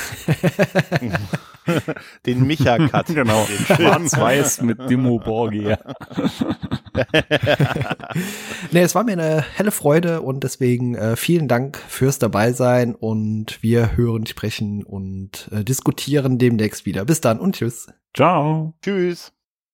den 2.26 2.46
Micha-Cut. 2.46 3.06
Genau. 3.06 3.46
Den 3.46 3.76
Schwarz-Weiß 3.76 4.62
mit 4.62 4.78
Dimo 4.88 5.18
Borgia. 5.18 5.78
nee, 8.70 8.82
es 8.82 8.94
war 8.94 9.04
mir 9.04 9.12
eine 9.12 9.44
helle 9.54 9.70
Freude 9.70 10.22
und 10.22 10.44
deswegen 10.44 10.94
äh, 10.94 11.16
vielen 11.16 11.48
Dank 11.48 11.78
fürs 11.88 12.18
Dabeisein 12.18 12.94
und 12.94 13.62
wir 13.62 13.96
hören, 13.96 14.26
sprechen 14.26 14.84
und 14.84 15.48
äh, 15.52 15.64
diskutieren 15.64 16.38
demnächst 16.38 16.86
wieder. 16.86 17.04
Bis 17.04 17.20
dann 17.20 17.38
und 17.38 17.56
tschüss. 17.56 17.88
Ciao. 18.14 18.74
Tschüss. 18.82 19.32